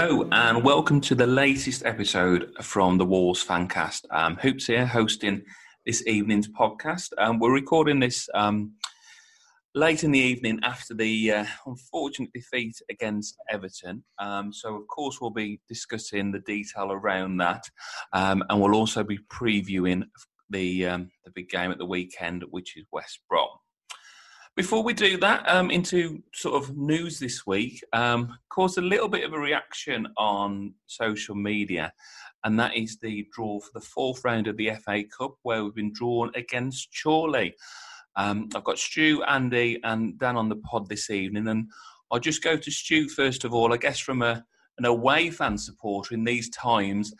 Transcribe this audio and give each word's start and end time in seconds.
Hello 0.00 0.28
and 0.30 0.62
welcome 0.62 1.00
to 1.00 1.16
the 1.16 1.26
latest 1.26 1.84
episode 1.84 2.54
from 2.62 2.98
the 2.98 3.04
Wolves 3.04 3.44
Fancast. 3.44 4.04
Um, 4.12 4.36
Hoops 4.36 4.68
here 4.68 4.86
hosting 4.86 5.42
this 5.84 6.06
evening's 6.06 6.46
podcast. 6.46 7.08
Um, 7.18 7.40
we're 7.40 7.52
recording 7.52 7.98
this 7.98 8.28
um, 8.32 8.74
late 9.74 10.04
in 10.04 10.12
the 10.12 10.20
evening 10.20 10.60
after 10.62 10.94
the 10.94 11.32
uh, 11.32 11.44
unfortunate 11.66 12.30
defeat 12.32 12.76
against 12.88 13.36
Everton. 13.50 14.04
Um, 14.20 14.52
so, 14.52 14.76
of 14.76 14.86
course, 14.86 15.20
we'll 15.20 15.30
be 15.30 15.60
discussing 15.68 16.30
the 16.30 16.42
detail 16.46 16.92
around 16.92 17.38
that, 17.38 17.64
um, 18.12 18.44
and 18.48 18.60
we'll 18.60 18.76
also 18.76 19.02
be 19.02 19.18
previewing 19.28 20.04
the 20.48 20.86
um, 20.86 21.10
the 21.24 21.32
big 21.32 21.48
game 21.48 21.72
at 21.72 21.78
the 21.78 21.84
weekend, 21.84 22.44
which 22.50 22.76
is 22.76 22.84
West 22.92 23.18
Brom. 23.28 23.48
Before 24.58 24.82
we 24.82 24.92
do 24.92 25.16
that, 25.18 25.48
um, 25.48 25.70
into 25.70 26.20
sort 26.34 26.60
of 26.60 26.76
news 26.76 27.20
this 27.20 27.46
week, 27.46 27.80
um, 27.92 28.36
caused 28.48 28.76
a 28.76 28.80
little 28.80 29.08
bit 29.08 29.22
of 29.22 29.32
a 29.32 29.38
reaction 29.38 30.08
on 30.16 30.74
social 30.88 31.36
media, 31.36 31.92
and 32.42 32.58
that 32.58 32.76
is 32.76 32.98
the 32.98 33.24
draw 33.32 33.60
for 33.60 33.70
the 33.72 33.86
fourth 33.86 34.24
round 34.24 34.48
of 34.48 34.56
the 34.56 34.72
FA 34.84 35.04
Cup, 35.16 35.36
where 35.42 35.62
we've 35.62 35.76
been 35.76 35.92
drawn 35.92 36.32
against 36.34 36.88
Chorley. 37.00 37.54
Um, 38.16 38.48
I've 38.52 38.64
got 38.64 38.80
Stu, 38.80 39.22
Andy, 39.28 39.78
and 39.84 40.18
Dan 40.18 40.34
on 40.34 40.48
the 40.48 40.56
pod 40.56 40.88
this 40.88 41.08
evening, 41.08 41.46
and 41.46 41.70
I'll 42.10 42.18
just 42.18 42.42
go 42.42 42.56
to 42.56 42.70
Stu 42.72 43.08
first 43.08 43.44
of 43.44 43.54
all. 43.54 43.72
I 43.72 43.76
guess 43.76 44.00
from 44.00 44.22
a, 44.22 44.44
an 44.78 44.86
away 44.86 45.30
fan 45.30 45.56
supporter 45.56 46.14
in 46.14 46.24
these 46.24 46.50
times, 46.50 47.14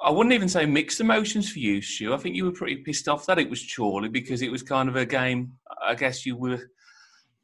I 0.00 0.10
wouldn't 0.10 0.34
even 0.34 0.48
say 0.48 0.66
mixed 0.66 1.00
emotions 1.00 1.50
for 1.50 1.58
you, 1.58 1.82
Stu. 1.82 2.12
I 2.12 2.18
think 2.18 2.36
you 2.36 2.44
were 2.44 2.52
pretty 2.52 2.76
pissed 2.76 3.08
off 3.08 3.26
that 3.26 3.38
it 3.38 3.50
was 3.50 3.66
Chorley 3.74 4.08
because 4.08 4.42
it 4.42 4.52
was 4.52 4.62
kind 4.62 4.88
of 4.88 4.96
a 4.96 5.06
game 5.06 5.52
I 5.88 5.94
guess 5.94 6.26
you 6.26 6.36
were 6.36 6.70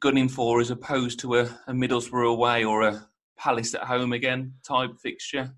gunning 0.01 0.29
for 0.29 0.61
as 0.61 0.69
opposed 0.69 1.19
to 1.21 1.35
a, 1.35 1.43
a 1.67 1.73
Middlesbrough 1.73 2.31
away 2.31 2.63
or 2.63 2.83
a 2.83 3.07
Palace 3.37 3.73
at 3.73 3.83
home 3.83 4.13
again 4.13 4.53
type 4.65 4.91
fixture. 5.01 5.51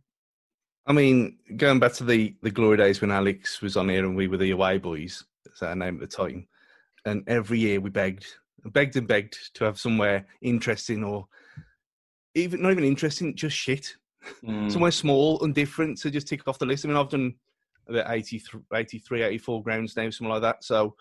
I 0.88 0.94
mean, 0.94 1.38
going 1.58 1.80
back 1.80 1.94
to 1.94 2.06
the, 2.06 2.34
the 2.42 2.50
glory 2.50 2.78
days 2.78 3.02
when 3.02 3.12
Alex 3.12 3.62
was 3.62 3.76
on 3.76 3.90
here 3.90 4.06
and 4.06 4.16
we 4.16 4.28
were 4.28 4.38
the 4.38 4.52
away 4.52 4.78
boys, 4.78 5.24
that's 5.46 5.62
our 5.62 5.76
name 5.76 5.96
at 5.96 6.10
the 6.10 6.16
time. 6.16 6.48
And 7.06 7.24
every 7.28 7.60
year 7.60 7.82
we 7.82 7.90
begged, 7.90 8.26
begged 8.66 8.96
and 8.96 9.08
begged 9.08 9.54
to 9.56 9.66
have 9.66 9.78
somewhere 9.78 10.26
interesting 10.42 11.04
or 11.04 11.28
even 12.36 12.62
not 12.62 12.72
even 12.72 12.86
interesting, 12.86 13.36
just 13.36 13.56
shit. 13.56 13.96
Mm. 14.46 14.72
Somewhere 14.72 14.92
small 14.92 15.44
and 15.44 15.54
different 15.54 15.98
to 16.00 16.10
just 16.10 16.28
tick 16.28 16.48
off 16.48 16.60
the 16.60 16.66
list. 16.66 16.86
I 16.86 16.88
mean, 16.88 16.98
I've 16.98 17.10
done 17.10 17.36
about 17.88 18.10
83, 18.10 18.62
83 18.74 19.24
84 19.24 19.64
grounds 19.64 19.96
now, 19.96 20.10
something 20.10 20.30
like 20.30 20.42
that. 20.42 20.64
So 20.64 20.96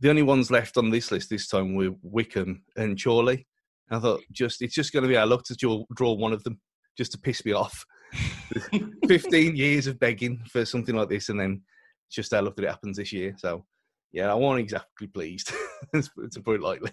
the 0.00 0.10
only 0.10 0.22
ones 0.22 0.50
left 0.50 0.76
on 0.76 0.90
this 0.90 1.10
list 1.10 1.30
this 1.30 1.48
time 1.48 1.74
were 1.74 1.90
Wycombe 2.02 2.62
and 2.76 3.02
Chorley. 3.02 3.46
And 3.88 3.98
I 3.98 4.00
thought, 4.00 4.22
just 4.32 4.62
it's 4.62 4.74
just 4.74 4.92
going 4.92 5.02
to 5.02 5.08
be 5.08 5.16
our 5.16 5.26
luck 5.26 5.44
to 5.44 5.54
draw, 5.54 5.84
draw 5.94 6.12
one 6.12 6.32
of 6.32 6.42
them 6.44 6.60
just 6.96 7.12
to 7.12 7.18
piss 7.18 7.44
me 7.44 7.52
off. 7.52 7.84
15 9.06 9.56
years 9.56 9.86
of 9.86 9.98
begging 9.98 10.42
for 10.50 10.64
something 10.64 10.94
like 10.94 11.08
this, 11.08 11.28
and 11.28 11.38
then 11.38 11.62
just 12.10 12.32
our 12.32 12.42
luck 12.42 12.56
that 12.56 12.64
it 12.64 12.70
happens 12.70 12.96
this 12.96 13.12
year. 13.12 13.34
So, 13.38 13.64
yeah, 14.12 14.30
I 14.30 14.34
wasn't 14.34 14.60
exactly 14.60 15.06
pleased, 15.06 15.52
to 15.94 16.42
put 16.42 16.56
it 16.56 16.62
lightly. 16.62 16.92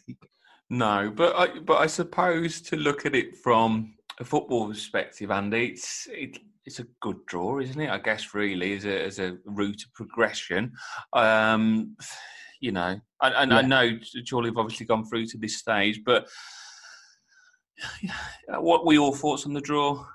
No, 0.69 1.11
but 1.15 1.35
I, 1.35 1.59
but 1.59 1.77
I 1.77 1.87
suppose 1.87 2.61
to 2.61 2.75
look 2.75 3.05
at 3.05 3.15
it 3.15 3.37
from 3.37 3.95
a 4.19 4.25
football 4.25 4.67
perspective, 4.67 5.31
Andy, 5.31 5.67
it's 5.67 6.07
it, 6.11 6.37
it's 6.65 6.79
a 6.79 6.87
good 7.01 7.25
draw, 7.25 7.59
isn't 7.59 7.79
it? 7.79 7.89
I 7.89 7.99
guess 7.99 8.33
really 8.33 8.75
as 8.75 8.85
a 8.85 9.05
as 9.05 9.19
a 9.19 9.37
route 9.45 9.83
of 9.83 9.93
progression. 9.93 10.73
Um, 11.13 11.95
you 12.59 12.71
know, 12.71 12.99
and, 13.21 13.35
and 13.35 13.53
I 13.53 13.61
know 13.61 13.97
Chorley 14.29 14.49
have 14.49 14.57
obviously 14.57 14.85
gone 14.85 15.05
through 15.05 15.25
to 15.27 15.37
this 15.37 15.57
stage, 15.57 16.01
but 16.05 16.27
what 18.47 18.85
were 18.85 18.93
your 18.93 19.15
thoughts 19.15 19.45
on 19.45 19.53
the 19.53 19.61
draw? 19.61 20.05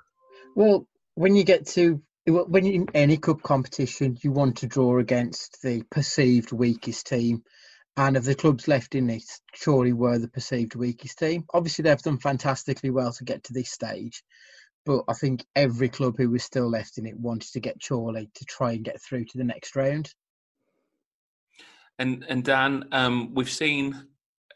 Well, 0.55 0.87
when 1.15 1.35
you 1.35 1.43
get 1.43 1.67
to 1.67 2.01
when 2.25 2.65
you 2.65 2.73
in 2.73 2.87
any 2.93 3.17
cup 3.17 3.41
competition, 3.41 4.17
you 4.21 4.31
want 4.31 4.57
to 4.57 4.67
draw 4.67 4.99
against 4.99 5.61
the 5.61 5.83
perceived 5.91 6.51
weakest 6.51 7.07
team. 7.07 7.43
And 7.95 8.17
of 8.17 8.25
the 8.25 8.33
clubs 8.33 8.67
left 8.67 8.95
in 8.95 9.09
it, 9.09 9.23
surely 9.53 9.93
were 9.93 10.17
the 10.17 10.27
perceived 10.27 10.73
weakest 10.73 11.19
team. 11.19 11.43
Obviously, 11.53 11.83
they've 11.83 12.01
done 12.01 12.17
fantastically 12.17 12.89
well 12.89 13.11
to 13.13 13.23
get 13.23 13.43
to 13.43 13.53
this 13.53 13.71
stage. 13.71 14.23
But 14.85 15.03
I 15.07 15.13
think 15.13 15.45
every 15.55 15.89
club 15.89 16.15
who 16.17 16.31
was 16.31 16.43
still 16.43 16.69
left 16.69 16.97
in 16.97 17.05
it 17.05 17.17
wanted 17.17 17.51
to 17.51 17.59
get 17.59 17.81
Chorley 17.85 18.31
to 18.33 18.45
try 18.45 18.71
and 18.71 18.83
get 18.83 19.01
through 19.01 19.25
to 19.25 19.37
the 19.37 19.43
next 19.43 19.75
round. 19.75 20.09
And 21.99 22.25
and 22.27 22.43
Dan, 22.43 22.85
um, 22.91 23.33
we've 23.33 23.49
seen 23.49 24.07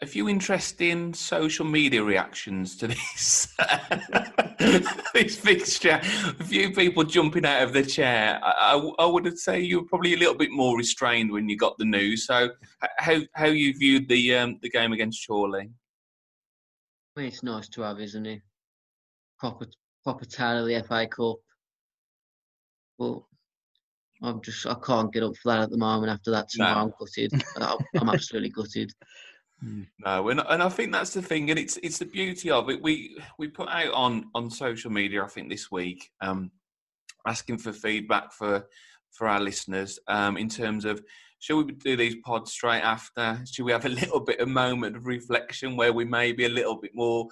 a 0.01 0.05
few 0.05 0.29
interesting 0.29 1.13
social 1.13 1.65
media 1.65 2.03
reactions 2.03 2.75
to 2.77 2.87
this 2.87 3.55
this 5.13 5.37
fixture. 5.37 5.99
A 6.03 6.43
few 6.43 6.73
people 6.73 7.03
jumping 7.03 7.45
out 7.45 7.63
of 7.63 7.73
the 7.73 7.83
chair. 7.83 8.39
I, 8.43 8.75
I, 8.75 9.03
I 9.03 9.05
would 9.05 9.37
say 9.37 9.59
you 9.59 9.81
were 9.81 9.87
probably 9.87 10.13
a 10.13 10.17
little 10.17 10.35
bit 10.35 10.51
more 10.51 10.77
restrained 10.77 11.31
when 11.31 11.49
you 11.49 11.57
got 11.57 11.77
the 11.77 11.85
news. 11.85 12.25
So, 12.25 12.49
how 12.97 13.19
how 13.33 13.47
you 13.47 13.73
viewed 13.77 14.07
the 14.07 14.35
um, 14.35 14.59
the 14.61 14.69
game 14.69 14.93
against 14.93 15.25
Chorley? 15.27 15.69
It's 17.17 17.41
nice 17.41 17.67
to 17.69 17.81
have, 17.81 17.99
isn't 17.99 18.25
it? 18.27 18.41
Proper, 19.39 19.65
proper 20.03 20.25
tale 20.25 20.59
of 20.59 20.67
the 20.67 20.83
FA 20.87 21.07
Cup. 21.07 21.37
But 22.99 23.21
I'm 24.23 24.41
just, 24.41 24.65
I 24.65 24.75
can't 24.75 25.13
get 25.13 25.23
up 25.23 25.35
for 25.37 25.51
that 25.51 25.61
at 25.61 25.69
the 25.69 25.77
moment. 25.77 26.11
After 26.11 26.31
that 26.31 26.49
tomorrow, 26.49 26.75
No. 26.75 26.81
I'm 26.81 26.93
gutted. 26.99 27.43
I'm, 27.57 27.77
I'm 28.01 28.09
absolutely 28.09 28.49
gutted. 28.49 28.91
No, 30.05 30.29
and 30.29 30.39
and 30.47 30.61
I 30.61 30.69
think 30.69 30.91
that's 30.91 31.13
the 31.13 31.21
thing, 31.21 31.49
and 31.49 31.57
it's 31.57 31.77
it's 31.77 31.97
the 31.97 32.05
beauty 32.05 32.51
of 32.51 32.69
it. 32.69 32.81
We 32.81 33.17
we 33.39 33.47
put 33.47 33.69
out 33.69 33.91
on 33.91 34.25
on 34.35 34.51
social 34.51 34.91
media, 34.91 35.23
I 35.23 35.27
think 35.27 35.49
this 35.49 35.71
week, 35.71 36.11
um, 36.21 36.51
asking 37.25 37.57
for 37.57 37.73
feedback 37.73 38.31
for 38.31 38.67
for 39.11 39.27
our 39.27 39.39
listeners, 39.39 39.97
um, 40.07 40.37
in 40.37 40.47
terms 40.47 40.85
of 40.85 41.01
should 41.39 41.65
we 41.65 41.71
do 41.71 41.95
these 41.95 42.17
pods 42.23 42.51
straight 42.51 42.81
after? 42.81 43.39
Should 43.51 43.65
we 43.65 43.71
have 43.71 43.85
a 43.85 43.89
little 43.89 44.19
bit 44.19 44.39
of 44.39 44.47
moment 44.47 44.95
of 44.95 45.07
reflection 45.07 45.75
where 45.75 45.93
we 45.93 46.05
may 46.05 46.33
be 46.33 46.45
a 46.45 46.49
little 46.49 46.75
bit 46.75 46.91
more 46.93 47.27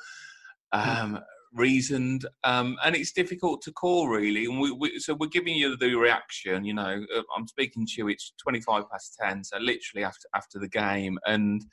um, 0.71 1.19
reasoned? 1.53 2.25
Um, 2.43 2.77
and 2.83 2.95
it's 2.95 3.11
difficult 3.11 3.61
to 3.63 3.71
call 3.71 4.07
really. 4.07 4.45
And 4.45 4.59
we, 4.59 4.71
we 4.71 4.99
so 4.99 5.15
we're 5.15 5.27
giving 5.27 5.55
you 5.55 5.77
the 5.77 5.95
reaction. 5.95 6.65
You 6.65 6.73
know, 6.73 7.05
I'm 7.35 7.47
speaking 7.47 7.85
to 7.85 7.93
you. 7.97 8.07
It's 8.09 8.33
25 8.41 8.89
past 8.89 9.17
10, 9.21 9.43
so 9.43 9.57
literally 9.57 10.03
after 10.03 10.27
after 10.33 10.59
the 10.59 10.69
game, 10.69 11.17
and 11.25 11.63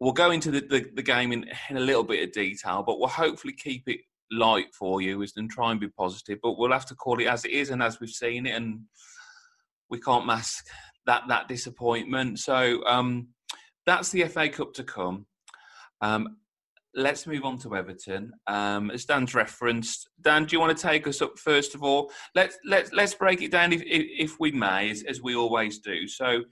we'll 0.00 0.12
go 0.12 0.30
into 0.30 0.50
the, 0.50 0.60
the, 0.60 0.86
the 0.94 1.02
game 1.02 1.32
in, 1.32 1.44
in 1.70 1.76
a 1.76 1.80
little 1.80 2.04
bit 2.04 2.22
of 2.22 2.32
detail, 2.32 2.82
but 2.86 2.98
we'll 2.98 3.08
hopefully 3.08 3.54
keep 3.54 3.82
it 3.88 4.00
light 4.30 4.72
for 4.74 5.00
you 5.00 5.22
is 5.22 5.32
and 5.36 5.50
try 5.50 5.70
and 5.70 5.80
be 5.80 5.88
positive. 5.88 6.38
But 6.42 6.58
we'll 6.58 6.72
have 6.72 6.86
to 6.86 6.94
call 6.94 7.20
it 7.20 7.26
as 7.26 7.44
it 7.44 7.50
is 7.50 7.70
and 7.70 7.82
as 7.82 8.00
we've 8.00 8.10
seen 8.10 8.46
it, 8.46 8.54
and 8.54 8.80
we 9.90 10.00
can't 10.00 10.26
mask 10.26 10.66
that 11.06 11.24
that 11.28 11.48
disappointment. 11.48 12.38
So 12.38 12.84
um, 12.84 13.28
that's 13.86 14.10
the 14.10 14.24
FA 14.24 14.48
Cup 14.48 14.74
to 14.74 14.84
come. 14.84 15.26
Um, 16.00 16.36
let's 16.94 17.26
move 17.26 17.44
on 17.44 17.58
to 17.58 17.76
Everton. 17.76 18.32
Um, 18.46 18.90
as 18.90 19.04
Dan's 19.04 19.34
referenced, 19.34 20.08
Dan, 20.20 20.44
do 20.44 20.54
you 20.54 20.60
want 20.60 20.76
to 20.76 20.82
take 20.82 21.06
us 21.06 21.22
up 21.22 21.38
first 21.38 21.74
of 21.74 21.82
all? 21.82 22.10
Let's 22.34 22.58
let's 22.64 22.92
let's 22.92 23.14
break 23.14 23.42
it 23.42 23.50
down 23.50 23.72
if 23.72 23.82
if, 23.82 24.06
if 24.32 24.40
we 24.40 24.52
may, 24.52 24.90
as, 24.90 25.02
as 25.04 25.22
we 25.22 25.34
always 25.34 25.78
do. 25.78 26.06
So 26.06 26.42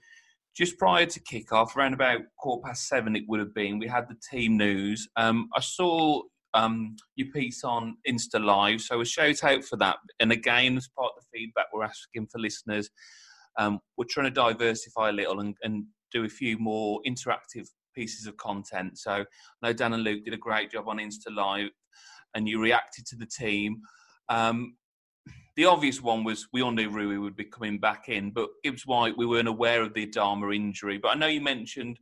just 0.55 0.79
prior 0.79 1.05
to 1.05 1.19
kick-off, 1.19 1.75
around 1.77 1.93
about 1.93 2.21
quarter 2.39 2.63
past 2.65 2.87
seven, 2.87 3.15
it 3.15 3.23
would 3.27 3.39
have 3.39 3.53
been. 3.53 3.77
We 3.77 3.87
had 3.87 4.07
the 4.09 4.17
team 4.31 4.57
news. 4.57 5.07
Um, 5.15 5.49
I 5.55 5.59
saw 5.59 6.23
um, 6.55 6.95
your 7.15 7.27
piece 7.31 7.63
on 7.63 7.97
Insta 8.09 8.43
Live, 8.43 8.81
so 8.81 8.99
a 8.99 9.05
shout 9.05 9.43
out 9.43 9.63
for 9.63 9.77
that. 9.77 9.97
And 10.19 10.31
again, 10.31 10.75
as 10.75 10.89
part 10.97 11.13
of 11.15 11.23
the 11.23 11.37
feedback 11.37 11.67
we're 11.71 11.83
asking 11.83 12.27
for 12.31 12.39
listeners, 12.39 12.89
um, 13.59 13.79
we're 13.97 14.05
trying 14.09 14.25
to 14.25 14.31
diversify 14.31 15.09
a 15.09 15.13
little 15.13 15.39
and, 15.39 15.55
and, 15.61 15.85
do 16.13 16.23
a 16.23 16.29
few 16.29 16.57
more 16.57 17.01
interactive 17.05 17.67
pieces 17.97 18.27
of 18.27 18.37
content. 18.37 18.99
So 18.99 19.11
I 19.11 19.25
know 19.61 19.73
Dan 19.73 19.93
and 19.93 20.03
Luke 20.03 20.23
did 20.23 20.35
a 20.35 20.37
great 20.37 20.71
job 20.71 20.87
on 20.87 20.99
Insta 20.99 21.35
Live, 21.35 21.71
and 22.35 22.47
you 22.47 22.61
reacted 22.61 23.07
to 23.07 23.15
the 23.15 23.25
team. 23.25 23.81
Um, 24.29 24.75
the 25.55 25.65
obvious 25.65 25.99
one 26.01 26.23
was 26.23 26.47
we 26.53 26.61
all 26.61 26.71
knew 26.71 26.91
Rui 26.91 27.17
would 27.17 27.35
be 27.35 27.45
coming 27.45 27.79
back 27.79 28.09
in, 28.09 28.29
but 28.29 28.49
Gibbs 28.63 28.85
White, 28.85 29.17
we 29.17 29.25
weren't 29.25 29.47
aware 29.47 29.81
of 29.81 29.95
the 29.95 30.05
Adama 30.05 30.55
injury. 30.55 30.99
But 30.99 31.09
I 31.09 31.15
know 31.15 31.25
you 31.25 31.41
mentioned 31.41 31.99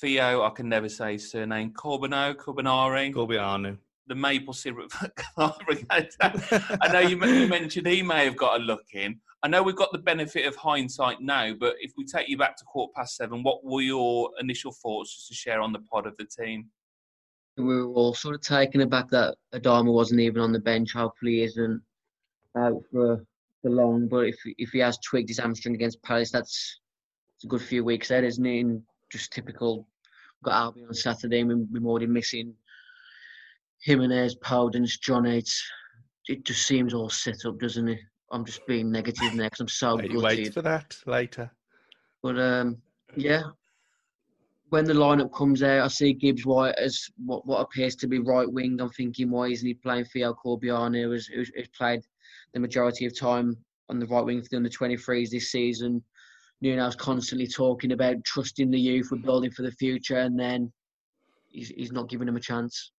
Theo, 0.00 0.42
I 0.42 0.50
can 0.50 0.68
never 0.68 0.90
say 0.90 1.12
his 1.12 1.30
surname, 1.30 1.72
Corbino, 1.72 2.34
Corbinari. 2.34 3.12
Corbiano. 3.14 3.78
The 4.06 4.14
maple 4.14 4.52
syrup. 4.52 4.92
I 5.38 6.92
know 6.92 7.00
you 7.00 7.16
mentioned 7.16 7.86
he 7.86 8.02
may 8.02 8.24
have 8.24 8.36
got 8.36 8.60
a 8.60 8.62
look 8.62 8.84
in. 8.92 9.20
I 9.42 9.48
know 9.48 9.62
we've 9.62 9.76
got 9.76 9.92
the 9.92 9.98
benefit 9.98 10.46
of 10.46 10.54
hindsight 10.56 11.20
now, 11.20 11.54
but 11.58 11.76
if 11.80 11.92
we 11.96 12.04
take 12.04 12.28
you 12.28 12.36
back 12.36 12.56
to 12.56 12.64
quarter 12.64 12.92
past 12.94 13.16
seven, 13.16 13.42
what 13.42 13.64
were 13.64 13.80
your 13.80 14.30
initial 14.38 14.72
thoughts 14.72 15.14
just 15.14 15.28
to 15.28 15.34
share 15.34 15.62
on 15.62 15.72
the 15.72 15.78
pod 15.90 16.06
of 16.06 16.16
the 16.18 16.26
team? 16.26 16.66
We 17.56 17.64
were 17.64 17.86
all 17.86 18.14
sort 18.14 18.34
of 18.34 18.42
taken 18.42 18.82
aback 18.82 19.08
that 19.10 19.36
Adama 19.54 19.92
wasn't 19.92 20.20
even 20.20 20.42
on 20.42 20.52
the 20.52 20.60
bench. 20.60 20.92
Hopefully, 20.92 21.36
he 21.36 21.42
isn't 21.44 21.82
out 22.56 22.82
for 22.92 23.24
for 23.62 23.70
long. 23.70 24.08
But 24.08 24.28
if 24.28 24.36
if 24.58 24.70
he 24.70 24.78
has 24.80 24.98
tweaked 24.98 25.28
his 25.28 25.38
hamstring 25.38 25.74
against 25.74 26.02
Palace, 26.02 26.30
that's 26.30 26.80
it's 27.36 27.44
a 27.44 27.48
good 27.48 27.62
few 27.62 27.84
weeks 27.84 28.08
there, 28.08 28.24
isn't 28.24 28.44
it? 28.44 28.60
And 28.60 28.82
just 29.10 29.32
typical. 29.32 29.86
We've 30.40 30.52
got 30.52 30.54
Albion 30.54 30.88
on 30.88 30.94
Saturday, 30.94 31.40
and 31.40 31.68
we're 31.70 31.88
already 31.88 32.06
missing 32.06 32.54
Jimenez, 33.82 34.36
Podence, 34.36 35.00
John 35.00 35.26
Eights. 35.26 35.62
It 36.28 36.44
just 36.44 36.66
seems 36.66 36.94
all 36.94 37.10
set 37.10 37.44
up, 37.46 37.58
doesn't 37.58 37.88
it? 37.88 37.98
I'm 38.30 38.44
just 38.44 38.66
being 38.66 38.90
negative 38.90 39.34
next. 39.34 39.60
I'm 39.60 39.68
so 39.68 39.96
Wait, 39.96 40.14
wait 40.14 40.54
for 40.54 40.62
that 40.62 40.96
later. 41.06 41.50
But 42.22 42.38
um, 42.38 42.80
yeah, 43.16 43.42
when 44.70 44.84
the 44.84 44.92
lineup 44.92 45.32
comes 45.32 45.62
out, 45.62 45.84
I 45.84 45.88
see 45.88 46.12
Gibbs 46.12 46.46
White 46.46 46.76
as 46.76 47.08
what, 47.24 47.44
what 47.46 47.60
appears 47.60 47.96
to 47.96 48.06
be 48.06 48.20
right 48.20 48.50
wing. 48.50 48.80
I'm 48.80 48.90
thinking, 48.90 49.30
why 49.30 49.48
isn't 49.48 49.66
he 49.66 49.74
playing 49.74 50.04
Theo 50.06 50.34
Corbeanu, 50.34 51.04
who's, 51.04 51.26
who's, 51.26 51.50
who's 51.54 51.68
played 51.68 52.00
the 52.54 52.60
majority 52.60 53.06
of 53.06 53.18
time 53.18 53.56
on 53.88 53.98
the 53.98 54.06
right 54.06 54.24
wing 54.24 54.42
for 54.42 54.48
the 54.50 54.56
under 54.56 54.68
23s 54.68 55.30
this 55.30 55.50
season? 55.50 56.02
Nuno's 56.62 56.94
constantly 56.94 57.46
talking 57.46 57.92
about 57.92 58.22
trusting 58.24 58.70
the 58.70 58.78
youth, 58.78 59.08
we're 59.10 59.18
building 59.18 59.50
for 59.50 59.62
the 59.62 59.72
future, 59.72 60.18
and 60.18 60.38
then 60.38 60.72
he's, 61.48 61.68
he's 61.68 61.92
not 61.92 62.08
giving 62.08 62.26
them 62.26 62.36
a 62.36 62.40
chance. 62.40 62.92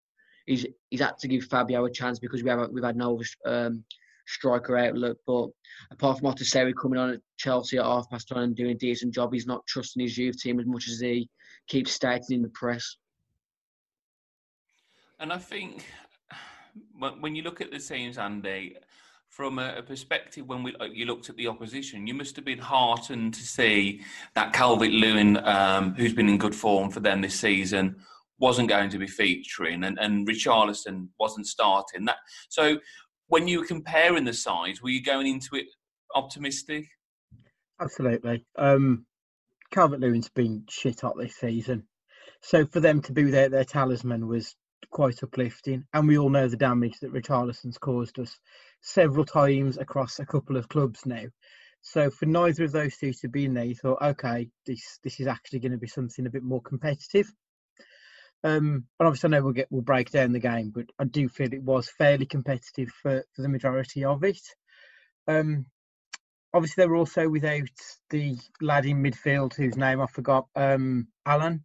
He's 0.47 0.65
he's 0.89 1.01
had 1.01 1.17
to 1.19 1.27
give 1.27 1.43
Fabio 1.43 1.85
a 1.85 1.91
chance 1.91 2.17
because 2.17 2.43
we 2.43 2.49
have 2.49 2.67
we've 2.71 2.83
had 2.83 2.97
no 2.97 3.21
um, 3.45 3.83
striker 4.27 4.77
outlook. 4.77 5.17
But 5.25 5.49
apart 5.91 6.19
from 6.19 6.33
Otasowie 6.33 6.73
coming 6.79 6.99
on 6.99 7.11
at 7.11 7.19
Chelsea 7.37 7.77
at 7.77 7.85
half 7.85 8.09
past 8.09 8.31
one 8.31 8.43
and 8.43 8.55
doing 8.55 8.71
a 8.71 8.75
decent 8.75 9.13
job, 9.13 9.33
he's 9.33 9.47
not 9.47 9.65
trusting 9.67 10.01
his 10.01 10.17
youth 10.17 10.37
team 10.37 10.59
as 10.59 10.65
much 10.65 10.87
as 10.87 10.99
he 10.99 11.29
keeps 11.67 11.91
stating 11.91 12.37
in 12.37 12.41
the 12.41 12.49
press. 12.49 12.97
And 15.19 15.31
I 15.31 15.37
think 15.37 15.85
when 16.97 17.35
you 17.35 17.43
look 17.43 17.61
at 17.61 17.71
the 17.71 17.79
teams, 17.79 18.17
Andy, 18.17 18.77
from 19.27 19.59
a, 19.59 19.81
perspective 19.81 20.47
when 20.47 20.61
we 20.61 20.75
you 20.91 21.05
looked 21.05 21.29
at 21.29 21.37
the 21.37 21.47
opposition, 21.47 22.05
you 22.05 22.13
must 22.13 22.35
have 22.35 22.45
been 22.45 22.59
heartened 22.59 23.33
to 23.33 23.41
see 23.41 24.01
that 24.35 24.51
Calvert 24.51 24.91
Lewin, 24.91 25.37
um, 25.45 25.93
who's 25.95 26.13
been 26.13 26.27
in 26.27 26.37
good 26.37 26.55
form 26.55 26.89
for 26.89 26.99
them 26.99 27.21
this 27.21 27.39
season, 27.39 27.95
wasn't 28.39 28.67
going 28.67 28.89
to 28.89 28.97
be 28.97 29.07
featuring, 29.07 29.83
and, 29.83 29.97
and 29.99 30.27
Richarlison 30.27 31.07
wasn't 31.19 31.47
starting. 31.47 32.05
That 32.05 32.17
so 32.49 32.77
when 33.31 33.47
you 33.47 33.61
were 33.61 33.65
comparing 33.65 34.25
the 34.25 34.33
sides, 34.33 34.81
were 34.81 34.89
you 34.89 35.01
going 35.01 35.25
into 35.25 35.55
it 35.55 35.67
optimistic? 36.13 36.85
Absolutely. 37.79 38.45
Um, 38.57 39.05
Calvert 39.71 40.01
Lewin's 40.01 40.27
been 40.27 40.65
shit 40.69 41.05
up 41.05 41.15
this 41.17 41.37
season. 41.37 41.87
So 42.41 42.65
for 42.65 42.81
them 42.81 43.01
to 43.03 43.13
be 43.13 43.23
their, 43.23 43.47
their 43.47 43.63
talisman 43.63 44.27
was 44.27 44.53
quite 44.91 45.23
uplifting. 45.23 45.85
And 45.93 46.09
we 46.09 46.17
all 46.17 46.29
know 46.29 46.49
the 46.49 46.57
damage 46.57 46.99
that 46.99 47.13
Richarlison's 47.13 47.77
caused 47.77 48.19
us 48.19 48.37
several 48.81 49.23
times 49.23 49.77
across 49.77 50.19
a 50.19 50.25
couple 50.25 50.57
of 50.57 50.67
clubs 50.67 51.05
now. 51.05 51.23
So 51.81 52.09
for 52.09 52.25
neither 52.25 52.65
of 52.65 52.73
those 52.73 52.97
two 52.97 53.13
to 53.13 53.29
be 53.29 53.45
in 53.45 53.53
there, 53.53 53.63
you 53.63 53.75
thought, 53.75 54.01
okay, 54.01 54.49
this 54.67 54.99
this 55.05 55.21
is 55.21 55.27
actually 55.27 55.59
going 55.59 55.71
to 55.71 55.77
be 55.77 55.87
something 55.87 56.27
a 56.27 56.31
bit 56.31 56.43
more 56.43 56.61
competitive. 56.61 57.31
Um, 58.43 58.85
and 58.99 59.07
obviously, 59.07 59.27
I 59.27 59.31
know 59.31 59.43
we'll 59.43 59.53
get 59.53 59.67
we'll 59.69 59.81
break 59.81 60.09
down 60.09 60.31
the 60.31 60.39
game, 60.39 60.71
but 60.73 60.85
I 60.97 61.03
do 61.03 61.29
feel 61.29 61.53
it 61.53 61.63
was 61.63 61.89
fairly 61.89 62.25
competitive 62.25 62.89
for, 62.89 63.23
for 63.35 63.41
the 63.41 63.49
majority 63.49 64.03
of 64.03 64.23
it. 64.23 64.41
Um, 65.27 65.67
obviously, 66.53 66.83
they 66.83 66.87
were 66.87 66.95
also 66.95 67.29
without 67.29 67.69
the 68.09 68.37
lad 68.59 68.85
in 68.85 69.03
midfield 69.03 69.53
whose 69.53 69.77
name 69.77 70.01
I 70.01 70.07
forgot, 70.07 70.47
um, 70.55 71.07
Allan. 71.25 71.63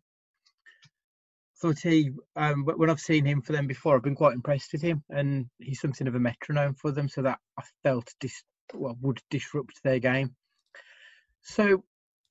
Thought 1.63 1.79
he, 1.79 2.11
um, 2.37 2.67
when 2.67 2.91
I've 2.91 3.01
seen 3.01 3.25
him 3.25 3.41
for 3.41 3.53
them 3.53 3.67
before, 3.67 3.97
I've 3.97 4.03
been 4.03 4.15
quite 4.15 4.35
impressed 4.35 4.73
with 4.73 4.83
him, 4.83 5.03
and 5.09 5.47
he's 5.59 5.81
something 5.81 6.07
of 6.07 6.15
a 6.15 6.21
metronome 6.21 6.75
for 6.75 6.93
them. 6.93 7.09
So 7.09 7.23
that 7.23 7.39
I 7.59 7.63
felt 7.83 8.13
dis- 8.21 8.45
well, 8.75 8.99
would 9.01 9.23
disrupt 9.31 9.83
their 9.83 9.99
game. 9.99 10.37
So, 11.41 11.85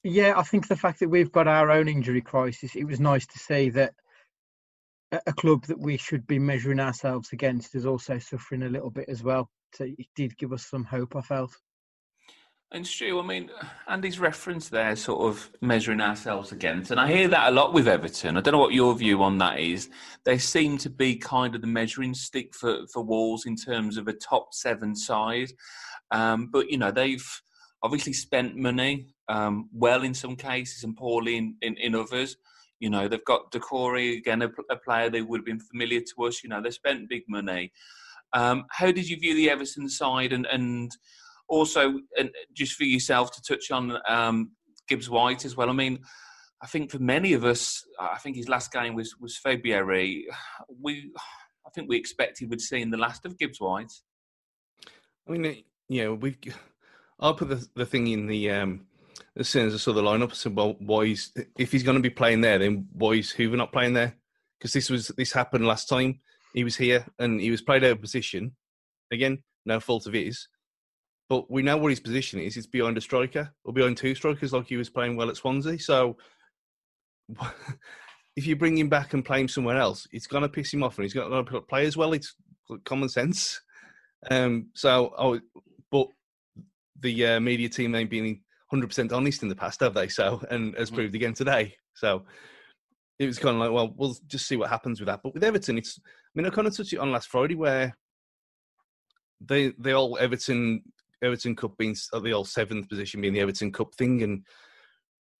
yeah, 0.03 0.33
I 0.37 0.43
think 0.43 0.67
the 0.67 0.75
fact 0.75 0.99
that 0.99 1.09
we've 1.09 1.31
got 1.31 1.47
our 1.47 1.71
own 1.71 1.87
injury 1.87 2.21
crisis, 2.21 2.75
it 2.75 2.83
was 2.83 2.99
nice 2.99 3.25
to 3.25 3.39
see 3.39 3.71
that 3.71 3.95
a 5.11 5.33
club 5.33 5.65
that 5.67 5.79
we 5.79 5.97
should 5.97 6.25
be 6.27 6.39
measuring 6.39 6.79
ourselves 6.79 7.29
against 7.31 7.75
is 7.75 7.85
also 7.85 8.19
suffering 8.19 8.63
a 8.63 8.69
little 8.69 8.89
bit 8.89 9.05
as 9.07 9.23
well. 9.23 9.49
So 9.73 9.85
it 9.85 10.07
did 10.15 10.37
give 10.37 10.53
us 10.53 10.65
some 10.65 10.83
hope, 10.83 11.15
I 11.15 11.21
felt. 11.21 11.51
And 12.71 12.85
Stu, 12.85 13.19
I 13.19 13.23
mean, 13.23 13.51
Andy's 13.87 14.19
reference 14.19 14.69
there, 14.69 14.95
sort 14.95 15.29
of 15.29 15.51
measuring 15.61 16.01
ourselves 16.01 16.51
against, 16.51 16.91
and 16.91 16.99
I 16.99 17.07
hear 17.07 17.27
that 17.27 17.49
a 17.49 17.55
lot 17.55 17.73
with 17.73 17.87
Everton. 17.87 18.35
I 18.35 18.41
don't 18.41 18.53
know 18.53 18.59
what 18.59 18.73
your 18.73 18.93
view 18.95 19.21
on 19.21 19.37
that 19.37 19.59
is. 19.59 19.89
They 20.25 20.39
seem 20.39 20.77
to 20.79 20.89
be 20.89 21.15
kind 21.15 21.55
of 21.55 21.61
the 21.61 21.67
measuring 21.67 22.15
stick 22.15 22.55
for, 22.55 22.79
for 22.91 23.03
Wolves 23.03 23.45
in 23.45 23.55
terms 23.55 23.97
of 23.97 24.07
a 24.07 24.13
top 24.13 24.53
seven 24.53 24.95
side. 24.95 25.51
Um, 26.11 26.49
but, 26.51 26.69
you 26.69 26.77
know, 26.77 26.91
they've 26.91 27.25
obviously 27.83 28.13
spent 28.13 28.57
money 28.57 29.13
um, 29.29 29.69
well 29.71 30.01
in 30.01 30.15
some 30.15 30.35
cases 30.35 30.83
and 30.83 30.97
poorly 30.97 31.37
in, 31.37 31.55
in, 31.61 31.77
in 31.77 31.95
others. 31.95 32.35
You 32.79 32.89
know, 32.89 33.07
they've 33.07 33.23
got 33.25 33.51
Doucouré, 33.51 34.17
again, 34.17 34.41
a, 34.41 34.49
a, 34.69 34.75
player 34.75 35.09
they 35.09 35.21
would 35.21 35.39
have 35.39 35.45
been 35.45 35.59
familiar 35.59 36.01
to 36.01 36.25
us. 36.25 36.43
You 36.43 36.49
know, 36.49 36.61
they 36.61 36.71
spent 36.71 37.09
big 37.09 37.23
money. 37.27 37.71
Um, 38.33 38.65
how 38.71 38.91
did 38.91 39.07
you 39.07 39.17
view 39.17 39.33
the 39.33 39.49
Everton 39.49 39.89
side? 39.89 40.33
And, 40.33 40.45
and 40.45 40.91
also, 41.47 41.99
and 42.17 42.31
just 42.53 42.73
for 42.73 42.83
yourself 42.83 43.31
to 43.31 43.41
touch 43.41 43.71
on 43.71 43.97
um, 44.09 44.51
Gibbs 44.87 45.09
White 45.09 45.45
as 45.45 45.55
well. 45.55 45.69
I 45.69 45.73
mean, 45.73 45.99
I 46.61 46.67
think 46.67 46.91
for 46.91 46.99
many 46.99 47.33
of 47.33 47.45
us, 47.45 47.83
I 47.99 48.17
think 48.17 48.35
his 48.35 48.49
last 48.49 48.71
game 48.71 48.95
was, 48.95 49.15
was 49.19 49.37
February. 49.37 50.27
We, 50.81 51.11
I 51.65 51.69
think 51.71 51.89
we 51.89 51.97
expected 51.97 52.49
we'd 52.49 52.61
seen 52.61 52.89
the 52.89 52.97
last 52.97 53.25
of 53.25 53.37
Gibbs 53.37 53.59
White. 53.59 53.91
I 55.27 55.31
mean, 55.31 55.63
know, 56.03 56.13
we. 56.13 56.37
I'll 57.19 57.33
put 57.33 57.49
the, 57.49 57.65
the 57.75 57.85
thing 57.85 58.07
in 58.07 58.27
the 58.27 58.51
um, 58.51 58.85
as 59.37 59.49
soon 59.49 59.67
as 59.67 59.73
I 59.73 59.77
saw 59.77 59.93
the 59.93 60.01
lineup, 60.01 60.31
I 60.31 60.35
said, 60.35 60.55
"Well, 60.55 60.75
why 60.79 61.01
is 61.03 61.31
if 61.57 61.71
he's 61.71 61.83
going 61.83 61.97
to 61.97 62.01
be 62.01 62.09
playing 62.09 62.41
there, 62.41 62.57
then 62.57 62.87
why 62.93 63.13
is 63.13 63.31
Hoever 63.31 63.57
not 63.57 63.73
playing 63.73 63.93
there? 63.93 64.15
Because 64.57 64.73
this 64.73 64.89
was 64.89 65.09
this 65.09 65.33
happened 65.33 65.67
last 65.67 65.89
time. 65.89 66.19
He 66.53 66.63
was 66.63 66.75
here 66.75 67.05
and 67.19 67.41
he 67.41 67.51
was 67.51 67.61
played 67.61 67.83
out 67.83 67.91
of 67.91 68.01
position. 68.01 68.55
Again, 69.11 69.43
no 69.65 69.79
fault 69.79 70.07
of 70.07 70.13
his. 70.13 70.47
But 71.27 71.51
we 71.51 71.63
know 71.63 71.77
what 71.77 71.89
his 71.89 71.99
position 71.99 72.39
is. 72.39 72.55
It's 72.55 72.67
behind 72.67 72.97
a 72.97 73.01
striker 73.01 73.51
or 73.63 73.73
behind 73.73 73.97
two 73.97 74.15
strikers, 74.15 74.53
like 74.53 74.67
he 74.67 74.77
was 74.77 74.89
playing 74.89 75.17
well 75.17 75.29
at 75.29 75.37
Swansea. 75.37 75.79
So 75.79 76.17
if 78.35 78.47
you 78.47 78.55
bring 78.55 78.77
him 78.77 78.89
back 78.89 79.13
and 79.13 79.25
play 79.25 79.41
him 79.41 79.47
somewhere 79.47 79.77
else, 79.77 80.07
it's 80.11 80.27
going 80.27 80.43
to 80.43 80.49
piss 80.49 80.73
him 80.73 80.83
off, 80.83 80.97
and 80.97 81.03
he's 81.03 81.13
going 81.13 81.45
to 81.45 81.61
play 81.61 81.85
as 81.85 81.97
well. 81.97 82.13
It's 82.13 82.35
common 82.83 83.09
sense. 83.09 83.61
Um, 84.29 84.67
so, 84.73 85.13
oh, 85.17 85.39
but 85.91 86.07
the 86.99 87.25
uh, 87.25 87.39
media 87.39 87.69
team 87.69 87.95
ain't 87.95 88.09
been 88.09 88.41
100% 88.81 89.11
honest 89.11 89.43
in 89.43 89.49
the 89.49 89.55
past, 89.55 89.79
have 89.81 89.93
they? 89.93 90.07
So, 90.07 90.41
and 90.49 90.75
as 90.75 90.87
mm-hmm. 90.87 90.95
proved 90.95 91.15
again 91.15 91.33
today. 91.33 91.75
So, 91.93 92.25
it 93.19 93.25
was 93.27 93.39
kind 93.39 93.55
of 93.55 93.61
like, 93.61 93.71
well, 93.71 93.93
we'll 93.95 94.17
just 94.27 94.47
see 94.47 94.57
what 94.57 94.69
happens 94.69 94.99
with 94.99 95.07
that. 95.07 95.21
But 95.23 95.33
with 95.33 95.43
Everton, 95.43 95.77
it's. 95.77 95.99
I 95.99 96.03
mean, 96.35 96.45
I 96.45 96.49
kind 96.49 96.67
of 96.67 96.75
touched 96.75 96.91
it 96.91 96.99
on 96.99 97.11
last 97.11 97.29
Friday 97.29 97.55
where 97.55 97.95
they, 99.39 99.69
they 99.79 99.93
all 99.93 100.17
Everton 100.17 100.83
Everton 101.23 101.55
Cup 101.55 101.77
being 101.77 101.95
the 102.11 102.33
all 102.33 102.45
seventh 102.45 102.89
position 102.89 103.21
being 103.21 103.33
the 103.33 103.39
Everton 103.39 103.71
Cup 103.71 103.93
thing, 103.95 104.23
and 104.23 104.45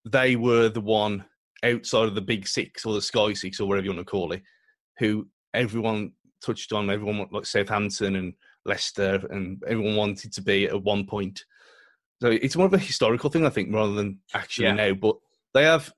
they 0.06 0.36
were 0.36 0.70
the 0.70 0.82
one 0.82 1.26
outside 1.64 2.08
of 2.08 2.16
the 2.16 2.22
Big 2.22 2.48
Six 2.48 2.86
or 2.86 2.94
the 2.94 3.02
Sky 3.02 3.34
Six 3.34 3.60
or 3.60 3.68
whatever 3.68 3.86
you 3.86 3.94
want 3.94 4.06
to 4.06 4.12
call 4.12 4.32
it, 4.32 4.42
who 5.00 5.28
everyone 5.54 6.12
touched 6.44 6.74
on. 6.74 6.90
Everyone 6.90 7.28
like 7.32 7.46
Southampton 7.46 8.16
and 8.16 8.34
Leicester, 8.66 9.22
and 9.30 9.62
everyone 9.68 9.96
wanted 9.96 10.34
to 10.34 10.42
be 10.42 10.66
at 10.66 10.84
one 10.84 11.06
point. 11.06 11.44
So 12.26 12.32
it's 12.32 12.56
more 12.56 12.66
of 12.66 12.74
a 12.74 12.80
historical 12.80 13.30
thing, 13.30 13.46
I 13.46 13.50
think, 13.50 13.72
rather 13.72 13.94
than 13.94 14.18
actually 14.34 14.66
yeah. 14.66 14.74
now. 14.74 14.94
But 14.96 15.18
they 15.54 15.62
have 15.62 15.94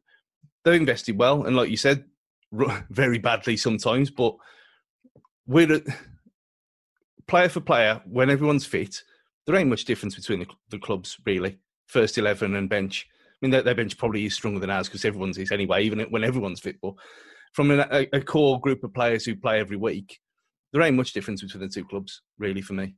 they've 0.65 0.73
invested 0.73 1.17
well, 1.17 1.45
and 1.45 1.55
like 1.55 1.69
you 1.69 1.77
said, 1.77 2.03
very 2.89 3.17
badly 3.17 3.55
sometimes. 3.55 4.11
But 4.11 4.35
we're 5.45 5.81
player 7.25 7.47
for 7.47 7.61
player 7.61 8.01
when 8.03 8.29
everyone's 8.29 8.65
fit. 8.65 9.03
There 9.45 9.55
ain't 9.55 9.69
much 9.69 9.85
difference 9.85 10.15
between 10.15 10.39
the, 10.39 10.47
the 10.69 10.79
clubs 10.79 11.15
really. 11.25 11.59
First 11.85 12.17
eleven 12.17 12.55
and 12.55 12.67
bench. 12.67 13.07
I 13.09 13.37
mean, 13.41 13.51
their, 13.51 13.61
their 13.61 13.75
bench 13.75 13.97
probably 13.97 14.25
is 14.25 14.33
stronger 14.33 14.59
than 14.59 14.69
ours 14.69 14.89
because 14.89 15.05
everyone's 15.05 15.37
is 15.37 15.53
anyway, 15.53 15.85
even 15.85 16.01
when 16.09 16.25
everyone's 16.25 16.59
fit. 16.59 16.75
But 16.81 16.95
from 17.53 17.71
a, 17.71 18.05
a 18.11 18.19
core 18.19 18.59
group 18.59 18.83
of 18.83 18.93
players 18.93 19.23
who 19.23 19.37
play 19.37 19.61
every 19.61 19.77
week, 19.77 20.19
there 20.73 20.81
ain't 20.81 20.97
much 20.97 21.13
difference 21.13 21.41
between 21.41 21.61
the 21.61 21.69
two 21.69 21.85
clubs, 21.85 22.21
really, 22.37 22.61
for 22.61 22.73
me. 22.73 22.95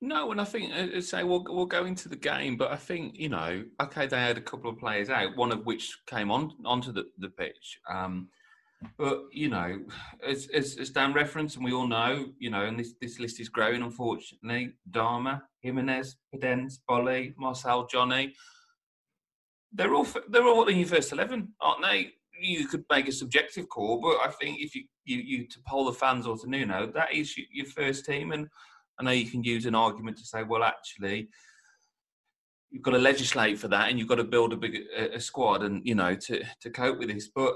No, 0.00 0.30
and 0.32 0.40
I 0.40 0.44
think 0.44 0.72
uh, 0.72 1.00
say 1.00 1.22
we'll 1.24 1.44
we'll 1.48 1.66
go 1.66 1.84
into 1.84 2.08
the 2.08 2.16
game, 2.16 2.56
but 2.56 2.70
I 2.70 2.76
think 2.76 3.18
you 3.18 3.28
know, 3.28 3.64
okay, 3.80 4.06
they 4.06 4.18
had 4.18 4.38
a 4.38 4.42
couple 4.42 4.70
of 4.70 4.78
players 4.78 5.10
out, 5.10 5.36
one 5.36 5.52
of 5.52 5.66
which 5.66 5.98
came 6.06 6.30
on 6.30 6.52
onto 6.64 6.92
the 6.92 7.04
the 7.18 7.28
pitch. 7.28 7.78
Um, 7.88 8.28
but 8.96 9.24
you 9.30 9.48
know, 9.48 9.80
as, 10.26 10.48
as, 10.54 10.78
as 10.78 10.90
Dan 10.90 11.12
referenced, 11.12 11.56
and 11.56 11.64
we 11.64 11.72
all 11.72 11.86
know, 11.86 12.26
you 12.38 12.50
know, 12.50 12.64
and 12.64 12.78
this 12.78 12.94
this 13.00 13.18
list 13.20 13.40
is 13.40 13.48
growing. 13.48 13.82
Unfortunately, 13.82 14.72
Adama, 14.90 15.42
Jimenez, 15.60 16.16
Podence, 16.34 16.78
Boly, 16.88 17.34
Marcel, 17.36 17.86
Johnny, 17.86 18.34
they're 19.72 19.94
all 19.94 20.06
they're 20.28 20.46
all 20.46 20.68
in 20.68 20.78
your 20.78 20.88
first 20.88 21.12
eleven, 21.12 21.52
aren't 21.60 21.82
they? 21.82 22.12
You 22.40 22.66
could 22.66 22.84
make 22.90 23.06
a 23.06 23.12
subjective 23.12 23.68
call, 23.68 24.00
but 24.00 24.16
I 24.26 24.30
think 24.40 24.60
if 24.60 24.74
you 24.74 24.84
you, 25.04 25.18
you 25.18 25.46
to 25.48 25.58
poll 25.66 25.84
the 25.84 25.92
fans 25.92 26.26
or 26.26 26.38
to 26.38 26.48
Nuno, 26.48 26.90
that 26.94 27.12
is 27.12 27.36
your 27.36 27.66
first 27.66 28.06
team, 28.06 28.32
and 28.32 28.48
I 29.00 29.02
know 29.02 29.12
you 29.12 29.30
can 29.30 29.42
use 29.42 29.64
an 29.64 29.74
argument 29.74 30.18
to 30.18 30.26
say, 30.26 30.42
well, 30.42 30.62
actually, 30.62 31.30
you've 32.70 32.82
got 32.82 32.90
to 32.90 32.98
legislate 32.98 33.58
for 33.58 33.68
that, 33.68 33.88
and 33.88 33.98
you've 33.98 34.08
got 34.08 34.16
to 34.16 34.24
build 34.24 34.52
a 34.52 34.56
big 34.56 34.78
a, 34.96 35.18
squad, 35.18 35.62
and 35.62 35.80
you 35.86 35.94
know, 35.94 36.14
to 36.14 36.44
to 36.60 36.70
cope 36.70 36.98
with 36.98 37.08
this. 37.08 37.28
But 37.34 37.54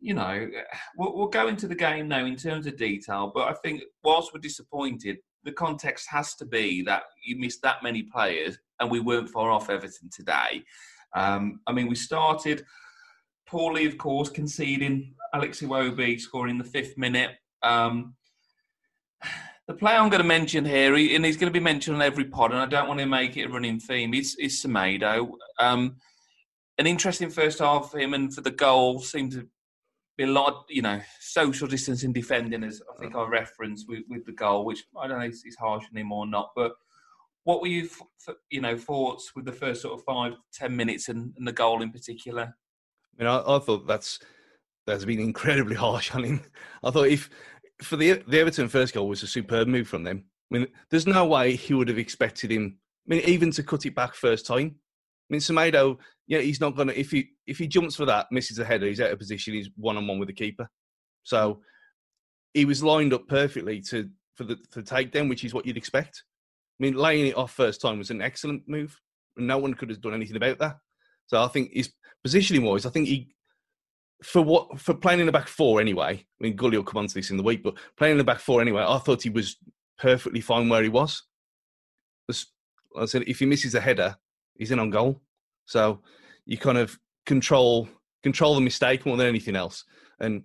you 0.00 0.14
know, 0.14 0.48
we'll, 0.96 1.14
we'll 1.14 1.28
go 1.28 1.48
into 1.48 1.68
the 1.68 1.74
game 1.74 2.08
now 2.08 2.24
in 2.24 2.36
terms 2.36 2.66
of 2.66 2.78
detail. 2.78 3.30
But 3.34 3.48
I 3.48 3.52
think 3.62 3.82
whilst 4.02 4.32
we're 4.32 4.40
disappointed, 4.40 5.18
the 5.44 5.52
context 5.52 6.06
has 6.10 6.34
to 6.36 6.46
be 6.46 6.82
that 6.82 7.02
you 7.22 7.38
missed 7.38 7.60
that 7.62 7.82
many 7.82 8.04
players, 8.04 8.58
and 8.80 8.90
we 8.90 9.00
weren't 9.00 9.28
far 9.28 9.50
off 9.50 9.68
Everton 9.68 10.08
today. 10.10 10.64
Um, 11.14 11.60
I 11.66 11.72
mean, 11.72 11.88
we 11.88 11.94
started 11.94 12.64
poorly, 13.46 13.84
of 13.84 13.98
course, 13.98 14.30
conceding. 14.30 15.14
Alex 15.34 15.60
Iwobi 15.60 16.18
scoring 16.18 16.56
the 16.56 16.64
fifth 16.64 16.96
minute. 16.96 17.32
Um, 17.62 18.14
the 19.70 19.76
player 19.76 19.98
I'm 19.98 20.08
going 20.08 20.20
to 20.20 20.26
mention 20.26 20.64
here, 20.64 20.96
and 20.96 21.24
he's 21.24 21.36
going 21.36 21.52
to 21.52 21.56
be 21.56 21.62
mentioned 21.62 21.94
on 21.94 22.02
every 22.02 22.24
pod, 22.24 22.50
and 22.50 22.58
I 22.58 22.66
don't 22.66 22.88
want 22.88 22.98
to 22.98 23.06
make 23.06 23.36
it 23.36 23.44
a 23.44 23.48
running 23.48 23.78
theme, 23.78 24.14
is, 24.14 24.34
is 24.34 24.60
Semedo. 24.60 25.30
Um, 25.60 25.94
an 26.78 26.88
interesting 26.88 27.30
first 27.30 27.60
half 27.60 27.88
for 27.88 28.00
him, 28.00 28.12
and 28.12 28.34
for 28.34 28.40
the 28.40 28.50
goal 28.50 28.98
seemed 28.98 29.30
to 29.30 29.46
be 30.18 30.24
a 30.24 30.26
lot, 30.26 30.64
you 30.68 30.82
know, 30.82 31.00
social 31.20 31.68
distancing 31.68 32.12
defending, 32.12 32.64
as 32.64 32.82
I 32.92 32.98
think 32.98 33.14
I 33.14 33.22
referenced 33.28 33.88
with, 33.88 34.00
with 34.08 34.26
the 34.26 34.32
goal, 34.32 34.64
which 34.64 34.82
I 35.00 35.06
don't 35.06 35.20
know 35.20 35.26
if 35.26 35.36
it's 35.44 35.54
harsh 35.54 35.84
on 35.88 35.96
him 35.96 36.10
or 36.10 36.26
not. 36.26 36.50
But 36.56 36.72
what 37.44 37.60
were 37.60 37.68
you, 37.68 37.88
you 38.50 38.60
know, 38.60 38.76
thoughts 38.76 39.36
with 39.36 39.44
the 39.44 39.52
first 39.52 39.82
sort 39.82 39.96
of 39.96 40.04
five, 40.04 40.32
ten 40.52 40.74
minutes 40.74 41.08
and, 41.08 41.32
and 41.38 41.46
the 41.46 41.52
goal 41.52 41.80
in 41.80 41.92
particular? 41.92 42.42
I 42.42 43.22
mean, 43.22 43.28
I, 43.28 43.38
I 43.38 43.60
thought 43.60 43.86
that's 43.86 44.18
that's 44.84 45.04
been 45.04 45.20
incredibly 45.20 45.76
harsh 45.76 46.12
on 46.12 46.24
him. 46.24 46.40
I 46.82 46.90
thought 46.90 47.06
if 47.06 47.30
for 47.82 47.96
the 47.96 48.22
the 48.26 48.40
Everton 48.40 48.68
first 48.68 48.94
goal 48.94 49.08
was 49.08 49.22
a 49.22 49.26
superb 49.26 49.68
move 49.68 49.88
from 49.88 50.04
them. 50.04 50.24
I 50.52 50.58
mean, 50.58 50.66
there's 50.90 51.06
no 51.06 51.26
way 51.26 51.54
he 51.54 51.74
would 51.74 51.88
have 51.88 51.98
expected 51.98 52.50
him. 52.50 52.78
I 53.06 53.14
mean, 53.14 53.22
even 53.24 53.50
to 53.52 53.62
cut 53.62 53.86
it 53.86 53.94
back 53.94 54.14
first 54.14 54.46
time. 54.46 54.76
I 54.76 55.32
mean, 55.32 55.40
Semedo, 55.40 55.98
yeah, 56.26 56.40
he's 56.40 56.60
not 56.60 56.76
gonna 56.76 56.92
if 56.94 57.10
he 57.10 57.30
if 57.46 57.58
he 57.58 57.66
jumps 57.66 57.96
for 57.96 58.04
that, 58.06 58.26
misses 58.30 58.58
a 58.58 58.64
header, 58.64 58.86
he's 58.86 59.00
out 59.00 59.12
of 59.12 59.18
position. 59.18 59.54
He's 59.54 59.70
one 59.76 59.96
on 59.96 60.06
one 60.06 60.18
with 60.18 60.28
the 60.28 60.34
keeper. 60.34 60.68
So 61.22 61.60
he 62.54 62.64
was 62.64 62.82
lined 62.82 63.12
up 63.12 63.28
perfectly 63.28 63.80
to 63.82 64.08
for 64.36 64.44
the 64.44 64.56
for 64.70 64.82
takedown, 64.82 65.28
which 65.28 65.44
is 65.44 65.54
what 65.54 65.66
you'd 65.66 65.76
expect. 65.76 66.24
I 66.80 66.84
mean, 66.84 66.94
laying 66.94 67.26
it 67.26 67.36
off 67.36 67.52
first 67.52 67.80
time 67.80 67.98
was 67.98 68.10
an 68.10 68.22
excellent 68.22 68.62
move. 68.66 68.98
No 69.36 69.58
one 69.58 69.74
could 69.74 69.90
have 69.90 70.00
done 70.00 70.14
anything 70.14 70.36
about 70.36 70.58
that. 70.58 70.76
So 71.26 71.42
I 71.42 71.48
think 71.48 71.70
his 71.72 71.92
positioning 72.24 72.64
wise, 72.64 72.86
I 72.86 72.90
think 72.90 73.06
he 73.06 73.34
for 74.22 74.42
what 74.42 74.78
for 74.78 74.94
playing 74.94 75.20
in 75.20 75.26
the 75.26 75.32
back 75.32 75.48
four 75.48 75.80
anyway. 75.80 76.12
I 76.12 76.44
mean, 76.44 76.56
Gully 76.56 76.76
will 76.76 76.84
come 76.84 76.98
on 76.98 77.06
to 77.06 77.14
this 77.14 77.30
in 77.30 77.36
the 77.36 77.42
week, 77.42 77.62
but 77.62 77.74
playing 77.96 78.12
in 78.12 78.18
the 78.18 78.24
back 78.24 78.40
four 78.40 78.60
anyway, 78.60 78.84
I 78.86 78.98
thought 78.98 79.22
he 79.22 79.30
was 79.30 79.56
perfectly 79.98 80.40
fine 80.40 80.68
where 80.68 80.82
he 80.82 80.88
was. 80.88 81.22
As 82.28 82.46
I 82.98 83.06
said, 83.06 83.24
if 83.26 83.38
he 83.38 83.46
misses 83.46 83.74
a 83.74 83.80
header, 83.80 84.16
he's 84.56 84.70
in 84.70 84.78
on 84.78 84.90
goal. 84.90 85.20
So 85.66 86.00
you 86.46 86.58
kind 86.58 86.78
of 86.78 86.98
control 87.26 87.88
control 88.22 88.54
the 88.54 88.60
mistake 88.60 89.06
more 89.06 89.16
than 89.16 89.26
anything 89.26 89.56
else. 89.56 89.84
And 90.20 90.42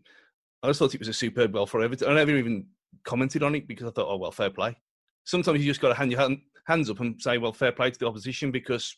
I 0.64 0.68
just 0.68 0.80
thought 0.80 0.94
it 0.94 1.00
was 1.00 1.08
a 1.08 1.14
superb 1.14 1.54
goal 1.54 1.66
for 1.66 1.82
Everton. 1.82 2.10
I 2.10 2.16
never 2.16 2.36
even 2.36 2.68
commented 3.04 3.44
on 3.44 3.56
it 3.56 3.68
because 3.68 3.88
I 3.88 3.92
thought, 3.92 4.08
oh 4.10 4.18
well, 4.18 4.32
fair 4.32 4.50
play. 4.50 4.76
Sometimes 5.26 5.60
you 5.60 5.66
just 5.66 5.82
got 5.82 5.90
to 5.90 5.96
hand 5.96 6.12
your 6.12 6.22
hand, 6.22 6.40
hands 6.66 6.90
up 6.90 7.00
and 7.00 7.22
say, 7.22 7.38
well, 7.38 7.54
fair 7.54 7.72
play 7.72 7.92
to 7.92 8.00
the 8.00 8.08
opposition 8.08 8.52
because 8.52 8.96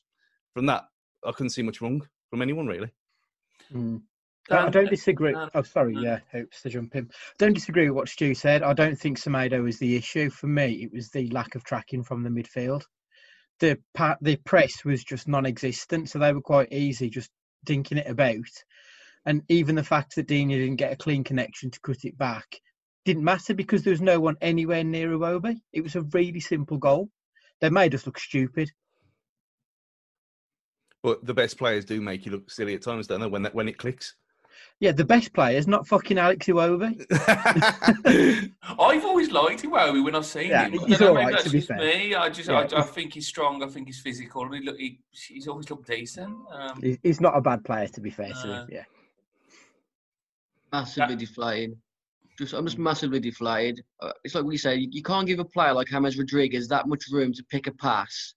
from 0.53 0.65
that 0.67 0.83
I 1.25 1.31
couldn't 1.31 1.49
see 1.49 1.63
much 1.63 1.81
wrong 1.81 2.05
from 2.29 2.41
anyone 2.41 2.67
really. 2.67 2.91
Mm. 3.73 4.01
I 4.49 4.69
don't 4.69 4.89
disagree. 4.89 5.35
Oh, 5.53 5.61
sorry. 5.63 5.95
Yeah, 5.99 6.19
hopes 6.31 6.61
to 6.61 6.69
jump 6.69 6.95
in. 6.95 7.09
Don't 7.37 7.53
disagree 7.53 7.89
with 7.89 7.95
what 7.95 8.09
Stu 8.09 8.33
said. 8.33 8.63
I 8.63 8.73
don't 8.73 8.97
think 8.97 9.19
Semedo 9.19 9.63
was 9.63 9.79
the 9.79 9.95
issue. 9.95 10.29
For 10.29 10.47
me, 10.47 10.83
it 10.83 10.91
was 10.93 11.09
the 11.09 11.29
lack 11.29 11.55
of 11.55 11.63
tracking 11.63 12.03
from 12.03 12.23
the 12.23 12.29
midfield. 12.29 12.83
The 13.59 13.79
the 14.21 14.37
press 14.37 14.85
was 14.85 15.03
just 15.03 15.27
non-existent, 15.27 16.09
so 16.09 16.19
they 16.19 16.33
were 16.33 16.41
quite 16.41 16.71
easy, 16.71 17.09
just 17.09 17.31
dinking 17.65 17.97
it 17.97 18.07
about. 18.07 18.45
And 19.25 19.43
even 19.49 19.75
the 19.75 19.83
fact 19.83 20.15
that 20.15 20.27
Digne 20.27 20.57
didn't 20.57 20.77
get 20.77 20.93
a 20.93 20.97
clean 20.97 21.23
connection 21.23 21.71
to 21.71 21.79
cut 21.81 22.05
it 22.05 22.17
back 22.17 22.61
didn't 23.03 23.23
matter 23.23 23.53
because 23.53 23.83
there 23.83 23.91
was 23.91 24.01
no 24.01 24.19
one 24.19 24.35
anywhere 24.41 24.83
near 24.83 25.09
Iwobi. 25.09 25.59
It 25.73 25.81
was 25.81 25.95
a 25.95 26.01
really 26.01 26.39
simple 26.39 26.77
goal. 26.77 27.09
They 27.61 27.69
made 27.69 27.95
us 27.95 28.05
look 28.05 28.19
stupid. 28.19 28.69
But 31.03 31.25
the 31.25 31.33
best 31.33 31.57
players 31.57 31.85
do 31.85 32.01
make 32.01 32.25
you 32.25 32.31
look 32.31 32.51
silly 32.51 32.75
at 32.75 32.83
times, 32.83 33.07
don't 33.07 33.21
they? 33.21 33.27
When 33.27 33.43
that 33.43 33.55
when 33.55 33.67
it 33.67 33.77
clicks. 33.77 34.15
Yeah, 34.79 34.91
the 34.91 35.05
best 35.05 35.33
player 35.33 35.57
is 35.57 35.67
not 35.67 35.87
fucking 35.87 36.19
Alex 36.19 36.45
Iwobi. 36.45 37.03
I've 38.79 39.05
always 39.05 39.31
liked 39.31 39.63
Iwobi 39.63 40.03
when 40.03 40.15
I've 40.15 40.25
seen 40.25 40.49
yeah, 40.49 40.65
him. 40.65 40.79
He's 40.85 41.01
all 41.01 41.15
right, 41.15 41.39
to 41.39 41.49
be 41.49 41.61
fair. 41.61 41.77
Me, 41.77 42.13
I 42.13 42.29
just, 42.29 42.47
yeah. 42.47 42.67
I, 42.71 42.79
I, 42.79 42.83
think 42.83 43.13
he's 43.13 43.27
strong. 43.27 43.63
I 43.63 43.67
think 43.67 43.87
he's 43.87 43.99
physical. 43.99 44.43
I 44.43 44.49
mean, 44.49 44.63
look, 44.63 44.77
he, 44.77 44.99
he's 45.11 45.47
always 45.47 45.69
looked 45.71 45.87
decent. 45.87 46.35
Um, 46.51 46.97
he's 47.01 47.19
not 47.19 47.35
a 47.35 47.41
bad 47.41 47.63
player, 47.63 47.87
to 47.87 48.01
be 48.01 48.11
fair. 48.11 48.31
Uh, 48.35 48.43
to 48.43 48.67
yeah. 48.69 48.83
Massively 50.71 51.13
yeah. 51.13 51.19
deflated. 51.19 51.77
Just, 52.37 52.53
I'm 52.53 52.65
just 52.65 52.77
massively 52.77 53.19
deflated. 53.19 53.83
Uh, 53.99 54.11
it's 54.23 54.35
like 54.35 54.45
we 54.45 54.57
say, 54.57 54.75
you, 54.75 54.89
you 54.91 55.01
can't 55.01 55.25
give 55.25 55.39
a 55.39 55.45
player 55.45 55.73
like 55.73 55.87
James 55.87 56.19
Rodriguez 56.19 56.67
that 56.67 56.87
much 56.87 57.05
room 57.11 57.33
to 57.33 57.43
pick 57.49 57.65
a 57.65 57.71
pass. 57.71 58.35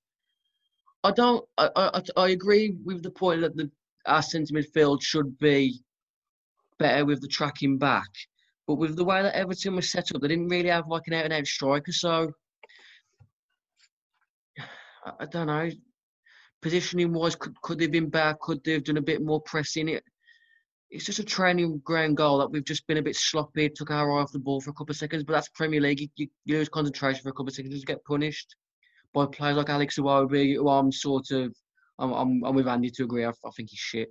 I 1.05 1.11
don't. 1.13 1.45
I, 1.59 1.69
I, 1.77 2.03
I 2.17 2.29
agree 2.31 2.77
with 2.85 3.03
the 3.03 3.11
point 3.11 3.43
that 3.43 3.57
the 3.57 3.71
our 4.07 4.23
centre 4.23 4.55
midfield 4.55 5.03
should 5.03 5.39
be 5.39 5.83
better 6.81 7.05
with 7.05 7.21
the 7.21 7.29
tracking 7.29 7.79
back. 7.79 8.09
But 8.67 8.75
with 8.75 8.97
the 8.97 9.05
way 9.05 9.23
that 9.23 9.37
Everton 9.37 9.77
was 9.77 9.91
set 9.91 10.13
up, 10.13 10.21
they 10.21 10.29
didn't 10.29 10.49
really 10.49 10.69
have 10.69 10.89
like 10.89 11.07
an 11.07 11.15
out 11.15 11.25
and 11.25 11.33
out 11.33 11.47
striker. 11.47 11.93
So 11.93 12.33
I, 15.19 15.27
don't 15.27 15.47
know. 15.47 15.71
Positioning 16.63 17.13
wise, 17.13 17.37
could 17.37 17.61
could 17.63 17.79
they 17.79 17.85
have 17.85 17.93
been 17.93 18.11
better? 18.11 18.37
Could 18.41 18.65
they 18.65 18.73
have 18.73 18.85
done 18.85 18.97
a 18.97 19.03
bit 19.03 19.23
more 19.23 19.41
pressing? 19.43 19.89
It 19.89 20.03
it's 20.91 21.05
just 21.05 21.21
a 21.21 21.25
training 21.25 21.81
ground 21.85 22.17
goal 22.17 22.39
that 22.39 22.51
we've 22.51 22.65
just 22.65 22.87
been 22.89 22.99
a 22.99 23.03
bit 23.03 23.15
sloppy, 23.15 23.69
took 23.69 23.93
our 23.93 24.11
eye 24.11 24.23
off 24.23 24.33
the 24.33 24.41
ball 24.41 24.61
for 24.61 24.71
a 24.71 24.75
couple 24.75 24.91
of 24.91 24.97
seconds. 24.97 25.23
But 25.23 25.35
that's 25.35 25.49
Premier 25.51 25.81
League. 25.81 26.11
You, 26.17 26.27
you 26.45 26.59
lose 26.59 26.69
concentration 26.69 27.23
for 27.23 27.29
a 27.29 27.33
couple 27.33 27.49
of 27.49 27.55
seconds, 27.55 27.77
you 27.77 27.85
get 27.85 28.05
punished 28.05 28.57
by 29.15 29.27
players 29.27 29.57
like 29.57 29.69
Alex 29.69 29.99
Iwobi, 29.99 30.55
who 30.55 30.69
I'm 30.69 30.93
sort 30.93 31.31
of, 31.31 31.55
I'm, 31.99 32.13
I'm, 32.13 32.45
I'm 32.45 32.55
with 32.55 32.69
Andy 32.69 32.91
to 32.91 33.05
agree. 33.05 33.25
I, 33.25 33.31
I 33.31 33.51
think 33.57 33.71
he's 33.71 33.79
shit. 33.79 34.09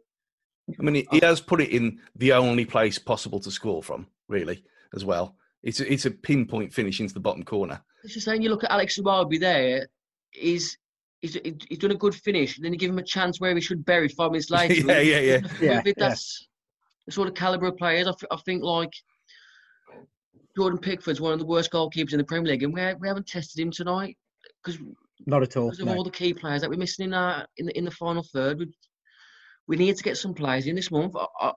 I 0.77 0.83
mean, 0.83 1.05
he 1.11 1.19
has 1.21 1.41
put 1.41 1.61
it 1.61 1.69
in 1.69 1.99
the 2.15 2.33
only 2.33 2.65
place 2.65 2.99
possible 2.99 3.39
to 3.39 3.51
score 3.51 3.81
from, 3.81 4.07
really, 4.27 4.63
as 4.93 5.05
well. 5.05 5.35
It's 5.63 5.79
a, 5.79 5.91
it's 5.91 6.05
a 6.05 6.11
pinpoint 6.11 6.73
finish 6.73 6.99
into 6.99 7.13
the 7.13 7.19
bottom 7.19 7.43
corner. 7.43 7.81
It's 8.03 8.13
just 8.13 8.25
saying, 8.25 8.41
you 8.41 8.49
look 8.49 8.63
at 8.63 8.71
Alex 8.71 8.97
Iwobi 8.97 9.39
there, 9.39 9.87
he's, 10.31 10.77
he's, 11.21 11.37
he's 11.67 11.79
done 11.79 11.91
a 11.91 11.95
good 11.95 12.15
finish, 12.15 12.57
and 12.57 12.65
then 12.65 12.73
you 12.73 12.79
give 12.79 12.91
him 12.91 12.99
a 12.99 13.03
chance 13.03 13.39
where 13.39 13.53
he 13.53 13.61
should 13.61 13.83
bury 13.83 14.07
five 14.07 14.31
minutes 14.31 14.49
later. 14.49 14.73
yeah, 14.73 14.99
yeah, 14.99 15.19
yeah. 15.19 15.39
yeah, 15.61 15.93
that's, 15.97 16.47
the 17.09 17.13
sort 17.13 17.27
of 17.27 17.33
calibre 17.33 17.69
of 17.69 17.77
players. 17.77 18.07
I, 18.07 18.13
I 18.31 18.37
think 18.45 18.63
like 18.63 18.93
Jordan 20.55 20.79
Pickford's 20.79 21.19
one 21.19 21.33
of 21.33 21.39
the 21.39 21.45
worst 21.45 21.71
goalkeepers 21.71 22.13
in 22.13 22.19
the 22.19 22.23
Premier 22.23 22.51
League, 22.51 22.63
and 22.63 22.73
we, 22.73 22.81
we 22.99 23.07
haven't 23.07 23.27
tested 23.27 23.59
him 23.59 23.71
tonight 23.71 24.15
because 24.63 24.79
not 25.25 25.41
at 25.41 25.57
all. 25.57 25.65
Because 25.65 25.79
of 25.79 25.87
no. 25.87 25.95
all 25.95 26.03
the 26.03 26.11
key 26.11 26.33
players 26.33 26.61
that 26.61 26.69
we're 26.69 26.77
missing 26.77 27.05
in 27.05 27.13
our 27.13 27.47
in 27.57 27.65
the 27.65 27.77
in 27.77 27.85
the 27.85 27.91
final 27.91 28.23
third, 28.23 28.59
we, 28.59 28.67
we 29.69 29.77
need 29.77 29.95
to 29.95 30.03
get 30.03 30.17
some 30.17 30.33
players 30.33 30.65
in 30.65 30.75
this 30.75 30.89
month. 30.91 31.15
I, 31.15 31.27
I, 31.39 31.53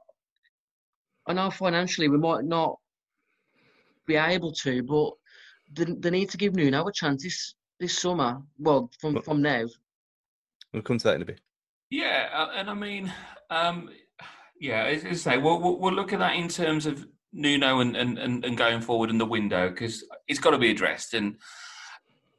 I 1.26 1.32
know 1.32 1.50
financially 1.50 2.08
we 2.08 2.18
might 2.18 2.44
not 2.44 2.78
be 4.06 4.16
able 4.16 4.52
to, 4.52 4.82
but 4.82 5.12
they, 5.72 5.92
they 5.98 6.10
need 6.10 6.28
to 6.30 6.36
give 6.36 6.54
Nuno 6.54 6.86
a 6.86 6.92
chance 6.92 7.24
this 7.24 7.54
this 7.80 7.98
summer. 7.98 8.40
Well, 8.58 8.90
from 9.00 9.14
But- 9.14 9.24
from 9.24 9.42
now. 9.42 9.64
We'll 10.72 10.82
come 10.82 10.98
to 10.98 11.04
that 11.04 11.16
in 11.16 11.22
a 11.22 11.26
bit. 11.26 11.40
Yeah, 11.90 12.28
uh, 12.32 12.50
and 12.54 12.70
I 12.70 12.74
mean, 12.74 13.12
um, 13.50 13.90
yeah, 14.58 14.84
as 14.84 15.04
I 15.04 15.12
say, 15.12 15.38
we'll, 15.38 15.60
we'll, 15.60 15.78
we'll 15.78 15.92
look 15.92 16.14
at 16.14 16.18
that 16.20 16.34
in 16.34 16.48
terms 16.48 16.86
of 16.86 17.06
Nuno 17.34 17.80
and, 17.80 17.94
and, 17.94 18.18
and, 18.18 18.42
and 18.42 18.56
going 18.56 18.80
forward 18.80 19.10
in 19.10 19.18
the 19.18 19.26
window 19.26 19.68
because 19.68 20.02
it's 20.28 20.40
got 20.40 20.52
to 20.52 20.58
be 20.58 20.70
addressed. 20.70 21.12
And 21.12 21.36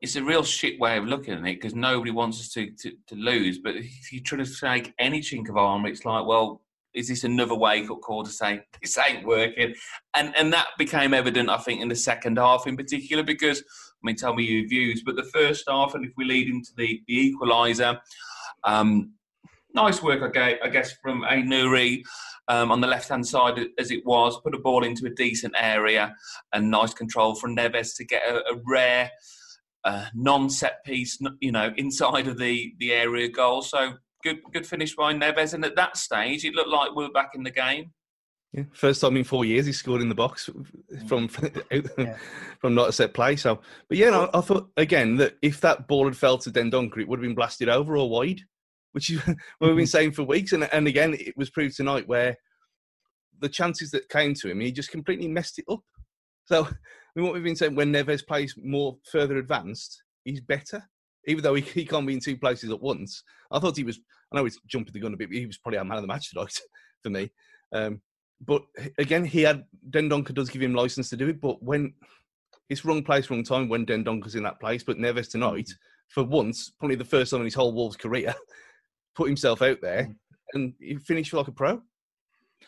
it's 0.04 0.18
a 0.18 0.24
real 0.24 0.44
shit 0.44 0.78
way 0.82 0.98
of 0.98 1.06
looking 1.06 1.34
at 1.34 1.40
it 1.40 1.62
because 1.62 1.74
nobody 1.74 2.12
wants 2.12 2.38
us 2.38 2.50
to, 2.50 2.70
to, 2.72 2.92
to 3.08 3.16
lose. 3.16 3.60
But 3.60 3.78
if 3.78 4.12
you 4.12 4.22
try 4.22 4.44
to 4.44 4.60
take 4.60 4.94
any 5.00 5.22
chink 5.22 5.48
of 5.48 5.56
armour, 5.56 5.88
it's 5.88 6.04
like, 6.04 6.26
well, 6.26 6.62
is 6.94 7.08
this 7.08 7.24
another 7.24 7.56
wake 7.56 7.90
up 7.90 8.02
call 8.02 8.24
to 8.24 8.30
say 8.30 8.60
this 8.82 8.98
ain't 8.98 9.26
working? 9.26 9.74
And 10.14 10.36
and 10.36 10.52
that 10.52 10.68
became 10.78 11.14
evident, 11.14 11.50
I 11.50 11.58
think, 11.58 11.82
in 11.82 11.88
the 11.88 11.96
second 11.96 12.38
half 12.38 12.68
in 12.68 12.76
particular 12.76 13.24
because, 13.24 13.62
I 13.62 14.02
mean, 14.04 14.18
tell 14.18 14.36
me 14.36 14.44
your 14.44 14.68
views, 14.68 15.04
but 15.06 15.16
the 15.16 15.24
first 15.24 15.64
half, 15.70 15.96
and 15.96 16.06
if 16.06 16.12
we 16.18 16.26
lead 16.26 16.50
into 16.50 16.72
the, 16.76 17.02
the 17.08 17.34
equaliser, 17.34 17.98
um, 18.66 19.14
nice 19.74 20.04
work, 20.04 20.22
I 20.22 20.28
gue- 20.28 20.60
I 20.62 20.68
guess, 20.68 20.92
from 21.02 21.24
a 21.24 21.42
Nuri 21.42 22.04
um, 22.50 22.74
on 22.74 22.82
the 22.82 22.88
left 22.88 23.08
hand 23.08 23.26
side 23.26 23.58
as 23.80 23.90
it 23.90 24.06
was, 24.06 24.38
put 24.42 24.54
a 24.54 24.60
ball 24.60 24.84
into 24.84 25.06
a 25.06 25.12
decent 25.12 25.54
area 25.58 26.14
and 26.52 26.70
nice 26.70 26.94
control 26.94 27.36
from 27.36 27.56
Neves 27.56 27.96
to 27.96 28.04
get 28.04 28.24
a, 28.28 28.40
a 28.52 28.60
rare 28.66 29.10
uh, 29.86 30.06
non 30.14 30.50
set 30.50 30.84
piece, 30.86 31.20
you 31.40 31.52
know, 31.52 31.74
inside 31.78 32.28
of 32.28 32.38
the, 32.38 32.74
the 32.80 32.92
area 32.92 33.30
goal. 33.30 33.62
So 33.62 33.94
good 34.24 34.40
good 34.52 34.66
finish 34.66 34.96
by 34.96 35.14
Neves. 35.14 35.54
And 35.54 35.66
at 35.66 35.76
that 35.76 35.98
stage, 35.98 36.46
it 36.46 36.56
looked 36.56 36.70
like 36.70 36.96
we 36.96 37.04
were 37.04 37.12
back 37.12 37.32
in 37.36 37.44
the 37.44 37.52
game. 37.52 37.92
Yeah, 38.54 38.64
first 38.72 39.02
time 39.02 39.18
in 39.18 39.24
four 39.24 39.46
years 39.46 39.66
he 39.66 39.72
scored 39.72 40.02
in 40.02 40.10
the 40.10 40.16
box 40.16 40.48
from 41.08 41.28
Yeah. 41.98 42.18
from 42.60 42.76
not 42.76 42.90
a 42.90 42.94
set 42.94 43.14
play. 43.14 43.36
So, 43.36 43.60
but 43.90 43.98
yeah, 43.98 44.12
no, 44.12 44.30
I 44.34 44.42
thought 44.42 44.70
again 44.78 45.18
that 45.18 45.38
if 45.42 45.60
that 45.62 45.88
ball 45.88 46.06
had 46.06 46.16
fell 46.16 46.38
to 46.40 46.52
Dendoncker, 46.52 47.00
it 47.00 47.08
would 47.08 47.20
have 47.20 47.24
been 47.28 47.36
blasted 47.36 47.68
over 47.68 47.98
or 47.98 48.10
wide, 48.10 48.42
which 48.92 49.10
is 49.10 49.20
what 49.26 49.38
we've 49.60 49.76
been 49.76 49.88
saying 49.88 50.12
for 50.12 50.24
weeks. 50.24 50.54
And 50.54 50.64
and 50.72 50.88
again, 50.88 51.16
it 51.16 51.36
was 51.36 51.50
proved 51.50 51.76
tonight 51.76 52.08
where 52.08 52.38
the 53.40 53.50
chances 53.50 53.90
that 53.92 54.08
came 54.10 54.36
to 54.36 54.50
him, 54.50 54.60
he 54.60 54.72
just 54.72 54.92
completely 54.92 55.28
messed 55.28 55.58
it 55.60 55.66
up. 55.70 55.82
So, 56.46 56.66
I 56.66 56.72
mean, 57.16 57.26
what 57.26 57.34
we've 57.34 57.44
been 57.44 57.56
saying 57.56 57.76
when 57.76 57.94
Neves 57.94 58.26
plays 58.26 58.56
more 58.58 58.98
further 59.12 59.38
advanced, 59.38 60.04
he's 60.24 60.42
better. 60.42 60.84
Even 61.26 61.44
though 61.44 61.56
he, 61.56 61.62
he 61.62 61.86
can't 61.86 62.08
be 62.08 62.14
in 62.14 62.20
two 62.20 62.38
places 62.38 62.70
at 62.70 62.82
once, 62.82 63.24
I 63.52 63.60
thought 63.60 63.78
he 63.78 63.84
was. 63.84 64.00
I 64.32 64.38
know 64.38 64.44
he's 64.44 64.60
jumping 64.68 64.94
the 64.94 65.00
gun 65.00 65.14
a 65.14 65.18
bit, 65.18 65.30
but 65.30 65.38
he 65.38 65.46
was 65.46 65.58
probably 65.58 65.78
our 65.78 65.86
man 65.86 65.98
of 65.98 66.04
the 66.04 66.08
match 66.08 66.30
tonight 66.34 66.60
for 67.02 67.10
me. 67.10 67.32
Um, 67.72 68.02
but 68.46 68.64
again, 68.98 69.24
he 69.24 69.42
had 69.42 69.64
Dendoncker 69.90 70.34
does 70.34 70.50
give 70.50 70.62
him 70.62 70.74
license 70.74 71.10
to 71.10 71.18
do 71.18 71.30
it, 71.30 71.40
but 71.40 71.62
when 71.64 71.94
it's 72.70 72.84
wrong 72.84 73.04
place, 73.04 73.30
wrong 73.30 73.44
time 73.44 73.70
when 73.70 73.86
Dendoncker's 73.86 74.36
in 74.36 74.44
that 74.44 74.60
place. 74.60 74.84
But 74.84 74.98
Neves 74.98 75.30
tonight, 75.30 75.70
for 76.10 76.24
once, 76.24 76.72
probably 76.80 76.96
the 76.96 77.06
first 77.06 77.32
time 77.32 77.42
in 77.42 77.46
his 77.46 77.54
whole 77.54 77.74
Wolves 77.74 77.96
career, 77.96 78.34
put 79.16 79.28
himself 79.28 79.62
out 79.62 79.80
there 79.82 80.14
and 80.54 80.74
he 80.80 80.96
finished 80.96 81.34
like 81.34 81.48
a 81.48 81.52
pro. 81.52 81.82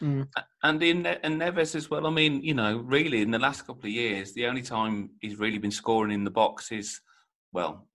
And 0.01 0.83
in 0.83 1.05
and 1.05 1.41
Neves 1.41 1.75
as 1.75 1.89
well. 1.89 2.07
I 2.07 2.09
mean, 2.09 2.43
you 2.43 2.53
know, 2.53 2.77
really 2.77 3.21
in 3.21 3.31
the 3.31 3.39
last 3.39 3.65
couple 3.65 3.85
of 3.85 3.91
years, 3.91 4.33
the 4.33 4.47
only 4.47 4.61
time 4.61 5.11
he's 5.21 5.39
really 5.39 5.57
been 5.57 5.71
scoring 5.71 6.11
in 6.11 6.23
the 6.23 6.31
box 6.31 6.71
is, 6.71 6.99
well, 7.53 7.87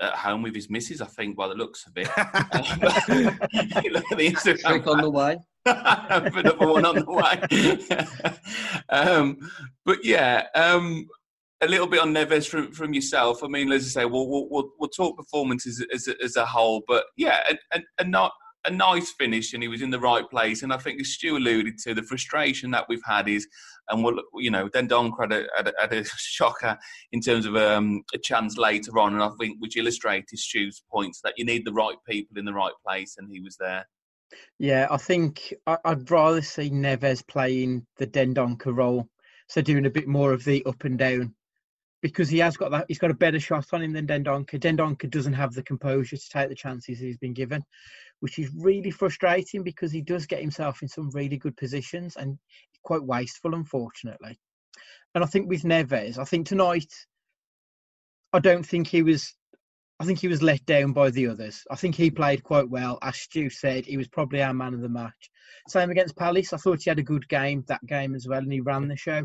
at 0.00 0.14
home 0.14 0.42
with 0.42 0.54
his 0.54 0.70
missus, 0.70 1.00
I 1.00 1.06
think, 1.06 1.36
by 1.36 1.48
the 1.48 1.54
looks 1.54 1.86
of 1.86 1.92
it. 1.96 2.08
You 3.84 3.90
look 3.90 4.04
at 4.12 4.18
the 4.18 4.30
Instagram 4.30 4.86
on 4.86 5.00
the 5.02 5.10
way. 5.10 5.38
Another 5.66 6.66
one 6.66 6.84
on 6.84 6.94
the 6.96 7.04
way. 7.10 8.76
um, 8.88 9.38
but 9.84 10.04
yeah, 10.04 10.46
um, 10.54 11.06
a 11.60 11.66
little 11.66 11.86
bit 11.86 12.00
on 12.00 12.14
Neves 12.14 12.48
from, 12.48 12.72
from 12.72 12.94
yourself. 12.94 13.42
I 13.42 13.48
mean, 13.48 13.70
as 13.72 13.84
I 13.84 14.02
say, 14.02 14.04
we'll, 14.04 14.28
we'll, 14.28 14.48
we'll, 14.48 14.70
we'll 14.78 14.88
talk 14.88 15.16
performances 15.16 15.84
as, 15.92 16.08
as, 16.08 16.16
as 16.22 16.36
a 16.36 16.46
whole, 16.46 16.82
but 16.86 17.06
yeah, 17.16 17.40
and, 17.48 17.58
a, 17.98 18.02
a, 18.02 18.04
not, 18.04 18.32
a 18.68 18.70
nice 18.70 19.12
finish, 19.12 19.54
and 19.54 19.62
he 19.62 19.68
was 19.68 19.82
in 19.82 19.90
the 19.90 19.98
right 19.98 20.28
place. 20.28 20.62
And 20.62 20.72
I 20.72 20.76
think, 20.76 21.00
as 21.00 21.08
Stu 21.08 21.36
alluded 21.36 21.78
to, 21.78 21.94
the 21.94 22.02
frustration 22.02 22.70
that 22.72 22.86
we've 22.88 23.02
had 23.04 23.28
is, 23.28 23.46
and 23.88 24.04
we'll, 24.04 24.22
you 24.36 24.50
know, 24.50 24.68
Dendoncker 24.68 25.20
had 25.20 25.32
a, 25.32 25.46
had 25.56 25.68
a, 25.68 25.72
had 25.80 25.92
a 25.92 26.04
shocker 26.16 26.78
in 27.12 27.20
terms 27.20 27.46
of 27.46 27.56
um, 27.56 28.02
a 28.14 28.18
chance 28.18 28.56
later 28.56 28.98
on, 28.98 29.14
and 29.14 29.22
I 29.22 29.30
think 29.40 29.56
which 29.58 29.76
illustrated 29.76 30.38
Stu's 30.38 30.82
points 30.90 31.20
that 31.22 31.34
you 31.36 31.44
need 31.44 31.64
the 31.64 31.72
right 31.72 31.96
people 32.08 32.38
in 32.38 32.44
the 32.44 32.52
right 32.52 32.74
place, 32.86 33.16
and 33.18 33.30
he 33.30 33.40
was 33.40 33.56
there. 33.56 33.86
Yeah, 34.58 34.86
I 34.90 34.98
think 34.98 35.54
I'd 35.66 36.10
rather 36.10 36.42
see 36.42 36.70
Neves 36.70 37.26
playing 37.26 37.86
the 37.96 38.06
Dendoncker 38.06 38.76
role, 38.76 39.08
so 39.48 39.62
doing 39.62 39.86
a 39.86 39.90
bit 39.90 40.06
more 40.06 40.32
of 40.32 40.44
the 40.44 40.64
up 40.66 40.84
and 40.84 40.98
down, 40.98 41.34
because 42.02 42.28
he 42.28 42.38
has 42.38 42.56
got 42.56 42.70
that. 42.72 42.86
He's 42.88 42.98
got 42.98 43.10
a 43.10 43.14
better 43.14 43.40
shot 43.40 43.66
on 43.72 43.82
him 43.82 43.92
than 43.92 44.06
Dendoncker. 44.06 44.60
Dendoncker 44.60 45.10
doesn't 45.10 45.32
have 45.32 45.54
the 45.54 45.62
composure 45.62 46.16
to 46.16 46.28
take 46.28 46.48
the 46.48 46.54
chances 46.54 46.98
he's 46.98 47.18
been 47.18 47.32
given, 47.34 47.64
which 48.20 48.38
is 48.38 48.50
really 48.56 48.90
frustrating 48.90 49.62
because 49.62 49.92
he 49.92 50.02
does 50.02 50.26
get 50.26 50.40
himself 50.40 50.82
in 50.82 50.88
some 50.88 51.10
really 51.10 51.36
good 51.36 51.56
positions 51.56 52.16
and 52.16 52.38
quite 52.82 53.02
wasteful, 53.02 53.54
unfortunately. 53.54 54.38
And 55.14 55.24
I 55.24 55.26
think 55.26 55.48
with 55.48 55.62
Neves, 55.62 56.18
I 56.18 56.24
think 56.24 56.46
tonight, 56.46 56.92
I 58.32 58.40
don't 58.40 58.64
think 58.64 58.88
he 58.88 59.02
was 59.02 59.34
I 60.00 60.04
think 60.04 60.20
he 60.20 60.28
was 60.28 60.42
let 60.42 60.64
down 60.64 60.92
by 60.92 61.10
the 61.10 61.26
others. 61.26 61.64
I 61.70 61.74
think 61.74 61.96
he 61.96 62.10
played 62.10 62.44
quite 62.44 62.70
well. 62.70 62.98
As 63.02 63.16
Stu 63.16 63.50
said, 63.50 63.84
he 63.84 63.96
was 63.96 64.06
probably 64.06 64.40
our 64.40 64.54
man 64.54 64.74
of 64.74 64.80
the 64.80 64.88
match. 64.88 65.30
Same 65.66 65.90
against 65.90 66.16
Palace. 66.16 66.52
I 66.52 66.56
thought 66.56 66.82
he 66.82 66.90
had 66.90 67.00
a 67.00 67.04
good 67.04 67.28
game 67.28 67.64
that 67.66 67.84
game 67.84 68.14
as 68.14 68.28
well, 68.28 68.38
and 68.38 68.52
he 68.52 68.60
ran 68.60 68.86
the 68.86 68.96
show. 68.96 69.24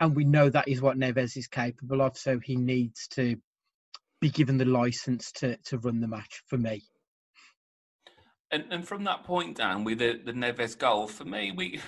And 0.00 0.16
we 0.16 0.24
know 0.24 0.48
that 0.48 0.66
is 0.66 0.82
what 0.82 0.96
Neves 0.96 1.36
is 1.36 1.46
capable 1.46 2.02
of, 2.02 2.18
so 2.18 2.40
he 2.40 2.56
needs 2.56 3.06
to 3.08 3.36
be 4.20 4.30
given 4.30 4.58
the 4.58 4.64
license 4.64 5.30
to, 5.32 5.56
to 5.66 5.78
run 5.78 6.00
the 6.00 6.08
match 6.08 6.42
for 6.48 6.58
me. 6.58 6.82
And, 8.52 8.64
and 8.70 8.86
from 8.86 9.04
that 9.04 9.24
point 9.24 9.56
down 9.56 9.84
with 9.84 9.98
the, 9.98 10.20
the 10.24 10.32
Neves 10.32 10.76
goal, 10.76 11.06
for 11.06 11.24
me, 11.24 11.52
we 11.52 11.80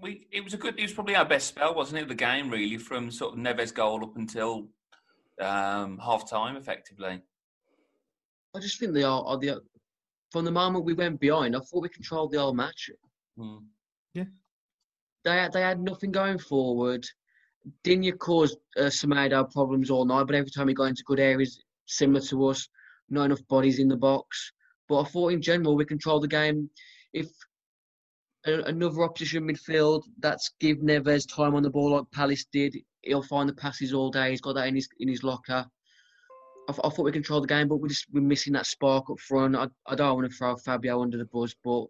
we 0.00 0.26
it 0.32 0.42
was 0.42 0.54
a 0.54 0.56
good. 0.56 0.78
It 0.78 0.82
was 0.82 0.92
probably 0.92 1.14
our 1.14 1.24
best 1.24 1.48
spell, 1.48 1.74
wasn't 1.74 2.02
it? 2.02 2.08
The 2.08 2.14
game 2.14 2.50
really 2.50 2.78
from 2.78 3.10
sort 3.10 3.34
of 3.34 3.38
Neves 3.38 3.72
goal 3.72 4.02
up 4.04 4.16
until 4.16 4.68
um, 5.40 5.98
half 5.98 6.28
time, 6.28 6.56
effectively. 6.56 7.22
I 8.56 8.60
just 8.60 8.78
think 8.78 8.92
they 8.92 9.02
are, 9.02 9.24
are 9.24 9.38
the 9.38 9.60
from 10.32 10.44
the 10.44 10.50
moment 10.52 10.84
we 10.84 10.94
went 10.94 11.20
behind. 11.20 11.54
I 11.54 11.60
thought 11.60 11.82
we 11.82 11.88
controlled 11.88 12.32
the 12.32 12.38
whole 12.40 12.54
match. 12.54 12.90
Yeah, 14.14 14.24
They 15.24 15.30
had, 15.30 15.52
they 15.52 15.60
had 15.60 15.80
nothing 15.80 16.12
going 16.12 16.38
forward. 16.38 17.04
Digne 17.82 18.12
caused 18.12 18.58
uh, 18.76 18.82
Semedo 18.84 19.50
problems 19.50 19.90
all 19.90 20.04
night, 20.04 20.26
but 20.26 20.34
every 20.36 20.50
time 20.50 20.68
he 20.68 20.74
got 20.74 20.84
into 20.84 21.02
good 21.04 21.20
areas, 21.20 21.62
similar 21.86 22.20
to 22.26 22.46
us, 22.46 22.68
not 23.08 23.24
enough 23.24 23.46
bodies 23.48 23.78
in 23.78 23.88
the 23.88 23.96
box. 23.96 24.52
But 24.88 25.00
I 25.00 25.04
thought 25.04 25.32
in 25.32 25.42
general 25.42 25.76
we 25.76 25.84
controlled 25.84 26.22
the 26.24 26.28
game. 26.28 26.68
If 27.12 27.28
a, 28.46 28.60
another 28.64 29.02
opposition 29.02 29.48
midfield 29.48 30.02
that's 30.18 30.50
give 30.60 30.78
Neves 30.78 31.26
time 31.32 31.54
on 31.54 31.62
the 31.62 31.70
ball 31.70 31.92
like 31.92 32.10
Palace 32.12 32.44
did, 32.52 32.76
he'll 33.02 33.22
find 33.22 33.48
the 33.48 33.54
passes 33.54 33.94
all 33.94 34.10
day. 34.10 34.30
He's 34.30 34.40
got 34.40 34.54
that 34.54 34.68
in 34.68 34.74
his 34.74 34.88
in 35.00 35.08
his 35.08 35.22
locker. 35.22 35.66
I, 36.68 36.72
th- 36.72 36.80
I 36.84 36.88
thought 36.88 37.04
we 37.04 37.12
controlled 37.12 37.44
the 37.44 37.48
game, 37.48 37.68
but 37.68 37.76
we're 37.76 37.88
just 37.88 38.06
we're 38.12 38.20
missing 38.22 38.54
that 38.54 38.66
spark 38.66 39.10
up 39.10 39.20
front. 39.20 39.54
I, 39.56 39.68
I 39.86 39.94
don't 39.94 40.16
want 40.16 40.30
to 40.30 40.36
throw 40.36 40.56
Fabio 40.56 41.02
under 41.02 41.18
the 41.18 41.26
bus, 41.26 41.54
but 41.62 41.86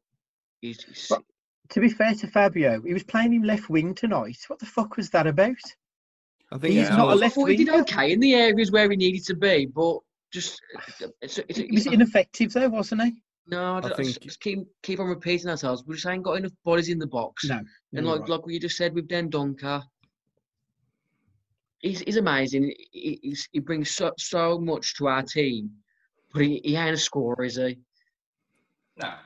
he's, 0.60 0.82
he's 0.84 1.06
But- 1.08 1.22
To 1.70 1.80
be 1.80 1.88
fair 1.88 2.14
to 2.14 2.26
Fabio, 2.26 2.82
he 2.84 2.92
was 2.92 3.04
playing 3.04 3.32
him 3.32 3.42
left 3.44 3.70
wing 3.70 3.94
tonight. 3.94 4.36
What 4.48 4.58
the 4.58 4.66
fuck 4.66 4.96
was 4.96 5.10
that 5.10 5.26
about? 5.28 5.54
I 6.52 6.58
think 6.58 6.74
He's 6.74 6.88
it's 6.88 6.90
not 6.90 6.98
a 6.98 7.02
more- 7.02 7.10
I 7.12 7.14
left 7.14 7.34
thought 7.36 7.50
he 7.50 7.56
did 7.56 7.68
okay 7.68 8.12
in 8.12 8.20
the 8.20 8.34
areas 8.34 8.70
where 8.72 8.90
he 8.90 8.96
needed 8.96 9.24
to 9.26 9.34
be, 9.36 9.66
but 9.66 9.98
just 10.34 10.60
it's, 11.22 11.38
it's, 11.38 11.56
He 11.58 11.68
was 11.72 11.86
it's, 11.86 11.94
ineffective 11.94 12.52
though, 12.52 12.68
wasn't 12.68 13.02
he? 13.04 13.12
no. 13.46 13.74
I, 13.74 13.78
I 13.78 13.80
don't- 13.80 13.96
think- 13.96 14.20
just 14.20 14.40
keep 14.40 14.66
keep 14.82 15.00
on 15.00 15.06
repeating 15.06 15.48
ourselves. 15.48 15.84
We 15.86 15.94
just 15.94 16.06
ain't 16.06 16.22
got 16.24 16.38
enough 16.38 16.52
bodies 16.64 16.88
in 16.88 16.98
the 16.98 17.06
box. 17.06 17.44
No. 17.44 17.56
and 17.58 17.66
you're 17.92 18.02
like 18.02 18.20
right. 18.22 18.28
like 18.30 18.46
we 18.46 18.58
just 18.58 18.76
said 18.76 18.94
with 18.94 19.08
Dendoncker, 19.08 19.82
he's 21.78 22.00
he's 22.00 22.16
amazing. 22.16 22.72
He, 22.90 23.18
he's, 23.22 23.48
he 23.52 23.60
brings 23.60 23.90
so, 23.90 24.12
so 24.18 24.58
much 24.58 24.96
to 24.96 25.06
our 25.08 25.22
team, 25.22 25.70
but 26.32 26.42
he, 26.42 26.60
he 26.64 26.76
ain't 26.76 26.94
a 26.94 26.98
scorer, 26.98 27.44
is 27.44 27.56
he? 27.56 27.78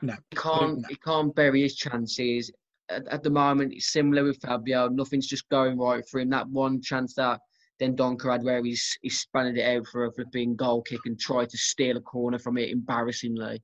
No. 0.01 0.15
He 0.31 0.35
can't 0.35 0.77
No. 0.79 0.87
he 0.89 0.95
can't 0.95 1.33
bury 1.35 1.61
his 1.61 1.75
chances. 1.75 2.51
At, 2.89 3.07
at 3.07 3.23
the 3.23 3.29
moment, 3.29 3.73
it's 3.73 3.91
similar 3.93 4.23
with 4.23 4.41
Fabio. 4.41 4.89
Nothing's 4.89 5.27
just 5.27 5.47
going 5.49 5.77
right 5.77 6.07
for 6.09 6.19
him. 6.19 6.29
That 6.31 6.47
one 6.49 6.81
chance 6.81 7.13
that 7.15 7.39
Dendoncker 7.81 8.31
had 8.31 8.43
where 8.43 8.63
he's 8.63 8.97
he 9.01 9.09
spanned 9.09 9.57
it 9.57 9.77
out 9.77 9.87
for 9.87 10.05
a 10.05 10.11
flipping 10.11 10.55
goal 10.55 10.81
kick 10.81 10.99
and 11.05 11.19
tried 11.19 11.49
to 11.49 11.57
steal 11.57 11.97
a 11.97 12.01
corner 12.01 12.37
from 12.37 12.57
it 12.57 12.69
embarrassingly. 12.69 13.61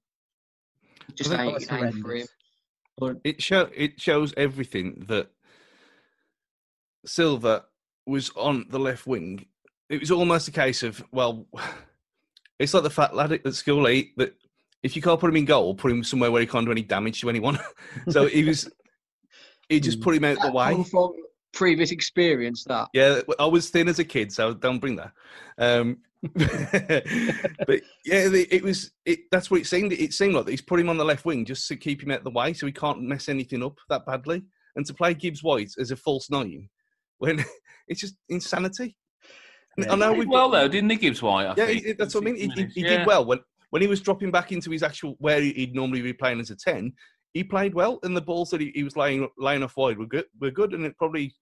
Just 1.13 1.31
ain't, 1.31 1.61
it 1.61 1.71
ain't 1.71 1.95
for 1.99 2.15
him. 2.15 2.27
But 2.97 3.17
it 3.23 3.41
show 3.41 3.69
it 3.75 3.99
shows 3.99 4.33
everything 4.37 5.05
that 5.09 5.29
Silva 7.05 7.65
was 8.05 8.31
on 8.35 8.65
the 8.69 8.79
left 8.79 9.05
wing. 9.05 9.45
It 9.89 9.99
was 9.99 10.11
almost 10.11 10.47
a 10.47 10.51
case 10.51 10.81
of 10.81 11.03
well, 11.11 11.45
it's 12.59 12.73
like 12.73 12.83
the 12.83 12.89
fat 12.89 13.15
lad 13.15 13.33
at 13.33 13.53
school 13.53 13.87
eight 13.87 14.17
that 14.17 14.33
if 14.81 14.95
you 14.95 15.01
can't 15.01 15.19
put 15.19 15.29
him 15.29 15.35
in 15.35 15.45
goal, 15.45 15.75
put 15.75 15.91
him 15.91 16.03
somewhere 16.03 16.31
where 16.31 16.41
he 16.41 16.47
can't 16.47 16.65
do 16.65 16.71
any 16.71 16.83
damage 16.83 17.19
to 17.21 17.29
anyone. 17.29 17.59
so 18.09 18.27
he 18.27 18.43
was, 18.43 18.69
he 19.67 19.79
just 19.79 19.97
hmm. 19.97 20.03
put 20.03 20.15
him 20.15 20.23
out 20.23 20.39
the 20.41 20.51
way. 20.51 20.71
come 20.71 20.83
from 20.83 21.11
previous 21.55 21.91
experience, 21.91 22.63
that. 22.65 22.89
Yeah, 22.93 23.21
I 23.39 23.45
was 23.45 23.69
thin 23.69 23.87
as 23.87 23.97
a 23.97 24.03
kid, 24.03 24.31
so 24.31 24.53
don't 24.53 24.79
bring 24.79 24.97
that. 24.97 25.11
Um, 25.57 25.97
but 26.35 27.81
yeah, 28.05 28.29
it 28.33 28.63
was. 28.63 28.91
It, 29.05 29.21
that's 29.31 29.49
what 29.49 29.61
it 29.61 29.67
seemed. 29.67 29.93
It 29.93 30.13
seemed 30.13 30.35
like 30.35 30.45
that 30.45 30.51
he's 30.51 30.61
put 30.61 30.79
him 30.79 30.89
on 30.89 30.97
the 30.97 31.05
left 31.05 31.25
wing 31.25 31.45
just 31.45 31.67
to 31.69 31.75
keep 31.75 32.03
him 32.03 32.11
out 32.11 32.19
of 32.19 32.23
the 32.23 32.31
way, 32.31 32.53
so 32.53 32.65
he 32.65 32.71
can't 32.71 33.01
mess 33.01 33.29
anything 33.29 33.63
up 33.63 33.77
that 33.89 34.05
badly. 34.05 34.43
And 34.75 34.85
to 34.85 34.93
play 34.93 35.13
Gibbs 35.13 35.43
White 35.43 35.71
as 35.79 35.91
a 35.91 35.95
false 35.95 36.29
nine, 36.29 36.69
when 37.17 37.43
it's 37.87 38.01
just 38.01 38.15
insanity. 38.29 38.95
And 39.77 39.85
I 39.87 39.95
know 39.95 40.13
He 40.13 40.19
we've 40.19 40.27
did 40.27 40.33
well 40.33 40.49
though, 40.49 40.67
didn't 40.67 40.89
he, 40.89 40.97
Gibbs 40.97 41.21
White? 41.21 41.47
I 41.47 41.53
yeah, 41.57 41.67
he, 41.67 41.91
that's 41.93 42.15
what 42.15 42.23
I 42.23 42.25
mean. 42.25 42.35
He, 42.37 42.49
he, 42.55 42.65
he 42.73 42.81
Yeah. 42.81 42.97
did 42.97 43.07
well 43.07 43.25
when 43.25 43.39
when 43.69 43.81
he 43.81 43.87
was 43.87 44.01
dropping 44.01 44.31
back 44.31 44.51
into 44.51 44.71
his 44.71 44.83
actual 44.83 45.15
where 45.19 45.41
he'd 45.41 45.75
normally 45.75 46.01
be 46.01 46.13
playing 46.13 46.39
as 46.39 46.49
a 46.49 46.55
ten. 46.55 46.93
He 47.35 47.43
played 47.43 47.75
well, 47.75 47.99
and 48.01 48.15
the 48.15 48.21
balls 48.21 48.49
that 48.51 48.61
he, 48.61 48.71
he 48.73 48.83
was 48.83 48.95
laying 48.95 49.27
laying 49.37 49.61
off 49.61 49.75
wide 49.75 49.97
were 49.97 50.05
good. 50.05 50.23
Were 50.39 50.51
good, 50.51 50.73
and 50.73 50.85
it 50.85 50.97
probably 50.97 51.35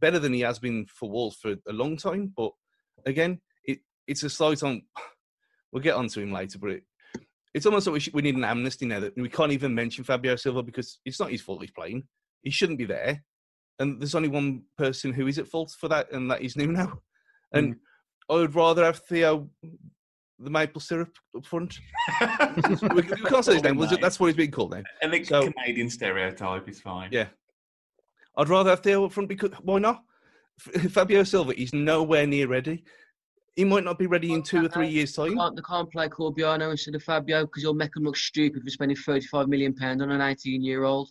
better 0.00 0.18
than 0.18 0.32
he 0.32 0.40
has 0.40 0.58
been 0.58 0.86
for 0.86 1.08
Wolves 1.08 1.36
for 1.36 1.54
a 1.68 1.72
long 1.72 1.96
time. 1.96 2.32
But 2.36 2.50
again, 3.06 3.40
it 3.64 3.78
it's 4.08 4.24
a 4.24 4.28
slight 4.28 4.62
on. 4.62 4.82
We'll 5.72 5.82
get 5.82 5.96
onto 5.96 6.22
him 6.22 6.32
later, 6.32 6.58
but 6.58 6.70
it, 6.70 6.84
it's 7.52 7.66
almost 7.66 7.86
like 7.86 7.94
we, 7.94 8.00
should, 8.00 8.14
we 8.14 8.22
need 8.22 8.36
an 8.36 8.44
amnesty 8.44 8.86
now 8.86 9.00
that 9.00 9.14
we 9.16 9.28
can't 9.28 9.52
even 9.52 9.74
mention 9.74 10.04
Fabio 10.04 10.36
Silva 10.36 10.62
because 10.62 11.00
it's 11.04 11.20
not 11.20 11.30
his 11.30 11.42
fault 11.42 11.60
he's 11.60 11.72
playing. 11.72 12.04
He 12.42 12.50
shouldn't 12.50 12.78
be 12.78 12.86
there, 12.86 13.22
and 13.78 14.00
there's 14.00 14.14
only 14.14 14.28
one 14.28 14.62
person 14.78 15.12
who 15.12 15.26
is 15.26 15.38
at 15.38 15.48
fault 15.48 15.74
for 15.78 15.88
that, 15.88 16.10
and 16.12 16.30
that 16.30 16.40
is 16.40 16.56
Nuno. 16.56 16.86
Hmm. 16.86 17.58
And 17.58 17.76
I 18.30 18.34
would 18.34 18.54
rather 18.54 18.84
have 18.84 19.00
Theo, 19.00 19.50
the 20.38 20.50
maple 20.50 20.80
syrup 20.80 21.16
up 21.36 21.46
front. 21.46 21.78
we, 22.94 23.02
we 23.02 23.02
can't 23.02 23.44
say 23.44 23.54
his 23.54 23.62
name. 23.62 23.76
was 23.76 23.96
That's 24.00 24.20
what 24.20 24.26
he's 24.26 24.36
being 24.36 24.50
called 24.50 24.72
now. 24.72 24.82
I 25.02 25.08
think 25.08 25.26
So- 25.26 25.50
Canadian 25.50 25.90
stereotype 25.90 26.68
is 26.68 26.80
fine. 26.80 27.10
Yeah. 27.12 27.28
I'd 28.36 28.48
rather 28.48 28.70
have 28.70 28.80
Theo 28.80 29.06
up 29.06 29.12
front 29.12 29.28
because 29.28 29.50
why 29.62 29.78
not? 29.78 30.02
Fabio 30.90 31.22
Silva, 31.22 31.54
he's 31.54 31.72
nowhere 31.72 32.26
near 32.26 32.48
ready. 32.48 32.84
He 33.56 33.64
might 33.64 33.84
not 33.84 33.98
be 33.98 34.06
ready 34.06 34.32
in 34.34 34.42
two 34.42 34.66
or 34.66 34.68
three 34.68 34.88
years' 34.88 35.14
they 35.14 35.28
time. 35.28 35.36
can't, 35.38 35.56
they 35.56 35.62
can't 35.62 35.90
play 35.90 36.08
Corbeanu 36.08 36.70
instead 36.70 36.94
of 36.94 37.02
Fabio 37.02 37.46
because 37.46 37.62
you'll 37.62 37.72
make 37.72 37.92
them 37.94 38.04
look 38.04 38.16
stupid 38.16 38.62
for 38.62 38.68
spending 38.68 38.96
35 38.96 39.48
million 39.48 39.74
pounds 39.74 40.02
on 40.02 40.10
an 40.10 40.20
18 40.20 40.62
year 40.62 40.84
old. 40.84 41.10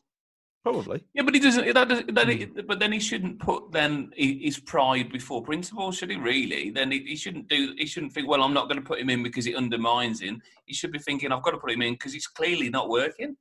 Probably. 0.65 1.03
Yeah, 1.13 1.21
but 1.21 1.35
he 1.35 1.39
doesn't. 1.39 1.71
That, 1.75 1.87
does- 1.87 2.03
that, 2.07 2.27
Hmm. 2.27 2.61
But 2.67 2.79
then 2.79 2.91
he 2.91 2.99
shouldn't 2.99 3.37
put 3.39 3.71
then 3.71 4.11
his 4.17 4.57
pride 4.59 5.11
before 5.11 5.43
principle, 5.43 5.91
should 5.91 6.09
he? 6.09 6.15
Really? 6.15 6.71
Then 6.71 6.89
he, 6.89 7.03
he 7.03 7.15
shouldn't 7.15 7.47
do. 7.47 7.75
He 7.77 7.85
shouldn't 7.85 8.13
think, 8.13 8.27
well, 8.27 8.41
I'm 8.41 8.53
not 8.53 8.67
going 8.67 8.81
to 8.81 8.85
put 8.85 8.99
him 8.99 9.11
in 9.11 9.21
because 9.21 9.45
it 9.45 9.55
undermines 9.55 10.19
him. 10.21 10.41
He 10.65 10.73
should 10.73 10.91
be 10.91 10.97
thinking, 10.97 11.31
I've 11.31 11.43
got 11.43 11.51
to 11.51 11.59
put 11.59 11.69
him 11.71 11.83
in 11.83 11.93
because 11.93 12.15
it's 12.15 12.25
clearly 12.25 12.71
not 12.71 12.89
working. 12.89 13.37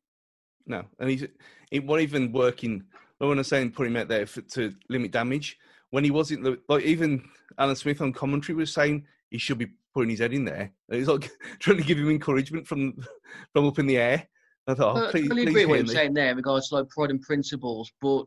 No, 0.66 0.84
and 0.98 1.08
he's 1.08 1.24
it 1.70 1.86
wasn't 1.86 2.02
even 2.02 2.30
working. 2.32 2.84
I 3.22 3.24
want 3.24 3.38
to 3.38 3.44
say 3.44 3.66
put 3.70 3.86
him 3.86 3.96
out 3.96 4.08
there 4.08 4.26
for, 4.26 4.42
to 4.42 4.74
limit 4.90 5.10
damage 5.10 5.56
when 5.92 6.04
he 6.04 6.10
wasn't. 6.10 6.44
the- 6.44 6.60
Like 6.68 6.84
even 6.84 7.26
Alan 7.58 7.74
Smith 7.74 8.02
on 8.02 8.12
commentary 8.12 8.54
was 8.54 8.70
saying 8.70 9.06
he 9.30 9.38
should 9.38 9.56
be 9.56 9.68
putting 9.94 10.10
his 10.10 10.18
head 10.20 10.34
in 10.34 10.44
there. 10.44 10.72
He's 10.90 11.08
like 11.08 11.30
trying 11.58 11.78
to 11.78 11.84
give 11.84 11.96
him 11.96 12.10
encouragement 12.10 12.66
from 12.66 13.02
from 13.54 13.64
up 13.64 13.78
in 13.78 13.86
the 13.86 13.96
air. 13.96 14.28
I 14.66 14.74
thought, 14.74 14.96
oh, 14.96 15.00
Uh, 15.06 15.10
please, 15.10 15.24
I 15.24 15.28
fully 15.28 15.42
please 15.44 15.50
agree 15.50 15.64
with 15.66 15.68
what 15.70 15.74
hear 15.76 15.82
I'm 15.84 15.86
saying 15.88 16.14
there 16.14 16.30
in 16.30 16.36
regards 16.36 16.68
to 16.68 16.76
like 16.76 16.88
pride 16.88 17.10
and 17.10 17.20
principles, 17.20 17.92
but 18.00 18.24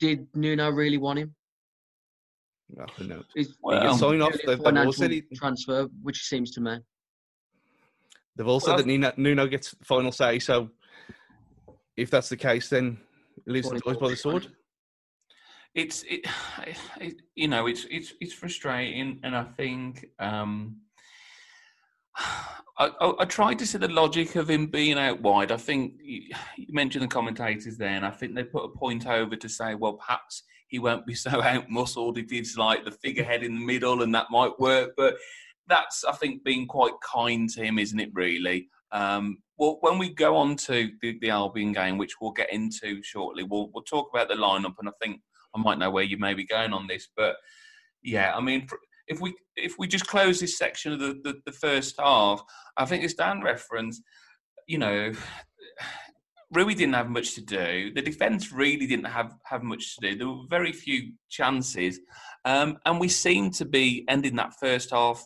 did 0.00 0.26
Nuno 0.34 0.70
really 0.70 0.98
want 0.98 1.18
him? 1.18 1.34
Oh, 2.78 2.84
who 2.96 3.04
knows? 3.04 3.24
Is 3.36 3.48
He 3.48 3.54
Well, 3.62 3.82
gets 3.82 3.98
signed 4.00 4.22
off. 4.22 4.32
purely 4.32 4.56
They've, 4.56 4.64
they've 4.74 4.86
all 4.86 4.92
said 4.92 5.10
he, 5.10 5.22
transfer, 5.34 5.84
which 6.02 6.22
seems 6.24 6.50
to 6.52 6.60
me. 6.60 6.78
they've 8.36 8.46
all 8.48 8.60
said 8.60 8.70
Well- 8.70 8.76
that 8.78 8.86
Nuno, 8.86 9.12
Nuno 9.16 9.46
gets 9.46 9.74
final 9.82 10.12
say. 10.12 10.38
So 10.38 10.70
if 11.96 12.10
that's 12.10 12.28
the 12.28 12.36
case, 12.36 12.68
then 12.68 12.98
he 13.44 13.50
lives 13.52 13.68
and 13.68 13.80
dies 13.82 13.96
by 13.96 14.08
the 14.10 14.16
sword. 14.16 14.46
it's 15.74 16.04
it, 16.04 16.24
it 17.00 17.20
you 17.34 17.48
know 17.48 17.66
it's 17.66 17.84
it's 17.90 18.12
it's 18.20 18.32
frustrating 18.32 19.18
and 19.24 19.34
i 19.36 19.42
think 19.42 20.06
um 20.20 20.76
I, 22.16 22.90
I, 23.00 23.12
I 23.20 23.24
tried 23.24 23.58
to 23.60 23.66
see 23.66 23.78
the 23.78 23.88
logic 23.88 24.36
of 24.36 24.50
him 24.50 24.66
being 24.66 24.98
out 24.98 25.20
wide. 25.20 25.52
I 25.52 25.56
think 25.56 25.94
you, 26.02 26.22
you 26.56 26.66
mentioned 26.70 27.04
the 27.04 27.08
commentators 27.08 27.76
there, 27.76 27.90
and 27.90 28.04
I 28.04 28.10
think 28.10 28.34
they 28.34 28.44
put 28.44 28.64
a 28.64 28.68
point 28.68 29.06
over 29.06 29.36
to 29.36 29.48
say, 29.48 29.74
well, 29.74 29.94
perhaps 29.94 30.42
he 30.68 30.78
won't 30.78 31.06
be 31.06 31.14
so 31.14 31.42
out 31.42 31.70
muscled 31.70 32.18
if 32.18 32.30
he's 32.30 32.56
like 32.56 32.84
the 32.84 32.90
figurehead 32.90 33.42
in 33.42 33.54
the 33.54 33.64
middle, 33.64 34.02
and 34.02 34.14
that 34.14 34.30
might 34.30 34.58
work. 34.58 34.92
But 34.96 35.16
that's, 35.68 36.04
I 36.04 36.12
think, 36.12 36.44
being 36.44 36.66
quite 36.66 36.94
kind 37.00 37.48
to 37.50 37.64
him, 37.64 37.78
isn't 37.78 38.00
it? 38.00 38.10
Really. 38.12 38.68
Um, 38.92 39.38
well, 39.56 39.78
when 39.80 39.98
we 39.98 40.10
go 40.12 40.36
on 40.36 40.56
to 40.56 40.90
the, 41.00 41.18
the 41.20 41.30
Albion 41.30 41.72
game, 41.72 41.96
which 41.96 42.20
we'll 42.20 42.32
get 42.32 42.52
into 42.52 43.02
shortly, 43.02 43.44
we'll 43.44 43.70
we'll 43.72 43.84
talk 43.84 44.08
about 44.12 44.28
the 44.28 44.34
lineup, 44.34 44.74
and 44.78 44.88
I 44.88 44.92
think 45.00 45.20
I 45.54 45.60
might 45.60 45.78
know 45.78 45.90
where 45.90 46.04
you 46.04 46.18
may 46.18 46.34
be 46.34 46.44
going 46.44 46.72
on 46.72 46.86
this, 46.86 47.08
but 47.16 47.36
yeah, 48.02 48.36
I 48.36 48.40
mean, 48.40 48.66
if 49.08 49.20
we 49.20 49.34
if 49.56 49.74
we 49.78 49.86
just 49.86 50.06
close 50.06 50.40
this 50.40 50.58
section 50.58 50.92
of 50.92 51.00
the, 51.00 51.20
the, 51.22 51.34
the 51.46 51.52
first 51.52 51.96
half, 51.98 52.42
I 52.76 52.84
think 52.84 53.04
as 53.04 53.14
Dan 53.14 53.42
referenced, 53.42 54.02
you 54.66 54.78
know, 54.78 55.12
Rui 56.52 56.74
didn't 56.74 56.94
have 56.94 57.08
much 57.08 57.34
to 57.34 57.40
do. 57.40 57.92
The 57.94 58.02
defence 58.02 58.52
really 58.52 58.86
didn't 58.86 59.06
have, 59.06 59.34
have 59.44 59.62
much 59.62 59.96
to 59.96 60.10
do. 60.10 60.16
There 60.16 60.28
were 60.28 60.44
very 60.48 60.72
few 60.72 61.12
chances, 61.28 62.00
um, 62.44 62.78
and 62.86 63.00
we 63.00 63.08
seemed 63.08 63.54
to 63.54 63.64
be 63.64 64.04
ending 64.08 64.36
that 64.36 64.54
first 64.58 64.90
half 64.90 65.24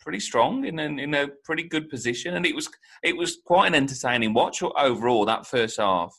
pretty 0.00 0.20
strong 0.20 0.64
in 0.64 0.78
in 0.78 1.14
a 1.14 1.28
pretty 1.44 1.62
good 1.62 1.88
position, 1.88 2.34
and 2.34 2.46
it 2.46 2.54
was 2.54 2.68
it 3.02 3.16
was 3.16 3.38
quite 3.44 3.68
an 3.68 3.74
entertaining 3.74 4.34
watch 4.34 4.62
overall 4.62 5.24
that 5.26 5.46
first 5.46 5.78
half. 5.78 6.12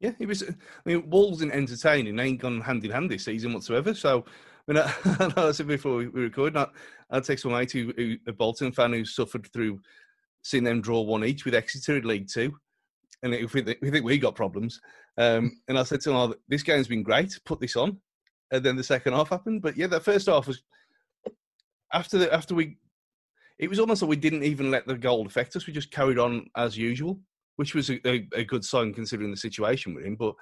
Yeah, 0.00 0.12
it 0.18 0.26
was. 0.26 0.42
I 0.42 0.54
mean, 0.84 1.08
Wolves 1.08 1.40
and 1.40 1.52
entertaining 1.52 2.18
ain't 2.18 2.40
gone 2.40 2.60
hand 2.60 2.84
in 2.84 2.90
hand 2.90 3.10
this 3.10 3.24
season 3.24 3.52
whatsoever. 3.52 3.94
So, 3.94 4.24
mean, 4.72 4.78
I, 4.78 5.32
I 5.48 5.52
said 5.52 5.66
before 5.66 5.96
we, 5.96 6.06
recorded, 6.06 6.56
I, 6.56 6.66
I 7.10 7.20
text 7.20 7.44
my 7.44 7.60
mate 7.60 7.72
who, 7.72 7.92
who, 7.96 8.16
a 8.26 8.32
Bolton 8.32 8.72
fan 8.72 8.92
who 8.92 9.04
suffered 9.04 9.50
through 9.52 9.80
seeing 10.42 10.64
them 10.64 10.80
draw 10.80 11.00
one 11.00 11.24
each 11.24 11.44
with 11.44 11.54
Exeter 11.54 11.96
in 11.96 12.06
League 12.06 12.28
Two, 12.32 12.56
and 13.22 13.32
we, 13.32 13.46
think- 13.46 13.78
we 13.80 13.90
think 13.90 14.04
we 14.04 14.18
got 14.18 14.34
problems. 14.34 14.80
Um, 15.18 15.60
and 15.68 15.78
I 15.78 15.82
said 15.82 16.00
to 16.02 16.10
him, 16.10 16.16
oh, 16.16 16.34
"This 16.48 16.62
game's 16.62 16.88
been 16.88 17.02
great. 17.02 17.38
Put 17.44 17.60
this 17.60 17.76
on." 17.76 17.98
And 18.52 18.62
then 18.62 18.76
the 18.76 18.84
second 18.84 19.14
half 19.14 19.30
happened. 19.30 19.62
But 19.62 19.76
yeah, 19.76 19.88
that 19.88 20.04
first 20.04 20.26
half 20.26 20.46
was 20.46 20.62
after 21.92 22.18
the 22.18 22.32
after 22.32 22.54
we. 22.54 22.76
It 23.58 23.70
was 23.70 23.78
almost 23.78 24.02
like 24.02 24.10
we 24.10 24.16
didn't 24.16 24.44
even 24.44 24.70
let 24.70 24.86
the 24.86 24.98
goal 24.98 25.26
affect 25.26 25.56
us. 25.56 25.66
We 25.66 25.72
just 25.72 25.90
carried 25.90 26.18
on 26.18 26.46
as 26.56 26.76
usual 26.76 27.18
which 27.56 27.74
was 27.74 27.90
a, 27.90 28.06
a, 28.08 28.28
a 28.34 28.44
good 28.44 28.64
sign 28.64 28.94
considering 28.94 29.30
the 29.30 29.36
situation 29.36 29.94
we're 29.94 30.04
in. 30.06 30.14
But 30.14 30.34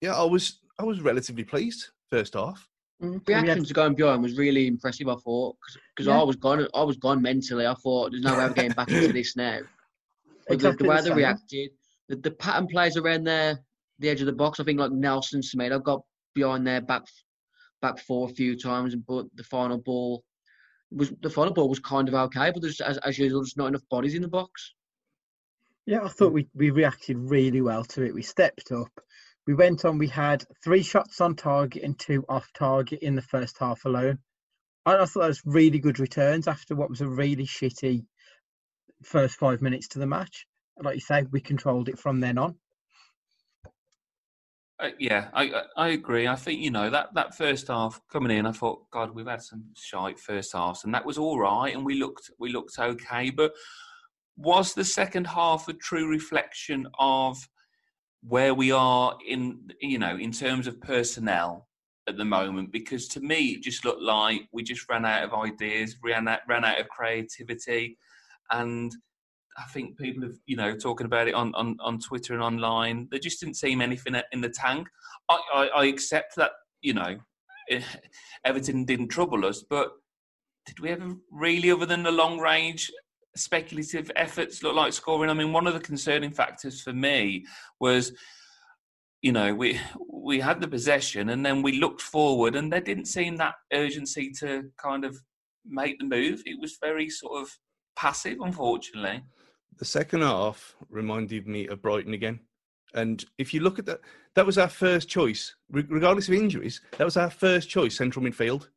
yeah, 0.00 0.14
I 0.14 0.24
was 0.24 0.60
I 0.78 0.84
was 0.84 1.00
relatively 1.00 1.44
pleased 1.44 1.90
first 2.10 2.34
half. 2.34 2.66
Mm, 3.02 3.26
had- 3.28 3.44
reaction 3.44 3.64
to 3.64 3.74
going 3.74 3.94
behind 3.94 4.22
was 4.22 4.36
really 4.36 4.66
impressive. 4.66 5.08
I 5.08 5.14
thought 5.16 5.56
because 5.94 6.06
Yeah. 6.06 6.20
I 6.20 6.22
was 6.22 6.36
gone, 6.36 6.66
I 6.74 6.82
was 6.82 6.96
gone 6.96 7.22
mentally. 7.22 7.66
I 7.66 7.74
thought 7.74 8.10
there's 8.10 8.22
no 8.22 8.36
way 8.36 8.44
of 8.44 8.54
getting 8.54 8.72
back 8.72 8.90
into 8.90 9.12
this 9.12 9.36
now. 9.36 9.60
But 10.48 10.54
Exactly 10.54 10.88
the, 10.88 10.92
the 10.92 10.96
way 10.96 11.02
the 11.02 11.08
they 11.10 11.14
reacted, 11.14 11.70
the, 12.08 12.16
the 12.16 12.30
pattern 12.32 12.66
plays 12.66 12.96
around 12.96 13.22
there, 13.24 13.60
the 14.00 14.08
edge 14.08 14.20
of 14.20 14.26
the 14.26 14.32
box. 14.32 14.58
I 14.58 14.64
think 14.64 14.80
like 14.80 14.90
Nelson 14.90 15.42
Semedo, 15.42 15.76
I 15.76 15.78
got 15.78 16.02
behind 16.34 16.66
their 16.66 16.80
back 16.80 17.02
back 17.80 17.98
four 18.00 18.28
a 18.28 18.32
few 18.32 18.56
times, 18.58 18.96
but 18.96 19.26
the 19.36 19.44
final 19.44 19.78
ball 19.78 20.24
was 20.90 21.12
the 21.22 21.30
final 21.30 21.52
ball 21.52 21.68
was 21.68 21.78
kind 21.78 22.08
of 22.08 22.14
okay, 22.14 22.50
but 22.50 22.62
there's 22.62 22.80
as, 22.80 22.98
as 22.98 23.16
usual, 23.18 23.40
there's 23.42 23.56
not 23.56 23.68
enough 23.68 23.88
bodies 23.90 24.14
in 24.14 24.22
the 24.22 24.28
box. 24.28 24.74
Yeah, 25.86 26.02
I 26.04 26.08
thought 26.08 26.32
we, 26.32 26.48
we 26.54 26.70
reacted 26.70 27.16
really 27.18 27.60
well 27.60 27.84
to 27.84 28.02
it. 28.02 28.14
We 28.14 28.22
stepped 28.22 28.70
up. 28.72 28.90
We 29.50 29.56
went 29.56 29.84
on, 29.84 29.98
we 29.98 30.06
had 30.06 30.44
three 30.62 30.84
shots 30.84 31.20
on 31.20 31.34
target 31.34 31.82
and 31.82 31.98
two 31.98 32.24
off 32.28 32.48
target 32.56 33.00
in 33.02 33.16
the 33.16 33.22
first 33.22 33.58
half 33.58 33.84
alone. 33.84 34.20
I, 34.86 35.04
thought 35.04 35.22
that 35.22 35.26
was 35.26 35.42
really 35.44 35.80
good 35.80 35.98
returns 35.98 36.46
after 36.46 36.76
what 36.76 36.88
was 36.88 37.00
a 37.00 37.08
really 37.08 37.46
shitty 37.46 38.04
first 39.02 39.40
five 39.40 39.60
minutes 39.60 39.88
to 39.88 39.98
the 39.98 40.06
match. 40.06 40.46
Like 40.80 40.94
you 40.94 41.00
say, 41.00 41.24
we 41.32 41.40
controlled 41.40 41.88
it 41.88 41.98
from 41.98 42.20
then 42.20 42.38
on. 42.38 42.54
Uh, 44.78 44.90
yeah, 45.00 45.30
I 45.34 45.42
I- 45.42 45.64
I 45.76 45.88
agree. 45.88 46.28
I 46.28 46.36
think 46.36 46.60
you 46.60 46.70
know 46.70 46.88
that 46.88 47.14
that 47.14 47.36
first 47.36 47.66
half 47.66 48.00
coming 48.08 48.38
in, 48.38 48.46
I 48.46 48.52
thought, 48.52 48.88
God, 48.92 49.16
we've 49.16 49.26
had 49.26 49.42
some 49.42 49.64
shite 49.74 50.20
first 50.20 50.52
halves, 50.52 50.84
and 50.84 50.94
that 50.94 51.04
was 51.04 51.18
all 51.18 51.40
right, 51.40 51.74
and 51.74 51.84
we 51.84 51.94
looked 51.94 52.30
we 52.38 52.52
looked 52.52 52.78
okay. 52.78 53.30
But 53.30 53.50
was 54.36 54.74
the 54.74 54.84
second 54.84 55.26
half 55.26 55.66
a 55.66 55.72
true 55.72 56.08
reflection 56.08 56.86
of 57.00 57.36
where 58.22 58.54
we 58.54 58.70
are 58.70 59.16
in 59.26 59.70
you 59.80 59.98
know 59.98 60.16
in 60.16 60.32
terms 60.32 60.66
of 60.66 60.80
personnel 60.80 61.68
at 62.08 62.16
the 62.16 62.24
moment? 62.24 62.72
Because 62.72 63.08
to 63.08 63.20
me, 63.20 63.48
it 63.48 63.62
just 63.62 63.84
looked 63.84 64.02
like 64.02 64.42
we 64.52 64.62
just 64.62 64.88
ran 64.88 65.04
out 65.04 65.24
of 65.24 65.34
ideas, 65.34 65.96
ran 66.02 66.28
out 66.28 66.40
ran 66.48 66.64
out 66.64 66.80
of 66.80 66.88
creativity, 66.88 67.98
and 68.50 68.92
I 69.58 69.64
think 69.64 69.98
people 69.98 70.22
have, 70.22 70.36
you 70.46 70.56
know, 70.56 70.74
talking 70.74 71.06
about 71.06 71.28
it 71.28 71.34
on, 71.34 71.54
on, 71.54 71.76
on 71.80 71.98
Twitter 71.98 72.34
and 72.34 72.42
online. 72.42 73.08
There 73.10 73.20
just 73.20 73.40
didn't 73.40 73.56
seem 73.56 73.80
anything 73.80 74.14
in 74.32 74.40
the 74.40 74.48
tank. 74.48 74.88
I, 75.28 75.40
I, 75.52 75.66
I 75.66 75.84
accept 75.86 76.36
that, 76.36 76.52
you 76.80 76.94
know, 76.94 77.18
Everton 78.44 78.84
didn't 78.84 79.08
trouble 79.08 79.44
us, 79.44 79.64
but 79.68 79.92
did 80.66 80.80
we 80.80 80.90
ever 80.90 81.14
really, 81.30 81.70
other 81.70 81.86
than 81.86 82.02
the 82.02 82.10
long 82.10 82.38
range 82.38 82.90
speculative 83.36 84.10
efforts, 84.16 84.62
look 84.62 84.74
like 84.74 84.92
scoring? 84.92 85.30
I 85.30 85.34
mean, 85.34 85.52
one 85.52 85.66
of 85.66 85.74
the 85.74 85.80
concerning 85.80 86.30
factors 86.30 86.80
for 86.80 86.92
me 86.92 87.44
was, 87.80 88.12
you 89.22 89.32
know, 89.32 89.54
we 89.54 89.80
we 90.12 90.40
had 90.40 90.60
the 90.60 90.68
possession 90.68 91.30
and 91.30 91.44
then 91.44 91.62
we 91.62 91.80
looked 91.80 92.00
forward, 92.00 92.56
and 92.56 92.72
there 92.72 92.80
didn't 92.80 93.06
seem 93.06 93.36
that 93.36 93.54
urgency 93.72 94.30
to 94.40 94.64
kind 94.78 95.04
of 95.04 95.18
make 95.64 95.98
the 95.98 96.06
move. 96.06 96.42
It 96.46 96.60
was 96.60 96.78
very 96.80 97.08
sort 97.08 97.42
of 97.42 97.50
passive, 97.96 98.38
unfortunately. 98.40 99.22
The 99.78 99.84
second 99.84 100.22
half 100.22 100.74
reminded 100.88 101.46
me 101.46 101.66
of 101.68 101.82
Brighton 101.82 102.14
again. 102.14 102.40
And 102.94 103.24
if 103.38 103.54
you 103.54 103.60
look 103.60 103.78
at 103.78 103.86
that, 103.86 104.00
that 104.34 104.46
was 104.46 104.58
our 104.58 104.68
first 104.68 105.08
choice, 105.08 105.54
regardless 105.70 106.28
of 106.28 106.34
injuries. 106.34 106.80
That 106.98 107.04
was 107.04 107.16
our 107.16 107.30
first 107.30 107.68
choice, 107.68 107.96
central 107.96 108.24
midfield. 108.24 108.68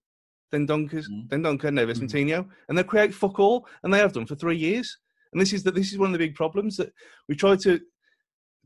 Dendonckers, 0.54 1.10
mm. 1.10 1.28
Dendoncker, 1.30 1.72
Neves, 1.72 2.00
mm. 2.00 2.04
Moutinho, 2.04 2.48
and 2.70 2.78
they 2.78 2.84
create 2.84 3.13
fuck 3.13 3.39
all, 3.39 3.68
and 3.84 3.94
they 3.94 3.98
have 3.98 4.13
done 4.13 4.26
for 4.26 4.36
three 4.36 4.58
years. 4.58 4.98
And 5.34 5.42
this 5.42 5.52
is 5.52 5.63
that 5.63 5.76
this 5.76 5.92
is 5.92 5.98
one 5.98 6.10
of 6.10 6.13
the 6.13 6.26
big 6.26 6.36
problems 6.36 6.78
that 6.78 6.94
we 7.28 7.36
try 7.36 7.56
to 7.58 7.80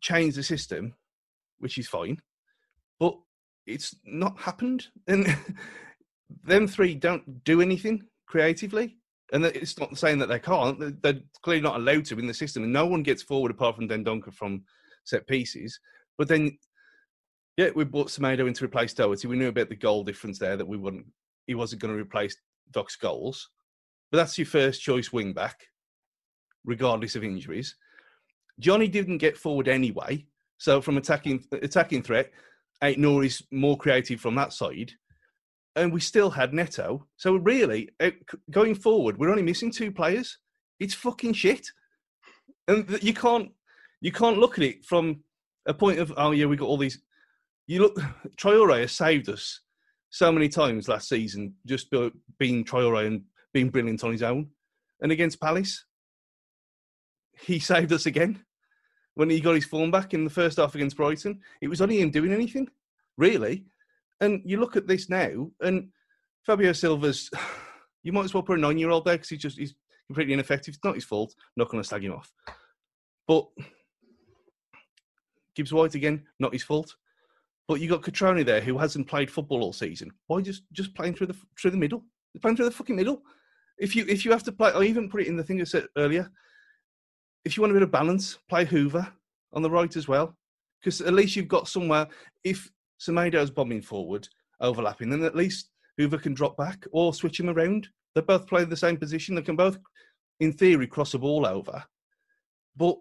change 0.02 0.36
the 0.36 0.43
system, 0.43 0.93
which 1.60 1.78
is 1.78 1.88
fine, 1.88 2.21
but 3.00 3.15
it's 3.65 3.95
not 4.06 4.38
happened. 4.39 4.88
And 5.08 5.36
them 6.43 6.67
three 6.67 6.93
don't 6.93 7.43
do 7.43 7.62
anything 7.62 8.04
creatively. 8.28 8.97
And 9.34 9.45
it's 9.45 9.78
not 9.78 9.97
saying 9.97 10.19
that 10.19 10.28
they 10.28 10.39
can't. 10.39 11.02
They're 11.02 11.19
clearly 11.41 11.62
not 11.62 11.76
allowed 11.76 12.06
to 12.06 12.19
in 12.19 12.28
the 12.28 12.34
system. 12.34 12.63
And 12.63 12.71
no 12.71 12.86
one 12.86 13.04
gets 13.04 13.23
forward 13.23 13.52
apart 13.52 13.76
from 13.76 13.89
Dendoncker 13.89 14.34
from 14.34 14.63
set 15.04 15.28
pieces. 15.28 15.80
But 16.17 16.28
then, 16.30 16.58
yeah, 17.58 17.69
we 17.76 17.84
brought 17.84 18.08
Semedo 18.08 18.47
in 18.47 18.54
to 18.54 18.65
replace 18.65 18.93
Doherty. 18.93 19.28
We 19.28 19.38
knew 19.38 19.50
about 19.50 19.69
the 19.69 19.76
goal 19.76 20.04
difference 20.04 20.39
there 20.39 20.56
that 20.56 20.67
we 20.67 20.78
wouldn't. 20.78 21.06
He 21.47 21.55
wasn't 21.55 21.81
going 21.81 21.93
to 21.93 21.99
replace 21.99 22.38
Doc's 22.71 22.95
goals. 22.95 23.49
But 24.12 24.19
that's 24.19 24.38
your 24.38 24.45
first 24.45 24.81
choice 24.81 25.12
wing 25.12 25.33
back, 25.33 25.67
regardless 26.63 27.15
of 27.15 27.23
injuries. 27.23 27.75
Johnny 28.60 28.88
didn't 28.88 29.17
get 29.17 29.38
forward 29.38 29.67
anyway. 29.67 30.25
So 30.60 30.81
from 30.81 30.97
attacking 30.97 31.43
attacking 31.51 32.03
threat, 32.03 32.31
Ait-Nouri's 32.83 33.41
more 33.51 33.77
creative 33.77 34.19
from 34.19 34.36
that 34.36 34.53
side 34.53 34.93
and 35.77 35.93
we 35.93 35.99
still 35.99 36.31
had 36.31 36.53
Neto. 36.53 37.05
So 37.17 37.36
really, 37.36 37.89
eh, 37.99 38.12
going 38.51 38.75
forward, 38.75 39.17
we're 39.17 39.29
only 39.29 39.43
missing 39.43 39.71
two 39.71 39.91
players. 39.91 40.39
It's 40.79 40.95
fucking 40.95 41.33
shit, 41.33 41.67
and 42.67 42.99
you 43.01 43.13
can't 43.13 43.51
you 44.01 44.12
can't 44.12 44.39
look 44.39 44.57
at 44.57 44.63
it 44.63 44.83
from 44.83 45.21
a 45.65 45.73
point 45.73 45.99
of 45.99 46.12
oh 46.17 46.31
yeah, 46.31 46.47
we 46.47 46.57
got 46.57 46.67
all 46.67 46.77
these. 46.77 46.99
You 47.67 47.83
look, 47.83 47.95
Traore 48.38 48.81
has 48.81 48.91
saved 48.91 49.29
us 49.29 49.62
so 50.09 50.31
many 50.31 50.49
times 50.49 50.87
last 50.87 51.09
season, 51.09 51.53
just 51.65 51.89
being 52.37 52.63
Traore 52.63 53.05
and 53.05 53.23
being 53.53 53.69
brilliant 53.69 54.03
on 54.03 54.11
his 54.11 54.23
own, 54.23 54.49
and 55.01 55.11
against 55.11 55.41
Palace, 55.41 55.85
he 57.41 57.59
saved 57.59 57.91
us 57.91 58.05
again 58.05 58.43
when 59.15 59.29
he 59.29 59.39
got 59.39 59.55
his 59.55 59.65
form 59.65 59.91
back 59.91 60.13
in 60.13 60.23
the 60.23 60.29
first 60.29 60.57
half 60.57 60.75
against 60.75 60.97
Brighton. 60.97 61.39
It 61.61 61.67
was 61.67 61.81
only 61.81 62.01
him 62.01 62.11
doing 62.11 62.31
anything, 62.31 62.67
really. 63.17 63.65
And 64.21 64.41
you 64.45 64.59
look 64.59 64.75
at 64.75 64.87
this 64.87 65.09
now, 65.09 65.51
and 65.61 65.89
Fabio 66.45 66.73
Silva's, 66.73 67.29
you 68.03 68.11
might 68.11 68.25
as 68.25 68.33
well 68.33 68.43
put 68.43 68.59
a 68.59 68.61
nine 68.61 68.77
year 68.77 68.89
old 68.89 69.05
there 69.05 69.15
because 69.15 69.29
he's 69.29 69.41
just 69.41 69.57
he's 69.57 69.75
completely 70.07 70.33
ineffective. 70.33 70.75
It's 70.75 70.83
not 70.83 70.95
his 70.95 71.03
fault. 71.03 71.35
Not 71.55 71.69
going 71.69 71.81
to 71.81 71.87
slag 71.87 72.03
him 72.03 72.13
off. 72.13 72.31
But 73.27 73.47
Gibbs 75.55 75.73
White 75.73 75.95
again, 75.95 76.23
not 76.39 76.53
his 76.53 76.63
fault. 76.63 76.95
But 77.67 77.82
you 77.82 77.89
got 77.89 78.01
Cutrone 78.01 78.45
there 78.45 78.62
who 78.62 78.77
hasn't 78.77 79.08
played 79.08 79.30
football 79.30 79.62
all 79.62 79.73
season. 79.73 80.12
Why 80.27 80.41
just 80.41 80.63
just 80.71 80.95
playing 80.95 81.15
through 81.15 81.27
the 81.27 81.36
through 81.60 81.71
the 81.71 81.77
middle? 81.77 82.03
They're 82.34 82.41
playing 82.41 82.56
through 82.56 82.65
the 82.65 82.71
fucking 82.71 82.95
middle. 82.95 83.21
If 83.77 83.95
you 83.95 84.06
if 84.08 84.23
you 84.25 84.32
have 84.32 84.43
to 84.43 84.51
play, 84.51 84.71
I 84.71 84.84
even 84.84 85.10
put 85.10 85.21
it 85.21 85.27
in 85.27 85.36
the 85.36 85.43
thing 85.43 85.60
I 85.60 85.65
said 85.65 85.88
earlier. 85.97 86.30
If 87.43 87.56
you 87.56 87.62
want 87.62 87.71
a 87.71 87.75
bit 87.75 87.84
of 87.84 87.91
balance, 87.91 88.39
play 88.49 88.65
Hoever 88.65 89.08
on 89.53 89.62
the 89.62 89.69
right 89.69 89.95
as 89.95 90.08
well, 90.08 90.36
because 90.80 91.01
at 91.01 91.13
least 91.13 91.36
you've 91.36 91.47
got 91.47 91.67
somewhere. 91.67 92.08
If 92.43 92.69
Semedo's 92.99 93.51
bombing 93.51 93.82
forward, 93.82 94.27
overlapping, 94.60 95.10
then 95.10 95.23
at 95.23 95.36
least 95.36 95.69
Hoever 95.97 96.17
can 96.17 96.34
drop 96.34 96.58
back 96.58 96.86
or 96.91 97.13
switch 97.13 97.39
him 97.39 97.49
around. 97.49 97.88
They 98.15 98.21
both 98.21 98.47
play 98.47 98.63
the 98.63 98.75
same 98.75 98.97
position. 98.97 99.36
They 99.36 99.41
can 99.41 99.56
both, 99.56 99.77
in 100.39 100.51
theory, 100.51 100.88
cross 100.88 101.12
the 101.12 101.19
ball 101.19 101.45
over. 101.45 101.84
But 102.75 102.97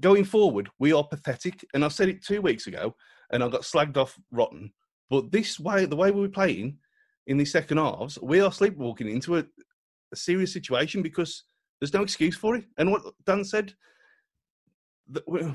going 0.00 0.24
forward, 0.24 0.68
we 0.78 0.92
are 0.92 1.04
pathetic. 1.04 1.64
And 1.74 1.84
I 1.84 1.88
said 1.88 2.08
it 2.08 2.24
two 2.24 2.42
weeks 2.42 2.66
ago, 2.66 2.94
and 3.34 3.44
I 3.44 3.48
got 3.48 3.62
slagged 3.62 3.98
off 3.98 4.18
rotten. 4.30 4.72
But 5.10 5.30
this 5.30 5.60
way, 5.60 5.84
the 5.84 5.96
way 5.96 6.10
we 6.10 6.22
were 6.22 6.28
playing 6.28 6.78
in 7.26 7.36
the 7.36 7.44
second 7.44 7.76
halves, 7.76 8.18
we 8.22 8.40
are 8.40 8.50
sleepwalking 8.50 9.10
into 9.10 9.36
a, 9.36 9.44
a 10.12 10.16
serious 10.16 10.52
situation 10.52 11.02
because 11.02 11.44
there's 11.80 11.92
no 11.92 12.02
excuse 12.02 12.36
for 12.36 12.56
it. 12.56 12.64
And 12.78 12.90
what 12.90 13.02
Dan 13.26 13.44
said, 13.44 13.74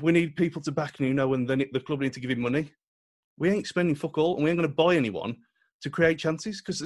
we 0.00 0.12
need 0.12 0.36
people 0.36 0.62
to 0.62 0.70
back 0.70 1.00
Nuno, 1.00 1.34
and 1.34 1.48
then 1.48 1.64
the 1.72 1.80
club 1.80 2.00
need 2.00 2.12
to 2.12 2.20
give 2.20 2.30
him 2.30 2.40
money 2.40 2.70
we 3.40 3.50
ain't 3.50 3.66
spending 3.66 3.96
fuck 3.96 4.18
all, 4.18 4.36
and 4.36 4.44
we 4.44 4.50
ain't 4.50 4.58
going 4.58 4.68
to 4.68 4.74
buy 4.74 4.94
anyone 4.94 5.34
to 5.82 5.90
create 5.90 6.18
chances 6.18 6.62
because. 6.62 6.80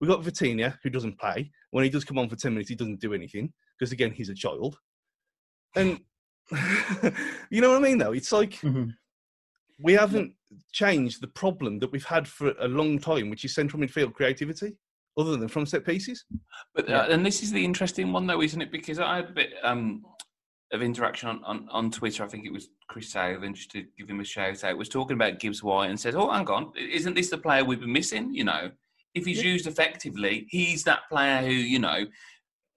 We 0.00 0.08
got 0.08 0.22
Vitinha 0.22 0.76
who 0.82 0.90
doesn't 0.90 1.20
play. 1.20 1.52
When 1.70 1.84
he 1.84 1.88
does 1.88 2.04
come 2.04 2.18
on 2.18 2.28
for 2.28 2.36
ten 2.36 2.52
minutes, 2.52 2.68
he 2.68 2.74
doesn't 2.74 3.00
do 3.00 3.14
anything 3.14 3.52
because 3.78 3.92
again 3.92 4.10
he's 4.10 4.28
a 4.28 4.34
child. 4.34 4.76
And 5.76 6.00
you 7.48 7.60
know 7.60 7.70
what 7.70 7.78
I 7.78 7.88
mean? 7.88 7.98
Though 7.98 8.12
it's 8.12 8.32
like 8.32 8.54
mm-hmm. 8.54 8.90
We 9.80 9.92
haven't 9.94 10.32
changed 10.72 11.20
the 11.20 11.28
problem 11.28 11.78
that 11.80 11.90
we've 11.90 12.04
had 12.04 12.28
for 12.28 12.54
a 12.60 12.68
long 12.68 12.98
time, 12.98 13.30
which 13.30 13.44
is 13.44 13.54
central 13.54 13.82
midfield 13.82 14.14
creativity, 14.14 14.76
other 15.16 15.36
than 15.36 15.48
from 15.48 15.66
set 15.66 15.84
pieces. 15.84 16.24
But 16.74 16.88
uh, 16.88 17.06
and 17.10 17.24
this 17.24 17.42
is 17.42 17.52
the 17.52 17.64
interesting 17.64 18.12
one, 18.12 18.26
though, 18.26 18.42
isn't 18.42 18.62
it? 18.62 18.72
Because 18.72 18.98
I 18.98 19.16
had 19.16 19.30
a 19.30 19.32
bit. 19.32 19.54
Um, 19.62 20.04
of 20.74 20.82
interaction 20.82 21.28
on, 21.28 21.44
on, 21.44 21.68
on 21.70 21.90
Twitter. 21.90 22.24
I 22.24 22.26
think 22.26 22.44
it 22.44 22.52
was 22.52 22.68
Chris 22.88 23.10
Salvin, 23.10 23.54
just 23.54 23.70
to 23.72 23.84
give 23.96 24.10
him 24.10 24.20
a 24.20 24.24
shout 24.24 24.64
out, 24.64 24.76
was 24.76 24.88
talking 24.88 25.14
about 25.14 25.38
Gibbs 25.38 25.62
White 25.62 25.88
and 25.88 25.98
says, 25.98 26.14
"Oh, 26.14 26.30
hang 26.30 26.48
on, 26.48 26.72
isn't 26.76 27.14
this 27.14 27.30
the 27.30 27.38
player 27.38 27.64
we've 27.64 27.80
been 27.80 27.92
missing? 27.92 28.34
You 28.34 28.44
know, 28.44 28.70
if 29.14 29.24
he's 29.24 29.42
yeah. 29.42 29.52
used 29.52 29.66
effectively, 29.66 30.46
he's 30.50 30.84
that 30.84 31.08
player 31.08 31.40
who 31.40 31.52
you 31.52 31.78
know." 31.78 32.04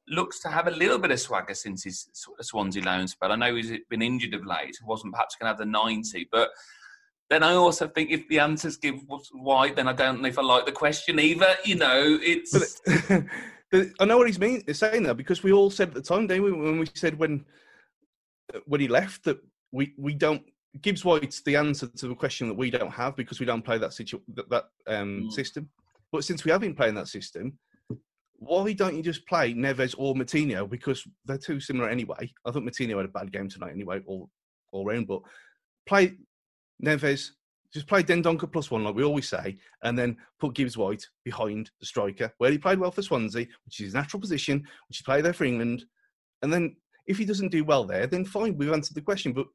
Looks 0.09 0.39
to 0.43 0.47
have 0.47 0.67
a 0.67 0.71
little 0.71 0.99
bit 0.99 1.11
of 1.11 1.19
swagger 1.19 1.53
since 1.53 1.83
his 1.83 2.07
Swansea 2.39 2.81
loan 2.81 3.09
spell. 3.09 3.33
I 3.33 3.35
know 3.35 3.53
he's 3.53 3.73
been 3.89 4.01
injured 4.01 4.33
of 4.33 4.45
late, 4.45 4.77
wasn't 4.85 5.11
perhaps 5.11 5.35
going 5.35 5.47
to 5.47 5.49
have 5.49 5.57
the 5.57 5.65
90, 5.65 6.29
but 6.31 6.49
then 7.29 7.43
I 7.43 7.53
also 7.53 7.87
think 7.87 8.09
if 8.09 8.27
the 8.29 8.39
answers 8.39 8.77
Gibbs 8.77 9.03
White, 9.33 9.75
then 9.75 9.87
I 9.87 9.93
don't 9.93 10.21
know 10.21 10.29
if 10.29 10.39
I 10.39 10.43
like 10.43 10.65
the 10.65 10.71
question 10.71 11.19
either. 11.19 11.55
You 11.65 11.75
know, 11.75 12.19
it's. 12.21 12.81
I 13.99 14.05
know 14.05 14.17
what 14.17 14.27
he's 14.27 14.39
mean, 14.39 14.63
saying 14.73 15.03
that 15.03 15.17
because 15.17 15.43
we 15.43 15.51
all 15.51 15.69
said 15.69 15.89
at 15.89 15.93
the 15.93 16.01
time, 16.01 16.27
didn't 16.27 16.43
we, 16.43 16.51
when 16.53 16.79
we 16.79 16.87
said 16.93 17.19
when 17.19 17.43
when 18.65 18.79
he 18.79 18.87
left 18.87 19.25
that 19.25 19.39
we 19.73 19.93
we 19.97 20.13
don't 20.13 20.41
Gibbs 20.81 21.03
White's 21.03 21.41
the 21.41 21.55
answer 21.55 21.87
to 21.87 22.07
the 22.07 22.15
question 22.15 22.47
that 22.47 22.53
we 22.53 22.69
don't 22.69 22.91
have 22.91 23.15
because 23.15 23.39
we 23.39 23.45
don't 23.45 23.63
play 23.63 23.77
that 23.77 23.93
situ- 23.93 24.21
that, 24.35 24.49
that 24.49 24.65
um, 24.87 25.23
mm. 25.23 25.31
system. 25.31 25.69
But 26.11 26.23
since 26.23 26.45
we 26.45 26.51
have 26.51 26.61
been 26.61 26.75
playing 26.75 26.95
that 26.95 27.07
system, 27.07 27.57
why 28.39 28.71
don't 28.73 28.95
you 28.95 29.03
just 29.03 29.27
play 29.27 29.53
Neves 29.53 29.95
or 29.97 30.15
Moutinho 30.15 30.69
because 30.69 31.03
they're 31.25 31.37
too 31.37 31.59
similar 31.59 31.89
anyway? 31.89 32.31
I 32.45 32.51
thought 32.51 32.63
Moutinho 32.63 32.97
had 32.97 33.05
a 33.05 33.09
bad 33.09 33.31
game 33.31 33.49
tonight 33.49 33.73
anyway, 33.73 34.01
all 34.05 34.29
all 34.71 34.85
round. 34.85 35.07
But 35.07 35.21
play 35.87 36.15
Neves, 36.83 37.31
just 37.73 37.87
play 37.87 38.01
Dendoncker 38.01 38.51
plus 38.51 38.71
one 38.71 38.83
like 38.83 38.95
we 38.95 39.03
always 39.03 39.27
say, 39.27 39.57
and 39.83 39.97
then 39.97 40.17
put 40.39 40.55
Gibbs 40.55 40.77
White 40.77 41.05
behind 41.25 41.69
the 41.79 41.85
striker 41.85 42.31
where 42.37 42.51
he 42.51 42.57
played 42.57 42.79
well 42.79 42.91
for 42.91 43.01
Swansea, 43.01 43.45
which 43.65 43.79
is 43.79 43.87
his 43.87 43.93
natural 43.93 44.21
position, 44.21 44.65
which 44.87 44.97
he 44.97 45.03
played 45.03 45.25
there 45.25 45.33
for 45.33 45.45
England, 45.45 45.85
and 46.41 46.53
then 46.53 46.75
if 47.07 47.17
he 47.17 47.25
doesn't 47.25 47.51
do 47.51 47.63
well 47.63 47.85
there, 47.85 48.05
then 48.05 48.25
fine, 48.25 48.57
we've 48.57 48.71
answered 48.71 48.95
the 48.95 49.01
question. 49.01 49.33
But 49.33 49.47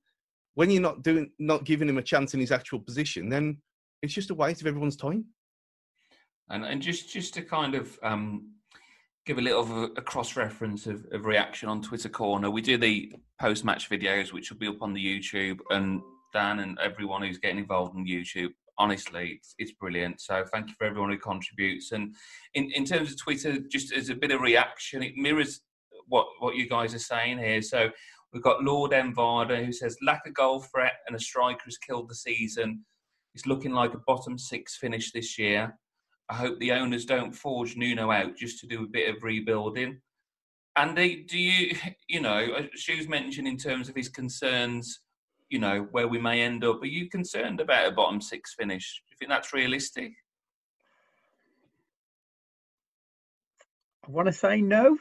when 0.55 0.71
you're 0.71 0.83
not 0.83 1.03
doing, 1.03 1.31
not 1.39 1.65
giving 1.65 1.89
him 1.89 1.99
a 1.99 2.03
chance 2.03 2.35
in 2.35 2.41
his 2.41 2.53
actual 2.53 2.81
position, 2.81 3.29
then 3.29 3.59
it's 4.03 4.15
just 4.15 4.31
a 4.31 4.35
waste 4.35 4.61
of 4.63 4.67
everyone's 4.67 4.97
time. 4.97 5.27
And 6.51 6.65
and 6.65 6.83
just 6.83 7.13
just 7.13 7.35
to 7.35 7.43
kind 7.43 7.75
of 7.75 7.99
um, 8.03 8.53
give 9.27 9.39
a 9.39 9.43
little 9.43 9.61
of 9.61 9.71
a, 9.71 9.83
a 9.97 10.03
cross 10.03 10.37
reference 10.37 10.87
of, 10.87 11.07
of, 11.13 11.25
reaction 11.25 11.69
on 11.69 11.81
Twitter 11.81 12.09
Corner, 12.09 12.51
we 12.51 12.61
do 12.61 12.77
the 12.77 13.13
post 13.41 13.65
match 13.65 13.89
videos, 13.89 14.33
which 14.33 14.51
will 14.51 14.59
be 14.59 14.67
up 14.67 14.83
on 14.83 14.93
the 14.93 15.05
YouTube, 15.05 15.61
and 15.71 16.03
Dan 16.33 16.61
and 16.61 16.79
everyone 16.79 17.23
who's 17.23 17.39
getting 17.39 17.59
involved 17.59 17.97
in 17.97 18.07
YouTube. 18.07 18.51
Honestly, 18.79 19.39
it's, 19.39 19.55
it's 19.59 19.73
brilliant. 19.73 20.21
So 20.21 20.45
thank 20.53 20.69
you 20.69 20.75
for 20.79 20.87
everyone 20.87 21.11
who 21.11 21.19
contributes. 21.19 21.93
And 21.93 22.15
in, 22.55 22.71
in 22.73 22.85
terms 22.85 23.11
of 23.11 23.21
Twitter, 23.21 23.59
just 23.71 23.93
as 23.93 24.09
a 24.09 24.15
bit 24.15 24.31
of 24.31 24.41
reaction, 24.41 25.03
it 25.03 25.17
mirrors 25.17 25.61
what 26.09 26.27
what 26.41 26.57
you 26.57 26.69
guys 26.69 26.95
are 26.95 26.99
saying 26.99 27.39
here. 27.39 27.63
So 27.63 27.91
we've 28.33 28.43
got 28.43 28.65
Lord 28.65 28.93
Envada 28.93 29.65
who 29.65 29.73
says 29.73 29.97
lack 30.03 30.27
of 30.27 30.35
goal 30.35 30.61
threat 30.61 30.95
and 31.07 31.17
a 31.17 31.21
striker 31.21 31.65
has 31.65 31.79
killed 31.79 32.09
the 32.09 32.15
season. 32.15 32.85
It's 33.35 33.47
looking 33.47 33.73
like 33.73 33.95
a 33.95 34.01
bottom 34.07 34.39
six 34.39 34.77
finish 34.77 35.13
this 35.13 35.39
year. 35.39 35.79
I 36.29 36.35
hope 36.35 36.59
the 36.59 36.73
owners 36.73 37.05
don't 37.05 37.33
forge 37.33 37.77
Nuno 37.77 38.11
out 38.11 38.37
just 38.37 38.59
to 38.61 38.67
do 38.67 38.85
a 38.85 38.89
bit 38.89 39.15
of 39.15 39.23
rebuilding. 39.23 40.01
Andy, 40.77 41.25
do 41.29 41.39
you, 41.39 41.77
you 42.09 42.21
know, 42.21 42.67
Shoes 42.75 43.09
mentioned 43.09 43.49
in 43.49 43.57
terms 43.57 43.89
of 43.89 43.97
his 43.97 44.09
concerns, 44.09 45.01
you 45.53 45.59
know, 45.59 45.87
where 45.91 46.09
we 46.09 46.19
may 46.19 46.41
end 46.41 46.65
up. 46.65 46.83
Are 46.83 46.87
you 46.87 47.11
concerned 47.11 47.61
about 47.61 47.87
a 47.87 47.91
bottom 47.93 48.23
six 48.23 48.55
finish? 48.55 49.03
Do 49.07 49.13
you 49.13 49.17
think 49.19 49.29
that's 49.29 49.53
realistic? 49.53 50.13
I 54.07 54.11
want 54.11 54.27
to 54.27 54.33
say 54.33 54.63
no, 54.63 54.97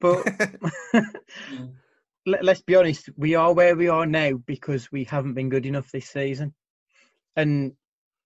but 0.00 0.26
let, 2.26 2.48
us 2.48 2.62
be 2.62 2.74
honest, 2.74 3.10
we 3.16 3.36
are 3.36 3.52
where 3.52 3.76
we 3.76 3.88
are 3.88 4.04
now 4.04 4.32
because 4.44 4.90
we 4.90 5.04
haven't 5.04 5.34
been 5.34 5.48
good 5.48 5.66
enough 5.66 5.90
this 5.92 6.08
season. 6.08 6.52
And 7.36 7.72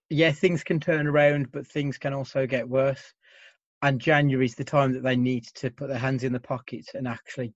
yeah, 0.09 0.31
things 0.31 0.63
can 0.63 0.79
turn 0.79 1.05
around, 1.05 1.51
but 1.51 1.67
things 1.67 1.99
can 1.99 2.11
also 2.11 2.47
get 2.47 2.67
worse. 2.67 3.13
And 3.83 4.01
January 4.01 4.47
is 4.47 4.55
the 4.55 4.63
time 4.63 4.93
that 4.93 5.03
they 5.03 5.15
need 5.15 5.45
to 5.55 5.69
put 5.69 5.89
their 5.89 5.99
hands 5.99 6.23
in 6.23 6.33
the 6.33 6.39
pockets 6.39 6.95
and 6.95 7.07
actually 7.07 7.53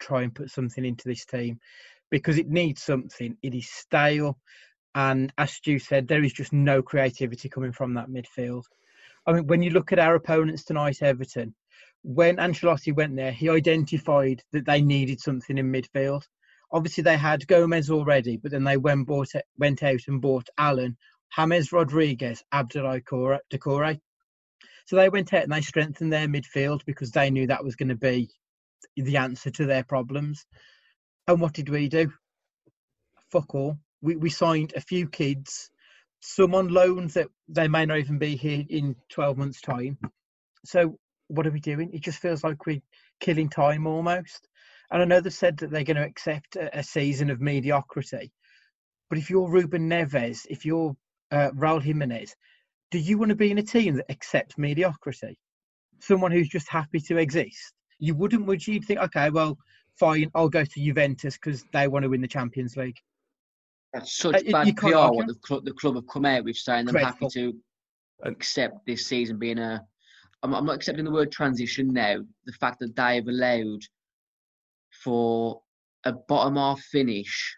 try 0.00 0.22
and 0.22 0.34
put 0.34 0.50
something 0.50 0.84
into 0.86 1.06
this 1.06 1.26
team 1.26 1.60
because 2.10 2.38
it 2.38 2.48
needs 2.48 2.82
something. 2.82 3.36
It 3.42 3.54
is 3.54 3.70
stale. 3.70 4.38
And 4.94 5.32
as 5.38 5.52
Stu 5.52 5.78
said, 5.78 6.08
there 6.08 6.24
is 6.24 6.32
just 6.32 6.52
no 6.52 6.82
creativity 6.82 7.48
coming 7.48 7.72
from 7.72 7.94
that 7.94 8.08
midfield. 8.08 8.64
I 9.26 9.32
mean, 9.32 9.46
when 9.46 9.62
you 9.62 9.70
look 9.70 9.92
at 9.92 9.98
our 9.98 10.14
opponents 10.16 10.64
tonight, 10.64 11.02
Everton, 11.02 11.54
when 12.02 12.36
Ancelotti 12.36 12.94
went 12.94 13.14
there, 13.14 13.32
he 13.32 13.48
identified 13.48 14.42
that 14.52 14.66
they 14.66 14.80
needed 14.82 15.20
something 15.20 15.58
in 15.58 15.70
midfield. 15.70 16.22
Obviously, 16.72 17.02
they 17.02 17.16
had 17.16 17.46
Gomes 17.46 17.90
already, 17.90 18.36
but 18.36 18.50
then 18.50 18.64
they 18.64 18.76
went, 18.76 19.06
bought, 19.06 19.28
went 19.58 19.82
out 19.82 20.00
and 20.08 20.20
bought 20.20 20.48
Allen, 20.56 20.96
James 21.36 21.72
Rodriguez, 21.72 22.42
Abdoulaye 22.52 23.02
Doucouré. 23.52 24.00
So 24.86 24.96
they 24.96 25.08
went 25.08 25.32
out 25.34 25.44
and 25.44 25.52
they 25.52 25.60
strengthened 25.60 26.12
their 26.12 26.26
midfield 26.26 26.80
because 26.86 27.10
they 27.10 27.30
knew 27.30 27.46
that 27.46 27.64
was 27.64 27.76
going 27.76 27.90
to 27.90 27.96
be 27.96 28.30
the 28.96 29.18
answer 29.18 29.50
to 29.50 29.66
their 29.66 29.84
problems. 29.84 30.46
And 31.26 31.40
what 31.40 31.52
did 31.52 31.68
we 31.68 31.88
do? 31.88 32.12
Fuck 33.30 33.54
all. 33.54 33.78
We, 34.02 34.16
we 34.16 34.30
signed 34.30 34.72
a 34.74 34.80
few 34.80 35.08
kids, 35.08 35.70
some 36.20 36.54
on 36.54 36.68
loans 36.68 37.14
that 37.14 37.28
they 37.48 37.68
may 37.68 37.86
not 37.86 37.98
even 37.98 38.18
be 38.18 38.36
here 38.36 38.64
in 38.68 38.96
12 39.10 39.36
months' 39.36 39.60
time. 39.60 39.98
So 40.64 40.98
what 41.28 41.46
are 41.46 41.52
we 41.52 41.60
doing? 41.60 41.90
It 41.92 42.02
just 42.02 42.18
feels 42.18 42.42
like 42.42 42.66
we're 42.66 42.82
killing 43.20 43.48
time 43.48 43.86
almost. 43.86 44.48
And 44.90 45.00
I 45.00 45.04
know 45.04 45.20
they 45.20 45.30
said 45.30 45.58
that 45.58 45.70
they're 45.70 45.84
going 45.84 45.96
to 45.96 46.04
accept 46.04 46.56
a, 46.56 46.78
a 46.78 46.82
season 46.82 47.30
of 47.30 47.40
mediocrity. 47.40 48.32
But 49.08 49.18
if 49.18 49.30
you're 49.30 49.50
Ruben 49.50 49.88
Neves, 49.88 50.46
if 50.48 50.64
you're 50.64 50.96
uh, 51.30 51.50
Raul 51.50 51.82
Jimenez, 51.82 52.34
do 52.90 52.98
you 52.98 53.18
want 53.18 53.28
to 53.28 53.36
be 53.36 53.50
in 53.50 53.58
a 53.58 53.62
team 53.62 53.96
that 53.96 54.10
accepts 54.10 54.58
mediocrity? 54.58 55.38
Someone 56.00 56.32
who's 56.32 56.48
just 56.48 56.68
happy 56.68 56.98
to 57.00 57.18
exist? 57.18 57.72
You 57.98 58.14
wouldn't, 58.14 58.46
would 58.46 58.66
you? 58.66 58.74
You'd 58.74 58.84
think, 58.84 59.00
okay, 59.00 59.30
well, 59.30 59.58
fine, 60.00 60.30
I'll 60.34 60.48
go 60.48 60.64
to 60.64 60.80
Juventus 60.80 61.34
because 61.34 61.64
they 61.72 61.86
want 61.86 62.02
to 62.04 62.08
win 62.08 62.22
the 62.22 62.28
Champions 62.28 62.76
League. 62.76 62.98
That's 63.92 64.16
such 64.16 64.36
uh, 64.36 64.50
bad 64.50 64.76
PR 64.76 64.88
what 64.88 65.26
the 65.26 65.34
club, 65.34 65.64
the 65.64 65.72
club 65.72 65.96
have 65.96 66.06
come 66.08 66.24
out 66.24 66.44
with 66.44 66.56
saying 66.56 66.86
they're 66.86 67.04
happy 67.04 67.28
to 67.32 67.54
accept 68.24 68.86
this 68.86 69.06
season 69.06 69.38
being 69.38 69.58
a 69.58 69.84
I'm, 70.42 70.54
I'm 70.54 70.64
not 70.64 70.76
accepting 70.76 71.04
the 71.04 71.10
word 71.10 71.30
transition 71.30 71.92
now. 71.92 72.16
The 72.46 72.52
fact 72.52 72.80
that 72.80 72.96
they've 72.96 73.26
allowed 73.26 73.82
for 75.04 75.60
a 76.04 76.12
bottom 76.12 76.56
half 76.56 76.80
finish 76.80 77.56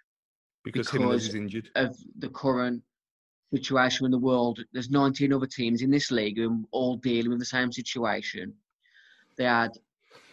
because, 0.65 0.91
because 0.91 1.29
is 1.29 1.35
injured 1.35 1.71
of 1.77 1.97
the 2.19 2.29
current 2.29 2.83
situation 3.55 4.05
in 4.05 4.11
the 4.11 4.19
world. 4.19 4.65
There's 4.73 4.91
19 4.91 5.33
other 5.33 5.47
teams 5.47 5.83
in 5.83 5.91
this 5.91 6.11
league 6.11 6.39
who 6.39 6.51
are 6.51 6.59
all 6.73 6.97
dealing 6.97 7.31
with 7.31 7.39
the 7.39 7.45
same 7.45 7.71
situation. 7.71 8.53
They 9.39 9.45
had. 9.45 9.73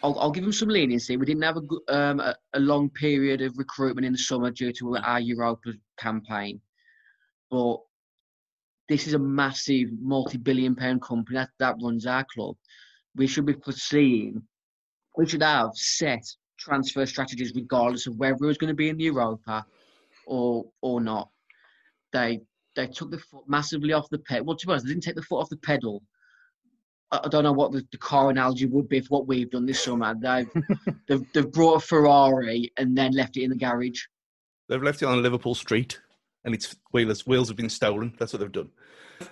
I'll, 0.01 0.17
I'll 0.19 0.31
give 0.31 0.43
them 0.43 0.53
some 0.53 0.69
leniency. 0.69 1.17
We 1.17 1.25
didn't 1.25 1.43
have 1.43 1.57
a, 1.57 1.93
um, 1.95 2.19
a, 2.19 2.35
a 2.53 2.59
long 2.59 2.89
period 2.89 3.41
of 3.41 3.57
recruitment 3.57 4.05
in 4.05 4.13
the 4.13 4.17
summer 4.17 4.51
due 4.51 4.71
to 4.73 4.97
our 4.97 5.19
Europa 5.19 5.73
campaign, 5.97 6.61
but 7.51 7.77
this 8.87 9.07
is 9.07 9.13
a 9.13 9.19
massive 9.19 9.89
multi-billion 10.01 10.75
pound 10.75 11.01
company 11.01 11.37
that, 11.37 11.49
that 11.59 11.75
runs 11.81 12.05
our 12.05 12.25
club. 12.33 12.55
We 13.15 13.27
should 13.27 13.45
be 13.45 13.53
foreseeing, 13.53 14.41
we 15.17 15.27
should 15.27 15.43
have 15.43 15.71
set 15.73 16.23
transfer 16.57 17.05
strategies 17.05 17.53
regardless 17.55 18.07
of 18.07 18.15
whether 18.15 18.35
it 18.35 18.47
was 18.47 18.57
going 18.57 18.69
to 18.69 18.75
be 18.75 18.89
in 18.89 18.97
the 18.97 19.05
Europa 19.05 19.65
or 20.25 20.65
or 20.81 21.01
not. 21.01 21.29
They 22.13 22.39
they 22.75 22.87
took 22.87 23.11
the 23.11 23.17
foot 23.17 23.43
massively 23.47 23.93
off 23.93 24.09
the 24.09 24.19
pedal. 24.19 24.45
Well, 24.45 24.57
to 24.57 24.67
they 24.67 24.89
didn't 24.89 25.03
take 25.03 25.15
the 25.15 25.21
foot 25.23 25.39
off 25.39 25.49
the 25.49 25.57
pedal. 25.57 26.01
I, 27.11 27.21
I 27.23 27.27
don't 27.27 27.43
know 27.43 27.53
what 27.53 27.71
the, 27.71 27.85
the, 27.91 27.97
car 27.97 28.29
analogy 28.29 28.65
would 28.65 28.89
be 28.89 28.99
for 29.01 29.19
what 29.19 29.27
we've 29.27 29.49
done 29.49 29.65
this 29.65 29.83
summer. 29.83 30.15
They've, 30.19 30.49
they've 31.07 31.33
they've 31.33 31.51
brought 31.51 31.75
a 31.75 31.79
Ferrari 31.79 32.71
and 32.77 32.97
then 32.97 33.11
left 33.13 33.37
it 33.37 33.43
in 33.43 33.49
the 33.49 33.55
garage. 33.55 34.01
They've 34.67 34.83
left 34.83 35.01
it 35.01 35.05
on 35.05 35.21
Liverpool 35.21 35.55
Street 35.55 35.99
and 36.45 36.53
its 36.53 36.75
wheels 36.91 37.25
wheels 37.25 37.47
have 37.47 37.57
been 37.57 37.69
stolen. 37.69 38.13
That's 38.19 38.33
what 38.33 38.39
they've 38.39 38.51
done. 38.51 38.69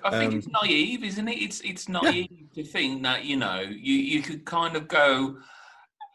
I 0.03 0.11
think 0.11 0.33
um, 0.33 0.37
it's 0.39 0.47
naive, 0.47 1.03
isn't 1.03 1.27
it? 1.27 1.41
It's 1.41 1.61
it's 1.61 1.87
naive 1.87 2.27
yeah. 2.29 2.63
to 2.63 2.69
think 2.69 3.03
that 3.03 3.25
you 3.25 3.37
know 3.37 3.61
you 3.61 3.95
you 3.95 4.21
could 4.21 4.45
kind 4.45 4.75
of 4.75 4.87
go 4.87 5.37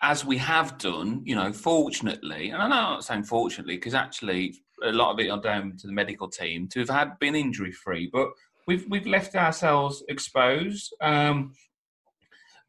as 0.02 0.24
we 0.24 0.36
have 0.38 0.78
done. 0.78 1.22
You 1.24 1.36
know, 1.36 1.52
fortunately, 1.52 2.50
and 2.50 2.62
I'm 2.62 2.70
not 2.70 3.04
saying 3.04 3.24
fortunately 3.24 3.76
because 3.76 3.94
actually 3.94 4.56
a 4.82 4.92
lot 4.92 5.12
of 5.12 5.20
it 5.20 5.28
are 5.28 5.40
down 5.40 5.76
to 5.78 5.86
the 5.86 5.92
medical 5.92 6.28
team 6.28 6.68
to 6.68 6.80
have 6.80 6.90
had 6.90 7.18
been 7.18 7.34
injury 7.34 7.72
free, 7.72 8.10
but 8.12 8.28
we've 8.66 8.86
we've 8.88 9.06
left 9.06 9.34
ourselves 9.34 10.02
exposed. 10.08 10.94
Um, 11.00 11.54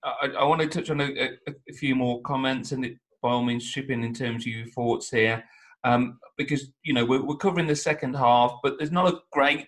I, 0.04 0.28
I, 0.40 0.44
want 0.44 0.62
to 0.62 0.68
touch 0.68 0.90
on 0.90 1.00
a, 1.00 1.06
a, 1.06 1.54
a 1.70 1.74
few 1.74 1.96
more 1.96 2.22
comments 2.24 2.74
and 2.74 2.84
by 3.22 3.30
all 3.30 3.44
means 3.44 3.70
chip 3.72 3.90
in 3.90 4.04
in 4.04 4.14
terms 4.14 4.44
of 4.44 4.48
your 4.48 4.68
thoughts 4.68 5.10
here 5.10 5.44
um, 5.84 6.20
because 6.38 6.70
you 6.84 6.94
know 6.94 7.06
we're, 7.06 7.24
we're, 7.24 7.36
covering 7.36 7.68
the 7.68 7.76
second 7.76 8.16
half, 8.16 8.60
but 8.64 8.78
there's 8.78 8.92
not 8.92 9.14
a 9.14 9.20
great 9.32 9.68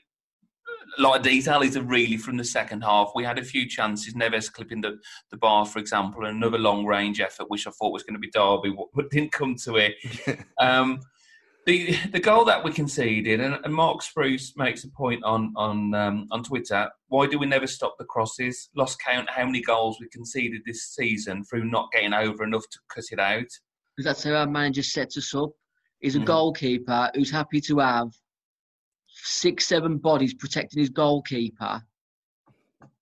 lot 0.97 1.17
of 1.17 1.23
detail 1.23 1.61
is 1.61 1.77
really 1.79 2.17
from 2.17 2.37
the 2.37 2.43
second 2.43 2.81
half. 2.81 3.11
We 3.15 3.23
had 3.23 3.39
a 3.39 3.43
few 3.43 3.67
chances, 3.67 4.13
Neves 4.13 4.51
clipping 4.51 4.81
the, 4.81 4.97
the 5.31 5.37
bar, 5.37 5.65
for 5.65 5.79
example, 5.79 6.25
and 6.25 6.37
another 6.37 6.57
long 6.57 6.85
range 6.85 7.19
effort, 7.19 7.49
which 7.49 7.67
I 7.67 7.71
thought 7.71 7.91
was 7.91 8.03
going 8.03 8.13
to 8.13 8.19
be 8.19 8.29
Derby, 8.29 8.75
but 8.93 9.09
didn't 9.11 9.31
come 9.31 9.55
to 9.65 9.75
it. 9.75 9.95
um, 10.59 10.99
the 11.65 11.97
the 12.11 12.19
goal 12.19 12.45
that 12.45 12.63
we 12.63 12.71
conceded, 12.71 13.39
and, 13.41 13.57
and, 13.63 13.73
Mark 13.73 14.01
Spruce 14.01 14.55
makes 14.55 14.83
a 14.83 14.89
point 14.89 15.23
on 15.23 15.51
on 15.55 15.93
um, 15.95 16.27
on 16.31 16.43
Twitter. 16.43 16.89
Why 17.07 17.25
do 17.27 17.39
we 17.39 17.47
never 17.47 17.67
stop 17.67 17.95
the 17.97 18.05
crosses? 18.05 18.69
Lost 18.75 18.99
count 19.01 19.29
how 19.29 19.45
many 19.45 19.61
goals 19.61 19.97
we 19.99 20.07
conceded 20.09 20.61
this 20.65 20.93
season 20.93 21.43
through 21.43 21.65
not 21.65 21.91
getting 21.91 22.13
over 22.13 22.43
enough 22.43 22.63
to 22.71 22.79
cut 22.93 23.05
it 23.11 23.19
out. 23.19 23.47
Because 23.95 24.05
that's 24.05 24.23
how 24.23 24.33
our 24.33 24.47
manager 24.47 24.83
sets 24.83 25.17
us 25.17 25.33
up. 25.33 25.51
He's 26.01 26.15
a 26.15 26.19
mm. 26.19 26.25
goalkeeper 26.25 27.09
who's 27.15 27.31
happy 27.31 27.61
to 27.61 27.79
have 27.79 28.09
six, 29.07 29.67
seven 29.67 29.97
bodies 29.97 30.33
protecting 30.33 30.79
his 30.79 30.89
goalkeeper, 30.89 31.81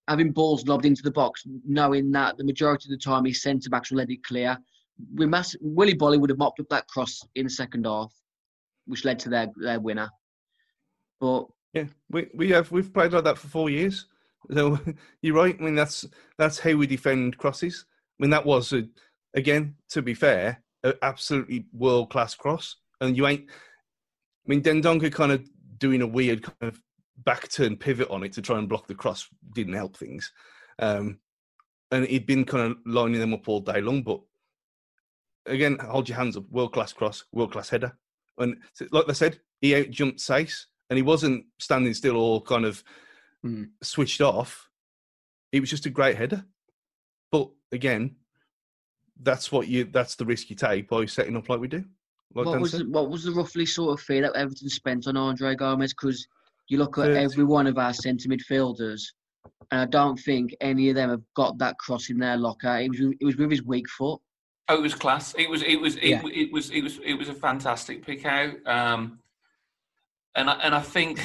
having 0.08 0.32
balls 0.32 0.66
lobbed 0.68 0.86
into 0.86 1.02
the 1.02 1.12
box, 1.12 1.44
knowing 1.68 2.12
that 2.12 2.38
the 2.38 2.44
majority 2.44 2.86
of 2.88 2.92
the 2.92 3.04
time 3.04 3.26
his 3.26 3.42
centre 3.42 3.70
backs 3.70 3.92
will 3.92 3.98
let 3.98 4.10
it 4.10 4.24
clear. 4.24 4.58
We 5.16 5.26
mass- 5.26 5.56
Willy 5.60 5.96
Boly 5.96 6.20
would 6.20 6.30
have 6.30 6.40
mopped 6.40 6.60
up 6.60 6.70
that 6.70 6.88
cross 6.88 7.26
in 7.36 7.46
the 7.46 7.50
second 7.50 7.86
half, 7.86 8.14
which 8.86 9.06
led 9.06 9.20
to 9.20 9.30
their, 9.30 9.50
their 9.56 9.80
winner. 9.80 10.10
But 11.20 11.48
yeah, 11.74 11.86
we 12.10 12.28
we 12.34 12.50
have 12.52 12.72
we've 12.72 12.94
played 12.94 13.14
like 13.14 13.24
that 13.24 13.38
for 13.38 13.48
four 13.48 13.70
years. 13.70 14.08
So 14.52 14.80
you're 15.22 15.36
right. 15.36 15.56
I 15.60 15.64
mean 15.64 15.76
that's 15.76 16.06
that's 16.38 16.60
how 16.60 16.74
we 16.74 16.88
defend 16.88 17.38
crosses. 17.38 17.86
I 18.20 18.24
mean 18.24 18.32
that 18.32 18.46
was 18.46 18.74
a, 18.74 18.84
again 19.34 19.76
to 19.90 20.02
be 20.02 20.14
fair, 20.14 20.62
an 20.84 20.94
absolutely 21.02 21.66
world 21.74 22.10
class 22.10 22.36
cross 22.36 22.76
and 23.04 23.18
you 23.18 23.28
ain't. 23.28 23.50
I 23.50 24.50
mean, 24.50 24.62
Dendoncker 24.62 25.12
kind 25.12 25.32
of 25.32 25.48
doing 25.78 26.02
a 26.02 26.08
weird 26.08 26.44
kind 26.44 26.74
of 26.74 26.82
back 27.24 27.50
turn 27.50 27.78
pivot 27.78 28.10
on 28.10 28.24
it 28.24 28.34
to 28.34 28.42
try 28.42 28.58
and 28.58 28.68
block 28.68 28.88
the 28.88 28.96
cross 28.96 29.28
didn't 29.54 29.74
help 29.74 29.96
things. 29.96 30.32
Um, 30.80 31.20
and 31.92 32.06
he'd 32.08 32.26
been 32.26 32.44
kind 32.44 32.72
of 32.72 32.78
lining 32.86 33.20
them 33.20 33.34
up 33.34 33.48
all 33.48 33.60
day 33.60 33.80
long. 33.80 34.02
But 34.02 34.20
again, 35.46 35.78
hold 35.80 36.10
your 36.10 36.18
hands 36.18 36.36
up. 36.36 36.50
World 36.50 36.74
class 36.74 36.92
cross, 36.92 37.24
world 37.32 37.52
class 37.52 37.70
header. 37.70 37.98
And 38.38 38.58
like 38.92 39.06
I 39.08 39.14
said, 39.14 39.40
he 39.62 39.76
out 39.76 39.90
jumped 39.90 40.20
Saïss 40.20 40.66
and 40.90 40.98
he 40.98 41.04
wasn't 41.04 41.46
standing 41.60 41.94
still 41.94 42.18
or 42.18 42.42
kind 42.42 42.66
of 42.66 42.84
mm. 43.46 43.70
switched 43.82 44.22
off. 44.22 44.70
It 45.52 45.60
was 45.60 45.70
just 45.70 45.86
a 45.86 45.92
great 45.92 46.18
header. 46.18 46.44
But 47.32 47.50
again, 47.72 48.16
that's 49.22 49.52
what 49.52 49.68
you 49.68 49.86
that's 49.86 50.16
the 50.16 50.26
risk 50.26 50.50
you 50.50 50.56
take 50.56 50.90
by 50.90 51.06
setting 51.06 51.36
up 51.36 51.50
like 51.50 51.60
we 51.60 51.68
do. 51.68 51.84
Like 52.36 52.48
what 52.48 52.60
was 52.60 52.72
the, 52.72 52.86
what 52.86 53.10
was 53.10 53.24
the 53.24 53.32
roughly 53.32 53.66
sort 53.66 54.00
of 54.00 54.04
fee 54.04 54.22
that 54.22 54.36
Everton 54.36 54.70
spent 54.70 55.08
on 55.08 55.18
Andre 55.18 55.56
Gomes? 55.56 55.94
Because 55.94 56.28
you 56.68 56.78
look 56.78 56.98
at 56.98 57.06
30. 57.06 57.20
every 57.20 57.44
one 57.44 57.68
of 57.68 57.78
our 57.78 57.94
centre 57.94 58.30
midfielders, 58.30 59.04
and 59.72 59.82
I 59.82 59.86
don't 59.86 60.18
think 60.18 60.56
any 60.62 60.90
of 60.90 60.96
them 60.96 61.10
have 61.10 61.22
got 61.36 61.58
that 61.60 61.78
cross 61.78 62.10
in 62.10 62.18
their 62.18 62.38
locker. 62.38 62.78
It 62.78 62.90
was 62.90 63.00
it 63.00 63.26
was 63.26 63.38
with 63.38 63.52
his 63.52 63.64
weak 63.64 63.88
foot. 63.90 64.20
Oh, 64.70 64.78
it 64.78 64.82
was 64.82 64.94
class. 64.94 65.36
It 65.38 65.50
was 65.50 65.62
it 65.62 65.80
was 65.80 65.98
it, 65.98 66.04
yeah. 66.04 66.22
it, 66.26 66.52
was 66.52 66.70
it 66.72 66.82
was 66.82 67.00
it 67.04 67.16
was 67.16 67.30
a 67.30 67.34
fantastic 67.34 68.06
pick 68.06 68.26
out. 68.26 68.56
Um, 68.66 69.20
and 70.36 70.50
I, 70.50 70.54
and 70.54 70.74
I 70.74 70.80
think 70.80 71.20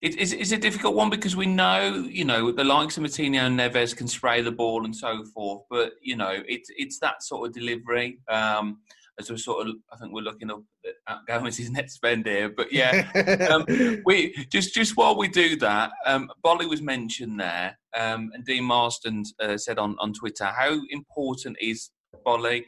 it, 0.00 0.20
it's, 0.20 0.32
it's 0.32 0.52
a 0.52 0.58
difficult 0.58 0.94
one 0.94 1.10
because 1.10 1.34
we 1.34 1.46
know, 1.46 2.06
you 2.08 2.24
know, 2.24 2.52
the 2.52 2.62
likes 2.62 2.96
of 2.96 3.02
Moutinho 3.02 3.40
and 3.40 3.58
Neves 3.58 3.96
can 3.96 4.06
spray 4.06 4.42
the 4.42 4.52
ball 4.52 4.84
and 4.84 4.94
so 4.94 5.24
forth, 5.24 5.62
but 5.70 5.92
you 6.02 6.16
know, 6.16 6.42
it's 6.46 6.70
it's 6.76 6.98
that 7.00 7.22
sort 7.22 7.48
of 7.48 7.54
delivery. 7.54 8.18
Um, 8.28 8.78
as 9.18 9.30
we're 9.30 9.36
sort 9.36 9.66
of, 9.66 9.74
I 9.92 9.96
think 9.96 10.12
we're 10.12 10.22
looking 10.22 10.50
up 10.50 10.62
at 11.06 11.18
Gomes's 11.26 11.70
net 11.70 11.90
spend 11.90 12.26
here, 12.26 12.48
but 12.48 12.72
yeah, 12.72 13.48
um, 13.50 13.64
we 14.04 14.34
just 14.50 14.74
just 14.74 14.96
while 14.96 15.16
we 15.16 15.28
do 15.28 15.56
that, 15.56 15.90
um, 16.06 16.30
Boly 16.44 16.68
was 16.68 16.82
mentioned 16.82 17.40
there, 17.40 17.78
um, 17.96 18.30
and 18.34 18.44
Dean 18.44 18.64
Marston 18.64 19.24
uh, 19.40 19.56
said 19.56 19.78
on 19.78 19.96
on 20.00 20.12
Twitter, 20.12 20.46
how 20.46 20.78
important 20.90 21.56
is 21.60 21.90
Boly? 22.26 22.64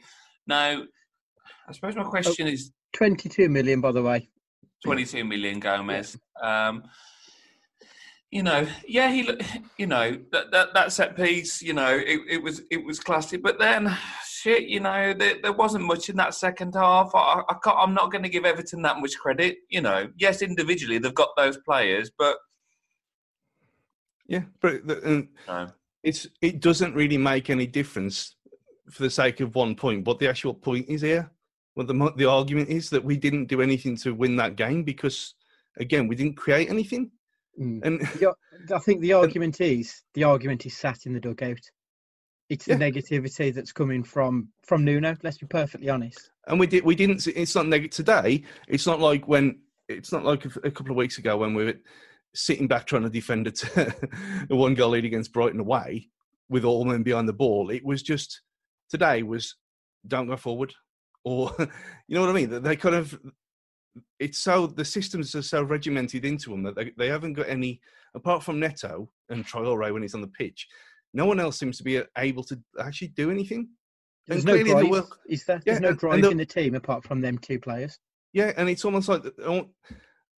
Now, 0.47 0.83
I 1.67 1.71
suppose 1.71 1.95
my 1.95 2.03
question 2.03 2.47
oh, 2.47 2.51
is 2.51 2.71
22 2.93 3.49
million, 3.49 3.81
by 3.81 3.91
the 3.91 4.01
way. 4.01 4.29
22 4.83 5.23
million 5.23 5.59
Gomes. 5.59 6.17
Um, 6.41 6.83
you 8.31 8.43
know, 8.43 8.65
yeah, 8.87 9.11
he, 9.11 9.29
you 9.77 9.87
know, 9.87 10.17
that 10.31 10.51
that, 10.51 10.73
that 10.73 10.91
set 10.93 11.15
piece, 11.17 11.61
you 11.61 11.73
know, 11.73 11.93
it, 11.93 12.21
it 12.29 12.43
was 12.43 12.61
it 12.71 12.83
was 12.83 12.99
classic. 12.99 13.43
But 13.43 13.59
then, 13.59 13.95
shit, 14.41 14.63
you 14.63 14.79
know, 14.79 15.13
there, 15.13 15.35
there 15.41 15.53
wasn't 15.53 15.85
much 15.85 16.09
in 16.09 16.15
that 16.17 16.33
second 16.33 16.73
half. 16.75 17.11
I, 17.13 17.41
I 17.47 17.55
can't, 17.63 17.77
I'm 17.77 17.93
not 17.93 18.11
going 18.11 18.23
to 18.23 18.29
give 18.29 18.45
Everton 18.45 18.81
that 18.81 18.99
much 18.99 19.17
credit. 19.17 19.57
You 19.69 19.81
know, 19.81 20.09
yes, 20.17 20.41
individually 20.41 20.97
they've 20.97 21.13
got 21.13 21.29
those 21.37 21.57
players, 21.57 22.11
but 22.17 22.37
yeah, 24.27 24.43
but 24.61 24.87
the, 24.87 25.27
no. 25.47 25.71
it's 26.03 26.27
it 26.41 26.59
doesn't 26.61 26.95
really 26.95 27.17
make 27.17 27.49
any 27.49 27.67
difference 27.67 28.35
for 28.89 29.03
the 29.03 29.09
sake 29.09 29.39
of 29.39 29.55
one 29.55 29.75
point. 29.75 30.05
What 30.05 30.19
the 30.19 30.29
actual 30.29 30.53
point 30.53 30.87
is 30.89 31.01
here, 31.01 31.29
well, 31.75 31.85
the 31.85 32.13
the 32.15 32.29
argument 32.29 32.69
is 32.69 32.89
that 32.89 33.03
we 33.03 33.17
didn't 33.17 33.45
do 33.45 33.61
anything 33.61 33.95
to 33.97 34.13
win 34.13 34.35
that 34.37 34.55
game 34.55 34.83
because 34.83 35.35
again 35.77 36.07
we 36.07 36.15
didn't 36.15 36.37
create 36.37 36.69
anything. 36.69 37.11
Mm. 37.59 37.83
And 37.83 38.09
yeah, 38.19 38.31
I 38.73 38.79
think 38.79 39.01
the 39.01 39.13
argument 39.23 39.59
and, 39.59 39.79
is 39.79 40.01
the 40.13 40.23
argument 40.23 40.65
is 40.65 40.77
sat 40.77 41.05
in 41.05 41.13
the 41.13 41.19
dugout. 41.19 41.59
It's 42.51 42.65
the 42.65 42.75
negativity 42.75 43.53
that's 43.53 43.71
coming 43.71 44.03
from 44.03 44.49
from 44.61 44.83
Nuno. 44.83 45.15
Let's 45.23 45.37
be 45.37 45.47
perfectly 45.47 45.87
honest. 45.87 46.31
And 46.47 46.59
we 46.59 46.67
did 46.67 46.83
we 46.83 46.95
didn't. 46.95 47.25
It's 47.25 47.55
not 47.55 47.65
negative 47.65 47.95
today. 47.95 48.43
It's 48.67 48.85
not 48.85 48.99
like 48.99 49.25
when 49.25 49.61
it's 49.87 50.11
not 50.11 50.25
like 50.25 50.43
a, 50.43 50.49
a 50.65 50.71
couple 50.71 50.91
of 50.91 50.97
weeks 50.97 51.17
ago 51.17 51.37
when 51.37 51.53
we 51.53 51.63
were 51.63 51.75
sitting 52.35 52.67
back 52.67 52.85
trying 52.87 53.03
to 53.03 53.09
defend 53.09 53.47
a, 53.47 53.95
a 54.49 54.55
one 54.55 54.73
goal 54.73 54.89
lead 54.89 55.05
against 55.05 55.31
Brighton 55.31 55.61
away 55.61 56.09
with 56.49 56.65
all 56.65 56.83
men 56.83 57.03
behind 57.03 57.29
the 57.29 57.33
ball. 57.33 57.69
It 57.69 57.85
was 57.85 58.03
just 58.03 58.41
today 58.89 59.23
was 59.23 59.55
don't 60.05 60.27
go 60.27 60.35
forward 60.35 60.73
or 61.23 61.55
you 62.09 62.15
know 62.15 62.19
what 62.19 62.31
I 62.31 62.33
mean. 62.33 62.61
They 62.61 62.75
kind 62.75 62.95
of 62.95 63.17
it's 64.19 64.39
so 64.39 64.67
the 64.67 64.83
systems 64.83 65.35
are 65.35 65.41
so 65.41 65.63
regimented 65.63 66.25
into 66.25 66.49
them 66.49 66.63
that 66.63 66.75
they, 66.75 66.91
they 66.97 67.07
haven't 67.07 67.33
got 67.33 67.47
any 67.47 67.79
apart 68.13 68.43
from 68.43 68.59
Neto 68.59 69.09
and 69.29 69.45
Traore 69.45 69.93
when 69.93 70.01
he's 70.01 70.15
on 70.15 70.21
the 70.21 70.27
pitch. 70.27 70.67
No 71.13 71.25
one 71.25 71.39
else 71.39 71.59
seems 71.59 71.77
to 71.77 71.83
be 71.83 72.01
able 72.17 72.43
to 72.45 72.59
actually 72.79 73.09
do 73.09 73.31
anything. 73.31 73.69
There's 74.27 74.45
no 74.45 74.61
drive. 74.63 74.85
The 74.85 75.07
is 75.27 75.45
there? 75.45 75.61
There's 75.65 75.81
no 75.81 75.93
drive 75.93 76.21
the, 76.21 76.29
in 76.29 76.37
the 76.37 76.45
team 76.45 76.75
apart 76.75 77.03
from 77.03 77.21
them 77.21 77.37
two 77.37 77.59
players. 77.59 77.97
Yeah, 78.33 78.53
and 78.55 78.69
it's 78.69 78.85
almost 78.85 79.09
like 79.09 79.23
oh, 79.45 79.67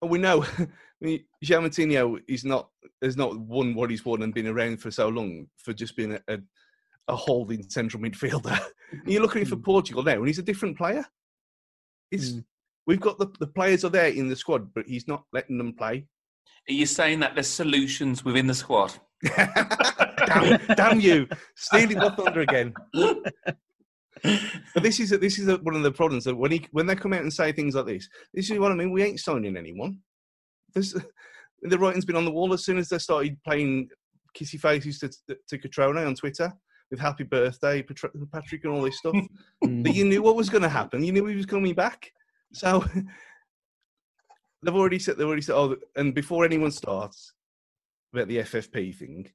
we 0.02 0.18
know 0.18 0.46
João 1.44 2.22
is 2.28 2.46
not 2.46 2.70
has 3.02 3.18
not 3.18 3.38
won 3.38 3.74
what 3.74 3.90
he's 3.90 4.06
won 4.06 4.22
and 4.22 4.34
been 4.34 4.48
around 4.48 4.78
for 4.82 4.92
so 4.92 5.10
long 5.10 5.48
for 5.58 5.74
just 5.74 5.96
being 5.98 6.14
a, 6.14 6.22
a, 6.28 6.38
a 7.08 7.16
holding 7.16 7.68
central 7.70 8.02
midfielder. 8.02 8.58
you're 9.06 9.22
looking 9.22 9.46
for 9.46 9.56
hmm. 9.56 9.64
Portugal 9.64 10.04
now, 10.04 10.14
and 10.14 10.28
he's 10.28 10.40
a 10.40 10.44
different 10.44 10.78
player. 10.78 11.06
It's 12.12 12.32
mm. 12.32 12.46
We've 12.88 13.00
got 13.00 13.20
the, 13.20 13.28
the 13.40 13.48
players 13.48 13.86
are 13.86 13.90
there 13.90 14.08
in 14.08 14.28
the 14.28 14.36
squad, 14.36 14.74
but 14.74 14.86
he's 14.88 15.08
not 15.08 15.24
letting 15.32 15.58
them 15.58 15.74
play. 15.74 16.08
Are 16.68 16.74
you 16.74 16.86
saying 16.86 17.20
that 17.20 17.36
there's 17.36 17.48
solutions 17.48 18.26
within 18.26 18.48
the 18.48 18.54
squad? 18.54 18.94
damn, 20.26 20.76
damn, 20.76 21.00
you, 21.00 21.28
stealing 21.56 21.98
my 21.98 22.10
thunder 22.10 22.42
again. 22.42 22.74
but 24.24 24.84
this 24.84 25.00
is 25.00 25.12
a, 25.12 25.18
this 25.18 25.40
is 25.40 25.48
a, 25.48 25.58
one 25.58 25.76
of 25.76 25.84
the 25.84 25.92
problems 25.92 26.26
that 26.26 26.36
when 26.36 26.52
he 26.52 26.66
when 26.72 26.86
they 26.86 26.96
come 26.96 27.14
out 27.14 27.22
and 27.22 27.34
say 27.34 27.52
things 27.52 27.76
like 27.76 27.86
this, 27.86 28.08
this 28.34 28.50
is 28.50 28.60
what 28.60 28.72
I 28.72 28.76
mean. 28.76 28.92
We 28.92 29.04
ain't 29.04 29.20
signing 29.20 29.58
anyone. 29.58 30.00
There's, 30.74 30.96
the 31.62 31.78
writing's 31.78 32.06
been 32.06 32.16
on 32.16 32.26
the 32.26 32.32
wall 32.32 32.54
as 32.54 32.64
soon 32.64 32.78
as 32.78 32.90
they 32.90 32.98
started 32.98 33.38
playing 33.44 33.90
kissy 34.38 34.60
faces 34.60 35.00
to, 35.00 35.10
to, 35.48 35.58
Cutrone 35.58 36.06
on 36.06 36.16
Twitter 36.16 36.52
with 36.90 37.00
happy 37.00 37.24
birthday 37.24 37.84
Patrick 38.32 38.64
and 38.64 38.74
all 38.74 38.82
this 38.82 38.98
stuff. 38.98 39.16
Mm. 39.64 39.84
that 39.84 39.96
you 39.96 40.06
knew 40.06 40.22
what 40.22 40.36
was 40.36 40.50
going 40.50 40.64
to 40.64 40.70
happen. 40.70 41.04
You 41.04 41.12
knew 41.12 41.26
he 41.26 41.36
was 41.36 41.46
coming 41.46 41.74
back. 41.74 42.12
So 42.54 42.84
they've 44.64 44.76
already 44.76 45.00
said 45.00 45.18
they've 45.18 45.28
already 45.28 45.42
said 45.42 45.56
oh 45.56 45.76
and 45.96 46.14
before 46.14 46.46
anyone 46.46 46.72
starts 46.72 47.34
about 48.14 48.28
the 48.28 48.40
FFP 48.40 48.96
thing, 48.96 49.30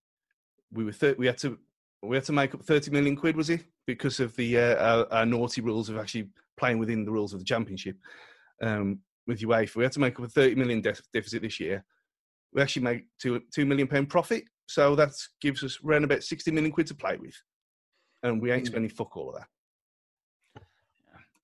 we 0.73 0.85
were 0.85 0.93
thir- 0.93 1.17
we 1.19 1.27
had 1.27 1.39
to 1.39 1.59
we 2.03 2.17
had 2.17 2.25
to 2.25 2.33
make 2.33 2.55
up 2.55 2.63
thirty 2.63 2.91
million 2.91 3.17
quid 3.17 3.37
was 3.37 3.51
it 3.51 3.65
because 3.87 4.21
of 4.21 4.35
the 4.37 4.59
uh, 4.59 4.77
our, 4.77 5.13
our, 5.13 5.27
naughty 5.27 5.61
rules 5.61 5.89
of 5.89 5.97
actually 5.97 6.29
playing 6.57 6.79
within 6.79 7.05
the 7.05 7.11
rules 7.11 7.33
of 7.33 7.39
the 7.39 7.45
championship 7.45 7.97
um, 8.63 8.99
with 9.27 9.41
UEFA. 9.41 9.77
We 9.77 9.85
had 9.85 9.93
to 9.93 10.01
make 10.01 10.19
up 10.19 10.27
a 10.27 10.29
thirty 10.29 10.55
million 10.55 10.81
de- 10.81 10.95
deficit 11.13 11.43
this 11.43 11.61
year. 11.61 11.85
We 12.53 12.63
actually 12.63 12.83
made 12.83 13.05
two 13.21 13.41
two 13.53 13.67
million 13.67 13.89
pound 13.89 14.09
profit, 14.09 14.45
so 14.67 14.95
that 14.97 15.13
gives 15.41 15.63
us 15.63 15.79
around 15.85 16.05
about 16.05 16.23
sixty 16.23 16.51
million 16.51 16.73
quid 16.73 16.87
to 16.89 16.95
play 16.95 17.17
with, 17.17 17.35
and 18.23 18.41
we 18.41 18.51
ain't 18.51 18.67
hmm. 18.67 18.73
spending 18.73 18.91
fuck 18.91 19.17
all 19.17 19.31
of 19.31 19.37
that. 19.37 19.49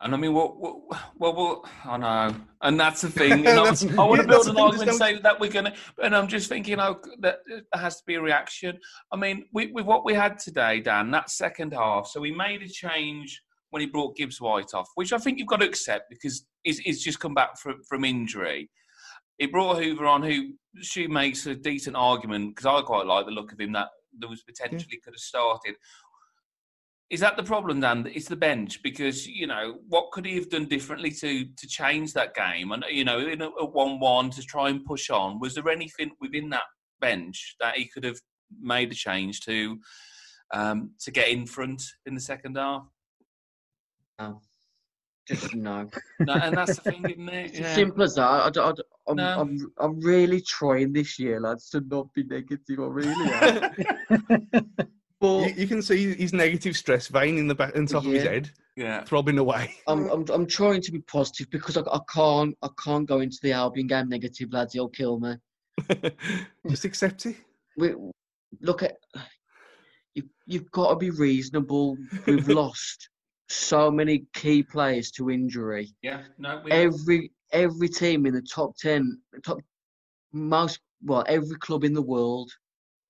And 0.02 0.14
I 0.14 0.18
mean, 0.18 0.34
well, 0.34 0.56
well, 0.58 0.82
well, 1.16 1.34
well 1.34 1.64
I 1.84 1.96
know, 1.96 2.36
and 2.60 2.78
that's 2.78 3.02
the 3.02 3.10
thing. 3.10 3.38
You 3.38 3.44
know, 3.54 3.64
I 3.64 4.04
want 4.04 4.20
to 4.20 4.26
build 4.26 4.48
an 4.48 4.56
argument, 4.56 4.92
say 4.94 5.18
that 5.20 5.38
we're 5.38 5.50
going 5.50 5.66
to, 5.66 5.74
and 6.02 6.14
I'm 6.14 6.26
just 6.26 6.48
thinking, 6.48 6.80
oh, 6.80 7.00
that 7.20 7.38
there 7.46 7.62
has 7.74 7.98
to 7.98 8.02
be 8.06 8.16
a 8.16 8.20
reaction. 8.20 8.78
I 9.12 9.16
mean, 9.16 9.46
with, 9.52 9.70
with 9.72 9.86
what 9.86 10.04
we 10.04 10.14
had 10.14 10.38
today, 10.38 10.80
Dan, 10.80 11.10
that 11.12 11.30
second 11.30 11.72
half. 11.72 12.08
So 12.08 12.22
he 12.22 12.32
made 12.32 12.62
a 12.62 12.68
change 12.68 13.40
when 13.70 13.80
he 13.80 13.86
brought 13.86 14.16
Gibbs 14.16 14.40
White 14.40 14.74
off, 14.74 14.88
which 14.96 15.12
I 15.12 15.18
think 15.18 15.38
you've 15.38 15.48
got 15.48 15.60
to 15.60 15.66
accept 15.66 16.10
because 16.10 16.46
he's, 16.62 16.78
he's 16.80 17.02
just 17.02 17.20
come 17.20 17.34
back 17.34 17.58
from, 17.58 17.82
from 17.88 18.04
injury. 18.04 18.70
He 19.38 19.46
brought 19.46 19.82
Hoover 19.82 20.06
on, 20.06 20.22
who 20.22 20.50
she 20.80 21.06
makes 21.06 21.46
a 21.46 21.54
decent 21.54 21.96
argument 21.96 22.54
because 22.54 22.66
I 22.66 22.84
quite 22.84 23.06
like 23.06 23.26
the 23.26 23.32
look 23.32 23.52
of 23.52 23.60
him 23.60 23.72
that 23.72 23.88
there 24.18 24.28
was 24.28 24.42
potentially 24.42 25.00
could 25.02 25.14
have 25.14 25.20
started. 25.20 25.76
Is 27.12 27.20
that 27.20 27.36
the 27.36 27.42
problem, 27.42 27.80
Dan? 27.80 28.10
It's 28.14 28.28
the 28.28 28.36
bench 28.36 28.82
because 28.82 29.26
you 29.26 29.46
know 29.46 29.76
what 29.86 30.10
could 30.12 30.24
he 30.24 30.34
have 30.36 30.48
done 30.48 30.64
differently 30.64 31.10
to 31.10 31.44
to 31.44 31.66
change 31.68 32.14
that 32.14 32.34
game? 32.34 32.72
And 32.72 32.82
you 32.90 33.04
know, 33.04 33.18
in 33.18 33.42
a, 33.42 33.48
one-one 33.48 34.30
to 34.30 34.42
try 34.42 34.70
and 34.70 34.82
push 34.82 35.10
on, 35.10 35.38
was 35.38 35.54
there 35.54 35.68
anything 35.68 36.12
within 36.22 36.48
that 36.50 36.62
bench 37.02 37.56
that 37.60 37.76
he 37.76 37.84
could 37.84 38.04
have 38.04 38.16
made 38.58 38.90
a 38.92 38.94
change 38.94 39.40
to 39.40 39.78
um, 40.54 40.92
to 41.02 41.10
get 41.10 41.28
in 41.28 41.44
front 41.44 41.82
in 42.06 42.14
the 42.14 42.20
second 42.20 42.56
half? 42.56 42.86
No, 44.18 44.40
just 45.28 45.54
no. 45.54 45.90
no 46.20 46.32
and 46.32 46.56
that's 46.56 46.76
the 46.76 46.92
thing, 46.92 47.04
isn't 47.10 47.28
it? 47.28 47.54
Yeah. 47.54 47.74
Simple 47.74 48.04
as 48.04 48.14
that. 48.14 48.22
I, 48.22 48.68
I, 48.70 48.72
I'm, 49.06 49.16
no. 49.16 49.40
I'm, 49.40 49.72
I'm 49.78 50.00
really 50.00 50.40
trying 50.40 50.94
this 50.94 51.18
year, 51.18 51.42
lads, 51.42 51.68
to 51.70 51.82
not 51.82 52.10
be 52.14 52.24
negative. 52.24 52.78
I 52.78 52.84
really 52.84 53.30
am. 53.30 54.70
But 55.22 55.50
you, 55.50 55.54
you, 55.58 55.66
can 55.68 55.80
see 55.82 56.16
his 56.16 56.32
negative 56.32 56.76
stress 56.76 57.06
vein 57.06 57.38
in 57.38 57.46
the 57.46 57.54
back 57.54 57.76
and 57.76 57.88
top 57.88 58.02
yeah. 58.02 58.08
of 58.08 58.14
his 58.16 58.24
head, 58.24 58.50
yeah, 58.74 59.04
throbbing 59.04 59.38
away. 59.38 59.72
I'm, 59.86 60.10
I'm, 60.10 60.24
I'm 60.28 60.46
trying 60.46 60.82
to 60.82 60.90
be 60.90 60.98
positive 60.98 61.48
because 61.50 61.76
I, 61.76 61.82
I 61.82 62.00
can't 62.12 62.58
I 62.60 62.68
can't 62.82 63.06
go 63.06 63.20
into 63.20 63.38
the 63.40 63.52
Albion 63.52 63.86
game 63.86 64.08
negative, 64.08 64.52
lads. 64.52 64.72
He'll 64.72 64.88
kill 64.88 65.20
me. 65.20 65.36
Just 66.68 66.84
accept 66.84 67.26
it. 67.26 67.36
We 67.76 67.94
look 68.60 68.82
at 68.82 68.96
you. 70.16 70.24
You've 70.46 70.72
got 70.72 70.90
to 70.90 70.96
be 70.96 71.10
reasonable. 71.10 71.96
We've 72.26 72.48
lost 72.48 73.08
so 73.48 73.92
many 73.92 74.24
key 74.34 74.64
players 74.64 75.12
to 75.12 75.30
injury. 75.30 75.94
Yeah, 76.02 76.22
no. 76.36 76.64
every 76.68 77.30
every 77.52 77.88
team 77.88 78.26
in 78.26 78.34
the 78.34 78.42
top 78.42 78.76
ten, 78.76 79.20
top 79.44 79.58
most 80.32 80.80
well, 81.04 81.24
every 81.28 81.58
club 81.58 81.84
in 81.84 81.92
the 81.92 82.02
world 82.02 82.50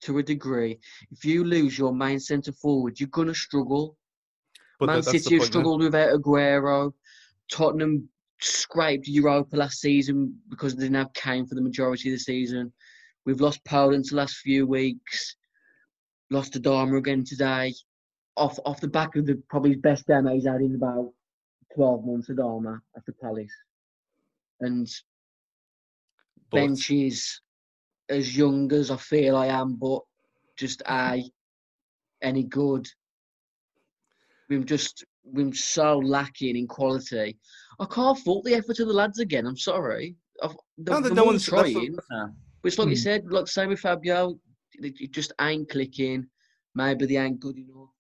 to 0.03 0.19
a 0.19 0.23
degree. 0.23 0.79
If 1.11 1.25
you 1.25 1.45
lose 1.45 1.79
your 1.79 1.95
main 1.95 2.21
centre 2.21 2.53
forward, 2.53 3.01
you're 3.01 3.09
gonna 3.09 3.35
struggle. 3.35 3.97
But 4.79 4.87
Man 4.87 5.03
City 5.03 5.37
have 5.37 5.45
struggled 5.45 5.81
without 5.81 6.19
Aguero. 6.19 6.93
Tottenham 7.51 8.09
scraped 8.41 9.07
Europa 9.07 9.57
last 9.57 9.81
season 9.81 10.41
because 10.49 10.75
they 10.75 10.85
didn't 10.85 10.97
have 10.97 11.13
Kane 11.15 11.47
for 11.47 11.55
the 11.55 11.63
majority 11.63 12.11
of 12.11 12.15
the 12.15 12.19
season. 12.19 12.73
We've 13.25 13.41
lost 13.41 13.65
Poland 13.65 14.07
the 14.09 14.17
last 14.17 14.37
few 14.37 14.67
weeks. 14.67 15.37
Lost 16.31 16.55
Adama 16.55 16.99
again 16.99 17.25
today. 17.25 17.75
Off 18.37 18.59
off 18.65 18.81
the 18.81 18.89
back 18.89 19.17
of 19.17 19.27
the 19.27 19.41
probably 19.49 19.77
best 19.77 20.07
demo 20.07 20.33
he's 20.35 20.47
had 20.47 20.63
in 20.63 20.75
about 20.75 21.13
twelve 21.75 22.05
months, 22.05 22.29
Adama 22.29 22.81
the 23.07 23.13
Palace. 23.13 23.53
And 24.61 24.89
but, 26.51 26.57
benches 26.57 27.41
as 28.09 28.37
young 28.37 28.73
as 28.73 28.91
I 28.91 28.97
feel 28.97 29.37
I 29.37 29.47
am, 29.47 29.75
but 29.75 30.01
just 30.57 30.83
I 30.87 31.25
any 32.23 32.45
good. 32.45 32.87
We're 34.49 34.65
just 34.65 35.05
we're 35.25 35.53
so 35.53 35.99
lacking 35.99 36.57
in 36.57 36.67
quality. 36.67 37.39
I 37.81 37.85
can't 37.87 38.19
fault 38.19 38.45
the 38.45 38.55
effort 38.55 38.81
of 38.81 38.89
the 38.89 38.93
lads 38.93 39.21
again. 39.21 39.47
I'm 39.47 39.57
sorry. 39.57 40.17
I've, 40.43 40.57
no, 40.79 40.99
no 40.99 41.25
one's 41.25 41.45
trying. 41.45 41.93
That's, 41.93 42.09
But 42.11 42.69
it's 42.69 42.79
like 42.79 42.89
you 42.89 42.95
Mm. 42.95 42.99
said, 42.99 43.25
like 43.31 43.47
same 43.49 43.69
with 43.69 43.81
Fabio, 43.81 44.39
it, 44.75 45.01
it 45.01 45.13
just 45.13 45.33
ain't 45.41 45.69
clicking. 45.69 46.27
Maybe 46.75 47.07
they 47.07 47.17
ain't 47.17 47.41
good 47.41 47.59
enough. 47.59 47.91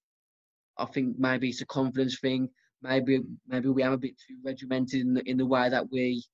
I 0.78 0.86
think 0.86 1.18
maybe 1.18 1.48
it's 1.50 1.60
a 1.60 1.66
confidence 1.66 2.18
thing. 2.20 2.48
Maybe 2.82 3.20
maybe 3.46 3.68
we 3.68 3.82
are 3.82 3.92
a 3.92 3.98
bit 3.98 4.14
too 4.18 4.38
regimented 4.44 5.00
in 5.00 5.14
the, 5.14 5.22
in 5.28 5.36
the 5.36 5.46
way 5.46 5.68
that 5.68 5.90
we 5.90 6.24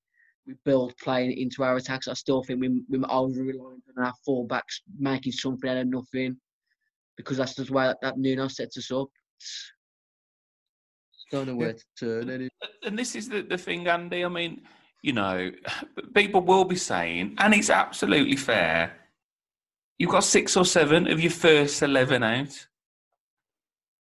we 0.49 0.55
build 0.65 0.97
playing 0.97 1.33
into 1.33 1.63
our 1.63 1.77
attacks. 1.77 2.09
I 2.09 2.15
still 2.15 2.43
think 2.43 2.61
we 2.61 2.83
we're 2.89 3.05
over 3.11 3.43
reliant 3.43 3.83
on 3.97 4.05
our 4.05 4.15
fullbacks 4.27 4.81
making 4.99 5.33
something 5.33 5.69
out 5.69 5.77
of 5.77 5.87
nothing 5.87 6.39
because 7.19 7.37
that's 7.37 7.55
just 7.55 7.69
the 7.69 7.75
way 7.75 7.85
that, 7.85 7.99
that 8.01 8.19
Nuno 8.19 8.49
sets 8.49 8.79
us 8.79 8.91
up. 8.91 9.09
Don't 11.31 11.47
know 11.47 11.55
where 11.55 11.75
to 11.75 11.85
turn. 12.01 12.31
Any. 12.31 12.49
and 12.83 12.99
this 12.99 13.15
is 13.15 13.29
the, 13.29 13.43
the 13.43 13.59
thing, 13.59 13.87
Andy. 13.87 14.25
I 14.25 14.29
mean, 14.29 14.63
you 15.03 15.13
know, 15.13 15.51
people 16.15 16.41
will 16.41 16.65
be 16.65 16.77
saying, 16.77 17.35
and 17.37 17.53
it's 17.53 17.69
absolutely 17.69 18.37
fair. 18.37 18.95
You've 19.99 20.11
got 20.11 20.25
six 20.25 20.57
or 20.57 20.65
seven 20.65 21.07
of 21.07 21.21
your 21.21 21.31
first 21.31 21.83
eleven 21.83 22.23
out. 22.23 22.67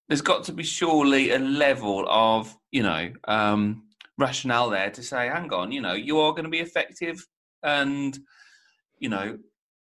There's 0.09 0.23
got 0.23 0.45
to 0.45 0.53
be 0.53 0.63
surely 0.63 1.33
a 1.33 1.39
level 1.39 2.07
of, 2.09 2.57
you 2.71 2.83
know, 2.83 3.13
um, 3.25 3.88
rationale 4.19 4.71
there 4.71 4.91
to 4.91 5.03
say, 5.03 5.29
hang 5.29 5.53
on, 5.53 5.73
you 5.73 5.81
know, 5.81 5.95
you 5.95 6.19
are 6.19 6.33
going 6.33 6.45
to 6.45 6.51
be 6.51 6.61
effective, 6.61 7.27
and 7.62 8.19
you 8.99 9.09
know, 9.09 9.39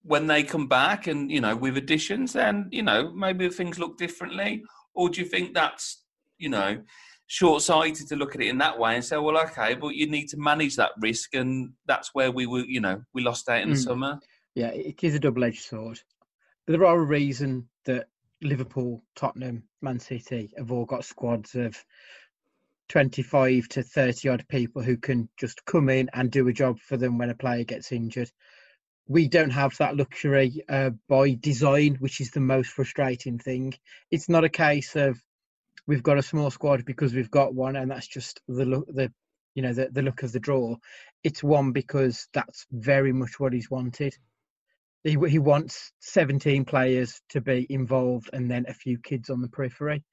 when 0.04 0.26
they 0.26 0.42
come 0.42 0.68
back, 0.68 1.06
and 1.06 1.30
you 1.30 1.40
know, 1.40 1.54
with 1.56 1.76
additions, 1.76 2.32
then 2.32 2.68
you 2.70 2.82
know, 2.82 3.12
maybe 3.12 3.48
things 3.48 3.78
look 3.78 3.98
differently. 3.98 4.62
Or 4.94 5.08
do 5.08 5.20
you 5.20 5.26
think 5.26 5.54
that's, 5.54 6.04
you 6.38 6.50
know, 6.50 6.82
short-sighted 7.26 8.06
to 8.08 8.16
look 8.16 8.34
at 8.34 8.42
it 8.42 8.48
in 8.48 8.58
that 8.58 8.78
way 8.78 8.94
and 8.94 9.02
say, 9.02 9.16
well, 9.16 9.38
okay, 9.38 9.74
but 9.74 9.94
you 9.94 10.06
need 10.06 10.28
to 10.28 10.36
manage 10.36 10.76
that 10.76 10.90
risk, 11.00 11.34
and 11.34 11.72
that's 11.86 12.10
where 12.14 12.30
we 12.30 12.46
were, 12.46 12.60
you 12.60 12.80
know, 12.80 13.02
we 13.14 13.22
lost 13.22 13.48
out 13.48 13.62
in 13.62 13.70
the 13.70 13.76
Mm. 13.76 13.84
summer. 13.84 14.20
Yeah, 14.54 14.68
it 14.68 15.02
is 15.02 15.14
a 15.14 15.18
double-edged 15.18 15.62
sword. 15.62 15.98
But 16.66 16.72
there 16.72 16.84
are 16.84 16.98
a 16.98 17.04
reason 17.04 17.68
that 17.86 18.08
Liverpool, 18.42 19.02
Tottenham, 19.16 19.62
Man 19.80 19.98
City 19.98 20.52
have 20.58 20.70
all 20.70 20.84
got 20.84 21.06
squads 21.06 21.54
of 21.54 21.82
25 22.88 23.68
to 23.68 23.82
30 23.82 24.28
odd 24.28 24.48
people 24.48 24.82
who 24.82 24.96
can 24.96 25.28
just 25.38 25.64
come 25.64 25.88
in 25.88 26.10
and 26.12 26.30
do 26.30 26.48
a 26.48 26.52
job 26.52 26.78
for 26.78 26.96
them 26.96 27.18
when 27.18 27.30
a 27.30 27.34
player 27.34 27.64
gets 27.64 27.92
injured. 27.92 28.30
We 29.08 29.28
don't 29.28 29.50
have 29.50 29.76
that 29.78 29.96
luxury 29.96 30.62
uh, 30.68 30.90
by 31.08 31.34
design, 31.34 31.96
which 31.96 32.20
is 32.20 32.30
the 32.30 32.40
most 32.40 32.70
frustrating 32.70 33.38
thing. 33.38 33.74
It's 34.10 34.28
not 34.28 34.44
a 34.44 34.48
case 34.48 34.94
of 34.96 35.18
we've 35.86 36.02
got 36.02 36.18
a 36.18 36.22
small 36.22 36.50
squad 36.50 36.84
because 36.84 37.14
we've 37.14 37.30
got 37.30 37.54
one, 37.54 37.76
and 37.76 37.90
that's 37.90 38.06
just 38.06 38.40
the 38.46 38.64
look, 38.64 38.86
the 38.88 39.12
you 39.54 39.62
know 39.62 39.72
the, 39.72 39.88
the 39.90 40.02
look 40.02 40.22
of 40.22 40.32
the 40.32 40.40
draw. 40.40 40.76
It's 41.24 41.42
one 41.42 41.72
because 41.72 42.28
that's 42.32 42.66
very 42.70 43.12
much 43.12 43.38
what 43.38 43.52
he's 43.52 43.70
wanted. 43.70 44.16
He, 45.04 45.16
he 45.28 45.40
wants 45.40 45.92
17 46.00 46.64
players 46.64 47.20
to 47.30 47.40
be 47.40 47.66
involved 47.68 48.30
and 48.32 48.48
then 48.48 48.66
a 48.68 48.74
few 48.74 48.98
kids 48.98 49.30
on 49.30 49.40
the 49.40 49.48
periphery. 49.48 50.04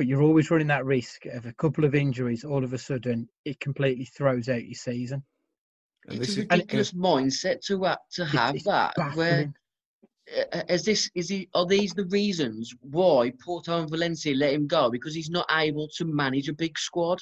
But 0.00 0.06
you're 0.06 0.22
always 0.22 0.50
running 0.50 0.68
that 0.68 0.86
risk 0.86 1.26
of 1.26 1.44
a 1.44 1.52
couple 1.52 1.84
of 1.84 1.94
injuries. 1.94 2.42
All 2.42 2.64
of 2.64 2.72
a 2.72 2.78
sudden, 2.78 3.28
it 3.44 3.60
completely 3.60 4.06
throws 4.06 4.48
out 4.48 4.64
your 4.64 4.72
season. 4.72 5.22
And 6.08 6.16
It's 6.16 6.28
this 6.28 6.36
a 6.38 6.40
is 6.40 6.46
ridiculous 6.48 6.92
mindset 6.92 7.60
to 7.66 7.84
ha- 7.84 7.98
to 8.12 8.24
have 8.24 8.54
it's 8.54 8.64
that. 8.64 8.94
Where 9.12 9.52
baffling. 9.52 9.54
uh, 10.54 10.62
is 10.70 10.86
this? 10.86 11.10
Is 11.14 11.28
he? 11.28 11.50
Are 11.52 11.66
these 11.66 11.92
the 11.92 12.06
reasons 12.06 12.74
why 12.80 13.34
Porto 13.44 13.78
and 13.78 13.90
Valencia 13.90 14.34
let 14.34 14.54
him 14.54 14.66
go? 14.66 14.88
Because 14.90 15.14
he's 15.14 15.28
not 15.28 15.44
able 15.50 15.86
to 15.98 16.06
manage 16.06 16.48
a 16.48 16.54
big 16.54 16.78
squad. 16.78 17.20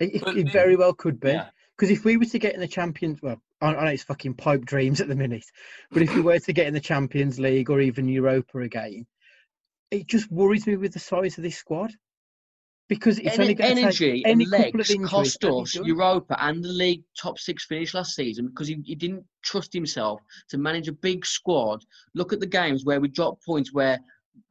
It, 0.00 0.16
it, 0.16 0.24
But 0.24 0.36
it 0.38 0.50
very 0.50 0.74
well 0.74 0.92
could 0.92 1.20
be. 1.20 1.28
Yeah. 1.28 1.50
Because 1.76 1.92
if 1.92 2.04
we 2.04 2.16
were 2.16 2.24
to 2.24 2.38
get 2.40 2.54
in 2.54 2.60
the 2.60 2.66
Champions, 2.66 3.22
well, 3.22 3.40
I, 3.60 3.76
I 3.76 3.84
know 3.84 3.92
it's 3.92 4.02
fucking 4.02 4.34
pipe 4.34 4.64
dreams 4.64 5.00
at 5.00 5.06
the 5.06 5.14
minute, 5.14 5.44
but 5.92 6.02
if 6.02 6.12
we 6.16 6.20
were 6.20 6.40
to 6.40 6.52
get 6.52 6.66
in 6.66 6.74
the 6.74 6.80
Champions 6.80 7.38
League 7.38 7.70
or 7.70 7.80
even 7.80 8.08
Europa 8.08 8.58
again, 8.58 9.06
it 9.90 10.06
just 10.06 10.30
worries 10.30 10.66
me 10.66 10.76
with 10.76 10.92
the 10.92 10.98
size 10.98 11.36
of 11.38 11.44
this 11.44 11.56
squad. 11.56 11.92
Because 12.88 13.20
it's 13.20 13.38
only 13.38 13.54
to 13.54 13.64
energy 13.64 14.24
and 14.24 14.44
legs 14.50 14.96
cost 15.06 15.44
us. 15.44 15.76
Europa 15.76 16.36
and 16.42 16.62
the 16.62 16.68
league 16.68 17.04
top 17.16 17.38
six 17.38 17.64
finish 17.64 17.94
last 17.94 18.16
season 18.16 18.48
because 18.48 18.66
he, 18.66 18.82
he 18.84 18.96
didn't 18.96 19.24
trust 19.44 19.72
himself 19.72 20.20
to 20.48 20.58
manage 20.58 20.88
a 20.88 20.92
big 20.92 21.24
squad. 21.24 21.84
Look 22.16 22.32
at 22.32 22.40
the 22.40 22.48
games 22.48 22.84
where 22.84 23.00
we 23.00 23.06
dropped 23.06 23.46
points 23.46 23.72
where 23.72 24.00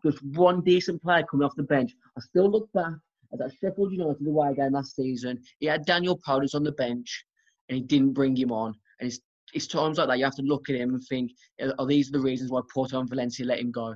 just 0.06 0.24
one 0.24 0.62
decent 0.62 1.04
player 1.04 1.26
coming 1.30 1.46
off 1.46 1.56
the 1.58 1.64
bench. 1.64 1.92
I 2.18 2.22
still 2.22 2.50
look 2.50 2.72
back 2.72 2.94
at 3.34 3.40
that 3.40 3.52
Sheffield 3.60 3.92
United 3.92 4.26
away 4.26 4.54
game 4.56 4.72
last 4.72 4.96
season. 4.96 5.42
He 5.60 5.66
had 5.66 5.86
Daniel 5.86 6.18
Podence 6.18 6.56
on 6.56 6.64
the 6.64 6.72
bench 6.72 7.26
and 7.68 7.76
he 7.76 7.84
didn't 7.84 8.14
bring 8.14 8.38
him 8.38 8.54
on. 8.54 8.74
And 9.02 9.10
it's 9.10 9.20
it's 9.54 9.68
times 9.68 9.98
like 9.98 10.08
that 10.08 10.18
you 10.18 10.24
have 10.24 10.36
to 10.36 10.44
look 10.44 10.70
at 10.70 10.76
him 10.76 10.94
and 10.94 11.04
think, 11.10 11.32
are 11.78 11.86
these 11.86 12.10
the 12.10 12.20
reasons 12.20 12.52
why 12.52 12.62
Porto 12.74 13.00
and 13.00 13.10
Valencia 13.10 13.46
let 13.46 13.60
him 13.60 13.72
go? 13.72 13.96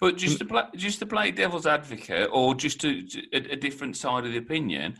But 0.00 0.16
just 0.16 0.36
mm. 0.36 0.38
to 0.40 0.44
play, 0.44 0.62
just 0.76 0.98
to 1.00 1.06
play 1.06 1.30
devil's 1.30 1.66
advocate, 1.66 2.28
or 2.32 2.54
just 2.54 2.80
to, 2.82 3.06
a, 3.32 3.52
a 3.52 3.56
different 3.56 3.96
side 3.96 4.24
of 4.24 4.32
the 4.32 4.38
opinion, 4.38 4.96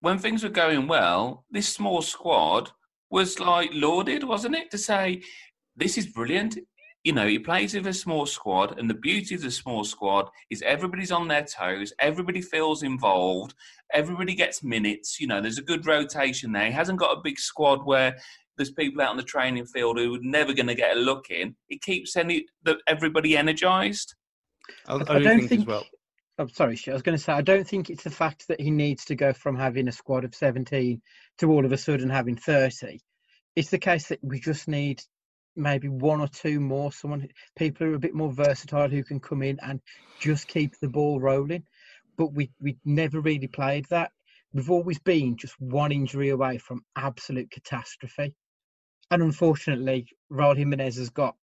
when 0.00 0.18
things 0.18 0.42
were 0.42 0.50
going 0.50 0.86
well, 0.86 1.44
this 1.50 1.68
small 1.68 2.02
squad 2.02 2.70
was 3.10 3.40
like 3.40 3.70
lauded, 3.72 4.24
wasn't 4.24 4.56
it? 4.56 4.70
To 4.70 4.78
say 4.78 5.22
this 5.76 5.98
is 5.98 6.06
brilliant. 6.06 6.58
You 7.04 7.12
know, 7.12 7.26
he 7.28 7.38
plays 7.38 7.74
with 7.74 7.86
a 7.86 7.94
small 7.94 8.26
squad, 8.26 8.78
and 8.78 8.90
the 8.90 8.94
beauty 8.94 9.36
of 9.36 9.42
the 9.42 9.50
small 9.50 9.84
squad 9.84 10.28
is 10.50 10.60
everybody's 10.62 11.12
on 11.12 11.28
their 11.28 11.44
toes, 11.44 11.92
everybody 12.00 12.40
feels 12.40 12.82
involved, 12.82 13.54
everybody 13.92 14.34
gets 14.34 14.64
minutes. 14.64 15.20
You 15.20 15.28
know, 15.28 15.40
there's 15.40 15.58
a 15.58 15.62
good 15.62 15.86
rotation 15.86 16.50
there. 16.50 16.66
He 16.66 16.72
hasn't 16.72 16.98
got 16.98 17.16
a 17.16 17.22
big 17.22 17.38
squad 17.38 17.86
where 17.86 18.16
there's 18.56 18.70
people 18.70 19.02
out 19.02 19.10
on 19.10 19.16
the 19.16 19.22
training 19.22 19.66
field 19.66 19.98
who 19.98 20.14
are 20.14 20.20
never 20.22 20.52
going 20.52 20.66
to 20.66 20.74
get 20.74 20.96
a 20.96 21.00
look 21.00 21.30
in. 21.30 21.54
It 21.68 21.82
keeps 21.82 22.16
any 22.16 22.46
the, 22.64 22.78
everybody 22.86 23.36
energised. 23.36 24.14
I, 24.86 24.94
I, 24.94 24.96
I 24.96 25.18
do 25.18 25.24
don't 25.24 25.24
think, 25.24 25.42
as 25.42 25.48
think- 25.48 25.68
well. 25.68 25.84
I'm 26.38 26.50
sorry, 26.50 26.78
I 26.88 26.92
was 26.92 27.00
going 27.00 27.16
to 27.16 27.22
say, 27.22 27.32
I 27.32 27.40
don't 27.40 27.66
think 27.66 27.88
it's 27.88 28.04
the 28.04 28.10
fact 28.10 28.46
that 28.48 28.60
he 28.60 28.70
needs 28.70 29.06
to 29.06 29.14
go 29.14 29.32
from 29.32 29.56
having 29.56 29.88
a 29.88 29.92
squad 29.92 30.22
of 30.22 30.34
17 30.34 31.00
to 31.38 31.50
all 31.50 31.64
of 31.64 31.72
a 31.72 31.78
sudden 31.78 32.10
having 32.10 32.36
30. 32.36 33.00
It's 33.54 33.70
the 33.70 33.78
case 33.78 34.08
that 34.08 34.18
we 34.22 34.38
just 34.38 34.68
need 34.68 35.02
maybe 35.56 35.88
one 35.88 36.20
or 36.20 36.28
two 36.28 36.60
more, 36.60 36.92
someone, 36.92 37.26
people 37.56 37.86
who 37.86 37.92
are 37.94 37.96
a 37.96 38.00
bit 38.00 38.14
more 38.14 38.30
versatile 38.30 38.88
who 38.88 39.02
can 39.02 39.18
come 39.18 39.42
in 39.42 39.58
and 39.62 39.80
just 40.20 40.46
keep 40.46 40.78
the 40.78 40.88
ball 40.88 41.20
rolling. 41.20 41.64
But 42.18 42.34
we, 42.34 42.50
we 42.60 42.76
never 42.84 43.20
really 43.22 43.46
played 43.46 43.86
that. 43.88 44.12
We've 44.52 44.70
always 44.70 44.98
been 44.98 45.36
just 45.36 45.58
one 45.58 45.92
injury 45.92 46.28
away 46.30 46.58
from 46.58 46.84
absolute 46.96 47.50
catastrophe. 47.50 48.34
And 49.10 49.22
unfortunately, 49.22 50.08
Raul 50.32 50.56
Jimenez 50.56 50.96
has 50.96 51.10
got 51.10 51.36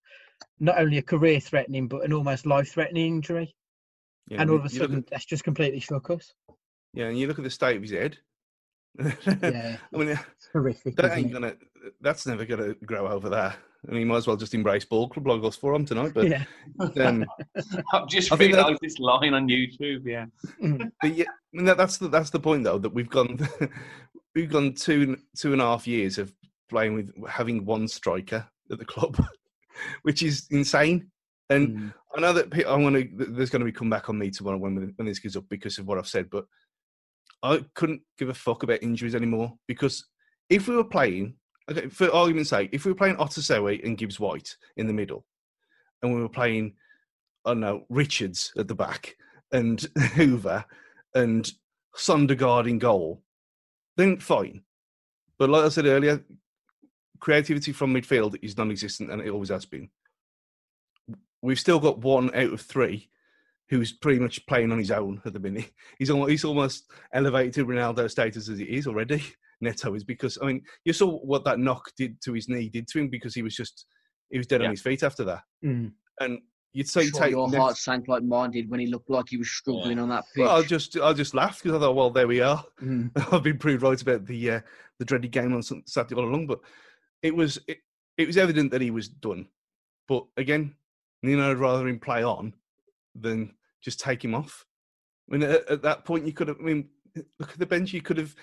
not 0.59 0.79
only 0.79 0.99
a 0.99 1.03
career 1.03 1.39
threatening, 1.41 1.87
but 1.89 2.05
an 2.05 2.13
almost 2.13 2.47
life 2.47 2.73
threatening 2.73 3.07
injury 3.17 3.55
Yeah, 4.29 4.41
and 4.43 4.51
all 4.51 4.57
of 4.57 4.65
a 4.65 4.69
sudden 4.69 4.99
at- 4.99 5.07
that's 5.09 5.25
just 5.25 5.45
completely 5.45 5.81
shook 5.81 6.11
us. 6.11 6.33
yeah, 6.93 7.07
and 7.07 7.19
you 7.19 7.27
look 7.29 7.39
at 7.39 7.45
the 7.45 7.51
state 7.51 7.77
of 7.77 7.83
his 7.83 7.93
head. 7.93 8.19
Yeah, 8.99 9.77
I 9.95 9.97
mean, 9.97 10.09
it's 10.09 10.49
horrific. 10.53 10.97
that 10.97 11.07
isn't 11.07 11.19
ain't 11.19 11.33
gonna. 11.33 11.55
That's 12.03 12.27
never 12.27 12.45
gonna 12.45 12.75
grow 12.85 13.09
over 13.09 13.31
there. 13.31 13.55
I 13.89 13.91
mean, 13.91 14.01
you 14.01 14.07
might 14.07 14.19
as 14.19 14.27
well 14.27 14.37
just 14.37 14.55
embrace 14.55 14.85
ball 14.85 15.09
club 15.09 15.27
like 15.27 15.43
us 15.45 15.57
for 15.57 15.75
him 15.75 15.87
tonight. 15.87 16.13
But 16.15 16.29
yeah, 16.29 16.45
um, 17.01 17.25
I've 17.95 18.07
just 18.09 18.31
I 18.33 18.37
think 18.37 18.53
that- 18.53 18.59
realised 18.65 18.81
this 18.83 18.99
line 18.99 19.33
on 19.33 19.49
YouTube. 19.49 20.05
Yeah, 20.05 20.27
but 21.01 21.15
yeah, 21.15 21.25
I 21.31 21.57
mean 21.57 21.65
that, 21.65 21.79
that's 21.79 21.97
the 21.97 22.09
that's 22.09 22.29
the 22.31 22.39
point 22.41 22.65
though 22.65 22.79
that 22.79 22.93
we've 22.93 23.09
gone 23.09 23.39
we've 24.35 24.51
gone 24.51 24.75
two 24.75 25.17
two 25.39 25.53
and 25.55 25.63
a 25.63 25.65
half 25.65 25.87
years 25.87 26.19
of 26.19 26.31
playing 26.73 26.95
with 26.95 27.13
having 27.29 27.65
one 27.65 27.87
striker 27.87 28.47
at 28.71 28.79
the 28.79 28.85
club, 28.85 29.23
which 30.03 30.23
is 30.23 30.47
insane. 30.51 31.11
And 31.51 31.69
Mm. 31.69 31.95
I 32.17 32.21
know 32.21 32.33
that 32.33 32.51
pe- 32.51 32.65
I'm 32.65 32.83
gonna 32.83 33.05
there's 33.13 33.51
going 33.51 33.61
to 33.61 33.67
be 33.67 33.73
comeback 33.73 34.09
on 34.09 34.19
me 34.19 34.31
tomorrow 34.31 34.59
when 34.59 34.93
when 34.97 35.07
this 35.07 35.19
goes 35.19 35.37
up 35.37 35.45
because 35.49 35.79
of 35.79 35.87
what 35.87 35.99
I've 35.99 36.09
said, 36.09 36.31
but 36.31 36.47
I 37.43 37.65
couldn't 37.75 38.03
give 38.19 38.29
a 38.31 38.35
fuck 38.35 38.63
about 38.63 38.83
injuries 38.83 39.15
anymore 39.15 39.53
because 39.67 40.07
if 40.49 40.69
we 40.69 40.77
were 40.77 40.85
playing, 40.85 41.35
okay, 41.71 41.89
for 41.89 42.11
argument's 42.15 42.51
sake, 42.51 42.71
if 42.73 42.85
we 42.85 42.93
were 42.93 42.97
playing 42.97 43.17
Otasowie 43.17 43.85
and 43.85 43.99
Gibbs 43.99 44.21
White 44.21 44.57
in 44.77 44.87
the 44.87 44.93
middle, 44.93 45.25
and 46.03 46.15
we 46.15 46.21
were 46.21 46.29
playing, 46.29 46.75
I 47.45 47.51
don't 47.51 47.61
know, 47.61 47.85
Richards 47.89 48.53
at 48.57 48.69
the 48.69 48.75
back 48.75 49.17
and 49.53 49.81
Hoover 50.15 50.65
and 51.15 51.51
Sondergaard 51.97 52.69
in 52.69 52.79
goal, 52.79 53.23
then 53.97 54.19
fine. 54.19 54.63
But 55.39 55.51
like 55.51 55.65
I 55.65 55.69
said 55.71 55.87
earlier, 55.87 56.25
creativity 57.23 57.73
from 57.73 57.95
midfield 57.95 58.37
is 58.43 58.59
non-existent 58.59 59.11
and 59.11 59.23
it 59.23 59.31
always 59.31 59.49
has 59.49 59.65
been. 59.65 59.89
We've 61.41 61.59
still 61.59 61.79
got 61.81 61.99
one 61.99 62.35
out 62.35 62.53
of 62.53 62.61
three 62.61 63.09
who's 63.69 63.93
pretty 63.93 64.19
much 64.21 64.45
playing 64.47 64.71
on 64.73 64.79
his 64.79 64.91
own 64.91 65.23
at 65.25 65.33
the 65.33 65.41
minute. 65.41 65.71
He's 65.99 66.11
almost, 66.11 66.31
he's 66.31 66.45
almost 66.45 66.91
elevated 67.15 67.55
to 67.55 67.65
Ronaldo 67.67 68.11
status 68.11 68.49
as 68.49 68.61
it 68.61 68.69
is 68.69 68.87
already. 68.87 69.25
Neto 69.63 69.95
is 69.95 70.03
because 70.05 70.37
I 70.43 70.47
mean 70.47 70.63
you 70.85 70.93
saw 70.93 71.19
what 71.21 71.45
that 71.45 71.61
knock 71.61 71.85
did 71.97 72.21
to 72.23 72.33
his 72.33 72.49
knee 72.49 72.69
did 72.69 72.89
to 72.89 72.99
him 72.99 73.09
because 73.09 73.33
he 73.33 73.43
was 73.43 73.55
just 73.55 73.87
he 74.29 74.37
was 74.37 74.49
dead 74.49 74.61
Yeah. 74.61 74.67
on 74.67 74.73
his 74.73 74.83
feet 74.83 75.05
after 75.05 75.23
that. 75.25 75.43
Mm. 75.65 75.93
And 76.19 76.41
you'd 76.73 76.89
say 76.89 77.07
Sure, 77.07 77.21
take 77.21 77.31
your 77.31 77.49
Neto- 77.49 77.63
heart 77.63 77.77
sank 77.77 78.09
like 78.09 78.25
mine 78.25 78.51
did 78.51 78.69
when 78.69 78.81
he 78.81 78.87
looked 78.89 79.09
like 79.09 79.27
he 79.29 79.37
was 79.37 79.49
struggling 79.49 80.01
on 80.01 80.09
that 80.09 80.25
pitch. 80.35 80.43
well, 80.45 80.57
I 80.57 80.63
just 80.65 80.99
I 80.99 81.13
just 81.13 81.33
laughed 81.35 81.63
because 81.63 81.77
I 81.77 81.81
thought, 81.81 81.95
well, 81.95 82.11
there 82.11 82.27
we 82.27 82.41
are. 82.41 82.63
Mm. 82.83 83.11
I've 83.33 83.45
been 83.45 83.59
proved 83.59 83.83
right 83.85 84.03
about 84.03 84.27
the 84.27 84.51
uh, 84.51 84.61
the 84.99 85.05
dreaded 85.05 85.31
game 85.31 85.55
on 85.55 85.63
Saturday 85.63 86.21
all 86.21 86.29
along, 86.29 86.49
but 86.49 86.59
it 87.23 87.35
was 87.35 87.59
it, 87.67 87.79
it 88.19 88.27
was 88.27 88.37
evident 88.37 88.71
that 88.71 88.81
he 88.81 88.91
was 88.91 89.09
done. 89.09 89.47
But 90.09 90.25
again, 90.37 90.75
know, 91.37 91.51
I'd 91.51 91.59
rather 91.59 91.89
him 91.89 91.99
play 91.99 92.23
on 92.23 92.55
than 93.15 93.55
just 93.83 94.01
take 94.01 94.25
him 94.25 94.35
off. 94.35 94.67
I 95.31 95.37
mean, 95.37 95.43
at, 95.49 95.69
at 95.71 95.83
that 95.83 96.05
point, 96.05 96.27
you 96.27 96.33
could 96.33 96.49
have. 96.49 96.59
I 96.61 96.63
mean, 96.63 96.89
look 97.39 97.53
at 97.53 97.59
the 97.59 97.67
bench. 97.67 97.93
You 97.93 98.03
could 98.03 98.19
have. 98.19 98.35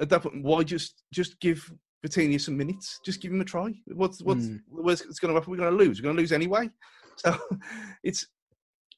At 0.00 0.08
that 0.10 0.22
point, 0.22 0.42
why 0.42 0.62
just 0.62 1.02
just 1.12 1.38
give 1.40 1.72
Vitinha 2.06 2.40
some 2.40 2.56
minutes? 2.56 3.00
Just 3.04 3.20
give 3.20 3.32
him 3.32 3.40
a 3.40 3.44
try. 3.44 3.72
What's 3.86 4.22
what's 4.22 4.46
Mm. 4.46 4.60
what's 4.68 5.02
going 5.18 5.32
to 5.32 5.40
happen? 5.40 5.50
We're 5.50 5.58
going 5.58 5.76
to 5.76 5.84
lose. 5.84 6.00
We're 6.00 6.04
going 6.04 6.16
to 6.16 6.22
lose 6.22 6.32
anyway. 6.32 6.70
So 7.18 7.34
it's 8.04 8.26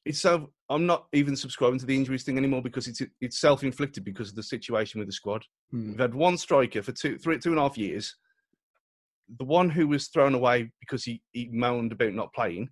it's 0.03 0.19
so 0.19 0.51
I'm 0.69 0.85
not 0.85 1.07
even 1.13 1.37
subscribing 1.37 1.79
to 1.79 1.85
the 1.85 1.95
injuries 1.95 2.23
thing 2.23 2.37
anymore 2.37 2.61
because 2.61 2.85
it's 2.87 3.01
it's 3.21 3.39
self 3.39 3.63
inflicted 3.63 4.03
because 4.03 4.27
of 4.27 4.35
the 4.35 4.43
situation 4.43 4.99
with 4.99 5.07
the 5.07 5.13
squad. 5.13 5.45
Hmm. 5.71 5.91
We've 5.91 5.99
had 5.99 6.13
one 6.13 6.37
striker 6.37 6.81
for 6.81 6.91
two, 6.91 7.17
three, 7.17 7.39
two 7.39 7.51
and 7.51 7.59
a 7.59 7.61
half 7.61 7.77
years. 7.77 8.13
The 9.37 9.45
one 9.45 9.69
who 9.69 9.87
was 9.87 10.07
thrown 10.07 10.33
away 10.33 10.71
because 10.79 11.03
he, 11.03 11.21
he 11.31 11.49
moaned 11.51 11.91
about 11.91 12.13
not 12.13 12.33
playing, 12.33 12.69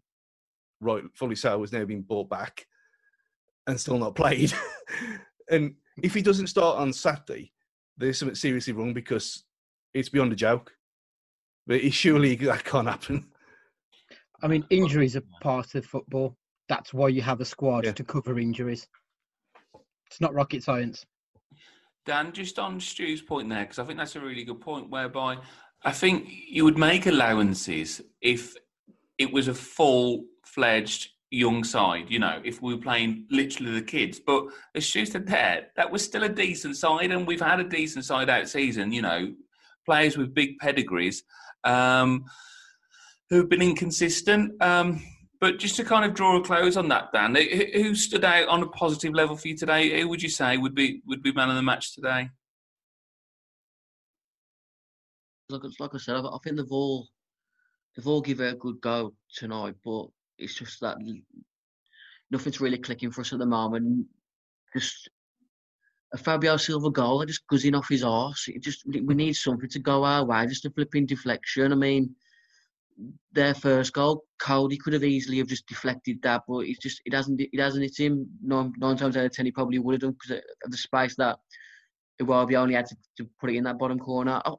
right, 0.82 1.04
fully 1.16 1.36
so, 1.36 1.60
has 1.62 1.72
now 1.72 1.86
been 1.86 2.02
brought 2.02 2.30
back 2.30 2.66
and 3.68 3.80
still 3.80 4.00
not 4.00 4.16
played. 4.16 4.54
and 5.52 5.76
if 6.02 6.14
he 6.14 6.22
doesn't 6.22 6.48
start 6.48 6.78
on 6.80 6.92
Saturday, 6.94 7.52
there's 7.98 8.18
something 8.18 8.36
seriously 8.36 8.74
wrong 8.74 8.94
because 8.94 9.44
it's 9.94 10.10
beyond 10.10 10.32
a 10.32 10.36
joke. 10.36 10.72
But 11.68 11.82
it, 11.82 11.94
surely 11.94 12.36
that 12.38 12.64
can't 12.64 12.88
happen. 12.88 13.28
I 14.42 14.48
mean, 14.48 14.66
injuries 14.70 15.16
are 15.16 15.24
part 15.42 15.76
of 15.76 15.86
football. 15.86 16.38
That's 16.70 16.94
why 16.94 17.10
you 17.10 17.22
have 17.22 17.42
a 17.42 17.46
squad 17.46 17.86
Yeah. 17.86 17.92
to 17.94 18.04
cover 18.04 18.40
injuries. 18.40 18.88
It's 20.10 20.22
not 20.22 20.34
rocket 20.34 20.64
science. 20.64 21.06
Dan, 22.06 22.32
just 22.32 22.58
on 22.60 22.80
Stu's 22.80 23.22
point 23.22 23.50
there, 23.50 23.64
because 23.64 23.80
I 23.80 23.84
think 23.84 24.00
that's 24.00 24.16
a 24.16 24.22
really 24.22 24.46
good 24.46 24.62
point, 24.62 24.90
whereby 24.90 25.38
I 25.84 25.92
think 25.92 26.28
you 26.50 26.64
would 26.66 26.78
make 26.78 27.06
allowances 27.06 28.02
if 28.22 28.56
it 29.18 29.32
was 29.32 29.48
a 29.48 29.54
full 29.54 30.26
fledged 30.44 31.10
young 31.30 31.64
side, 31.64 32.06
you 32.10 32.20
know, 32.20 32.42
if 32.44 32.62
we 32.62 32.74
were 32.74 32.82
playing 32.82 33.26
literally 33.30 33.74
the 33.74 33.82
kids. 33.82 34.20
But 34.20 34.46
as 34.76 34.88
said 34.88 35.28
there, 35.28 35.68
that 35.76 35.92
was 35.92 36.04
still 36.04 36.24
a 36.24 36.30
decent 36.30 36.78
side, 36.78 37.12
and 37.12 37.28
we've 37.28 37.42
had 37.42 37.60
a 37.60 37.64
decent 37.64 38.06
side 38.06 38.30
out 38.30 38.48
season, 38.50 38.92
you 38.92 39.02
know, 39.02 39.34
players 39.86 40.18
with 40.18 40.34
big 40.34 40.58
pedigrees 40.60 41.24
um, 41.64 42.26
who've 43.30 43.50
been 43.50 43.62
inconsistent. 43.62 44.62
Um, 44.62 45.04
but 45.40 45.60
just 45.60 45.76
to 45.76 45.84
kind 45.84 46.06
of 46.06 46.16
draw 46.16 46.38
a 46.38 46.44
close 46.44 46.78
on 46.78 46.88
that, 46.90 47.12
Dan, 47.14 47.36
who 47.36 47.94
stood 47.94 48.26
out 48.26 48.48
on 48.48 48.64
a 48.64 48.68
positive 48.68 49.14
level 49.14 49.36
for 49.36 49.48
you 49.48 49.56
today? 49.56 50.02
Who 50.02 50.10
would 50.10 50.24
you 50.24 50.30
say 50.30 50.58
would 50.58 50.74
be 50.74 51.02
would 51.06 51.22
be 51.22 51.32
man 51.32 51.50
of 51.50 51.56
the 51.56 51.62
match 51.62 51.94
today? 51.94 52.30
Like, 55.50 55.62
like 55.80 55.96
I 55.96 55.98
said, 55.98 56.16
I, 56.16 56.20
I 56.20 56.38
think 56.44 56.58
they've 56.58 56.72
all 56.72 57.08
they've 57.96 58.08
all 58.08 58.22
given 58.22 58.48
a 58.54 58.56
good 58.56 58.82
go 58.82 59.14
tonight, 59.34 59.76
but 59.84 60.08
it's 60.38 60.56
just 60.56 60.82
that 60.82 60.98
nothing's 62.30 62.62
really 62.62 62.78
clicking 62.78 63.12
for 63.12 63.22
us 63.22 63.34
at 63.34 63.40
the 63.40 63.46
moment. 63.46 64.08
Just 64.76 65.10
a 66.14 66.18
Fabio 66.18 66.58
Silva 66.58 66.92
goal, 66.92 67.26
just 67.26 67.48
guzzing 67.48 67.76
off 67.76 67.88
his 67.90 68.04
arse. 68.04 68.50
It 68.50 68.62
just 68.62 68.86
we 68.86 69.16
need 69.16 69.34
something 69.34 69.70
to 69.70 69.80
go 69.80 70.04
our 70.04 70.26
way, 70.26 70.46
just 70.48 70.66
a 70.66 70.70
flipping 70.70 71.06
deflection. 71.06 71.72
I 71.72 71.76
mean, 71.76 72.14
their 73.32 73.54
first 73.54 73.94
goal, 73.94 74.26
Coady 74.40 74.78
could 74.78 74.94
have 74.94 75.04
easily 75.06 75.38
have 75.38 75.48
just 75.48 75.68
deflected 75.68 76.22
that, 76.24 76.44
but 76.46 76.60
it's 76.66 76.80
just 76.80 77.02
it 77.06 77.14
hasn't 77.14 77.40
it 77.40 77.60
hasn't 77.60 77.84
hit 77.84 77.98
him. 77.98 78.28
Nine, 78.44 78.74
nine 78.78 78.98
times 78.98 79.16
out 79.16 79.26
of 79.26 79.32
ten, 79.32 79.46
he 79.46 79.52
probably 79.52 79.80
would 79.80 79.94
have 79.94 80.02
done 80.02 80.12
because 80.20 80.44
of 80.66 80.72
the 80.72 80.78
space 80.78 81.16
that 81.16 81.40
Iwobi 82.22 82.56
only 82.56 82.74
had 82.74 82.88
to, 82.88 82.98
to 83.18 83.30
put 83.40 83.52
it 83.52 83.56
in 83.56 83.64
that 83.64 83.78
bottom 83.78 84.00
corner. 84.00 84.42
I, 84.44 84.54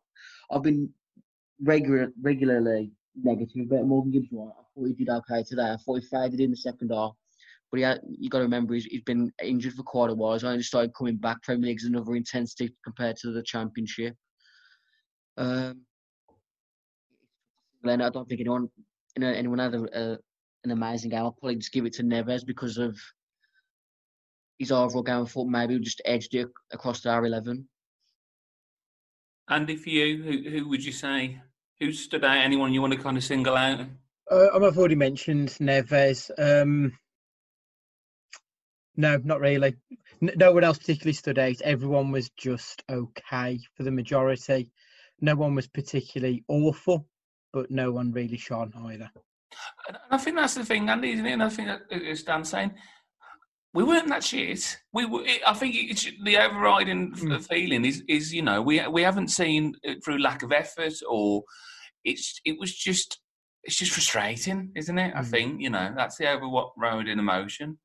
I've 0.51 0.63
been 0.63 0.91
regular, 1.63 2.13
regularly 2.21 2.93
negative 3.23 3.67
about 3.67 3.87
Morgan 3.87 4.13
Gibbs 4.13 4.29
White. 4.31 4.53
I 4.59 4.63
thought 4.75 4.87
he 4.87 4.93
did 4.93 5.09
okay 5.09 5.43
today. 5.43 5.71
I 5.73 5.77
thought 5.77 6.01
he 6.01 6.07
faded 6.07 6.41
in 6.41 6.51
the 6.51 6.57
second 6.57 6.91
half. 6.93 7.13
But 7.71 7.81
yeah, 7.81 7.97
you 8.09 8.31
got 8.31 8.39
to 8.39 8.45
remember 8.45 8.75
he's, 8.75 8.87
he's 8.87 9.03
been 9.03 9.31
injured 9.43 9.75
for 9.75 9.83
quite 9.83 10.11
a 10.11 10.15
while. 10.15 10.33
He's 10.33 10.45
only 10.45 10.63
started 10.63 10.95
coming 10.95 11.17
back. 11.17 11.43
Premier 11.43 11.69
League's 11.69 11.85
another 11.85 12.15
intensity 12.15 12.75
compared 12.83 13.17
to 13.19 13.33
the 13.33 13.43
Championship. 13.43 14.15
Um, 15.37 15.83
Glenn, 17.83 18.01
I 18.01 18.09
don't 18.09 18.27
think 18.27 18.41
anyone 18.41 18.71
you 19.19 19.25
know, 19.25 19.33
anyone 19.33 19.59
had 19.59 19.75
a, 19.75 19.83
a, 19.93 20.19
an 20.65 20.71
amazing 20.71 21.11
game. 21.11 21.21
I'll 21.21 21.33
probably 21.33 21.57
just 21.57 21.73
give 21.73 21.85
it 21.87 21.93
to 21.95 22.05
Neves 22.05 22.47
because 22.47 22.79
of 22.79 22.97
his 24.59 24.71
overall 24.71 25.03
game. 25.03 25.23
I 25.23 25.25
thought 25.25 25.49
maybe 25.49 25.75
we 25.75 25.81
just 25.81 26.03
edged 26.05 26.37
it 26.37 26.49
across 26.73 27.01
the 27.01 27.09
R11. 27.09 27.65
Andy, 29.51 29.77
for 29.77 29.91
you, 29.91 30.23
who 30.23 30.51
who 30.51 30.69
would 30.69 30.85
you 30.85 30.93
say 30.93 31.41
who 31.81 31.93
stood 31.93 32.25
out? 32.25 32.37
Anyone 32.37 32.73
you 32.73 32.81
want 32.81 32.93
to 32.93 32.99
kind 32.99 33.17
of 33.17 33.25
single 33.25 33.57
out? 33.57 33.81
Uh, 34.31 34.49
I've 34.55 34.77
already 34.77 34.95
mentioned 34.95 35.49
Neves. 35.61 36.31
Um, 36.39 36.93
no, 38.97 39.17
not 39.25 39.41
really. 39.41 39.77
N- 40.21 40.33
no 40.37 40.53
one 40.53 40.65
else 40.65 40.79
particularly 40.79 41.15
stood 41.15 41.39
out. 41.39 41.61
Everyone 41.63 42.11
was 42.11 42.29
just 42.31 42.83
okay 42.91 43.59
for 43.75 43.85
the 43.85 43.91
majority. 43.91 44.71
No 45.21 45.35
one 45.35 45.55
was 45.55 45.67
particularly 45.67 46.45
awful, 46.49 47.07
but 47.53 47.71
no 47.71 47.93
one 47.93 48.13
really 48.13 48.37
shone 48.37 48.73
either. 48.87 49.11
And 49.89 49.97
I 50.11 50.19
think 50.19 50.37
that's 50.37 50.55
the 50.55 50.65
thing, 50.65 50.89
Andy, 50.91 51.13
isn't 51.13 51.27
it? 51.27 51.33
And 51.33 51.43
I 51.43 51.49
think 51.49 51.69
that 51.69 52.03
as 52.03 52.23
Dan's 52.23 52.51
saying, 52.51 52.73
we 53.79 53.85
weren't 53.85 54.09
that 54.09 54.25
shit. 54.25 54.77
We 54.93 55.05
were. 55.07 55.25
It, 55.25 55.41
I 55.47 55.55
think 55.55 55.77
it's 55.77 56.05
the 56.25 56.37
overriding 56.37 57.13
Mm. 57.13 57.47
feeling 57.47 57.85
is 57.85 58.03
is 58.09 58.35
you 58.35 58.43
know 58.43 58.61
we 58.61 58.85
we 58.89 59.03
haven't 59.03 59.29
seen 59.29 59.75
it 59.85 60.05
through 60.05 60.19
lack 60.19 60.43
of 60.43 60.51
effort 60.51 60.95
or 61.09 61.45
it's 62.05 62.41
it 62.45 62.59
was 62.59 62.75
just 62.75 63.21
it's 63.63 63.77
just 63.77 63.93
frustrating, 63.93 64.73
isn't 64.75 64.99
it? 64.99 65.13
I 65.15 65.21
Mm. 65.21 65.31
think 65.31 65.61
you 65.61 65.71
know 65.71 65.93
that's 65.97 66.17
the 66.17 66.29
overriding 66.29 67.21
emotion. 67.21 67.79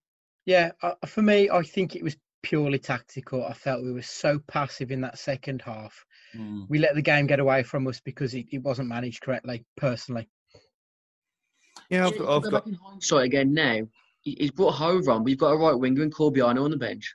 Yeah, 0.47 0.71
uh, 0.81 0.93
for 1.05 1.21
me, 1.21 1.51
I 1.51 1.61
think 1.61 1.95
it 1.95 2.03
was 2.03 2.17
purely 2.41 2.79
tactical. 2.79 3.45
I 3.45 3.53
felt 3.53 3.83
we 3.83 3.93
were 3.93 4.01
so 4.01 4.39
passive 4.47 4.89
in 4.91 5.01
that 5.01 5.19
second 5.19 5.61
half. 5.61 5.93
Mm. 6.35 6.65
We 6.69 6.79
let 6.79 6.95
the 6.95 7.03
game 7.03 7.27
get 7.27 7.39
away 7.39 7.61
from 7.61 7.87
us 7.87 8.01
because 8.03 8.33
it, 8.33 8.47
it 8.51 8.63
wasn't 8.63 8.89
managed 8.89 9.21
correctly, 9.21 9.63
personally. 9.77 10.27
Yeah, 11.91 12.07
I've, 12.07 12.13
I've 12.13 12.41
go 12.43 12.49
got. 12.49 12.51
back 12.51 12.67
in 12.67 12.79
hindsight 12.83 13.25
again 13.25 13.53
now. 13.53 13.81
He- 14.23 14.37
He's 14.39 14.51
brought 14.51 14.73
Hove 14.73 15.07
on, 15.09 15.23
but 15.23 15.29
you've 15.29 15.39
got 15.39 15.51
a 15.51 15.57
right 15.57 15.73
winger 15.77 16.01
and 16.03 16.13
Corbeanu 16.13 16.63
on 16.63 16.71
the 16.71 16.77
bench. 16.77 17.13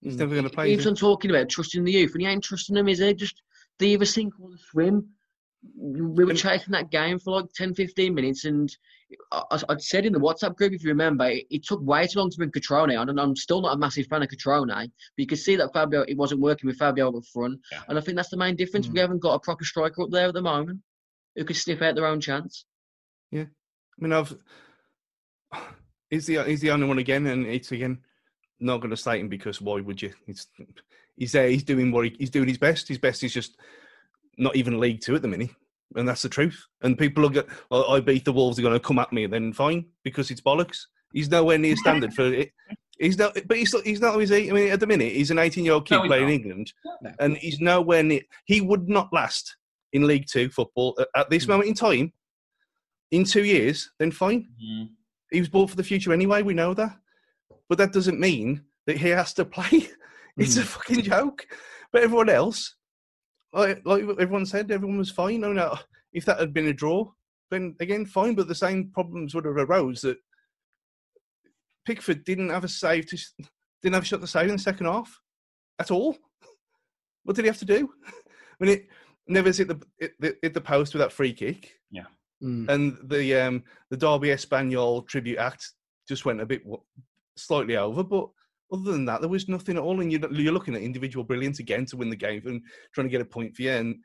He's 0.00 0.16
never 0.16 0.34
going 0.34 0.44
to 0.44 0.50
play. 0.50 0.72
is 0.72 0.78
keeps 0.78 0.86
on 0.88 0.94
talking 0.96 1.30
about 1.30 1.48
trusting 1.48 1.84
the 1.84 1.92
youth, 1.92 2.12
and 2.12 2.22
he 2.22 2.26
ain't 2.26 2.42
trusting 2.42 2.74
them, 2.74 2.88
is 2.88 2.98
he? 2.98 3.14
Just 3.14 3.40
they 3.78 3.88
either 3.88 4.04
sink 4.04 4.34
or 4.40 4.50
swim. 4.70 5.08
We 5.76 6.24
were 6.24 6.34
chasing 6.34 6.72
that 6.72 6.90
game 6.90 7.18
for 7.18 7.40
like 7.40 7.52
10, 7.54 7.74
15 7.74 8.12
minutes, 8.14 8.44
and 8.44 8.68
I, 9.32 9.42
I- 9.52 9.62
I'd 9.70 9.82
said 9.82 10.04
in 10.04 10.12
the 10.12 10.18
WhatsApp 10.18 10.56
group, 10.56 10.72
if 10.72 10.82
you 10.82 10.88
remember, 10.88 11.26
it, 11.26 11.46
it 11.50 11.64
took 11.64 11.80
way 11.82 12.06
too 12.08 12.18
long 12.18 12.30
to 12.30 12.36
bring 12.36 12.50
Cutrone 12.50 12.98
on, 12.98 13.08
and 13.08 13.20
I'm 13.20 13.36
still 13.36 13.60
not 13.60 13.74
a 13.74 13.78
massive 13.78 14.06
fan 14.06 14.22
of 14.22 14.28
Cutrone, 14.28 14.66
but 14.68 14.88
you 15.16 15.26
can 15.26 15.36
see 15.38 15.54
that 15.56 15.72
Fabio, 15.72 16.02
it 16.02 16.16
wasn't 16.16 16.40
working 16.40 16.66
with 16.66 16.78
Fabio 16.78 17.16
up 17.16 17.24
front, 17.32 17.60
Yeah. 17.70 17.82
and 17.88 17.96
I 17.96 18.00
think 18.00 18.16
that's 18.16 18.30
the 18.30 18.36
main 18.36 18.56
difference. 18.56 18.88
Mm. 18.88 18.92
We 18.94 18.98
haven't 19.00 19.20
got 19.22 19.34
a 19.34 19.40
proper 19.40 19.64
striker 19.64 20.02
up 20.02 20.10
there 20.10 20.26
at 20.28 20.34
the 20.34 20.42
moment 20.42 20.80
who 21.36 21.44
could 21.44 21.56
sniff 21.56 21.82
out 21.82 21.94
their 21.94 22.06
own 22.06 22.20
chance. 22.20 22.64
Yeah, 23.30 23.44
I 23.44 24.02
mean, 24.02 24.12
I've. 24.12 24.36
He's 26.10 26.24
the 26.26 26.42
he's 26.44 26.62
the 26.62 26.70
only 26.70 26.86
one 26.86 26.98
again, 26.98 27.26
and 27.26 27.46
it's 27.46 27.70
again 27.70 27.98
not 28.60 28.78
going 28.78 28.90
to 28.90 28.96
slate 28.96 29.20
him 29.20 29.28
because 29.28 29.60
why 29.60 29.78
would 29.80 30.00
you? 30.00 30.10
It's, 30.26 30.46
he's 31.16 31.32
there. 31.32 31.50
He's 31.50 31.62
doing 31.64 31.92
what 31.92 32.06
he, 32.06 32.16
he's 32.18 32.30
doing 32.30 32.48
his 32.48 32.56
best. 32.56 32.88
His 32.88 32.96
best 32.96 33.22
is 33.22 33.34
just 33.34 33.58
not 34.38 34.56
even 34.56 34.80
League 34.80 35.02
Two 35.02 35.14
at 35.14 35.20
the 35.20 35.28
minute, 35.28 35.50
and 35.96 36.08
that's 36.08 36.22
the 36.22 36.30
truth. 36.30 36.64
And 36.80 36.96
people 36.96 37.22
look 37.22 37.36
at, 37.36 37.46
oh, 37.70 37.92
I 37.94 38.00
beat 38.00 38.24
the 38.24 38.32
Wolves. 38.32 38.58
Are 38.58 38.62
going 38.62 38.72
to 38.72 38.80
come 38.80 38.98
at 38.98 39.12
me, 39.12 39.26
then 39.26 39.52
fine 39.52 39.84
because 40.02 40.30
it's 40.30 40.40
bollocks. 40.40 40.78
He's 41.12 41.28
nowhere 41.30 41.58
near 41.58 41.76
standard 41.76 42.14
for 42.14 42.32
it. 42.32 42.52
He's 42.98 43.16
not, 43.18 43.34
but 43.46 43.56
he's 43.58 43.78
he's 43.82 44.00
not. 44.00 44.20
Is 44.20 44.30
he? 44.30 44.50
I 44.50 44.52
mean, 44.52 44.70
at 44.72 44.80
the 44.80 44.86
minute, 44.88 45.12
he's 45.12 45.30
an 45.30 45.38
18 45.38 45.64
year 45.64 45.74
old 45.74 45.86
kid 45.86 45.96
No, 45.98 46.06
playing 46.06 46.22
in 46.24 46.28
not. 46.30 46.34
England, 46.34 46.72
No. 47.02 47.12
and 47.20 47.36
he's 47.36 47.60
nowhere 47.60 48.02
near. 48.02 48.22
He 48.46 48.60
would 48.60 48.88
not 48.88 49.12
last 49.12 49.56
in 49.92 50.04
League 50.06 50.26
Two 50.26 50.48
football 50.48 50.96
at, 50.98 51.06
at 51.14 51.30
this 51.30 51.44
Mm. 51.44 51.48
moment 51.48 51.68
in 51.68 51.74
time. 51.74 52.12
In 53.12 53.22
two 53.24 53.44
years, 53.44 53.88
then 54.00 54.10
fine 54.10 54.48
Mm. 54.60 54.88
He 55.30 55.40
was 55.40 55.48
bought 55.48 55.70
for 55.70 55.76
the 55.76 55.84
future 55.84 56.12
anyway. 56.12 56.42
We 56.42 56.54
know 56.54 56.74
that, 56.74 56.96
but 57.68 57.78
that 57.78 57.92
doesn't 57.92 58.20
mean 58.20 58.62
that 58.86 58.96
he 58.96 59.08
has 59.08 59.32
to 59.34 59.44
play. 59.44 59.88
it's 60.36 60.56
a 60.56 60.60
hmm. 60.60 60.66
fucking 60.66 61.02
joke. 61.02 61.46
But 61.92 62.02
everyone 62.02 62.28
else, 62.28 62.76
like, 63.52 63.82
like 63.84 64.02
everyone 64.02 64.46
said, 64.46 64.70
everyone 64.70 64.98
was 64.98 65.10
fine. 65.10 65.44
I 65.44 65.48
mean, 65.48 65.68
if 66.12 66.24
that 66.26 66.38
had 66.38 66.52
been 66.52 66.68
a 66.68 66.72
draw, 66.72 67.10
then 67.50 67.74
again, 67.80 68.04
fine. 68.04 68.34
But 68.34 68.48
the 68.48 68.54
same 68.54 68.90
problems 68.90 69.34
would 69.34 69.44
have 69.44 69.56
arose 69.56 70.02
that 70.02 70.18
Pickford 71.86 72.24
didn't 72.24 72.50
have 72.50 72.64
a 72.64 72.68
save 72.68 73.06
to 73.06 73.18
didn't 73.82 73.94
have 73.94 74.02
a 74.02 74.06
shot 74.06 74.20
to 74.20 74.26
save 74.26 74.48
in 74.48 74.56
the 74.56 74.58
second 74.58 74.86
half 74.86 75.20
at 75.78 75.90
all. 75.90 76.16
What 77.24 77.36
did 77.36 77.44
he 77.44 77.48
have 77.48 77.58
to 77.58 77.64
do? 77.64 77.90
I 78.06 78.64
mean, 78.64 78.74
it 78.74 78.88
never 79.26 79.50
hit 79.50 79.68
the 79.68 79.80
hit 79.98 80.12
the, 80.20 80.36
hit 80.42 80.54
the 80.54 80.60
post 80.60 80.92
with 80.92 81.00
that 81.00 81.12
free 81.12 81.32
kick 81.32 81.78
Mm. 82.42 82.68
and 82.68 82.96
the 83.10 83.34
um 83.34 83.64
the 83.90 83.96
Derby 83.96 84.30
Espanol 84.30 85.02
tribute 85.02 85.38
act 85.38 85.72
just 86.08 86.24
went 86.24 86.40
a 86.40 86.46
bit 86.46 86.62
slightly 87.36 87.76
over, 87.76 88.02
but 88.02 88.28
other 88.72 88.92
than 88.92 89.04
that, 89.06 89.20
there 89.20 89.30
was 89.30 89.48
nothing 89.48 89.76
at 89.76 89.82
all. 89.82 90.00
And 90.00 90.12
you're, 90.12 90.32
you're 90.32 90.52
looking 90.52 90.74
at 90.74 90.82
individual 90.82 91.24
brilliance 91.24 91.58
again 91.58 91.86
to 91.86 91.96
win 91.96 92.10
the 92.10 92.16
game 92.16 92.42
and 92.46 92.62
trying 92.92 93.06
to 93.06 93.10
get 93.10 93.20
a 93.20 93.24
point 93.24 93.56
for 93.56 93.62
you. 93.62 93.72
And 93.72 93.96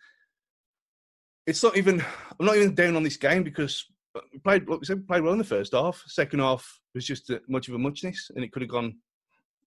it's 1.45 1.63
not 1.63 1.77
even. 1.77 2.03
I'm 2.39 2.45
not 2.45 2.55
even 2.55 2.75
down 2.75 2.95
on 2.95 3.03
this 3.03 3.17
game 3.17 3.43
because 3.43 3.85
we 4.31 4.39
played. 4.39 4.67
Like 4.67 4.79
we 4.79 4.85
said, 4.85 5.07
played 5.07 5.23
well 5.23 5.33
in 5.33 5.37
the 5.37 5.43
first 5.43 5.73
half. 5.73 6.01
Second 6.07 6.39
half 6.39 6.79
was 6.95 7.05
just 7.05 7.31
much 7.47 7.67
of 7.67 7.75
a 7.75 7.79
muchness, 7.79 8.31
and 8.35 8.43
it 8.43 8.51
could 8.51 8.61
have 8.61 8.71
gone. 8.71 8.95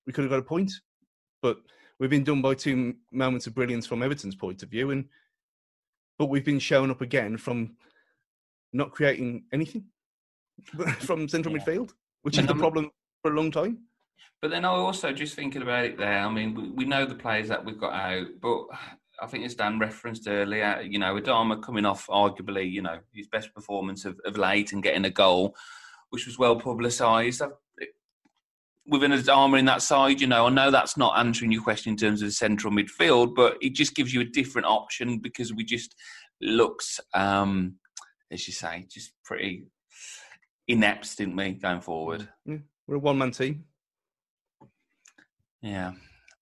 We 0.06 0.12
could 0.12 0.24
have 0.24 0.30
got 0.30 0.38
a 0.38 0.42
point, 0.42 0.72
but 1.42 1.58
we've 1.98 2.10
been 2.10 2.24
done 2.24 2.40
by 2.40 2.54
two 2.54 2.94
moments 3.12 3.46
of 3.46 3.54
brilliance 3.54 3.86
from 3.86 4.02
Everton's 4.02 4.36
point 4.36 4.62
of 4.62 4.70
view, 4.70 4.90
and 4.92 5.06
but 6.18 6.26
we've 6.26 6.44
been 6.44 6.58
showing 6.58 6.90
up 6.90 7.02
again 7.02 7.36
from 7.36 7.76
not 8.76 8.92
creating 8.92 9.44
anything 9.52 9.84
from 11.00 11.28
central 11.28 11.54
Yeah. 11.54 11.62
midfield, 11.62 11.90
which 12.22 12.38
is 12.38 12.46
the 12.46 12.54
problem 12.54 12.90
for 13.22 13.32
a 13.32 13.36
long 13.36 13.50
time. 13.50 13.78
But 14.42 14.50
then 14.50 14.64
I 14.64 14.68
also 14.68 15.12
just 15.12 15.34
thinking 15.34 15.62
about 15.62 15.86
it 15.86 15.98
there. 15.98 16.20
I 16.20 16.30
mean, 16.30 16.54
we, 16.54 16.70
we 16.70 16.84
know 16.84 17.06
the 17.06 17.14
players 17.14 17.48
that 17.48 17.64
we've 17.64 17.80
got 17.80 17.94
out, 17.94 18.26
but 18.40 18.66
I 19.20 19.26
think 19.26 19.44
as 19.44 19.54
Dan 19.54 19.78
referenced 19.78 20.28
earlier, 20.28 20.82
you 20.82 20.98
know, 20.98 21.14
Adama 21.18 21.62
coming 21.62 21.86
off 21.86 22.06
arguably, 22.08 22.70
you 22.70 22.82
know, 22.82 22.98
his 23.14 23.26
best 23.28 23.54
performance 23.54 24.04
of, 24.04 24.20
of 24.26 24.36
late 24.36 24.72
and 24.72 24.82
getting 24.82 25.06
a 25.06 25.10
goal, 25.10 25.56
which 26.10 26.26
was 26.26 26.38
well 26.38 26.56
publicised. 26.60 27.42
Within 28.88 29.10
Adama 29.10 29.58
in 29.58 29.64
that 29.64 29.82
side, 29.82 30.20
you 30.20 30.26
know, 30.26 30.46
I 30.46 30.50
know 30.50 30.70
that's 30.70 30.96
not 30.96 31.18
answering 31.18 31.50
your 31.50 31.62
question 31.62 31.90
in 31.92 31.96
terms 31.96 32.22
of 32.22 32.32
central 32.32 32.72
midfield, 32.72 33.34
but 33.34 33.56
it 33.60 33.70
just 33.74 33.96
gives 33.96 34.12
you 34.14 34.20
a 34.20 34.24
different 34.24 34.66
option 34.66 35.18
because 35.18 35.52
we 35.52 35.64
just 35.64 35.96
looks, 36.40 37.00
um, 37.14 37.76
as 38.30 38.46
you 38.46 38.52
say, 38.54 38.86
just 38.90 39.12
pretty 39.24 39.66
inept, 40.68 41.16
didn't 41.16 41.36
we, 41.36 41.52
going 41.52 41.80
forward? 41.80 42.28
Yeah, 42.44 42.58
we're 42.86 42.96
a 42.96 42.98
one 43.00 43.18
man 43.18 43.30
team. 43.30 43.64
Yeah. 45.62 45.92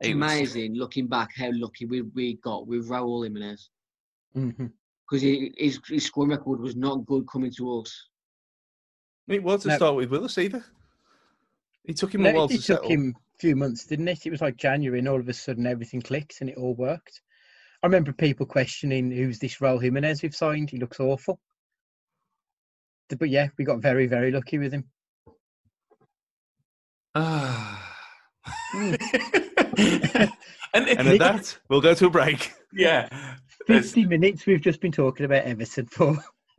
It's 0.00 0.08
was- 0.08 0.16
amazing 0.16 0.74
looking 0.74 1.06
back 1.06 1.30
how 1.36 1.50
lucky 1.52 1.86
we, 1.86 2.02
we 2.02 2.34
got 2.42 2.66
with 2.66 2.88
Raul 2.88 3.24
Jimenez 3.24 3.70
hmm 4.34 4.66
because 5.08 5.20
his, 5.22 5.78
his 5.86 6.06
scoring 6.06 6.30
record 6.30 6.60
was 6.60 6.76
not 6.76 7.04
good 7.04 7.28
coming 7.30 7.52
to 7.58 7.80
us. 7.80 8.08
It 9.28 9.42
was 9.42 9.62
to 9.62 9.68
No. 9.68 9.76
start 9.76 9.96
with 9.96 10.10
Willis 10.10 10.38
either. 10.38 10.64
It 11.84 11.98
took 11.98 12.14
him 12.14 12.24
a 12.24 12.32
while 12.32 12.46
it, 12.46 12.48
to 12.48 12.54
it 12.54 12.56
took 12.62 12.64
settle. 12.78 12.88
him 12.88 13.14
a 13.34 13.38
few 13.38 13.54
months, 13.54 13.84
didn't 13.84 14.08
it? 14.08 14.24
It 14.24 14.30
was 14.30 14.40
like 14.40 14.56
January, 14.56 15.00
and 15.00 15.08
all 15.08 15.20
of 15.20 15.28
a 15.28 15.34
sudden 15.34 15.66
everything 15.66 16.00
clicked 16.00 16.40
and 16.40 16.48
it 16.48 16.56
all 16.56 16.74
worked. 16.74 17.20
I 17.82 17.86
remember 17.86 18.14
people 18.14 18.46
questioning 18.46 19.10
who's 19.10 19.38
this 19.38 19.58
Raul 19.58 19.80
Jimenez 19.80 20.22
we've 20.22 20.34
signed. 20.34 20.70
He 20.70 20.78
looks 20.78 21.00
awful. 21.00 21.38
But 23.08 23.28
yeah, 23.28 23.48
we 23.58 23.64
got 23.64 23.80
very, 23.80 24.06
very 24.06 24.30
lucky 24.30 24.58
with 24.58 24.72
him. 24.72 24.84
Ah. 27.14 27.96
And, 30.74 30.88
And 30.88 31.06
at 31.08 31.18
that, 31.20 31.56
we'll 31.68 31.80
go 31.80 31.94
to 31.94 32.06
a 32.06 32.10
break. 32.10 32.52
yeah. 32.72 33.08
there's- 33.68 33.92
50 33.92 34.06
minutes 34.06 34.44
we've 34.44 34.60
just 34.60 34.80
been 34.80 34.90
talking 34.90 35.24
about 35.24 35.44
Everton 35.44 35.86
for. 35.86 36.16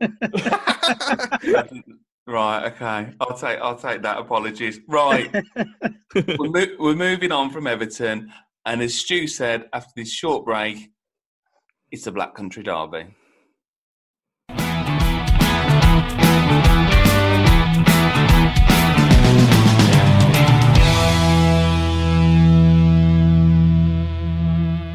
right. 2.26 2.64
Okay. 2.72 3.10
I'll 3.20 3.36
take. 3.36 3.58
I'll 3.60 3.76
take 3.76 4.00
that. 4.02 4.16
Apologies. 4.18 4.80
Right. 4.88 5.30
we're, 6.14 6.48
mo- 6.48 6.76
we're 6.78 6.94
moving 6.94 7.30
on 7.30 7.50
from 7.50 7.66
Everton, 7.66 8.32
and 8.64 8.80
as 8.80 8.94
Stu 8.94 9.26
said, 9.26 9.68
after 9.74 9.92
this 9.96 10.10
short 10.10 10.46
break, 10.46 10.90
it's 11.92 12.04
the 12.04 12.12
Black 12.12 12.34
Country 12.34 12.62
Derby. 12.62 13.06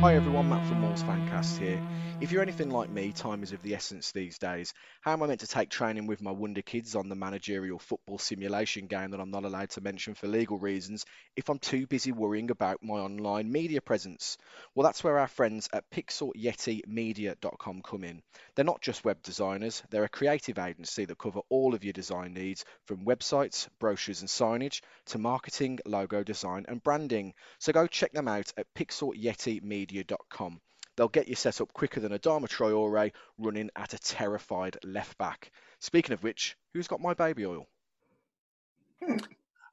Hi 0.01 0.15
everyone, 0.15 0.49
Matt 0.49 0.65
from 0.65 0.81
Wolves 0.81 1.03
Fancast 1.03 1.59
here. 1.59 1.79
If 2.22 2.32
you're 2.32 2.43
anything 2.43 2.69
like 2.69 2.91
me, 2.91 3.11
time 3.11 3.41
is 3.41 3.51
of 3.51 3.63
the 3.63 3.74
essence 3.74 4.11
these 4.11 4.38
days. 4.38 4.76
How 5.01 5.13
am 5.13 5.24
I 5.24 5.26
meant 5.26 5.39
to 5.39 5.47
take 5.47 5.72
training 5.72 6.05
with 6.05 6.22
my 6.22 6.30
Wonder 6.30 6.61
Kids 6.61 6.95
on 6.95 7.09
the 7.09 7.15
managerial 7.15 7.80
football 7.80 8.19
simulation 8.19 8.86
game 8.86 9.09
that 9.09 9.19
I'm 9.19 9.32
not 9.32 9.43
allowed 9.43 9.72
to 9.72 9.82
mention 9.82 10.13
for 10.13 10.28
legal 10.28 10.59
reasons 10.59 11.03
if 11.36 11.49
I'm 11.49 11.57
too 11.57 11.88
busy 11.88 12.11
worrying 12.11 12.51
about 12.51 12.84
my 12.84 12.93
online 12.93 13.51
media 13.51 13.82
presence? 13.82 14.38
Well, 14.76 14.84
that's 14.84 15.03
where 15.03 15.17
our 15.17 15.28
friends 15.28 15.67
at 15.74 15.89
pixelyetimedia.com 15.89 17.82
come 17.82 18.03
in. 18.03 18.22
They're 18.53 18.65
not 18.65 18.84
just 18.84 19.03
web 19.03 19.24
designers, 19.24 19.82
they're 19.89 20.03
a 20.03 20.09
creative 20.09 20.59
agency 20.59 21.05
that 21.05 21.17
cover 21.17 21.39
all 21.49 21.74
of 21.74 21.84
your 21.84 21.93
design 21.93 22.36
needs 22.36 22.65
from 22.86 23.03
websites, 23.03 23.67
brochures 23.80 24.22
and 24.22 24.30
signage 24.30 24.82
to 25.07 25.17
marketing, 25.17 25.80
logo 25.88 26.22
design 26.24 26.65
and 26.67 26.84
branding. 26.84 27.34
So 27.57 27.74
go 27.74 27.88
check 27.88 28.11
them 28.11 28.28
out 28.28 28.53
at 28.57 28.72
pixelyetimedia.com. 28.76 30.61
They'll 30.97 31.07
get 31.07 31.27
you 31.27 31.35
set 31.35 31.61
up 31.61 31.73
quicker 31.73 31.99
than 31.99 32.11
Adama 32.11 32.47
Traore 32.47 33.11
running 33.37 33.69
at 33.75 33.93
a 33.93 33.99
terrified 33.99 34.77
left 34.83 35.17
back. 35.17 35.51
Speaking 35.79 36.13
of 36.13 36.23
which, 36.23 36.57
who's 36.73 36.87
got 36.87 37.01
my 37.01 37.13
baby 37.13 37.45
oil? 37.45 37.67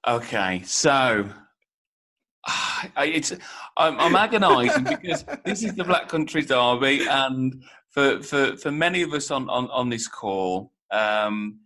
Okay, 0.07 0.63
so 0.65 1.29
it's 2.97 3.33
I'm, 3.77 3.99
I'm 3.99 4.17
agonising 4.17 4.85
because 4.85 5.25
this 5.45 5.63
is 5.63 5.75
the 5.75 5.85
Black 5.85 6.09
Country 6.09 6.43
Derby, 6.43 7.07
and 7.09 7.63
for 7.91 8.23
for 8.23 8.57
for 8.57 8.71
many 8.71 9.03
of 9.03 9.13
us 9.13 9.31
on 9.31 9.49
on, 9.51 9.69
on 9.71 9.91
this 9.91 10.09
call, 10.09 10.73
um, 10.91 11.61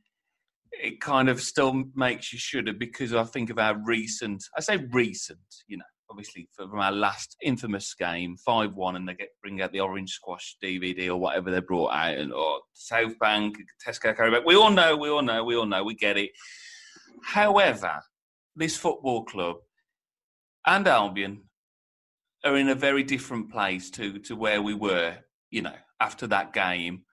it 0.72 1.00
kind 1.00 1.28
of 1.28 1.40
still 1.40 1.84
makes 1.94 2.32
you 2.32 2.38
shudder 2.38 2.72
because 2.72 3.14
I 3.14 3.24
think 3.24 3.50
of 3.50 3.58
our 3.58 3.76
recent. 3.84 4.42
I 4.56 4.60
say 4.60 4.78
recent, 4.90 5.38
you 5.68 5.76
know, 5.76 5.84
obviously 6.12 6.46
from 6.54 6.78
our 6.78 6.92
last 6.92 7.36
infamous 7.42 7.94
game, 7.94 8.36
five 8.36 8.74
one, 8.74 8.96
and 8.96 9.08
they 9.08 9.14
get 9.14 9.30
bring 9.40 9.62
out 9.62 9.72
the 9.72 9.80
orange 9.80 10.10
squash 10.10 10.56
DVD 10.62 11.08
or 11.08 11.16
whatever 11.16 11.50
they 11.50 11.60
brought 11.60 11.90
out, 11.92 12.18
and 12.18 12.32
or 12.34 12.60
South 12.74 13.18
Bank, 13.18 13.56
Tesco 13.84 14.14
carry. 14.14 14.38
We 14.44 14.54
all 14.54 14.70
know, 14.70 14.94
we 14.94 15.08
all 15.08 15.22
know, 15.22 15.42
we 15.42 15.56
all 15.56 15.64
know, 15.64 15.82
we 15.82 15.94
get 15.94 16.18
it. 16.18 16.30
However, 17.24 18.02
this 18.54 18.76
football 18.76 19.24
club 19.24 19.56
and 20.66 20.86
Albion 20.86 21.44
are 22.44 22.58
in 22.58 22.68
a 22.68 22.74
very 22.74 23.02
different 23.02 23.50
place 23.50 23.90
to 23.92 24.18
to 24.18 24.36
where 24.36 24.60
we 24.60 24.74
were, 24.74 25.16
you 25.50 25.62
know, 25.62 25.76
after 25.98 26.26
that 26.26 26.52
game. 26.52 27.04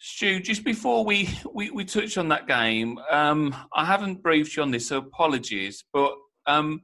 Stu, 0.00 0.38
just 0.38 0.62
before 0.62 1.04
we, 1.04 1.28
we, 1.52 1.72
we 1.72 1.84
touch 1.84 2.16
on 2.16 2.28
that 2.28 2.46
game, 2.46 3.00
um, 3.10 3.52
I 3.74 3.84
haven't 3.84 4.22
briefed 4.22 4.54
you 4.54 4.62
on 4.62 4.70
this, 4.70 4.86
so 4.86 4.98
apologies. 4.98 5.82
But 5.92 6.14
um, 6.46 6.82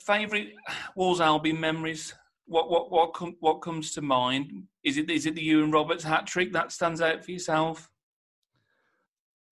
favourite 0.00 0.52
Wolves 0.96 1.20
Albion 1.20 1.60
memories? 1.60 2.14
What 2.46 2.70
what 2.70 2.90
what 2.90 3.12
com- 3.12 3.36
what 3.40 3.60
comes 3.62 3.92
to 3.92 4.02
mind? 4.02 4.64
Is 4.82 4.96
it 4.96 5.10
is 5.10 5.26
it 5.26 5.34
the 5.34 5.50
Iwan 5.52 5.70
Roberts 5.70 6.04
hat 6.04 6.26
trick 6.26 6.52
that 6.52 6.72
stands 6.72 7.00
out 7.00 7.24
for 7.24 7.30
yourself? 7.30 7.88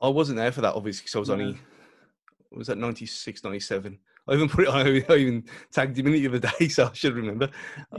I 0.01 0.09
wasn't 0.09 0.38
there 0.38 0.53
for 0.53 0.61
that, 0.61 0.74
obviously, 0.74 1.03
because 1.05 1.16
I 1.16 1.18
was 1.20 1.28
No. 1.28 1.34
only 1.34 1.59
was 2.51 2.66
that 2.68 2.78
96, 2.78 3.44
97. 3.44 3.99
I 4.28 4.32
even 4.34 4.49
put 4.49 4.64
it 4.64 4.68
on, 4.68 4.86
I 5.09 5.16
even 5.16 5.44
tagged 5.72 5.99
him 5.99 6.07
in 6.07 6.12
the 6.14 6.28
other 6.28 6.38
day, 6.38 6.68
so 6.68 6.86
I 6.86 6.92
should 6.92 7.14
remember. 7.14 7.51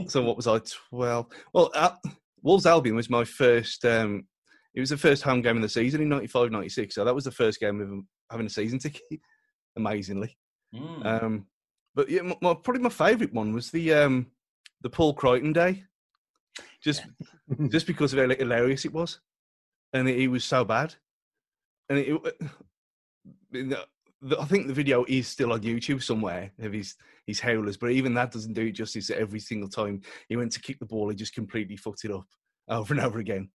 So 0.08 0.22
what 0.22 0.36
was 0.36 0.46
I, 0.46 0.60
12? 0.90 1.26
Well, 1.52 1.70
Al- 1.74 2.00
Wolves 2.42 2.66
Albion 2.66 2.96
was 2.96 3.10
my 3.10 3.24
first, 3.24 3.84
um, 3.84 4.26
it 4.74 4.80
was 4.80 4.90
the 4.90 4.96
first 4.96 5.22
home 5.22 5.42
game 5.42 5.56
of 5.56 5.62
the 5.62 5.68
season 5.68 6.00
in 6.00 6.08
95, 6.08 6.50
96. 6.50 6.94
So 6.94 7.04
that 7.04 7.14
was 7.14 7.24
the 7.24 7.30
first 7.30 7.60
game 7.60 7.80
of 7.80 7.90
having 8.30 8.46
a 8.46 8.50
season 8.50 8.78
ticket, 8.78 9.02
amazingly. 9.76 10.36
Mm. 10.74 11.04
Um, 11.22 11.46
but 11.94 12.08
yeah, 12.08 12.22
my, 12.22 12.36
my, 12.40 12.54
probably 12.54 12.82
my 12.82 12.88
favourite 12.90 13.32
one 13.34 13.52
was 13.52 13.70
the 13.70 13.92
um, 13.92 14.26
the 14.82 14.90
Paul 14.90 15.14
Crichton 15.14 15.52
day, 15.52 15.84
just 16.82 17.02
just 17.68 17.86
because 17.86 18.12
of 18.12 18.18
how 18.18 18.34
hilarious 18.34 18.84
it 18.84 18.92
was, 18.92 19.20
and 19.92 20.08
he 20.08 20.28
was 20.28 20.44
so 20.44 20.64
bad, 20.64 20.94
and 21.88 21.98
it, 21.98 22.20
it- 22.24 22.50
the- 23.52 23.86
I 24.38 24.44
think 24.44 24.66
the 24.66 24.74
video 24.74 25.04
is 25.08 25.26
still 25.28 25.52
on 25.52 25.60
YouTube 25.62 26.02
somewhere 26.02 26.52
of 26.60 26.72
his 26.72 26.94
his 27.26 27.40
howlers, 27.40 27.76
but 27.76 27.90
even 27.90 28.12
that 28.14 28.32
doesn't 28.32 28.52
do 28.54 28.66
it 28.66 28.72
justice. 28.72 29.08
Every 29.10 29.40
single 29.40 29.68
time 29.68 30.02
he 30.28 30.36
went 30.36 30.52
to 30.52 30.60
kick 30.60 30.78
the 30.78 30.84
ball, 30.86 31.08
he 31.08 31.14
just 31.16 31.34
completely 31.34 31.76
fucked 31.76 32.04
it 32.04 32.10
up 32.10 32.26
over 32.68 32.92
and 32.94 33.02
over 33.02 33.18
again. 33.18 33.50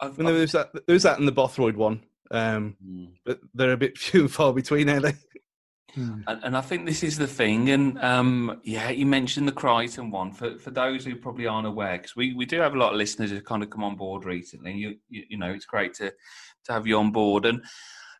I've- 0.00 0.18
And 0.18 0.28
I've- 0.28 0.34
there 0.34 0.42
was 0.42 0.52
that 0.52 0.72
there 0.86 0.94
was 0.94 1.02
that 1.02 1.18
in 1.18 1.26
the 1.26 1.32
Bothroyd 1.32 1.76
one, 1.76 2.02
um, 2.30 2.76
Mm. 2.84 3.08
but 3.24 3.40
they're 3.54 3.72
a 3.72 3.76
bit 3.76 3.98
few 4.06 4.22
and 4.22 4.32
far 4.32 4.52
between, 4.52 4.88
are 4.88 5.00
they? 5.00 5.14
And, 5.94 6.24
and 6.26 6.56
I 6.56 6.60
think 6.60 6.84
this 6.84 7.02
is 7.02 7.16
the 7.16 7.26
thing. 7.26 7.70
And 7.70 7.98
um, 8.02 8.60
yeah, 8.64 8.90
you 8.90 9.06
mentioned 9.06 9.48
the 9.48 9.52
Crichton 9.52 10.10
one. 10.10 10.32
For 10.32 10.58
for 10.58 10.70
those 10.70 11.04
who 11.04 11.16
probably 11.16 11.46
aren't 11.46 11.66
aware, 11.66 11.96
because 11.96 12.16
we, 12.16 12.34
we 12.34 12.44
do 12.44 12.60
have 12.60 12.74
a 12.74 12.78
lot 12.78 12.92
of 12.92 12.98
listeners 12.98 13.30
who 13.30 13.40
kind 13.40 13.62
of 13.62 13.70
come 13.70 13.84
on 13.84 13.96
board 13.96 14.24
recently. 14.24 14.72
And 14.72 14.80
you, 14.80 14.96
you 15.08 15.24
you 15.30 15.38
know, 15.38 15.50
it's 15.50 15.64
great 15.64 15.94
to 15.94 16.12
to 16.64 16.72
have 16.72 16.86
you 16.86 16.98
on 16.98 17.12
board. 17.12 17.46
And 17.46 17.64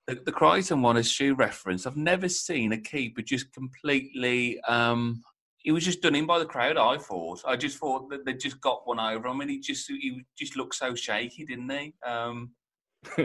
the, 0.07 0.15
the 0.25 0.33
Crichton 0.33 0.83
one, 0.83 0.97
as 0.97 1.11
Stu 1.11 1.35
referenced, 1.35 1.87
I've 1.87 1.97
never 1.97 2.29
seen 2.29 2.73
a 2.73 2.81
keeper 2.81 3.23
just 3.23 3.53
completely. 3.53 4.61
Um, 4.63 5.23
he 5.59 5.73
was 5.73 5.85
just 5.85 6.01
done 6.01 6.15
in 6.15 6.27
by 6.27 6.39
the 6.39 6.47
crowd. 6.47 6.77
I 6.77 6.97
thought. 6.97 7.43
I 7.45 7.57
just 7.57 7.79
thought 7.79 8.09
that 8.11 8.25
they 8.25 8.35
just 8.35 8.61
got 8.61 8.87
one 8.87 9.01
over 9.01 9.27
him, 9.27 9.41
and 9.41 9.51
he 9.51 9.59
just 9.59 9.89
he 9.89 10.23
just 10.39 10.57
looked 10.57 10.77
so 10.77 10.95
shaky, 10.95 11.45
didn't 11.45 11.69
he? 11.69 11.93
Um, 12.07 12.53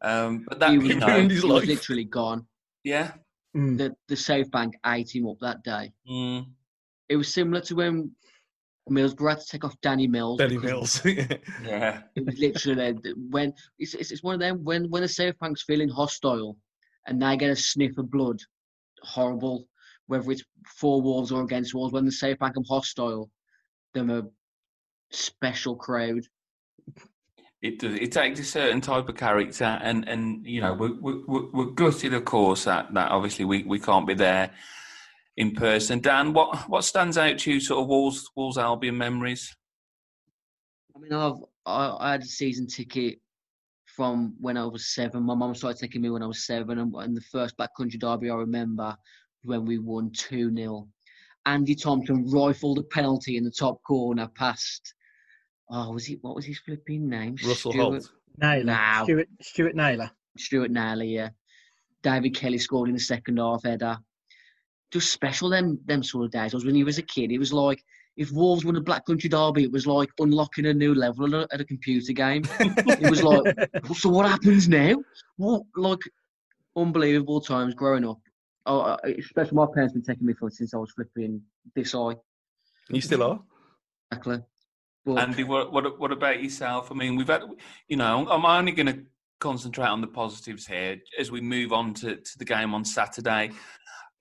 um, 0.00 0.44
but 0.48 0.60
that 0.60 0.70
he 0.70 0.74
you 0.74 0.80
was, 0.80 0.96
know, 0.96 1.28
he 1.28 1.34
was 1.34 1.44
literally 1.44 2.04
gone. 2.04 2.46
yeah. 2.84 3.12
Mm. 3.56 3.78
The 3.78 3.94
the 4.08 4.16
South 4.16 4.50
Bank 4.50 4.74
ate 4.86 5.14
him 5.14 5.28
up 5.28 5.38
that 5.40 5.62
day. 5.62 5.92
Mm. 6.10 6.46
It 7.08 7.16
was 7.16 7.32
similar 7.32 7.60
to 7.62 7.74
when 7.74 8.10
Middlesbrough 8.90 9.30
had 9.30 9.40
to 9.40 9.46
take 9.46 9.64
off 9.64 9.80
Danny 9.80 10.06
Mills. 10.06 10.38
Danny 10.38 10.58
Mills. 10.58 11.02
Yeah. 11.62 12.02
It 12.14 12.26
was 12.26 12.38
literally 12.38 12.98
when 13.30 13.54
it's, 13.78 13.94
it's, 13.94 14.10
it's 14.10 14.22
one 14.22 14.34
of 14.34 14.40
them 14.40 14.62
when 14.64 14.90
when 14.90 15.02
the 15.02 15.08
South 15.08 15.38
Bank's 15.38 15.62
feeling 15.62 15.88
hostile 15.88 16.56
and 17.06 17.20
they 17.20 17.36
get 17.36 17.50
a 17.50 17.56
sniff 17.56 17.96
of 17.98 18.10
blood, 18.10 18.38
horrible. 19.02 19.66
Whether 20.06 20.32
it's 20.32 20.44
for 20.66 21.00
Wolves 21.00 21.32
or 21.32 21.42
against 21.42 21.74
Wolves, 21.74 21.94
when 21.94 22.04
the 22.04 22.12
South 22.12 22.38
Bank 22.38 22.56
are 22.58 22.62
hostile, 22.68 23.30
them 23.94 24.10
a 24.10 24.24
special 25.10 25.76
crowd. 25.76 26.20
It 27.64 27.78
does. 27.78 27.94
It 27.94 28.12
takes 28.12 28.38
a 28.40 28.44
certain 28.44 28.82
type 28.82 29.08
of 29.08 29.16
character, 29.16 29.64
and 29.64 30.06
and 30.06 30.46
you 30.46 30.60
know 30.60 30.74
we're 30.74 31.00
we're, 31.00 31.50
we're 31.50 31.70
gutted, 31.70 32.12
of 32.12 32.26
course, 32.26 32.64
that 32.64 32.92
that 32.92 33.10
obviously 33.10 33.46
we, 33.46 33.62
we 33.62 33.80
can't 33.80 34.06
be 34.06 34.12
there 34.12 34.50
in 35.38 35.52
person. 35.52 36.00
Dan, 36.00 36.34
what 36.34 36.68
what 36.68 36.84
stands 36.84 37.16
out 37.16 37.38
to 37.38 37.52
you, 37.54 37.60
sort 37.60 37.80
of 37.80 37.88
Wolves 37.88 38.30
Wolves 38.36 38.58
Albion 38.58 38.98
memories? 38.98 39.56
I 40.94 40.98
mean, 40.98 41.14
I've 41.14 41.42
I, 41.64 41.96
I 42.00 42.12
had 42.12 42.20
a 42.20 42.26
season 42.26 42.66
ticket 42.66 43.18
from 43.86 44.34
when 44.38 44.58
I 44.58 44.66
was 44.66 44.92
seven. 44.94 45.22
My 45.22 45.34
mum 45.34 45.54
started 45.54 45.80
taking 45.80 46.02
me 46.02 46.10
when 46.10 46.22
I 46.22 46.26
was 46.26 46.44
seven, 46.44 46.78
and, 46.78 46.94
and 46.94 47.16
the 47.16 47.22
first 47.32 47.56
Black 47.56 47.70
Country 47.78 47.98
Derby 47.98 48.28
I 48.28 48.34
remember 48.34 48.94
when 49.42 49.64
we 49.64 49.78
won 49.78 50.12
two 50.12 50.54
0 50.54 50.86
Andy 51.46 51.74
Thompson 51.74 52.30
rifled 52.30 52.78
a 52.78 52.82
penalty 52.82 53.38
in 53.38 53.44
the 53.44 53.50
top 53.50 53.82
corner 53.84 54.28
past. 54.36 54.92
Oh, 55.70 55.92
was 55.92 56.06
he? 56.06 56.18
What 56.20 56.34
was 56.34 56.44
his 56.44 56.58
flipping 56.58 57.08
name? 57.08 57.36
Russell 57.44 57.72
Stuart, 57.72 57.82
Holt. 57.82 58.10
Naylor. 58.38 58.64
Now. 58.64 59.04
Stuart, 59.04 59.28
Stuart 59.40 59.74
Naylor. 59.74 60.10
Stuart 60.36 60.70
Naylor, 60.70 61.04
yeah. 61.04 61.28
David 62.02 62.34
Kelly 62.34 62.58
scored 62.58 62.88
in 62.88 62.94
the 62.94 63.00
second 63.00 63.38
half 63.38 63.64
header. 63.64 63.98
Just 64.92 65.12
special 65.12 65.48
them 65.48 65.80
them 65.86 66.02
sort 66.02 66.26
of 66.26 66.30
days. 66.30 66.54
I 66.54 66.56
was 66.56 66.64
when 66.64 66.74
he 66.74 66.84
was 66.84 66.98
a 66.98 67.02
kid. 67.02 67.32
It 67.32 67.38
was 67.38 67.52
like 67.52 67.82
if 68.16 68.30
Wolves 68.30 68.64
won 68.64 68.76
a 68.76 68.80
Black 68.80 69.06
Country 69.06 69.28
Derby, 69.28 69.64
it 69.64 69.72
was 69.72 69.86
like 69.86 70.10
unlocking 70.18 70.66
a 70.66 70.74
new 70.74 70.94
level 70.94 71.26
at 71.26 71.32
a, 71.32 71.54
at 71.54 71.60
a 71.60 71.64
computer 71.64 72.12
game. 72.12 72.44
it 72.60 73.10
was 73.10 73.22
like, 73.22 73.44
so 73.96 74.08
what 74.08 74.28
happens 74.28 74.68
now? 74.68 74.94
What 75.36 75.62
like 75.76 76.00
unbelievable 76.76 77.40
times 77.40 77.74
growing 77.74 78.06
up. 78.06 78.20
Oh, 78.66 78.80
uh, 78.80 78.96
especially 79.18 79.56
my 79.56 79.66
parents 79.72 79.94
been 79.94 80.02
taking 80.02 80.26
me 80.26 80.34
for 80.34 80.48
it 80.48 80.54
since 80.54 80.74
I 80.74 80.78
was 80.78 80.92
flipping 80.92 81.42
this 81.74 81.94
eye. 81.94 82.16
You 82.88 83.00
still 83.00 83.22
are? 83.22 83.40
Exactly. 84.10 84.38
But 85.04 85.18
Andy, 85.18 85.44
what 85.44 85.72
what 85.72 85.98
what 86.00 86.12
about 86.12 86.42
yourself? 86.42 86.90
I 86.90 86.94
mean, 86.94 87.16
we've 87.16 87.28
had, 87.28 87.42
you 87.88 87.96
know, 87.96 88.26
I'm 88.30 88.44
only 88.46 88.72
going 88.72 88.86
to 88.86 89.02
concentrate 89.40 89.86
on 89.88 90.00
the 90.00 90.06
positives 90.06 90.66
here 90.66 90.96
as 91.18 91.30
we 91.30 91.40
move 91.40 91.72
on 91.72 91.92
to, 91.94 92.16
to 92.16 92.38
the 92.38 92.44
game 92.44 92.72
on 92.74 92.84
Saturday. 92.84 93.50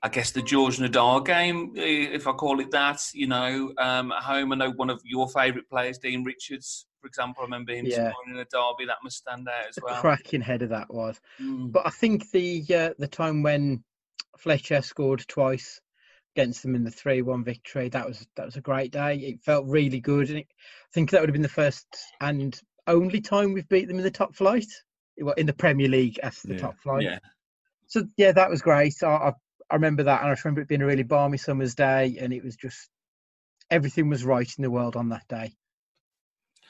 I 0.01 0.09
guess 0.09 0.31
the 0.31 0.41
George 0.41 0.79
Ndah 0.79 1.25
game, 1.25 1.71
if 1.77 2.27
I 2.27 2.33
call 2.33 2.59
it 2.59 2.71
that, 2.71 3.01
you 3.13 3.27
know, 3.27 3.71
um, 3.77 4.11
at 4.11 4.21
home. 4.23 4.51
I 4.51 4.55
know 4.57 4.71
one 4.71 4.89
of 4.89 5.01
your 5.05 5.29
favourite 5.29 5.69
players, 5.69 5.97
Dean 5.97 6.25
Richards, 6.25 6.87
for 6.99 7.07
example. 7.07 7.43
I 7.43 7.45
remember 7.45 7.73
him 7.73 7.85
Yeah. 7.85 8.11
scoring 8.11 8.31
in 8.33 8.39
a 8.39 8.45
derby. 8.45 8.85
That 8.85 8.97
must 9.01 9.15
stand 9.19 9.47
out 9.47 9.69
as 9.69 9.75
The 9.75 9.83
well. 9.85 10.01
cracking 10.01 10.41
header 10.41 10.67
that 10.67 10.93
was. 10.93 11.21
Mm. 11.41 11.71
But 11.71 11.87
I 11.87 11.89
think 11.89 12.29
the 12.31 12.65
uh, 12.75 12.93
the 12.99 13.07
time 13.07 13.43
when 13.43 13.81
Fletcher 14.37 14.81
scored 14.81 15.23
twice 15.29 15.79
against 16.35 16.63
them 16.63 16.75
in 16.75 16.83
the 16.83 16.91
three 16.91 17.21
one 17.21 17.43
victory, 17.43 17.89
that 17.89 18.07
was 18.07 18.25
that 18.35 18.45
was 18.45 18.55
a 18.55 18.61
great 18.61 18.91
day. 18.91 19.17
It 19.17 19.41
felt 19.41 19.67
really 19.67 19.99
good, 19.99 20.29
and 20.29 20.39
it, 20.39 20.47
I 20.49 20.91
think 20.93 21.11
that 21.11 21.21
would 21.21 21.29
have 21.29 21.33
been 21.33 21.41
the 21.41 21.49
first 21.49 21.85
and 22.21 22.59
only 22.87 23.21
time 23.21 23.53
we've 23.53 23.69
beat 23.69 23.87
them 23.87 23.97
in 23.97 24.03
the 24.03 24.11
top 24.11 24.35
flight, 24.35 24.67
Well, 25.17 25.35
in 25.35 25.45
the 25.45 25.53
Premier 25.53 25.87
League 25.87 26.19
as 26.19 26.41
the 26.41 26.55
Yeah. 26.55 26.59
top 26.59 26.79
flight. 26.79 27.03
Yeah. 27.03 27.19
So 27.87 28.03
yeah, 28.17 28.31
that 28.33 28.49
was 28.49 28.61
great. 28.61 28.95
I, 29.03 29.07
I 29.07 29.33
I 29.69 29.75
remember 29.75 30.03
that, 30.03 30.21
and 30.21 30.29
I 30.29 30.35
remember 30.43 30.61
it 30.61 30.67
being 30.67 30.81
a 30.81 30.85
really 30.85 31.03
balmy 31.03 31.37
summer's 31.37 31.75
day, 31.75 32.17
and 32.19 32.33
it 32.33 32.43
was 32.43 32.55
just 32.55 32.89
everything 33.71 34.09
was 34.09 34.25
right 34.25 34.51
in 34.57 34.61
the 34.61 34.71
world 34.71 34.95
on 34.95 35.09
that 35.09 35.27
day. 35.27 35.53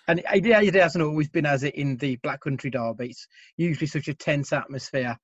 And 0.08 0.20
it, 0.20 0.26
it 0.46 0.76
hasn't 0.76 1.04
always 1.04 1.30
been 1.30 1.46
as 1.46 1.64
it 1.64 1.76
in 1.76 1.98
the 1.98 2.18
Black 2.18 2.42
Country 2.42 2.70
Derby. 2.70 3.10
It's 3.10 3.28
usually 3.56 3.88
such 3.88 4.10
a 4.10 4.14
tense 4.14 4.52
atmosphere. 4.52 5.18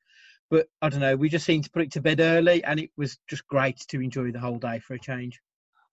But 0.49 0.67
I 0.81 0.89
don't 0.89 1.01
know, 1.01 1.15
we 1.15 1.29
just 1.29 1.45
seemed 1.45 1.65
to 1.65 1.69
put 1.69 1.83
it 1.83 1.91
to 1.91 2.01
bed 2.01 2.19
early, 2.19 2.63
and 2.63 2.79
it 2.79 2.89
was 2.97 3.17
just 3.29 3.47
great 3.47 3.79
to 3.89 4.01
enjoy 4.01 4.31
the 4.31 4.39
whole 4.39 4.57
day 4.57 4.79
for 4.79 4.95
a 4.95 4.99
change. 4.99 5.39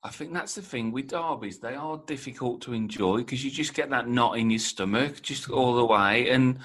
I 0.03 0.11
think 0.11 0.33
that's 0.33 0.55
the 0.55 0.63
thing 0.63 0.93
with 0.93 1.09
derbies. 1.09 1.59
They 1.59 1.75
are 1.75 2.01
difficult 2.07 2.61
to 2.63 2.73
enjoy 2.73 3.19
because 3.19 3.45
you 3.45 3.51
just 3.51 3.75
get 3.75 3.91
that 3.91 4.09
knot 4.09 4.39
in 4.39 4.51
your 4.51 4.61
stomach 4.61 5.21
just 5.21 5.51
all 5.51 5.75
the 5.75 5.85
way. 5.85 6.31
And, 6.31 6.59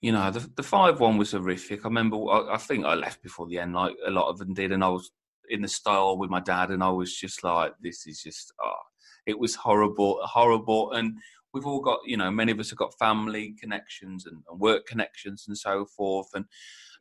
you 0.00 0.12
know, 0.12 0.30
the, 0.30 0.48
the 0.54 0.62
5 0.62 1.00
1 1.00 1.18
was 1.18 1.32
horrific. 1.32 1.84
I 1.84 1.88
remember, 1.88 2.16
I, 2.30 2.54
I 2.54 2.56
think 2.56 2.84
I 2.84 2.94
left 2.94 3.20
before 3.20 3.48
the 3.48 3.58
end, 3.58 3.74
like 3.74 3.96
a 4.06 4.10
lot 4.10 4.28
of 4.28 4.38
them 4.38 4.54
did. 4.54 4.70
And 4.70 4.84
I 4.84 4.88
was 4.88 5.10
in 5.50 5.62
the 5.62 5.68
style 5.68 6.16
with 6.16 6.30
my 6.30 6.40
dad, 6.40 6.70
and 6.70 6.84
I 6.84 6.90
was 6.90 7.14
just 7.14 7.42
like, 7.42 7.72
this 7.80 8.06
is 8.06 8.22
just, 8.22 8.52
oh, 8.62 8.72
it 9.26 9.38
was 9.38 9.56
horrible, 9.56 10.20
horrible. 10.22 10.92
And 10.92 11.18
we've 11.52 11.66
all 11.66 11.80
got, 11.80 11.98
you 12.06 12.16
know, 12.16 12.30
many 12.30 12.52
of 12.52 12.60
us 12.60 12.70
have 12.70 12.78
got 12.78 12.96
family 12.98 13.56
connections 13.60 14.24
and, 14.26 14.42
and 14.48 14.60
work 14.60 14.86
connections 14.86 15.46
and 15.48 15.58
so 15.58 15.84
forth. 15.84 16.28
And, 16.34 16.44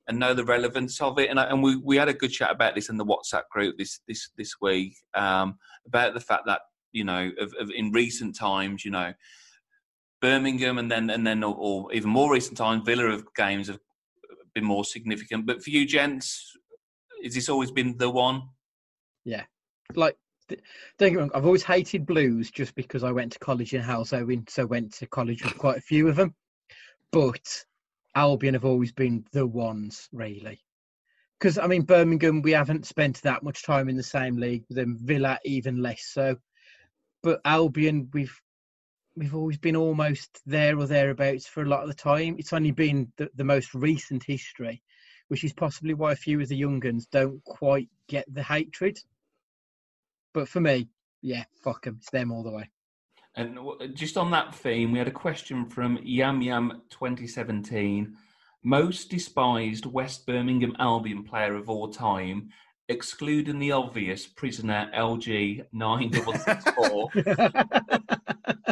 and 0.07 0.19
know 0.19 0.33
the 0.33 0.43
relevance 0.43 0.99
of 1.01 1.17
it. 1.19 1.29
And, 1.29 1.39
I, 1.39 1.45
and 1.45 1.63
we, 1.63 1.77
we 1.77 1.97
had 1.97 2.09
a 2.09 2.13
good 2.13 2.31
chat 2.31 2.51
about 2.51 2.75
this 2.75 2.89
in 2.89 2.97
the 2.97 3.05
WhatsApp 3.05 3.43
group 3.51 3.77
this 3.77 4.01
this 4.07 4.29
this 4.37 4.55
week 4.61 4.95
um, 5.13 5.57
about 5.85 6.13
the 6.13 6.19
fact 6.19 6.43
that 6.47 6.61
you 6.91 7.03
know 7.03 7.31
of, 7.39 7.53
of 7.59 7.69
in 7.71 7.91
recent 7.91 8.35
times, 8.35 8.83
you 8.83 8.91
know, 8.91 9.13
Birmingham 10.21 10.77
and 10.77 10.91
then 10.91 11.09
and 11.09 11.25
then 11.25 11.43
or, 11.43 11.55
or 11.57 11.93
even 11.93 12.09
more 12.09 12.31
recent 12.31 12.57
times, 12.57 12.83
Villa 12.85 13.05
of 13.05 13.25
games 13.35 13.67
have 13.67 13.79
been 14.53 14.65
more 14.65 14.85
significant. 14.85 15.45
But 15.45 15.63
for 15.63 15.69
you, 15.69 15.85
gents, 15.85 16.55
has 17.23 17.33
this 17.33 17.49
always 17.49 17.71
been 17.71 17.97
the 17.97 18.09
one? 18.09 18.43
Yeah, 19.25 19.43
like, 19.95 20.17
don't 20.49 21.11
get 21.11 21.17
wrong, 21.17 21.31
I've 21.33 21.45
always 21.45 21.63
hated 21.63 22.05
blues 22.05 22.51
just 22.51 22.75
because 22.75 23.03
I 23.03 23.11
went 23.11 23.31
to 23.33 23.39
college 23.39 23.73
in 23.73 23.81
Halesowen, 23.81 24.49
so 24.49 24.65
went 24.65 24.93
to 24.95 25.07
college 25.07 25.43
with 25.43 25.57
quite 25.57 25.77
a 25.77 25.81
few 25.81 26.07
of 26.09 26.17
them. 26.17 26.35
But 27.11 27.65
Albion 28.15 28.53
have 28.53 28.65
always 28.65 28.91
been 28.91 29.25
the 29.31 29.45
ones, 29.45 30.07
really. 30.11 30.61
Because, 31.39 31.57
I 31.57 31.67
mean, 31.67 31.81
Birmingham, 31.83 32.41
we 32.41 32.51
haven't 32.51 32.85
spent 32.85 33.21
that 33.23 33.43
much 33.43 33.63
time 33.63 33.89
in 33.89 33.97
the 33.97 34.03
same 34.03 34.37
league 34.37 34.65
them, 34.69 34.97
Villa, 35.01 35.39
even 35.43 35.81
less 35.81 36.05
so. 36.05 36.37
But 37.21 37.41
Albion, 37.45 38.09
we've 38.13 38.39
we've 39.15 39.35
always 39.35 39.57
been 39.57 39.75
almost 39.75 40.41
there 40.45 40.77
or 40.77 40.87
thereabouts 40.87 41.45
for 41.45 41.61
a 41.61 41.67
lot 41.67 41.83
of 41.83 41.87
the 41.87 41.93
time. 41.93 42.35
It's 42.39 42.53
only 42.53 42.71
been 42.71 43.11
the, 43.17 43.29
the 43.35 43.43
most 43.43 43.73
recent 43.73 44.23
history, 44.23 44.81
which 45.27 45.43
is 45.43 45.53
possibly 45.53 45.93
why 45.93 46.13
a 46.13 46.17
few 46.17 46.41
of 46.41 46.47
the 46.47 46.57
young 46.57 46.85
uns 46.85 47.05
don't 47.07 47.43
quite 47.43 47.89
get 48.07 48.25
the 48.33 48.43
hatred. 48.43 48.97
But 50.33 50.49
for 50.49 50.59
me, 50.59 50.89
yeah, 51.21 51.43
fuck 51.63 51.85
them. 51.85 51.97
It's 51.99 52.09
them 52.09 52.31
all 52.31 52.43
the 52.43 52.51
way. 52.51 52.69
And 53.35 53.57
just 53.93 54.17
on 54.17 54.31
that 54.31 54.53
theme, 54.53 54.91
we 54.91 54.99
had 54.99 55.07
a 55.07 55.11
question 55.11 55.65
from 55.65 55.99
Yam 56.03 56.41
Yam 56.41 56.83
2017. 56.89 58.15
Most 58.63 59.09
despised 59.09 59.85
West 59.85 60.25
Birmingham 60.27 60.75
Albion 60.79 61.23
player 61.23 61.55
of 61.55 61.69
all 61.69 61.89
time, 61.89 62.49
excluding 62.87 63.59
the 63.59 63.71
obvious 63.71 64.27
prisoner 64.27 64.89
LG 64.95 65.65
9664. 65.73 67.11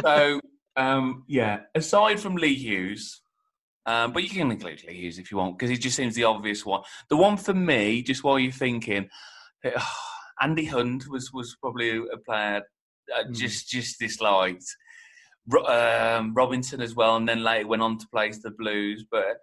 so, 0.00 0.40
um, 0.76 1.24
yeah, 1.26 1.60
aside 1.74 2.20
from 2.20 2.36
Lee 2.36 2.54
Hughes, 2.54 3.20
um, 3.84 4.12
but 4.12 4.22
you 4.22 4.30
can 4.30 4.52
include 4.52 4.84
Lee 4.86 4.94
Hughes 4.94 5.18
if 5.18 5.32
you 5.32 5.38
want, 5.38 5.58
because 5.58 5.70
he 5.70 5.76
just 5.76 5.96
seems 5.96 6.14
the 6.14 6.24
obvious 6.24 6.64
one. 6.64 6.82
The 7.08 7.16
one 7.16 7.36
for 7.36 7.52
me, 7.52 8.02
just 8.02 8.22
while 8.22 8.38
you're 8.38 8.52
thinking, 8.52 9.08
Andy 10.40 10.66
Hunt 10.66 11.08
was, 11.08 11.32
was 11.32 11.56
probably 11.60 11.96
a 11.96 12.16
player 12.24 12.62
uh, 13.16 13.24
Mm. 13.24 13.34
just 13.34 13.68
just 13.68 13.98
disliked. 13.98 14.64
Um, 15.66 16.34
Robinson 16.34 16.80
as 16.80 16.94
well, 16.94 17.16
and 17.16 17.28
then 17.28 17.42
later 17.42 17.66
went 17.66 17.82
on 17.82 17.98
to 17.98 18.06
play 18.08 18.30
for 18.30 18.38
the 18.44 18.50
Blues. 18.52 19.04
But 19.10 19.38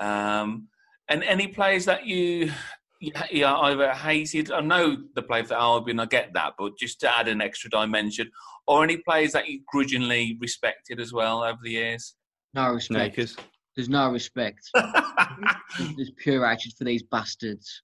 um, 0.00 0.68
and 1.08 1.22
any 1.24 1.48
players 1.48 1.84
that 1.86 2.06
you 2.06 2.52
you, 3.00 3.12
you 3.30 3.44
either 3.46 3.92
hated, 3.92 4.52
I 4.52 4.60
know 4.60 4.96
the 5.14 5.22
play 5.22 5.42
for 5.42 5.54
Albion, 5.54 6.00
I 6.00 6.06
get 6.06 6.32
that, 6.34 6.54
but 6.58 6.78
just 6.78 7.00
to 7.00 7.18
add 7.18 7.28
an 7.28 7.40
extra 7.42 7.68
dimension, 7.68 8.30
or 8.66 8.84
any 8.84 8.98
players 8.98 9.32
that 9.32 9.48
you 9.48 9.60
grudgingly 9.66 10.38
respected 10.40 11.00
as 11.00 11.12
well 11.12 11.42
over 11.42 11.58
the 11.62 11.72
years. 11.72 12.14
no 12.54 12.70
respect. 12.72 12.98
Nakers. 13.18 13.36
There's 13.76 13.88
no 13.88 14.10
respect. 14.10 14.60
There's- 14.72 15.56
There's 15.96 16.12
pure 16.16 16.48
hatred 16.48 16.74
for 16.78 16.84
these 16.84 17.02
bastards. 17.02 17.82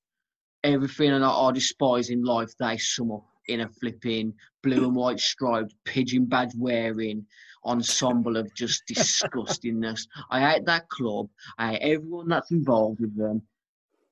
Everything 0.63 1.11
and 1.11 1.25
I, 1.25 1.31
I 1.31 1.51
despise 1.53 2.11
in 2.11 2.23
life, 2.23 2.53
they 2.61 2.79
sum 2.79 3.11
up 3.11 3.25
in 3.49 3.63
a 3.63 3.69
flipping 3.81 4.33
blue 4.63 4.85
and 4.85 4.95
white 4.95 5.21
striped 5.21 5.75
pigeon 5.85 6.27
badge 6.27 6.53
wearing 6.57 7.27
ensemble 7.65 8.37
of 8.37 8.53
just 8.55 8.83
disgustingness. 8.91 10.07
I 10.31 10.41
hate 10.49 10.65
that 10.67 10.89
club. 10.89 11.29
I 11.59 11.73
hate 11.73 11.95
everyone 11.95 12.29
that's 12.29 12.51
involved 12.51 13.01
with 13.01 13.17
them. 13.17 13.43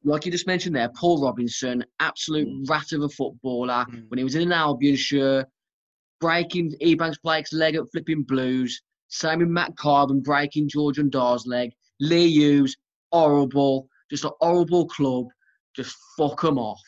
Like 0.04 0.24
you 0.24 0.32
just 0.32 0.46
mentioned 0.46 0.76
there, 0.76 0.90
Paul 0.90 1.22
Robinson, 1.22 1.84
absolute 2.00 2.48
rat 2.68 2.92
of 2.92 3.02
a 3.02 3.08
footballer. 3.08 3.84
Mm. 3.90 4.04
When 4.08 4.18
he 4.18 4.24
was 4.24 4.36
in 4.36 4.42
an 4.42 4.52
Albion 4.52 4.96
shirt, 4.96 5.46
breaking 6.20 6.74
Ebanks 6.82 7.20
Blake's 7.22 7.52
leg 7.52 7.74
at 7.74 7.90
flipping 7.90 8.22
blues. 8.22 8.80
Same 9.08 9.40
with 9.40 9.48
Matt 9.48 9.76
Carbon 9.76 10.20
breaking 10.20 10.68
George 10.68 10.98
Ndah's 10.98 11.46
leg. 11.46 11.72
Lee 12.00 12.28
Hughes, 12.28 12.76
horrible. 13.12 13.88
Just 14.10 14.24
a 14.24 14.32
horrible 14.40 14.86
club. 14.86 15.26
Just 15.74 15.96
fuck 16.16 16.40
them 16.40 16.58
off. 16.58 16.80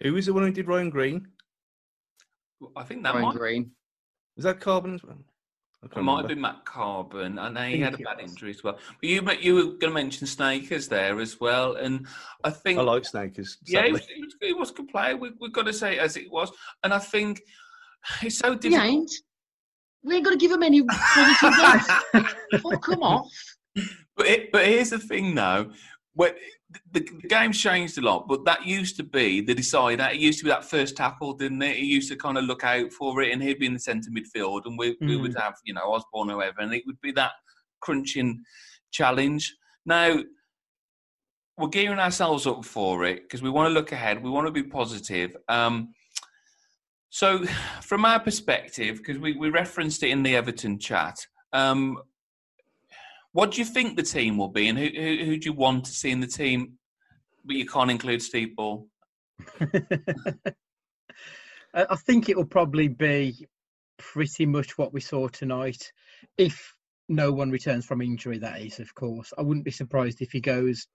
Who 0.00 0.12
was 0.12 0.26
the 0.26 0.34
one 0.34 0.44
who 0.44 0.52
did 0.52 0.68
Ryan 0.68 0.90
Green? 0.90 1.26
I 2.76 2.82
think 2.84 3.02
that 3.02 3.14
Ryan 3.14 3.26
might. 3.26 3.36
Green. 3.36 3.70
Was 4.36 4.44
that 4.44 4.60
Carbon 4.60 4.94
as 4.94 5.02
well? 5.02 5.18
I 5.82 5.86
It 5.86 5.92
can't 5.92 6.04
might 6.04 6.18
have 6.18 6.28
been 6.28 6.40
Matt 6.40 6.64
Carbon, 6.64 7.38
and 7.38 7.58
he 7.58 7.80
had 7.80 7.94
a 7.94 7.98
bad 7.98 8.20
was. 8.22 8.30
injury 8.30 8.50
as 8.50 8.64
well. 8.64 8.78
But 9.00 9.08
you, 9.08 9.30
you 9.40 9.54
were 9.54 9.62
going 9.62 9.80
to 9.80 9.90
mention 9.90 10.26
Sneekes 10.26 10.88
there 10.88 11.20
as 11.20 11.38
well, 11.40 11.76
and 11.76 12.06
I 12.44 12.50
think 12.50 12.78
I 12.78 12.82
like 12.82 13.02
Sneekes. 13.02 13.56
Yeah, 13.66 13.84
he 13.86 13.92
was, 13.92 14.06
he 14.06 14.22
was, 14.22 14.36
he 14.40 14.52
was 14.52 14.70
a 14.70 14.74
good 14.74 14.88
player. 14.88 15.16
We, 15.16 15.32
we've 15.40 15.52
got 15.52 15.66
to 15.66 15.72
say 15.72 15.96
it 15.96 16.00
as 16.00 16.16
it 16.16 16.30
was. 16.30 16.50
And 16.82 16.92
I 16.92 16.98
think 16.98 17.40
it's 18.22 18.38
so 18.38 18.58
He 18.60 18.74
ain't. 18.74 19.10
We 20.02 20.16
ain't 20.16 20.24
going 20.24 20.38
to 20.38 20.40
give 20.40 20.52
him 20.52 20.62
any 20.62 20.82
positive. 20.82 22.26
Fuck 22.62 22.88
him 22.88 23.02
off. 23.02 23.30
But, 24.16 24.26
it, 24.26 24.52
but 24.52 24.64
here's 24.64 24.90
the 24.90 24.98
thing, 24.98 25.34
though. 25.34 25.72
When 26.14 26.32
the, 26.92 27.00
the 27.00 27.28
game's 27.28 27.60
changed 27.60 27.98
a 27.98 28.00
lot, 28.00 28.26
but 28.28 28.44
that 28.44 28.66
used 28.66 28.96
to 28.96 29.02
be 29.02 29.40
the 29.40 29.54
decider. 29.54 30.08
It 30.10 30.20
used 30.20 30.38
to 30.40 30.44
be 30.44 30.50
that 30.50 30.64
first 30.64 30.96
tackle, 30.96 31.34
didn't 31.34 31.62
it? 31.62 31.76
He 31.76 31.84
used 31.84 32.10
to 32.10 32.16
kind 32.16 32.38
of 32.38 32.44
look 32.44 32.64
out 32.64 32.92
for 32.92 33.22
it, 33.22 33.32
and 33.32 33.42
he'd 33.42 33.58
be 33.58 33.66
in 33.66 33.74
the 33.74 33.80
centre 33.80 34.10
midfield, 34.10 34.62
and 34.64 34.78
we, 34.78 34.96
we 35.00 35.16
would 35.16 35.36
have, 35.38 35.54
you 35.64 35.74
know, 35.74 35.92
Osborne, 35.92 36.30
or 36.30 36.34
whoever, 36.34 36.60
and 36.60 36.74
it 36.74 36.84
would 36.86 37.00
be 37.00 37.12
that 37.12 37.32
crunching 37.80 38.42
challenge. 38.90 39.54
Now, 39.84 40.20
we're 41.58 41.68
gearing 41.68 41.98
ourselves 41.98 42.46
up 42.46 42.64
for 42.64 43.04
it 43.04 43.22
because 43.22 43.42
we 43.42 43.50
want 43.50 43.68
to 43.68 43.74
look 43.74 43.92
ahead. 43.92 44.22
We 44.22 44.30
want 44.30 44.46
to 44.46 44.52
be 44.52 44.62
positive. 44.62 45.36
Um, 45.48 45.94
so, 47.10 47.44
from 47.82 48.04
our 48.04 48.20
perspective, 48.20 48.98
because 48.98 49.18
we, 49.18 49.36
we 49.36 49.50
referenced 49.50 50.02
it 50.02 50.10
in 50.10 50.22
the 50.22 50.36
Everton 50.36 50.78
chat, 50.78 51.18
um, 51.52 51.98
what 53.36 53.50
do 53.50 53.60
you 53.60 53.66
think 53.66 53.96
the 53.96 54.02
team 54.02 54.38
will 54.38 54.48
be, 54.48 54.66
and 54.66 54.78
who, 54.78 54.86
who, 54.86 55.24
who 55.26 55.36
do 55.36 55.44
you 55.44 55.52
want 55.52 55.84
to 55.84 55.90
see 55.90 56.10
in 56.10 56.20
the 56.20 56.26
team? 56.26 56.78
But 57.44 57.56
you 57.56 57.66
can't 57.66 57.90
include 57.90 58.22
Steve 58.22 58.56
Bull. 58.56 58.88
I 61.74 61.96
think 61.96 62.30
it 62.30 62.36
will 62.38 62.46
probably 62.46 62.88
be 62.88 63.46
pretty 63.98 64.46
much 64.46 64.78
what 64.78 64.94
we 64.94 65.02
saw 65.02 65.28
tonight. 65.28 65.92
If 66.38 66.74
no 67.10 67.30
one 67.30 67.50
returns 67.50 67.84
from 67.84 68.00
injury, 68.00 68.38
that 68.38 68.62
is, 68.62 68.80
of 68.80 68.94
course. 68.94 69.34
I 69.36 69.42
wouldn't 69.42 69.66
be 69.66 69.70
surprised 69.70 70.22
if 70.22 70.32
he 70.32 70.40
goes 70.40 70.86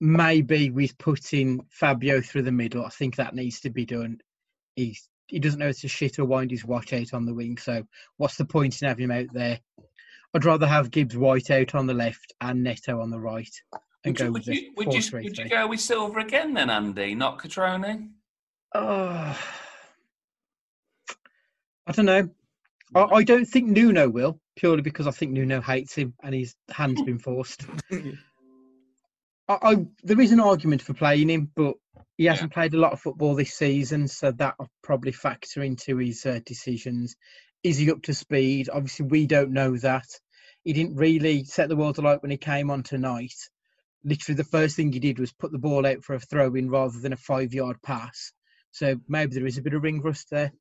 maybe 0.00 0.70
with 0.70 0.96
putting 0.98 1.66
Fabio 1.68 2.20
through 2.20 2.42
the 2.42 2.52
middle. 2.52 2.86
I 2.86 2.90
think 2.90 3.16
that 3.16 3.34
needs 3.34 3.58
to 3.62 3.70
be 3.70 3.84
done. 3.84 4.20
He's 4.76 5.08
he 5.26 5.40
doesn't 5.40 5.58
know 5.58 5.66
how 5.66 5.72
to 5.72 5.88
shit 5.88 6.20
or 6.20 6.26
wind 6.26 6.52
his 6.52 6.64
watch 6.64 6.92
out 6.92 7.12
on 7.12 7.24
the 7.24 7.34
wing, 7.34 7.58
so 7.58 7.82
what's 8.18 8.36
the 8.36 8.44
point 8.44 8.80
in 8.80 8.86
having 8.86 9.04
him 9.06 9.10
out 9.10 9.32
there? 9.32 9.58
I'd 10.34 10.44
rather 10.44 10.66
have 10.66 10.90
Gibbs 10.90 11.16
White 11.16 11.50
out 11.50 11.74
on 11.74 11.86
the 11.86 11.94
left 11.94 12.32
and 12.40 12.62
Neto 12.62 13.00
on 13.00 13.10
the 13.10 13.20
right 13.20 13.50
and 14.04 14.12
Would 14.12 14.20
you, 14.20 14.26
go 14.26 14.32
would, 14.32 14.40
with 14.40 14.48
you, 14.48 14.54
the 14.54 14.70
would, 14.76 14.94
you, 14.94 15.10
would 15.12 15.38
you 15.38 15.48
go 15.48 15.66
with 15.66 15.80
Silver 15.80 16.20
again 16.20 16.54
then, 16.54 16.70
Andy, 16.70 17.14
not 17.14 17.38
Cutrone? 17.38 18.10
Oh, 18.74 19.38
I 21.86 21.92
don't 21.92 22.06
know. 22.06 22.28
I, 22.94 23.00
I 23.00 23.22
don't 23.24 23.44
think 23.44 23.68
Nuno 23.68 24.08
will 24.08 24.40
purely 24.56 24.82
because 24.82 25.06
I 25.06 25.10
think 25.10 25.32
Nuno 25.32 25.60
hates 25.60 25.94
him 25.94 26.14
and 26.22 26.34
his 26.34 26.54
hand's 26.70 27.02
been 27.02 27.18
forced. 27.18 27.66
I, 27.92 29.58
I 29.62 29.86
there 30.02 30.20
is 30.20 30.32
an 30.32 30.40
argument 30.40 30.82
for 30.82 30.94
playing 30.94 31.28
him, 31.28 31.50
but 31.56 31.74
he 32.16 32.26
hasn't 32.26 32.52
played 32.52 32.74
a 32.74 32.78
lot 32.78 32.92
of 32.92 33.00
football 33.00 33.34
this 33.34 33.54
season, 33.54 34.06
so 34.06 34.30
that 34.32 34.54
will 34.58 34.70
probably 34.82 35.12
factor 35.12 35.62
into 35.62 35.96
his 35.96 36.24
uh, 36.26 36.40
decisions. 36.44 37.16
Is 37.62 37.78
he 37.78 37.90
up 37.90 38.02
to 38.02 38.14
speed? 38.14 38.70
Obviously, 38.72 39.06
we 39.06 39.26
don't 39.26 39.52
know 39.52 39.76
that. 39.78 40.06
He 40.64 40.72
didn't 40.72 40.96
really 40.96 41.44
set 41.44 41.68
the 41.68 41.76
world 41.76 41.98
alight 41.98 42.22
when 42.22 42.30
he 42.30 42.36
came 42.36 42.70
on 42.70 42.82
tonight. 42.82 43.34
Literally, 44.04 44.36
the 44.36 44.44
first 44.44 44.76
thing 44.76 44.92
he 44.92 44.98
did 44.98 45.18
was 45.18 45.32
put 45.32 45.52
the 45.52 45.58
ball 45.58 45.86
out 45.86 46.04
for 46.04 46.14
a 46.14 46.20
throw 46.20 46.54
in 46.54 46.70
rather 46.70 46.98
than 46.98 47.12
a 47.12 47.18
five 47.18 47.52
yard 47.52 47.76
pass. 47.82 48.32
So 48.70 48.96
maybe 49.08 49.34
there 49.34 49.46
is 49.46 49.58
a 49.58 49.62
bit 49.62 49.74
of 49.74 49.82
ring 49.82 50.00
rust 50.00 50.28
there. 50.30 50.52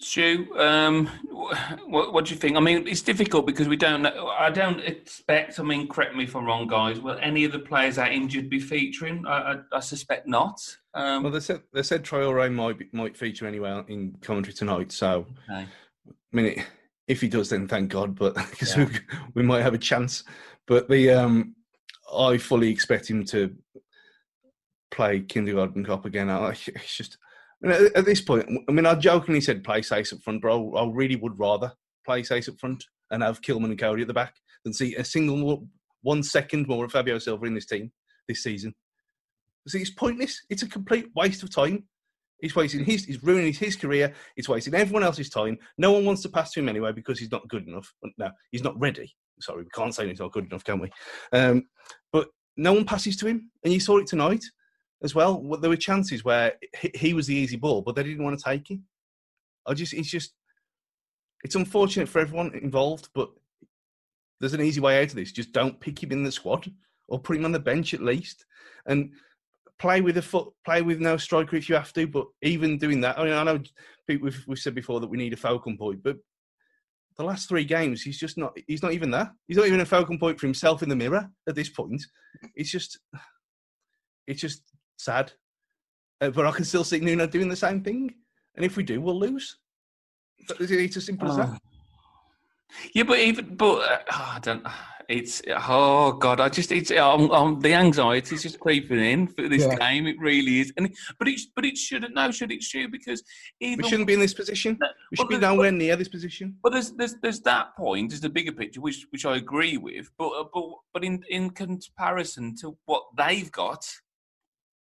Stu, 0.00 0.46
um, 0.56 1.06
what, 1.86 2.12
what 2.12 2.26
do 2.26 2.30
you 2.32 2.38
think? 2.38 2.56
I 2.56 2.60
mean, 2.60 2.86
it's 2.86 3.02
difficult 3.02 3.46
because 3.46 3.66
we 3.66 3.76
don't 3.76 4.02
know. 4.02 4.28
I 4.28 4.48
don't 4.48 4.78
expect, 4.80 5.58
I 5.58 5.64
mean, 5.64 5.88
correct 5.88 6.14
me 6.14 6.22
if 6.24 6.36
I'm 6.36 6.44
wrong, 6.44 6.68
guys, 6.68 7.00
will 7.00 7.18
any 7.20 7.44
of 7.44 7.50
the 7.50 7.58
players 7.58 7.96
that 7.96 8.12
injured 8.12 8.48
be 8.48 8.60
featuring? 8.60 9.26
I, 9.26 9.54
I, 9.54 9.56
I 9.72 9.80
suspect 9.80 10.28
not. 10.28 10.60
Um, 10.98 11.22
Well, 11.22 11.32
they 11.32 11.40
said 11.40 11.62
they 11.72 11.82
said 11.82 12.02
Traore 12.04 12.52
might 12.52 12.78
be, 12.78 12.88
might 12.92 13.16
feature 13.16 13.46
anyway 13.46 13.82
in 13.88 14.16
commentary 14.20 14.52
tonight. 14.52 14.92
So, 14.92 15.26
okay. 15.50 15.66
I 15.66 15.66
mean, 16.32 16.46
it, 16.46 16.58
if 17.06 17.20
he 17.20 17.28
does, 17.28 17.48
then 17.50 17.68
thank 17.68 17.90
God. 17.90 18.14
But 18.16 18.34
because 18.50 18.76
Yeah. 18.76 18.84
we, 18.84 18.98
we 19.34 19.42
might 19.42 19.62
have 19.62 19.74
a 19.74 19.78
chance. 19.78 20.24
But 20.66 20.88
the 20.88 21.10
um, 21.10 21.54
I 22.14 22.36
fully 22.38 22.68
expect 22.70 23.08
him 23.08 23.24
to 23.26 23.54
play 24.90 25.20
kindergarten 25.20 25.84
cop 25.84 26.04
again. 26.04 26.28
I, 26.28 26.50
it's 26.50 26.96
just 26.96 27.16
I 27.62 27.66
mean, 27.66 27.76
at, 27.76 27.96
at 27.96 28.04
this 28.04 28.20
point. 28.20 28.48
I 28.68 28.72
mean, 28.72 28.86
I 28.86 28.94
jokingly 28.94 29.40
said 29.40 29.64
play 29.64 29.80
Saiss 29.80 30.12
up 30.12 30.22
front, 30.22 30.42
but 30.42 30.54
I, 30.54 30.82
I 30.82 30.90
really 30.90 31.16
would 31.16 31.38
rather 31.38 31.72
play 32.04 32.22
Saiss 32.22 32.48
up 32.48 32.58
front 32.58 32.84
and 33.10 33.22
have 33.22 33.40
Kilman 33.40 33.66
and 33.66 33.78
Coady 33.78 34.02
at 34.02 34.08
the 34.08 34.14
back 34.14 34.34
than 34.64 34.72
see 34.72 34.94
a 34.96 35.04
single 35.04 35.36
more, 35.36 35.62
one 36.02 36.22
second 36.22 36.66
more 36.68 36.84
of 36.84 36.92
Fabio 36.92 37.18
Silva 37.18 37.46
in 37.46 37.54
this 37.54 37.66
team 37.66 37.90
this 38.26 38.42
season. 38.42 38.74
See, 39.68 39.80
it's 39.80 39.90
pointless. 39.90 40.42
It's 40.50 40.62
a 40.62 40.68
complete 40.68 41.10
waste 41.14 41.42
of 41.42 41.54
time. 41.54 41.84
He's 42.40 42.54
wasting 42.54 42.84
his, 42.84 43.04
he's 43.04 43.22
ruining 43.22 43.52
his 43.52 43.76
career. 43.76 44.14
He's 44.36 44.48
wasting 44.48 44.74
everyone 44.74 45.02
else's 45.02 45.28
time. 45.28 45.58
No 45.76 45.92
one 45.92 46.04
wants 46.04 46.22
to 46.22 46.28
pass 46.28 46.52
to 46.52 46.60
him 46.60 46.68
anyway 46.68 46.92
because 46.92 47.18
he's 47.18 47.32
not 47.32 47.48
good 47.48 47.66
enough. 47.66 47.92
No, 48.16 48.30
he's 48.52 48.62
not 48.62 48.78
ready. 48.78 49.12
Sorry, 49.40 49.64
we 49.64 49.70
can't 49.70 49.94
say 49.94 50.08
he's 50.08 50.20
not 50.20 50.32
good 50.32 50.46
enough, 50.46 50.64
can 50.64 50.78
we? 50.78 50.90
Um, 51.32 51.64
but 52.12 52.28
no 52.56 52.72
one 52.72 52.84
passes 52.84 53.16
to 53.18 53.26
him, 53.26 53.50
and 53.64 53.72
you 53.72 53.80
saw 53.80 53.98
it 53.98 54.06
tonight 54.06 54.44
as 55.02 55.14
well. 55.14 55.42
There 55.60 55.70
were 55.70 55.76
chances 55.76 56.24
where 56.24 56.54
he, 56.80 56.90
he 56.94 57.14
was 57.14 57.26
the 57.26 57.34
easy 57.34 57.56
ball, 57.56 57.82
but 57.82 57.94
they 57.94 58.02
didn't 58.02 58.24
want 58.24 58.38
to 58.38 58.44
take 58.44 58.70
him. 58.70 58.84
I 59.66 59.74
just, 59.74 59.92
it's 59.92 60.10
just, 60.10 60.32
it's 61.44 61.54
unfortunate 61.56 62.08
for 62.08 62.20
everyone 62.20 62.54
involved, 62.54 63.08
but 63.14 63.30
there's 64.40 64.54
an 64.54 64.60
easy 64.60 64.80
way 64.80 65.02
out 65.02 65.10
of 65.10 65.14
this. 65.14 65.32
Just 65.32 65.52
don't 65.52 65.80
pick 65.80 66.02
him 66.02 66.12
in 66.12 66.22
the 66.22 66.32
squad 66.32 66.70
or 67.08 67.18
put 67.18 67.36
him 67.36 67.44
on 67.44 67.52
the 67.52 67.58
bench 67.58 67.94
at 67.94 68.02
least, 68.02 68.44
and 68.86 69.12
play 69.78 70.00
with 70.00 70.16
a 70.18 70.22
foot, 70.22 70.48
play 70.64 70.82
with 70.82 71.00
no 71.00 71.16
striker 71.16 71.56
if 71.56 71.68
you 71.68 71.74
have 71.74 71.92
to. 71.94 72.06
But 72.06 72.26
even 72.42 72.78
doing 72.78 73.00
that, 73.02 73.18
I 73.18 73.24
mean, 73.24 73.32
I 73.32 73.42
know 73.44 73.60
people 74.06 74.26
we've, 74.26 74.44
we've 74.46 74.58
said 74.58 74.74
before 74.74 75.00
that 75.00 75.10
we 75.10 75.18
need 75.18 75.32
a 75.32 75.36
Falcon 75.36 75.76
point, 75.76 76.02
but 76.02 76.16
the 77.16 77.24
last 77.24 77.48
three 77.48 77.64
games, 77.64 78.02
he's 78.02 78.18
just 78.18 78.38
not. 78.38 78.56
He's 78.66 78.82
not 78.82 78.92
even 78.92 79.10
there. 79.10 79.32
He's 79.48 79.56
not 79.56 79.66
even 79.66 79.80
a 79.80 79.86
Falcon 79.86 80.18
point 80.18 80.38
for 80.38 80.46
himself 80.46 80.82
in 80.82 80.88
the 80.88 80.96
mirror 80.96 81.28
at 81.48 81.54
this 81.54 81.68
point. 81.68 82.04
It's 82.54 82.70
just, 82.70 82.98
it's 84.26 84.40
just 84.40 84.62
sad. 84.98 85.32
Uh, 86.20 86.30
but 86.30 86.46
I 86.46 86.52
can 86.52 86.64
still 86.64 86.84
see 86.84 87.00
Nuno 87.00 87.26
doing 87.26 87.48
the 87.48 87.56
same 87.56 87.82
thing, 87.82 88.14
and 88.54 88.64
if 88.64 88.76
we 88.76 88.82
do, 88.84 89.00
we'll 89.00 89.18
lose. 89.18 89.56
It's 90.60 90.96
as 90.96 91.04
simple 91.04 91.28
as 91.30 91.36
that. 91.36 91.60
Yeah, 92.92 93.04
but 93.04 93.18
even 93.18 93.56
but 93.56 93.78
uh, 93.78 93.98
oh, 94.12 94.32
I 94.36 94.38
don't. 94.40 94.66
It's 95.08 95.40
oh 95.48 96.12
god, 96.12 96.38
I 96.38 96.50
just 96.50 96.70
it's 96.70 96.90
um, 96.90 97.30
um, 97.30 97.60
the 97.60 97.72
anxiety 97.72 98.34
is 98.34 98.42
just 98.42 98.60
creeping 98.60 99.00
in 99.00 99.26
for 99.26 99.48
this 99.48 99.64
Yeah. 99.64 99.76
game. 99.76 100.06
It 100.06 100.18
really 100.18 100.60
is, 100.60 100.70
and 100.76 100.94
but 101.18 101.28
it 101.28 101.40
but 101.56 101.64
it 101.64 101.78
shouldn't. 101.78 102.14
No, 102.14 102.30
should 102.30 102.52
it 102.52 102.62
should 102.62 102.92
because 102.92 103.22
even 103.58 103.82
We 103.82 103.88
shouldn't 103.88 104.06
be 104.06 104.12
in 104.12 104.20
this 104.20 104.34
position. 104.34 104.76
No, 104.78 104.88
We 105.10 105.16
should 105.16 105.30
well, 105.30 105.38
be 105.38 105.46
nowhere 105.46 105.72
near 105.72 105.96
this 105.96 106.08
position. 106.08 106.56
But 106.62 106.72
there's 106.72 106.92
there's 106.92 107.14
there's 107.22 107.40
that 107.40 107.74
point, 107.74 108.10
there's 108.10 108.20
the 108.20 108.28
bigger 108.28 108.52
picture, 108.52 108.82
which 108.82 109.06
which 109.08 109.24
I 109.24 109.36
agree 109.36 109.78
with. 109.78 110.10
But 110.18 110.28
uh, 110.28 110.44
but 110.52 110.64
but 110.92 111.02
in 111.04 111.24
in 111.30 111.50
comparison 111.50 112.54
to 112.56 112.76
what 112.84 113.04
they've 113.16 113.50
got, 113.50 113.86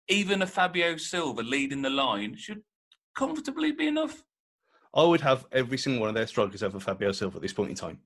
even 0.09 0.41
a 0.41 0.47
Fabio 0.47 0.97
Silva 0.97 1.41
leading 1.41 1.81
the 1.81 1.89
line 1.89 2.35
should 2.35 2.63
comfortably 3.15 3.71
be 3.71 3.87
enough. 3.87 4.23
I 4.93 5.03
would 5.03 5.21
have 5.21 5.45
every 5.53 5.77
single 5.77 6.01
one 6.01 6.09
of 6.09 6.15
their 6.15 6.27
strikers 6.27 6.63
over 6.63 6.81
Fabio 6.81 7.13
Silva 7.13 7.37
at 7.37 7.41
this 7.41 7.53
point 7.53 7.69
in 7.69 7.75
time. 7.77 7.99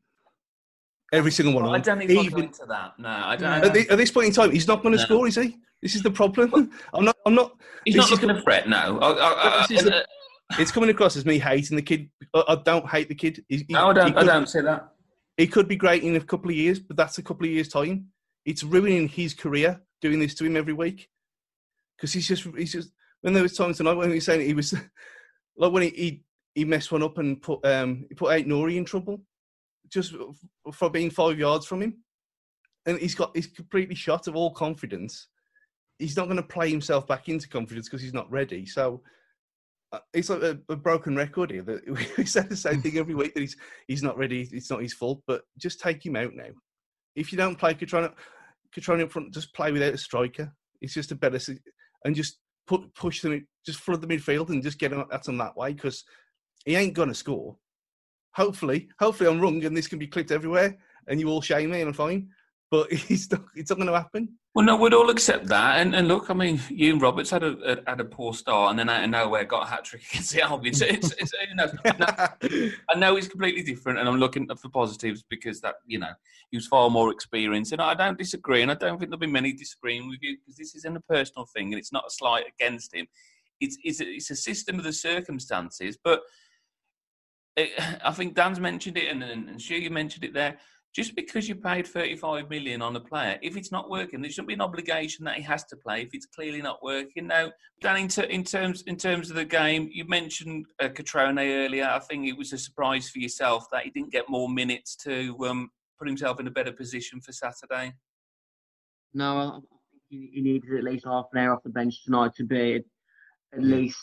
Every 1.12 1.32
single 1.32 1.54
one 1.54 1.64
I 1.66 1.78
of 1.78 1.84
them. 1.84 1.98
I 2.00 2.02
don't 2.02 2.04
even 2.04 2.16
go 2.16 2.22
Even- 2.24 2.44
into 2.46 2.66
that. 2.68 2.94
No, 2.98 3.10
I 3.10 3.36
don't. 3.36 3.66
at, 3.66 3.74
the, 3.74 3.90
at 3.90 3.98
this 3.98 4.12
point 4.12 4.28
in 4.28 4.34
time, 4.34 4.52
he's 4.52 4.68
not 4.68 4.82
going 4.82 4.94
to 4.94 4.98
No. 5.00 5.04
score, 5.06 5.28
is 5.28 5.36
he? 5.36 5.58
This 5.82 5.96
is 5.96 6.04
the 6.04 6.12
problem. 6.12 6.72
I'm 6.94 7.04
not. 7.06 7.18
I'm 7.26 7.36
not. 7.36 7.52
He's 7.86 7.96
not 7.96 8.10
looking 8.12 8.30
to 8.30 8.42
fret. 8.44 8.70
No, 8.70 9.00
I, 9.02 9.12
I, 9.12 9.64
I, 9.64 9.66
This 9.68 9.80
is 9.82 9.86
the- 9.86 10.06
It's 10.60 10.72
coming 10.72 10.90
across 10.90 11.18
as 11.18 11.26
me 11.26 11.38
hating 11.40 11.76
the 11.76 11.82
kid. 11.82 12.10
I, 12.34 12.44
I 12.50 12.56
don't 12.56 12.88
hate 12.90 13.10
the 13.10 13.16
kid. 13.16 13.44
He, 13.50 13.66
no, 13.70 13.90
I 13.90 13.94
don't. 13.94 14.16
I 14.16 14.22
could- 14.22 14.28
don't 14.28 14.48
say 14.50 14.62
that. 14.62 14.90
He 15.38 15.48
could 15.48 15.68
be 15.68 15.76
great 15.76 16.04
in 16.04 16.16
a 16.16 16.22
couple 16.22 16.50
of 16.52 16.56
years, 16.56 16.80
but 16.80 16.96
that's 16.98 17.18
a 17.18 17.24
couple 17.24 17.46
of 17.46 17.52
years' 17.52 17.70
time. 17.70 18.08
It's 18.46 18.64
ruining 18.64 19.08
his 19.08 19.34
career 19.34 19.82
doing 20.02 20.20
this 20.20 20.34
to 20.36 20.46
him 20.46 20.56
every 20.56 20.74
week 20.74 21.10
because 21.98 22.14
he's 22.14 22.28
just. 22.28 22.44
He's 22.58 22.72
just. 22.74 22.92
When 23.22 23.34
there 23.34 23.44
was 23.44 23.56
times 23.56 23.78
tonight 23.78 23.94
when 23.94 24.10
he 24.10 24.16
was 24.16 24.26
saying 24.26 24.42
he 24.48 24.54
was 24.54 24.74
like 25.58 25.72
when 25.72 25.84
he 25.84 25.90
he, 25.90 26.24
he 26.56 26.66
messed 26.66 26.92
one 26.92 27.04
up 27.04 27.18
and 27.20 27.42
put 27.42 27.64
um 27.66 28.06
he 28.10 28.16
put 28.16 28.32
Ait-Nouri 28.34 28.78
in 28.78 28.86
trouble 28.86 29.22
just 29.92 30.14
for 30.74 30.90
being 30.90 31.10
five 31.10 31.38
yards 31.38 31.66
from 31.66 31.82
him, 31.82 32.04
and 32.86 32.98
he's 33.00 33.16
got 33.16 33.36
he's 33.36 33.48
completely 33.48 33.96
shot 33.96 34.28
of 34.28 34.36
all 34.36 34.52
confidence. 34.52 35.28
He's 36.00 36.18
not 36.18 36.26
going 36.26 36.38
to 36.38 36.44
play 36.44 36.70
himself 36.70 37.06
back 37.06 37.30
into 37.30 37.48
confidence 37.48 37.88
because 37.88 38.02
he's 38.02 38.14
not 38.14 38.32
ready. 38.32 38.66
So 38.66 39.04
uh, 39.92 40.00
it's 40.14 40.30
like 40.30 40.42
a, 40.42 40.58
a 40.70 40.76
broken 40.76 41.16
record 41.16 41.52
here. 41.52 41.64
That 41.64 41.82
we 42.18 42.26
say 42.26 42.42
the 42.42 42.56
same 42.56 42.82
thing 42.82 42.98
every 42.98 43.16
week 43.16 43.34
that 43.34 43.42
he's 43.42 43.58
he's 43.88 44.04
not 44.04 44.18
ready. 44.18 44.48
It's 44.52 44.70
not 44.70 44.82
his 44.82 44.94
fault. 44.94 45.22
But 45.28 45.44
just 45.58 45.80
take 45.80 46.06
him 46.06 46.16
out 46.16 46.34
now. 46.34 46.50
If 47.16 47.32
you 47.32 47.38
don't 47.38 47.60
play 47.60 47.74
Cutrone 47.74 48.06
up 48.06 49.12
front, 49.12 49.34
just 49.34 49.54
play 49.54 49.72
without 49.72 49.94
a 49.94 49.98
striker. 49.98 50.54
It's 50.80 50.94
just 50.94 51.12
a 51.12 51.16
better 51.16 51.40
and 52.06 52.16
just 52.16 52.40
put 52.68 52.94
push 52.96 53.22
them, 53.22 53.46
just 53.66 53.80
flood 53.80 54.02
the 54.02 54.08
midfield 54.08 54.50
and 54.50 54.64
just 54.64 54.80
get 54.80 54.94
at 54.94 55.24
them 55.24 55.38
that 55.38 55.58
way 55.58 55.74
because 55.74 56.04
he 56.66 56.76
ain't 56.76 56.94
gonna 56.94 57.14
score. 57.14 57.58
Hopefully, 58.34 58.90
hopefully 59.00 59.30
I'm 59.30 59.42
wrong 59.42 59.64
and 59.66 59.76
this 59.76 59.88
can 59.88 60.00
be 60.00 60.08
clipped 60.08 60.32
everywhere 60.32 60.78
and 61.08 61.20
you 61.20 61.30
all 61.30 61.42
shame 61.42 61.72
me 61.72 61.82
and 61.82 61.90
I'm 61.90 61.94
fine. 61.94 62.30
But 62.70 62.92
he's 62.94 63.30
not, 63.32 63.44
it's 63.56 63.70
not 63.70 63.78
going 63.78 63.88
to 63.88 63.98
happen. 63.98 64.38
Well, 64.54 64.66
no, 64.66 64.76
we'd 64.76 64.94
all 64.94 65.10
accept 65.10 65.48
that. 65.48 65.80
And, 65.80 65.96
and 65.96 66.10
look, 66.10 66.30
I 66.30 66.34
mean, 66.34 66.60
Iwan 66.78 67.00
Roberts 67.00 67.30
had 67.30 67.42
a, 67.42 67.56
a 67.72 67.90
had 67.90 68.02
a 68.02 68.06
poor 68.06 68.34
start, 68.34 68.72
and 68.72 68.80
then 68.80 68.90
out 68.90 69.04
of 69.04 69.10
nowhere 69.10 69.46
got 69.46 69.66
a 69.66 69.70
hat 69.70 69.86
trick 69.86 70.04
against 70.10 70.34
the 70.34 70.42
Albion. 70.42 70.74
So 70.74 70.86
it's, 70.88 71.14
it's 71.14 71.32
you 71.50 71.56
know, 71.56 72.74
I 72.90 72.96
know 72.98 73.16
he's 73.18 73.30
completely 73.30 73.64
different, 73.64 74.00
and 74.00 74.10
I'm 74.10 74.18
looking 74.18 74.54
for 74.54 74.68
positives 74.68 75.24
because 75.30 75.62
that 75.62 75.76
you 75.86 76.00
know 76.00 76.12
he 76.50 76.58
was 76.58 76.68
far 76.68 76.90
more 76.90 77.12
experienced. 77.12 77.72
And 77.72 77.82
I 77.82 77.94
don't 77.94 78.18
disagree, 78.18 78.62
and 78.62 78.70
I 78.70 78.74
don't 78.74 79.00
think 79.00 79.10
there'll 79.10 79.20
be 79.20 79.28
many 79.28 79.54
disagreeing 79.54 80.10
with 80.10 80.20
you 80.22 80.36
because 80.38 80.58
this 80.58 80.76
isn't 80.76 80.98
a 80.98 81.02
personal 81.02 81.46
thing, 81.46 81.68
and 81.68 81.80
it's 81.80 81.94
not 81.94 82.04
a 82.06 82.12
slight 82.12 82.44
against 82.60 82.94
him. 82.94 83.08
It's 83.62 83.78
it's 83.86 84.02
a, 84.02 84.06
it's 84.06 84.32
a 84.32 84.36
system 84.36 84.78
of 84.80 84.84
the 84.84 84.94
circumstances, 84.94 85.98
but. 86.04 86.22
It, 87.56 87.72
I 88.04 88.12
think 88.12 88.36
Dan's 88.36 88.60
mentioned 88.60 88.98
it, 88.98 89.10
and, 89.10 89.24
and, 89.24 89.50
and 89.50 89.62
Stu, 89.62 89.76
you 89.76 89.90
mentioned 89.90 90.24
it 90.24 90.34
there 90.34 90.58
just 90.94 91.16
because 91.16 91.48
you 91.48 91.56
paid 91.56 91.88
35 91.88 92.50
million 92.50 92.82
on 92.82 92.96
a 92.96 93.00
player, 93.00 93.40
if 93.42 93.56
it's 93.56 93.72
not 93.72 93.90
working, 93.90 94.22
there 94.22 94.30
shouldn't 94.30 94.50
be 94.50 94.54
an 94.54 94.62
obligation 94.62 95.24
that 95.24 95.36
he 95.36 95.42
has 95.44 95.64
to 95.66 95.78
play 95.78 96.02
if 96.02 96.10
it's 96.14 96.26
clearly 96.26 96.62
not 96.62 96.84
working. 96.84 97.28
Now, 97.28 97.52
Dan, 97.82 97.98
in, 97.98 98.08
ter- 98.10 98.24
in 98.24 98.44
terms 98.44 98.82
in 98.84 98.98
terms 98.98 99.30
of 99.30 99.38
the 99.38 99.46
game, 99.46 99.90
you 99.92 100.06
mentioned 100.06 100.66
uh, 100.82 100.90
Cutrone 100.90 101.40
earlier. 101.40 101.86
I 101.86 102.00
think 102.00 102.28
it 102.28 102.38
was 102.38 102.52
a 102.52 102.58
surprise 102.58 103.10
for 103.10 103.20
yourself 103.20 103.68
that 103.72 103.84
he 103.84 103.90
didn't 103.90 104.12
get 104.12 104.30
more 104.30 104.50
minutes 104.50 104.98
to 104.98 105.36
um, 105.48 105.70
put 105.98 106.10
himself 106.10 106.42
in 106.42 106.48
a 106.48 106.52
better 106.52 106.74
position 106.74 107.22
for 107.22 107.32
Saturday. 107.32 107.94
No, 109.14 109.62
he 110.10 110.42
needed 110.42 110.78
at 110.78 110.84
least 110.84 111.06
half 111.06 111.28
an 111.32 111.40
hour 111.40 111.54
off 111.54 111.64
the 111.64 111.70
bench 111.70 112.04
tonight 112.04 112.34
to 112.36 112.44
be 112.44 112.84
at 113.54 113.64
least 113.64 113.98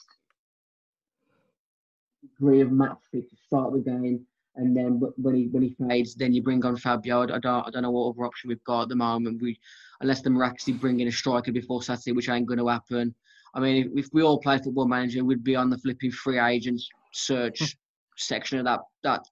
degree 2.23 2.61
of 2.61 2.73
match 2.73 2.99
fit 3.11 3.29
to 3.31 3.37
start 3.47 3.73
the 3.73 3.79
game 3.79 4.27
and 4.59 4.77
then 4.77 5.01
when 5.17 5.35
he 5.37 5.47
when 5.49 5.63
he 5.63 5.77
fades, 5.89 6.17
then 6.17 6.33
you 6.33 6.43
bring 6.43 6.65
on 6.65 6.77
Fabio. 6.77 7.23
I 7.23 7.27
don't 7.27 7.47
I 7.47 7.71
don't 7.71 7.83
know 7.83 7.93
what 7.93 8.11
other 8.11 8.27
option 8.27 8.49
we've 8.49 8.65
got 8.65 8.83
at 8.83 8.89
the 8.89 8.97
moment. 8.97 9.41
We 9.41 9.59
unless 10.01 10.21
the 10.21 10.31
miraculously 10.31 10.73
bring 10.75 10.99
in 10.99 11.09
a 11.09 11.13
striker 11.13 11.53
before 11.53 11.83
Saturday, 11.83 12.13
which 12.13 12.29
ain't 12.29 12.47
going 12.47 12.59
to 12.59 12.69
happen. 12.69 13.15
I 13.55 13.61
mean, 13.61 13.87
if, 13.87 14.07
if, 14.07 14.13
we 14.13 14.23
all 14.23 14.39
play 14.39 14.59
football 14.59 14.87
manager, 14.87 15.25
we'd 15.25 15.43
be 15.43 15.57
on 15.57 15.71
the 15.71 15.79
flipping 15.79 16.11
free 16.11 16.39
agents 16.39 16.89
search 17.15 17.77
section 18.17 18.59
of 18.59 18.65
that 18.65 18.81
that 19.05 19.25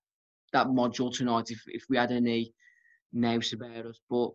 that 0.52 0.68
module 0.68 1.12
tonight 1.12 1.50
if 1.50 1.60
if 1.66 1.84
we 1.90 1.96
had 1.96 2.12
any 2.12 2.52
names 3.12 3.52
about 3.52 3.84
us. 3.84 3.98
But 4.08 4.30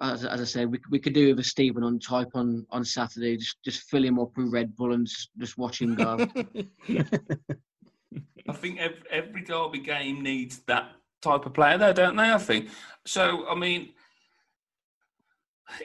as, 0.00 0.24
as 0.24 0.40
I 0.40 0.44
said, 0.44 0.70
we, 0.70 0.80
we 0.90 0.98
could 0.98 1.12
do 1.12 1.28
with 1.28 1.38
a 1.40 1.44
Stephen 1.44 1.82
on 1.82 1.98
type 1.98 2.30
on, 2.34 2.66
on 2.70 2.84
Saturday, 2.84 3.36
just 3.36 3.62
just 3.62 3.82
fill 3.90 4.04
him 4.04 4.18
up 4.18 4.36
with 4.36 4.52
Red 4.52 4.74
Bull 4.76 4.92
and 4.92 5.06
just, 5.06 5.30
just 5.38 5.58
watch 5.58 5.80
him 5.80 5.94
go. 5.94 6.26
I 8.48 8.52
think 8.54 8.80
every, 8.80 9.02
every 9.10 9.42
derby 9.42 9.78
game 9.78 10.22
needs 10.22 10.60
that 10.66 10.92
type 11.20 11.46
of 11.46 11.54
player, 11.54 11.78
though, 11.78 11.92
don't 11.92 12.16
they? 12.16 12.32
I 12.32 12.38
think 12.38 12.70
so. 13.06 13.46
I 13.48 13.54
mean, 13.54 13.90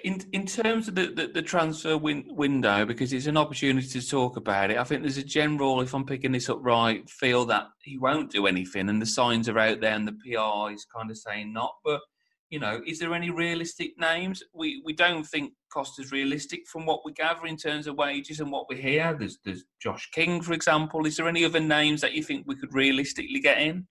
in 0.03 0.21
in 0.33 0.45
terms 0.45 0.87
of 0.87 0.95
the, 0.95 1.07
the, 1.07 1.27
the 1.27 1.41
transfer 1.41 1.97
win, 1.97 2.25
window, 2.29 2.85
because 2.85 3.13
it's 3.13 3.27
an 3.27 3.37
opportunity 3.37 3.87
to 3.87 4.07
talk 4.07 4.37
about 4.37 4.71
it. 4.71 4.77
I 4.77 4.83
think 4.83 5.01
there's 5.01 5.17
a 5.17 5.23
general, 5.23 5.81
if 5.81 5.93
I'm 5.93 6.05
picking 6.05 6.31
this 6.31 6.49
up 6.49 6.59
right, 6.61 7.07
feel 7.09 7.45
that 7.45 7.67
he 7.83 7.97
won't 7.97 8.31
do 8.31 8.47
anything, 8.47 8.89
and 8.89 9.01
the 9.01 9.05
signs 9.05 9.47
are 9.47 9.59
out 9.59 9.81
there, 9.81 9.93
and 9.93 10.07
the 10.07 10.13
PR 10.13 10.73
is 10.73 10.85
kind 10.85 11.11
of 11.11 11.17
saying 11.17 11.53
not. 11.53 11.75
But 11.83 12.01
you 12.49 12.59
know, 12.59 12.81
is 12.85 12.99
there 12.99 13.13
any 13.13 13.29
realistic 13.29 13.99
names? 13.99 14.41
We 14.53 14.81
we 14.85 14.93
don't 14.93 15.25
think 15.25 15.53
Costa's 15.69 16.11
realistic 16.11 16.67
from 16.67 16.85
what 16.85 17.01
we 17.03 17.11
gather 17.11 17.45
in 17.45 17.57
terms 17.57 17.87
of 17.87 17.97
wages 17.97 18.39
and 18.39 18.51
what 18.51 18.69
we 18.69 18.77
hear. 18.77 19.15
There's 19.17 19.39
there's 19.43 19.65
Josh 19.81 20.09
King, 20.11 20.41
for 20.41 20.53
example. 20.53 21.05
Is 21.05 21.17
there 21.17 21.27
any 21.27 21.43
other 21.43 21.59
names 21.59 22.01
that 22.01 22.13
you 22.13 22.23
think 22.23 22.45
we 22.47 22.55
could 22.55 22.73
realistically 22.73 23.39
get 23.39 23.57
in? 23.59 23.87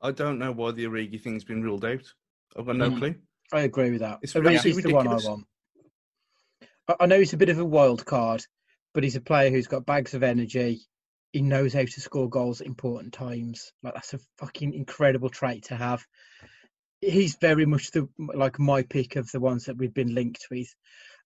I 0.00 0.10
don't 0.10 0.40
know 0.40 0.50
why 0.50 0.72
the 0.72 0.86
Origi 0.86 1.20
thing's 1.20 1.44
been 1.44 1.62
ruled 1.62 1.84
out. 1.84 2.02
I've 2.56 2.66
got 2.66 2.76
no 2.76 2.90
mm. 2.90 2.98
clue. 2.98 3.14
I 3.52 3.60
agree 3.60 3.90
with 3.90 4.00
that. 4.00 4.18
It's 4.22 4.34
Origi's 4.34 4.82
the 4.82 4.92
one 4.92 5.06
I 5.06 5.14
want. 5.14 5.46
I 6.98 7.06
know 7.06 7.18
he's 7.18 7.32
a 7.32 7.38
bit 7.38 7.48
of 7.48 7.60
a 7.60 7.64
wild 7.64 8.04
card, 8.04 8.44
but 8.92 9.04
he's 9.04 9.16
a 9.16 9.20
player 9.20 9.50
who's 9.50 9.68
got 9.68 9.86
bags 9.86 10.14
of 10.14 10.24
energy. 10.24 10.80
He 11.32 11.42
knows 11.42 11.72
how 11.72 11.84
to 11.84 12.00
score 12.00 12.28
goals 12.28 12.60
at 12.60 12.66
important 12.66 13.12
times. 13.12 13.72
Like 13.84 13.94
that's 13.94 14.14
a 14.14 14.20
fucking 14.38 14.74
incredible 14.74 15.30
trait 15.30 15.64
to 15.66 15.76
have 15.76 16.04
he's 17.02 17.36
very 17.36 17.66
much 17.66 17.90
the 17.90 18.08
like 18.18 18.58
my 18.58 18.82
pick 18.82 19.16
of 19.16 19.30
the 19.32 19.40
ones 19.40 19.66
that 19.66 19.76
we've 19.76 19.94
been 19.94 20.14
linked 20.14 20.46
with, 20.50 20.68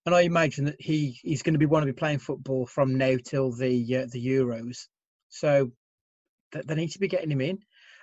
and 0.07 0.15
I 0.15 0.23
imagine 0.23 0.67
that 0.67 0.81
he 0.81 1.19
he's 1.23 1.43
going 1.43 1.55
to 1.55 1.59
be 1.59 1.67
want 1.67 1.85
to 1.85 1.93
be 1.93 1.97
playing 1.99 2.19
football 2.21 2.67
from 2.67 2.99
now 2.99 3.17
till 3.25 3.53
the 3.53 3.97
uh, 3.99 4.07
the 4.11 4.27
Euros, 4.27 4.89
so 5.29 5.71
th- 6.53 6.67
they 6.67 6.75
need 6.75 6.93
to 6.93 6.99
be 6.99 7.09
getting 7.09 7.31
him 7.31 7.41
in. 7.41 7.59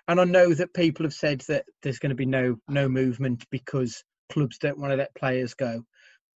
And 0.08 0.22
I 0.22 0.26
know 0.26 0.54
that 0.54 0.74
people 0.74 1.06
have 1.06 1.14
said 1.14 1.42
that 1.48 1.66
there's 1.82 2.00
going 2.00 2.12
to 2.12 2.16
be 2.16 2.26
no 2.26 2.58
no 2.68 2.90
movement 2.90 3.46
because 3.52 4.04
clubs 4.32 4.58
don't 4.58 4.80
want 4.80 4.92
to 4.92 4.98
let 4.98 5.16
players 5.16 5.54
go, 5.56 5.84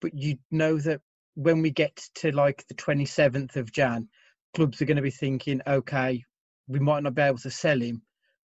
but 0.01 0.11
you 0.15 0.37
know 0.51 0.77
that 0.79 1.01
when 1.35 1.61
we 1.61 1.71
get 1.71 1.95
to 2.15 2.31
like 2.31 2.65
the 2.67 2.75
27th 2.75 3.55
of 3.57 3.71
Jan, 3.71 4.09
clubs 4.55 4.81
are 4.81 4.85
going 4.85 4.97
to 4.97 5.03
be 5.03 5.11
thinking, 5.11 5.61
okay, 5.67 6.23
we 6.67 6.79
might 6.79 7.03
not 7.03 7.15
be 7.15 7.21
able 7.21 7.37
to 7.39 7.51
sell 7.51 7.79
him, 7.79 8.01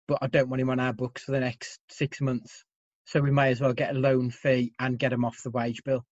but 0.08 0.18
I 0.22 0.26
don't 0.28 0.48
want 0.48 0.62
him 0.62 0.70
on 0.70 0.80
our 0.80 0.94
books 0.94 1.24
for 1.24 1.32
the 1.32 1.40
next 1.40 1.78
six 1.90 2.20
months. 2.20 2.64
So 3.08 3.22
we 3.22 3.30
may 3.30 3.50
as 3.50 3.58
well 3.62 3.72
get 3.72 3.96
a 3.96 3.98
loan 3.98 4.30
fee 4.30 4.74
and 4.78 4.98
get 4.98 5.12
them 5.12 5.24
off 5.24 5.42
the 5.42 5.48
wage 5.48 5.82
bill. 5.82 6.04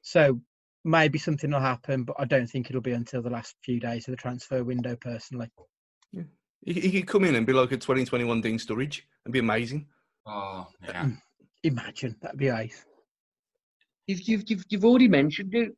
So 0.00 0.40
maybe 0.82 1.16
something 1.16 1.52
will 1.52 1.60
happen, 1.60 2.02
but 2.02 2.16
I 2.18 2.24
don't 2.24 2.48
think 2.48 2.68
it'll 2.68 2.82
be 2.82 2.90
until 2.90 3.22
the 3.22 3.30
last 3.30 3.54
few 3.62 3.78
days 3.78 4.08
of 4.08 4.12
the 4.12 4.16
transfer 4.16 4.64
window, 4.64 4.96
personally. 4.96 5.52
Yeah. 6.10 6.24
He, 6.64 6.72
he 6.72 6.90
could 7.00 7.06
come 7.06 7.22
in 7.22 7.36
and 7.36 7.46
be 7.46 7.52
like 7.52 7.70
a 7.70 7.76
2021 7.76 8.40
Dean 8.40 8.58
Sturridge 8.58 9.02
and 9.24 9.32
be 9.32 9.38
amazing. 9.38 9.86
Oh, 10.26 10.66
yeah. 10.82 11.04
Mm. 11.04 11.18
Imagine. 11.62 12.16
That'd 12.20 12.40
be 12.40 12.50
nice. 12.50 12.86
You've, 14.08 14.22
you've, 14.22 14.50
you've, 14.50 14.64
you've 14.68 14.84
already 14.84 15.06
mentioned 15.06 15.54
it. 15.54 15.76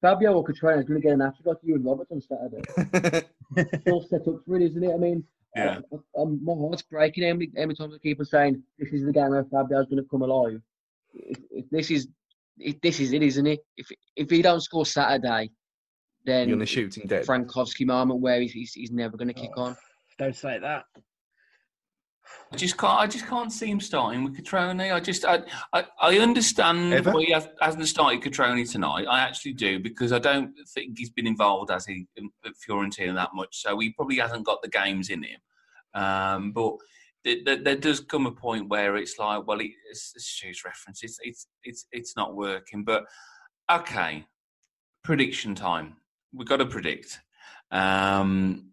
Fabio 0.00 0.42
Cutrone 0.42 0.78
is 0.78 0.86
going 0.86 1.02
to 1.02 1.06
get 1.06 1.12
an 1.12 1.20
after 1.20 1.42
like 1.44 1.58
Iwan 1.68 1.84
Roberts 1.84 2.12
on 2.12 2.22
Saturday. 2.22 3.26
it's 3.56 3.92
all 3.92 4.06
set 4.08 4.26
up 4.26 4.40
for 4.46 4.56
it, 4.56 4.62
isn't 4.62 4.82
it? 4.82 4.94
I 4.94 4.96
mean, 4.96 5.22
yeah. 5.58 5.78
Uh, 5.92 6.22
um, 6.22 6.40
my 6.44 6.54
heart's 6.54 6.82
breaking 6.82 7.24
every, 7.24 7.50
every 7.56 7.74
time 7.74 7.92
I 7.94 7.98
keep 7.98 8.20
on 8.20 8.26
saying 8.26 8.62
this 8.78 8.92
is 8.92 9.04
the 9.04 9.12
game 9.12 9.30
where 9.30 9.44
Fabio's 9.44 9.86
going 9.86 10.02
to 10.02 10.08
come 10.08 10.22
alive. 10.22 10.60
If, 11.14 11.38
if 11.50 11.70
this 11.70 11.90
is 11.90 12.08
if 12.58 12.80
this 12.80 13.00
is 13.00 13.12
it, 13.12 13.22
isn't 13.22 13.46
it? 13.46 13.60
If 13.76 13.88
if 14.16 14.30
he 14.30 14.42
don't 14.42 14.60
score 14.60 14.86
Saturday, 14.86 15.50
then 16.24 16.48
you're 16.48 16.56
going 16.56 16.66
to 16.66 16.72
shoot 16.72 16.96
him 16.96 17.06
dead. 17.06 17.26
Frankowski 17.26 17.86
moment 17.86 18.20
where 18.20 18.40
he's, 18.40 18.52
he's, 18.52 18.72
he's 18.72 18.90
never 18.90 19.16
going 19.16 19.28
to 19.28 19.34
kick 19.34 19.50
oh, 19.56 19.64
on. 19.64 19.76
Don't 20.18 20.36
say 20.36 20.58
that. 20.58 20.84
I 22.52 22.56
just 22.56 22.76
can't. 22.76 22.98
I 22.98 23.06
just 23.06 23.26
can't 23.26 23.52
see 23.52 23.70
him 23.70 23.80
starting 23.80 24.24
with 24.24 24.36
Cutrone. 24.36 24.92
I 24.92 25.00
just. 25.00 25.24
I. 25.24 25.42
I, 25.72 25.84
I 26.00 26.18
understand 26.18 26.92
Ever? 26.92 27.12
why 27.12 27.24
he 27.24 27.32
has, 27.32 27.48
hasn't 27.60 27.86
started 27.88 28.22
Cutrone 28.22 28.70
tonight. 28.70 29.06
I 29.08 29.20
actually 29.20 29.52
do 29.52 29.78
because 29.78 30.12
I 30.12 30.18
don't 30.18 30.52
think 30.68 30.98
he's 30.98 31.10
been 31.10 31.26
involved 31.26 31.70
as 31.70 31.86
he 31.86 32.06
at 32.18 32.52
Fiorentina 32.68 33.14
that 33.14 33.30
much. 33.34 33.62
So 33.62 33.78
he 33.78 33.90
probably 33.90 34.18
hasn't 34.18 34.44
got 34.44 34.62
the 34.62 34.68
games 34.68 35.10
in 35.10 35.22
him. 35.22 35.38
Um, 35.98 36.52
but 36.52 36.76
there, 37.24 37.56
there, 37.56 37.76
does 37.76 38.00
come 38.00 38.26
a 38.26 38.30
point 38.30 38.68
where 38.68 38.96
it's 38.96 39.18
like, 39.18 39.46
well, 39.46 39.60
it's, 39.60 40.12
it's 40.14 40.26
Stu's 40.26 40.64
reference. 40.64 41.02
It's 41.02 41.18
it's 41.22 41.46
it's 41.64 41.86
it's 41.92 42.16
not 42.16 42.36
working. 42.36 42.84
But 42.84 43.04
okay, 43.70 44.24
prediction 45.02 45.54
time. 45.54 45.96
We've 46.32 46.48
got 46.48 46.58
to 46.58 46.66
predict. 46.66 47.20
Um, 47.70 48.70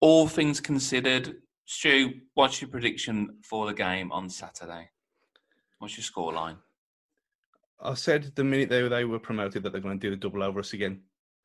all 0.00 0.26
things 0.26 0.60
considered, 0.60 1.36
Stu, 1.64 2.14
what's 2.34 2.60
your 2.60 2.70
prediction 2.70 3.36
for 3.42 3.66
the 3.66 3.74
game 3.74 4.10
on 4.12 4.28
Saturday? 4.28 4.90
What's 5.78 5.96
your 5.96 6.04
scoreline? 6.04 6.56
I 7.80 7.94
said 7.94 8.32
the 8.34 8.44
minute 8.44 8.68
they, 8.68 8.86
they 8.88 9.04
were 9.04 9.18
promoted 9.18 9.62
that 9.62 9.72
they're 9.72 9.80
going 9.80 9.98
to 9.98 10.06
do 10.06 10.10
the 10.10 10.16
double 10.16 10.42
over 10.42 10.60
us 10.60 10.72
again. 10.72 11.00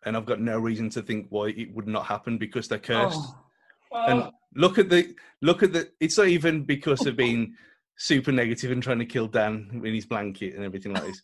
And 0.05 0.15
I've 0.15 0.25
got 0.25 0.39
no 0.39 0.59
reason 0.59 0.89
to 0.91 1.01
think 1.01 1.27
why 1.29 1.49
it 1.49 1.73
would 1.73 1.87
not 1.87 2.05
happen 2.05 2.37
because 2.37 2.67
they're 2.67 2.79
cursed. 2.79 3.19
Oh. 3.19 3.45
And 3.93 4.31
look 4.55 4.77
at 4.77 4.89
the 4.89 5.15
look 5.41 5.63
at 5.63 5.73
the. 5.73 5.89
It's 5.99 6.17
not 6.17 6.27
even 6.27 6.63
because 6.63 7.05
of 7.05 7.15
being 7.15 7.55
super 7.97 8.31
negative 8.31 8.71
and 8.71 8.81
trying 8.81 8.99
to 8.99 9.05
kill 9.05 9.27
Dan 9.27 9.81
in 9.83 9.93
his 9.93 10.05
blanket 10.05 10.55
and 10.55 10.63
everything 10.63 10.93
like 10.93 11.05
this. 11.05 11.21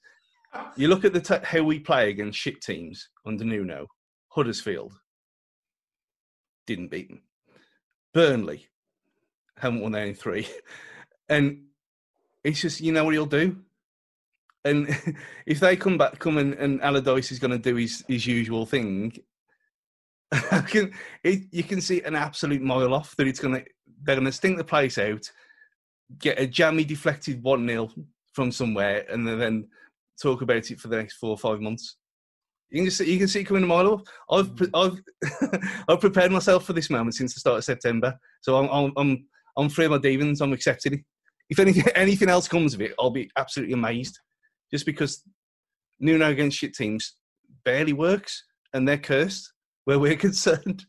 You 0.77 0.87
look 0.87 1.03
at 1.03 1.13
the 1.13 1.21
t- 1.21 1.43
how 1.43 1.63
we 1.63 1.79
play 1.79 2.09
against 2.09 2.39
shit 2.39 2.61
teams 2.61 3.09
under 3.25 3.43
Nuno. 3.43 3.87
Huddersfield 4.29 4.93
didn't 6.65 6.91
beat 6.91 7.09
them. 7.09 7.21
Burnley 8.13 8.67
haven't 9.57 9.81
won 9.81 9.95
any 9.95 10.13
three. 10.13 10.47
And 11.27 11.63
it's 12.43 12.61
just, 12.61 12.81
you 12.81 12.91
know 12.91 13.03
what 13.03 13.15
he'll 13.15 13.25
do? 13.25 13.57
And 14.63 14.87
if 15.47 15.59
they 15.59 15.75
come 15.75 15.97
back, 15.97 16.19
come 16.19 16.37
and, 16.37 16.53
and 16.53 16.79
Allardyce 16.83 17.31
is 17.31 17.39
going 17.39 17.49
to 17.49 17.57
do 17.57 17.75
his, 17.75 18.05
his 18.07 18.27
usual 18.27 18.67
thing, 18.67 19.11
can, 20.67 20.91
it, 21.23 21.43
you 21.51 21.63
can 21.63 21.81
see 21.81 22.01
an 22.01 22.15
absolute 22.15 22.61
mile 22.61 22.93
off 22.93 23.15
that 23.17 23.27
it's 23.27 23.39
going 23.39 23.55
to, 23.55 23.65
they're 24.03 24.15
going 24.15 24.25
to 24.25 24.31
stink 24.31 24.57
the 24.57 24.63
place 24.63 24.97
out, 24.97 25.29
get 26.19 26.39
a 26.39 26.47
jammy 26.47 26.83
deflected 26.83 27.41
1 27.43 27.67
0 27.67 27.89
from 28.33 28.51
somewhere, 28.51 29.05
and 29.09 29.27
then 29.27 29.67
talk 30.21 30.41
about 30.41 30.69
it 30.71 30.79
for 30.79 30.87
the 30.87 30.97
next 30.97 31.15
four 31.15 31.31
or 31.31 31.37
five 31.37 31.61
months. 31.61 31.97
You 32.69 32.79
can 32.79 32.85
just 32.85 32.97
see, 32.97 33.11
you 33.11 33.19
can 33.19 33.27
see 33.27 33.41
it 33.41 33.45
coming 33.45 33.63
a 33.63 33.67
mile 33.67 33.93
off. 33.93 34.01
I've 34.29 34.55
pre- 34.55 34.67
mm. 34.67 35.01
I've 35.53 35.81
I've 35.87 35.99
prepared 35.99 36.31
myself 36.31 36.65
for 36.65 36.73
this 36.73 36.89
moment 36.89 37.15
since 37.15 37.33
the 37.33 37.39
start 37.39 37.59
of 37.59 37.63
September. 37.63 38.17
So 38.41 38.57
I'm 38.57 38.69
I'm 38.69 38.93
I'm, 38.97 39.25
I'm 39.57 39.69
free 39.69 39.85
of 39.85 39.91
my 39.91 39.97
demons. 39.97 40.41
I'm 40.41 40.53
accepting 40.53 40.93
it. 40.93 40.99
If 41.49 41.59
anything 41.59 41.85
anything 41.95 42.29
else 42.29 42.47
comes 42.47 42.73
of 42.73 42.81
it, 42.81 42.93
I'll 42.99 43.11
be 43.11 43.29
absolutely 43.37 43.73
amazed. 43.73 44.19
Just 44.71 44.85
because 44.85 45.23
Nuno 45.99 46.29
against 46.29 46.57
shit 46.57 46.73
teams 46.73 47.15
barely 47.63 47.93
works, 47.93 48.43
and 48.73 48.87
they're 48.87 48.97
cursed 48.97 49.53
where 49.85 49.97
we're 49.99 50.15
concerned. 50.27 50.85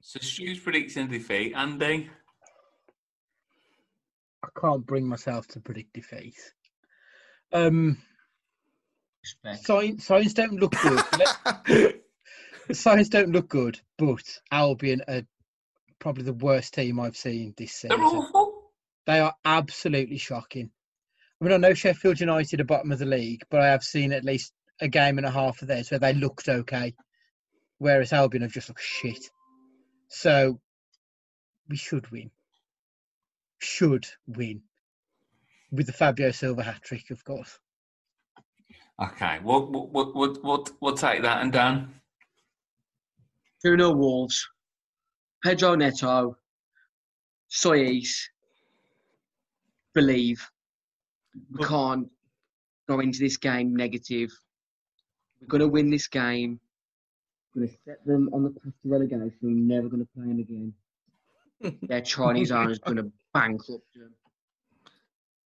So 0.00 0.18
Stu's 0.20 0.58
predicting 0.58 1.08
defeat. 1.08 1.52
Andy, 1.54 2.10
I 4.44 4.48
can't 4.60 4.84
bring 4.84 5.06
myself 5.06 5.46
to 5.48 5.60
predict 5.60 5.92
defeat. 5.92 6.34
Um, 7.52 7.98
Respect. 9.22 9.64
signs, 9.64 10.06
signs 10.06 10.34
don't 10.34 10.58
look 10.58 10.72
good. 10.82 11.00
Let- 11.68 12.00
signs 12.76 13.08
don't 13.08 13.30
look 13.32 13.48
good, 13.48 13.80
but 13.98 14.22
Albion 14.50 15.02
are 15.06 15.22
probably 16.00 16.24
the 16.24 16.32
worst 16.32 16.74
team 16.74 16.98
I've 16.98 17.16
seen 17.16 17.54
this 17.56 17.72
season. 17.72 17.90
they're 17.96 18.06
season. 18.08 18.18
awful. 18.18 18.72
They 19.06 19.20
are 19.20 19.34
absolutely 19.44 20.18
shocking. 20.18 20.70
I 21.40 21.44
mean, 21.44 21.54
I 21.54 21.56
know 21.58 21.74
Sheffield 21.74 22.20
United 22.20 22.60
are 22.60 22.64
bottom 22.64 22.92
of 22.92 22.98
the 22.98 23.04
league, 23.06 23.42
but 23.50 23.60
I 23.60 23.68
have 23.68 23.82
seen 23.84 24.12
at 24.12 24.24
least 24.24 24.52
a 24.80 24.88
game 24.88 25.18
and 25.18 25.26
a 25.26 25.30
half 25.30 25.60
of 25.62 25.68
theirs 25.68 25.90
where 25.90 26.00
they 26.00 26.12
looked 26.14 26.48
okay, 26.48 26.94
whereas 27.82 28.12
Albion 28.12 28.42
have 28.42 28.52
just 28.52 28.68
looked 28.68 28.80
shit. 28.80 29.28
So 30.08 30.60
we 31.68 31.76
should 31.76 32.08
win. 32.12 32.30
Should 33.58 34.06
win. 34.28 34.62
With 35.72 35.86
the 35.86 35.92
Fabio 35.92 36.30
Silva 36.30 36.62
hat 36.62 36.82
trick, 36.82 37.10
of 37.10 37.24
course. 37.24 37.58
Okay, 39.02 39.40
we'll, 39.42 39.66
we'll, 39.66 40.12
we'll, 40.14 40.36
we'll, 40.44 40.66
we'll 40.80 40.94
take 40.94 41.22
that. 41.22 41.42
And 41.42 41.52
Dan, 41.52 41.88
2 43.64 43.76
0 43.76 43.92
Wolves. 43.92 44.48
Pedro 45.42 45.74
Neto. 45.74 46.36
Saiss. 47.50 48.28
Believe. 49.92 50.48
We 51.50 51.64
can't 51.64 52.08
go 52.88 53.00
into 53.00 53.18
this 53.18 53.38
game 53.38 53.74
negative. 53.74 54.30
We're 55.40 55.48
going 55.48 55.62
to 55.62 55.68
win 55.68 55.90
this 55.90 56.06
game. 56.06 56.60
We're 57.54 57.60
going 57.60 57.68
to 57.68 57.78
set 57.84 58.06
them 58.06 58.30
on 58.32 58.44
the 58.44 58.50
path 58.50 58.72
to 58.82 58.88
relegation. 58.88 59.32
We're 59.42 59.50
never 59.50 59.88
going 59.88 60.04
to 60.04 60.08
play 60.14 60.26
them 60.26 60.38
again. 60.38 60.74
Their 61.88 62.00
Chinese 62.00 62.50
owner's 62.50 62.78
going 62.78 62.96
to 62.96 63.10
bankrupt 63.32 63.94
them. 63.94 64.14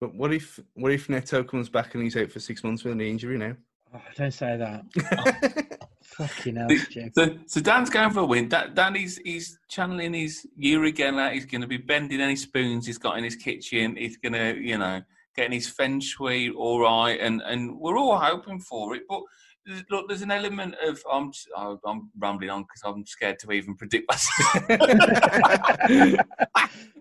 But 0.00 0.14
what 0.14 0.32
if 0.32 0.60
what 0.74 0.92
if 0.92 1.08
Neto 1.08 1.42
comes 1.42 1.68
back 1.68 1.94
and 1.94 2.04
he's 2.04 2.16
out 2.16 2.30
for 2.30 2.38
six 2.38 2.62
months 2.62 2.84
with 2.84 2.92
an 2.92 3.00
injury 3.00 3.38
now? 3.38 3.56
Oh, 3.94 4.00
don't 4.16 4.32
say 4.32 4.56
that. 4.56 5.76
Oh, 6.18 6.26
fucking 6.26 6.56
hell, 6.56 6.68
Jim. 6.88 7.10
so, 7.14 7.36
so 7.46 7.60
Dan's 7.60 7.90
going 7.90 8.10
for 8.10 8.20
a 8.20 8.24
win. 8.24 8.48
Dan, 8.48 8.72
Dan 8.74 8.94
he's, 8.94 9.18
he's 9.18 9.58
channeling 9.68 10.14
his 10.14 10.46
Uri 10.56 10.92
Geller. 10.92 11.32
He's 11.32 11.44
going 11.44 11.60
to 11.60 11.66
be 11.66 11.76
bending 11.76 12.20
any 12.20 12.36
spoons 12.36 12.86
he's 12.86 12.96
got 12.96 13.18
in 13.18 13.24
his 13.24 13.36
kitchen. 13.36 13.96
He's 13.96 14.16
going 14.16 14.32
to, 14.32 14.56
you 14.58 14.78
know, 14.78 15.02
getting 15.36 15.52
his 15.52 15.68
feng 15.68 16.00
shui 16.00 16.50
all 16.50 16.80
right, 16.80 17.18
and 17.20 17.42
and 17.42 17.78
we're 17.78 17.98
all 17.98 18.18
hoping 18.18 18.60
for 18.60 18.94
it. 18.94 19.02
But 19.08 19.20
there's- 19.66 19.84
look, 19.90 20.08
there's 20.08 20.22
an 20.22 20.30
element 20.30 20.74
of 20.86 21.02
I'm 21.10 21.32
oh, 21.56 21.78
I'm 21.84 22.10
rambling 22.18 22.50
on 22.50 22.62
because 22.62 22.82
I'm 22.84 23.04
scared 23.06 23.38
to 23.40 23.52
even 23.52 23.74
predict 23.76 24.08
myself. 24.10 24.64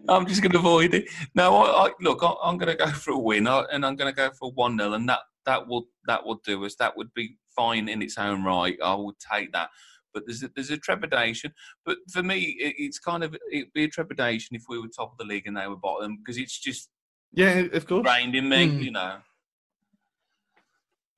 I'm 0.08 0.26
just 0.28 0.42
going 0.42 0.52
to 0.52 0.60
avoid 0.60 0.94
it. 0.94 1.06
No, 1.34 1.56
I, 1.56 1.88
I, 1.88 1.92
look, 2.02 2.24
I, 2.24 2.34
I'm 2.44 2.58
going 2.58 2.76
to 2.76 2.86
go 2.86 2.92
for 2.92 3.12
a 3.12 3.18
win, 3.20 3.48
I, 3.48 3.66
and 3.72 3.86
I'm 3.86 3.96
going 3.96 4.12
to 4.12 4.16
go 4.16 4.30
for 4.38 4.52
one 4.52 4.78
0 4.78 4.94
and 4.94 5.10
that 5.10 5.20
that 5.46 5.68
will 5.68 5.88
that 6.08 6.26
will 6.26 6.40
do 6.46 6.64
us. 6.66 6.76
That 6.76 6.96
would 6.98 7.14
be 7.14 7.38
fine 7.56 7.88
in 7.90 8.02
its 8.02 8.18
own 8.18 8.44
right. 8.44 8.78
I 8.84 8.94
would 8.96 9.16
take 9.32 9.52
that. 9.54 9.70
But 10.14 10.24
there's 10.26 10.44
a, 10.44 10.50
there's 10.56 10.72
a 10.72 10.78
trepidation. 10.78 11.52
But 11.86 11.98
for 12.12 12.24
me, 12.24 12.56
it, 12.60 12.76
it's 12.78 13.00
kind 13.00 13.24
of 13.24 13.36
it'd 13.52 13.74
be 13.74 13.84
a 13.84 13.90
trepidation 13.90 14.56
if 14.56 14.64
we 14.70 14.80
were 14.80 14.88
top 14.88 15.12
of 15.12 15.18
the 15.18 15.26
league 15.26 15.46
and 15.48 15.58
they 15.58 15.68
were 15.68 15.76
bottom 15.76 16.18
because 16.18 16.38
it's 16.38 16.58
just 16.60 16.90
yeah, 17.34 17.64
of 17.74 17.86
course. 17.86 18.06
rained 18.08 18.36
in 18.36 18.48
me, 18.48 18.68
Mm. 18.68 18.84
you 18.84 18.92
know. 18.92 19.18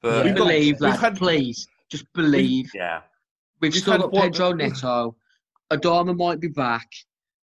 But 0.01 0.25
We've 0.25 0.35
got- 0.35 0.47
believe, 0.47 0.79
we've 0.79 0.93
had- 0.99 1.17
please. 1.17 1.67
Just 1.89 2.11
believe. 2.13 2.69
yeah, 2.75 3.01
We've, 3.61 3.71
We've 3.73 3.81
still 3.81 3.97
got 3.97 4.11
one- 4.11 4.23
Pedro 4.23 4.51
Neto. 4.53 5.15
Adama 5.71 6.15
might 6.15 6.39
be 6.39 6.47
back. 6.49 6.87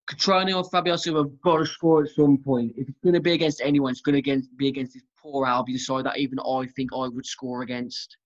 Cutrone 0.08 0.54
or 0.54 0.64
Fabio 0.68 0.96
Silva 0.96 1.20
have 1.22 1.40
got 1.40 1.58
to 1.58 1.66
score 1.66 2.04
at 2.04 2.10
some 2.10 2.36
point. 2.38 2.74
If 2.76 2.88
it's 2.90 2.98
going 3.02 3.14
to 3.14 3.20
be 3.20 3.32
against 3.32 3.62
anyone, 3.62 3.90
it's 3.92 4.02
going 4.02 4.22
to 4.22 4.42
be 4.56 4.68
against 4.68 4.92
this 4.94 5.02
poor 5.18 5.46
Albion 5.46 5.78
side 5.78 6.04
that 6.04 6.18
even 6.18 6.38
I 6.40 6.66
think 6.76 6.90
I 6.94 7.08
would 7.08 7.24
score 7.24 7.62
against. 7.62 8.16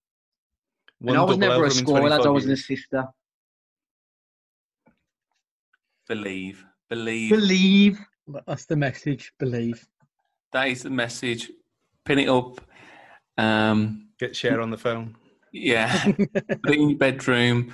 One 0.99 1.15
and 1.15 1.21
I 1.21 1.25
was 1.25 1.39
never 1.39 1.65
a 1.67 1.71
scorer, 1.71 2.09
lads. 2.11 2.27
I 2.27 2.31
was 2.31 2.45
an 2.45 2.51
years. 2.51 2.61
assister. 2.63 3.07
believe, 6.09 6.65
believe. 6.89 7.31
Believe. 7.31 7.99
That's 8.47 8.67
the 8.67 8.77
message. 8.77 9.33
Believe. 9.39 9.87
That 10.53 10.69
is 10.69 10.83
the 10.83 10.91
message. 10.91 11.51
Pin 12.05 12.19
it 12.19 12.29
up. 12.29 12.61
Um, 13.37 14.08
Get 14.19 14.37
share 14.37 14.61
on 14.61 14.71
the 14.71 14.79
phone. 14.79 15.17
yeah, 15.53 16.05
in 16.69 16.91
your 16.91 16.99
bedroom. 16.99 17.73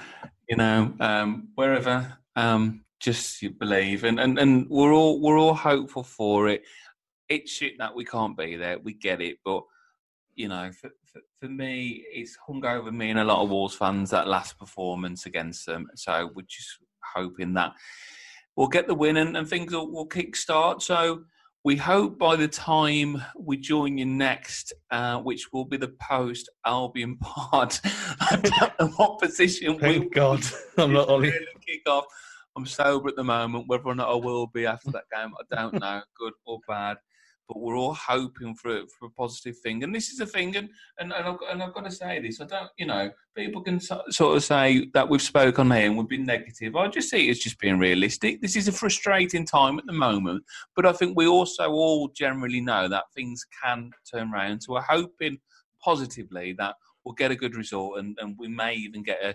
You 0.49 0.57
know, 0.57 0.93
um, 1.01 1.49
wherever. 1.55 2.19
Um, 2.37 2.85
just 3.01 3.43
you 3.43 3.51
believe, 3.51 4.05
and, 4.05 4.19
and 4.19 4.39
and 4.39 4.69
we're 4.69 4.93
all 4.93 5.21
we're 5.21 5.39
all 5.39 5.55
hopeful 5.55 6.03
for 6.03 6.49
it. 6.49 6.63
It's 7.29 7.51
shit 7.51 7.79
that 7.79 7.95
we 7.95 8.05
can't 8.05 8.37
be 8.37 8.57
there. 8.57 8.79
We 8.79 8.95
get 8.95 9.21
it, 9.21 9.39
but 9.45 9.63
you 10.35 10.49
know, 10.49 10.71
for, 10.73 10.91
for, 11.05 11.21
for 11.41 11.49
me, 11.49 12.05
it's 12.13 12.37
hung 12.47 12.65
over 12.65 12.91
me 12.91 13.11
and 13.11 13.19
a 13.19 13.25
lot 13.25 13.43
of 13.43 13.51
Wolves 13.51 13.75
fans 13.75 14.11
that 14.11 14.27
last 14.27 14.59
performance 14.59 15.27
against 15.27 15.67
them. 15.67 15.87
So 15.95 16.31
we're 16.35 16.43
just 16.43 16.79
hoping 17.15 17.55
that 17.55 17.73
we'll 18.57 18.69
get 18.69 18.87
the 18.87 18.95
win 18.95 19.17
and, 19.17 19.37
and 19.37 19.49
things 19.49 19.73
will, 19.73 19.91
will 19.91 20.07
kick 20.07 20.37
start. 20.37 20.83
So 20.83 21.25
we 21.65 21.77
hope 21.77 22.19
by 22.19 22.37
the 22.37 22.47
time 22.47 23.23
we 23.39 23.57
join 23.57 23.97
you 23.97 24.05
next, 24.05 24.75
uh, 24.91 25.19
which 25.21 25.51
will 25.51 25.65
be 25.65 25.79
the 25.79 25.95
post 26.01 26.51
Albion 26.67 27.17
part, 27.23 27.81
I 28.21 28.37
don't 28.37 28.81
know 28.81 28.95
what 28.97 29.21
position 29.21 29.75
we 29.75 29.81
Thank 29.81 30.15
God. 30.15 30.45
I'm 30.77 30.93
not 30.93 31.09
only. 31.09 31.33
kick 31.67 31.89
off. 31.89 32.05
I'm 32.55 32.67
sober 32.67 33.09
at 33.09 33.17
the 33.17 33.25
moment. 33.25 33.65
Whether 33.67 33.85
or 33.85 33.95
not 33.95 34.11
I 34.11 34.15
will 34.15 34.47
be 34.47 34.67
after 34.67 34.91
that 34.93 35.05
game, 35.13 35.33
I 35.41 35.57
don't 35.57 35.81
know, 35.81 36.03
good 36.19 36.35
or 36.45 36.61
bad. 36.69 36.99
But 37.47 37.61
we're 37.61 37.77
all 37.77 37.95
hoping 37.95 38.55
for 38.55 38.79
a, 38.79 38.87
for 38.87 39.07
a 39.07 39.11
positive 39.11 39.59
thing, 39.59 39.85
and 39.85 39.95
this 39.95 40.09
is 40.09 40.21
a 40.21 40.27
thing. 40.27 40.57
And 40.57 40.71
and, 40.99 41.13
and, 41.13 41.27
I've, 41.27 41.37
and 41.51 41.63
I've 41.63 41.75
got 41.75 41.85
to 41.85 41.91
say 41.91 42.21
this. 42.21 42.41
I 42.41 42.47
don't, 42.47 42.71
you 42.79 42.87
know, 42.87 43.11
people 43.37 43.63
can 43.63 43.81
so, 43.81 44.03
sort 44.09 44.37
of 44.37 44.45
say 44.45 44.89
that 44.95 45.09
we've 45.09 45.21
spoken 45.21 45.71
here 45.71 45.87
and 45.87 45.99
we've 45.99 46.09
been 46.09 46.25
negative. 46.25 46.75
I 46.75 46.89
just 46.89 47.11
see 47.11 47.29
it 47.29 47.33
as 47.33 47.39
just 47.39 47.59
being 47.59 47.79
realistic. 47.79 48.41
This 48.41 48.57
is 48.57 48.69
a 48.69 48.73
frustrating 48.73 49.45
time 49.45 49.79
at 49.79 49.87
the 49.87 49.93
moment, 49.93 50.43
but 50.75 50.87
I 50.87 50.93
think 50.93 51.17
we 51.17 51.27
also 51.27 51.71
all 51.71 52.09
generally 52.09 52.61
know 52.61 52.89
that 52.89 53.05
things 53.15 53.45
can 53.63 53.91
turn 54.11 54.33
around. 54.33 54.63
So 54.63 54.73
we're 54.73 54.81
hoping 54.81 55.39
positively 55.83 56.55
that 56.59 56.77
we'll 57.05 57.15
get 57.15 57.31
a 57.31 57.37
good 57.37 57.57
result, 57.57 57.99
and, 57.99 58.17
and 58.21 58.37
we 58.39 58.49
may 58.49 58.75
even 58.75 59.03
get 59.03 59.19
a, 59.23 59.35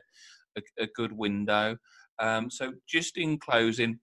a, 0.57 0.83
a 0.83 0.87
good 0.95 1.11
window. 1.11 1.77
Um, 2.19 2.49
so, 2.49 2.73
just 2.87 3.17
in 3.17 3.37
closing, 3.37 3.99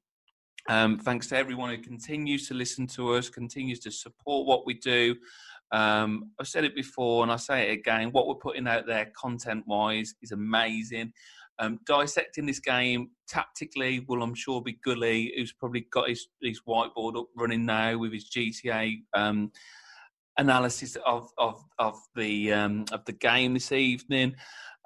um, 0.68 0.98
thanks 0.98 1.28
to 1.28 1.36
everyone 1.36 1.70
who 1.70 1.78
continues 1.78 2.48
to 2.48 2.54
listen 2.54 2.86
to 2.88 3.14
us, 3.14 3.28
continues 3.28 3.80
to 3.80 3.90
support 3.90 4.46
what 4.46 4.66
we 4.66 4.74
do. 4.74 5.16
Um, 5.72 6.30
I've 6.40 6.48
said 6.48 6.64
it 6.64 6.74
before 6.74 7.22
and 7.22 7.32
I 7.32 7.36
say 7.36 7.68
it 7.68 7.72
again 7.72 8.12
what 8.12 8.28
we're 8.28 8.36
putting 8.36 8.68
out 8.68 8.86
there 8.86 9.10
content 9.16 9.64
wise 9.66 10.14
is 10.22 10.32
amazing. 10.32 11.12
Um, 11.58 11.80
dissecting 11.86 12.46
this 12.46 12.60
game 12.60 13.10
tactically 13.28 14.04
will, 14.06 14.22
I'm 14.22 14.34
sure, 14.34 14.60
be 14.60 14.78
Gully, 14.84 15.32
who's 15.36 15.52
probably 15.52 15.86
got 15.90 16.08
his, 16.08 16.28
his 16.42 16.60
whiteboard 16.68 17.18
up 17.18 17.28
running 17.34 17.64
now 17.64 17.96
with 17.96 18.12
his 18.12 18.28
GTA 18.30 19.02
um, 19.14 19.50
analysis 20.38 20.96
of, 21.06 21.30
of, 21.38 21.62
of, 21.78 21.98
the, 22.14 22.52
um, 22.52 22.84
of 22.92 23.04
the 23.04 23.12
game 23.12 23.54
this 23.54 23.72
evening. 23.72 24.34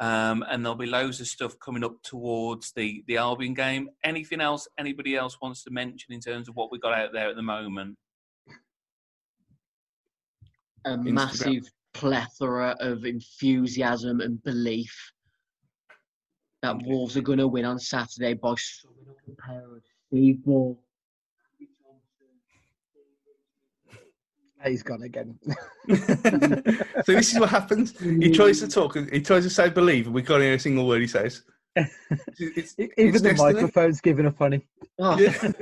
Um, 0.01 0.43
and 0.48 0.64
there'll 0.64 0.77
be 0.77 0.86
loads 0.86 1.20
of 1.20 1.27
stuff 1.27 1.59
coming 1.59 1.85
up 1.85 2.02
towards 2.02 2.72
the 2.72 3.05
the 3.06 3.18
Albion 3.18 3.52
game. 3.52 3.90
Anything 4.02 4.40
else 4.40 4.66
anybody 4.78 5.14
else 5.14 5.36
wants 5.43 5.62
to 5.64 5.70
mention 5.70 6.14
in 6.14 6.20
terms 6.20 6.48
of 6.48 6.56
what 6.56 6.72
we 6.72 6.78
got 6.78 6.94
out 6.94 7.12
there 7.12 7.28
at 7.28 7.36
the 7.36 7.43
moment? 7.43 7.98
A 10.86 10.90
Instagram. 10.93 11.12
massive 11.12 11.70
plethora 11.93 12.74
of 12.81 13.05
enthusiasm 13.05 14.20
and 14.20 14.43
belief 14.43 15.12
that 16.62 16.77
Wolves 16.86 17.18
are 17.18 17.22
going 17.22 17.39
to 17.39 17.48
win 17.48 17.66
on 17.66 17.78
Saturday 17.78 18.32
by 18.32 18.55
summing 18.56 19.06
up 19.09 19.16
the 19.27 19.35
pair 19.35 19.64
of 19.64 19.82
Steve 20.09 20.43
Bull. 20.44 20.82
He's 24.65 24.82
gone 24.82 25.03
again. 25.03 25.39
so 25.89 25.97
this 27.07 27.32
is 27.32 27.41
what 27.41 27.49
happens. 27.49 27.99
He 27.99 28.31
tries 28.31 28.61
to 28.61 28.69
talk. 28.69 28.97
He 29.11 29.20
tries 29.20 29.45
to 29.45 29.51
say 29.51 29.70
believe, 29.70 30.07
and 30.07 30.15
we 30.15 30.23
can't 30.23 30.43
hear 30.43 30.55
a 30.55 30.59
single 30.59 30.87
word 30.87 31.01
he 31.01 31.07
says. 31.07 31.43
It's, 32.39 32.74
Even 32.78 32.91
it's 32.97 33.23
the 33.23 33.28
destiny. 33.31 33.53
microphone's 33.55 34.01
giving 34.01 34.27
up 34.27 34.41
on 34.41 34.55
him. 34.55 34.62
Oh, 34.99 35.19
Yeah. 35.19 35.53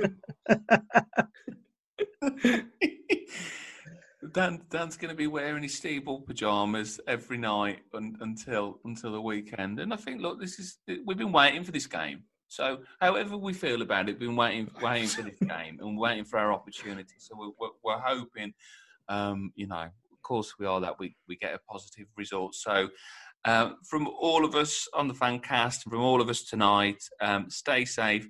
Dan, 4.33 4.61
Dan's 4.69 4.97
going 4.97 5.09
to 5.09 5.15
be 5.15 5.27
wearing 5.27 5.63
his 5.63 5.75
Steve 5.75 6.05
Bull 6.05 6.21
pajamas 6.21 6.99
every 7.07 7.37
night 7.37 7.79
un, 7.93 8.17
until 8.21 8.79
until 8.85 9.11
the 9.11 9.21
weekend. 9.21 9.79
And 9.79 9.93
I 9.93 9.95
think, 9.95 10.21
look, 10.21 10.39
this 10.39 10.59
is 10.59 10.77
we've 11.05 11.17
been 11.17 11.31
waiting 11.31 11.63
for 11.63 11.71
this 11.71 11.87
game. 11.87 12.23
So, 12.47 12.79
however 12.99 13.37
we 13.37 13.53
feel 13.53 13.81
about 13.81 14.09
it, 14.09 14.19
we've 14.19 14.27
been 14.27 14.35
waiting 14.35 14.69
waiting 14.81 15.07
for 15.07 15.21
this 15.21 15.39
game 15.39 15.79
and 15.81 15.97
waiting 15.97 16.25
for 16.25 16.37
our 16.39 16.51
opportunity. 16.51 17.15
So 17.17 17.35
we're, 17.37 17.51
we're, 17.59 17.69
we're 17.83 18.01
hoping, 18.01 18.53
um, 19.09 19.51
you 19.55 19.67
know, 19.67 19.75
of 19.81 20.21
course 20.23 20.53
we 20.59 20.65
are 20.65 20.79
that 20.79 20.97
we 20.99 21.15
we 21.27 21.35
get 21.35 21.53
a 21.53 21.59
positive 21.69 22.07
result. 22.17 22.55
So. 22.55 22.89
Um, 23.45 23.77
from 23.89 24.05
all 24.05 24.43
of 24.43 24.53
us 24.53 24.85
on 24.93 25.07
the 25.07 25.13
fan 25.13 25.39
cast, 25.39 25.83
from 25.83 26.01
all 26.01 26.19
of 26.19 26.27
us 26.27 26.43
tonight, 26.43 27.01
um, 27.21 27.49
stay 27.49 27.85
safe 27.85 28.27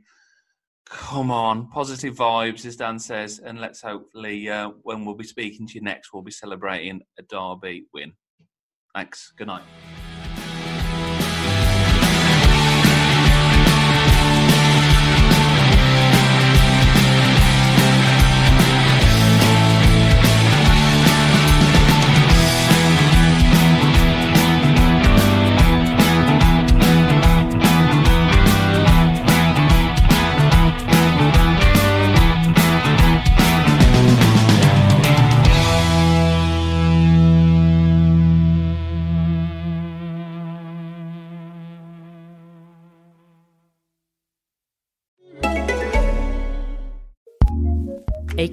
Come 0.89 1.29
on, 1.29 1.69
positive 1.69 2.15
vibes, 2.15 2.65
as 2.65 2.75
Dan 2.75 2.97
says, 2.97 3.39
and 3.39 3.61
let's 3.61 3.79
hopefully 3.79 4.49
uh, 4.49 4.71
when 4.81 5.05
we'll 5.05 5.15
be 5.15 5.23
speaking 5.23 5.67
to 5.67 5.75
you 5.75 5.81
next, 5.81 6.11
we'll 6.11 6.23
be 6.23 6.31
celebrating 6.31 7.01
a 7.19 7.21
derby 7.21 7.85
win. 7.93 8.13
Thanks. 8.95 9.31
Good 9.37 9.47
night. 9.47 9.63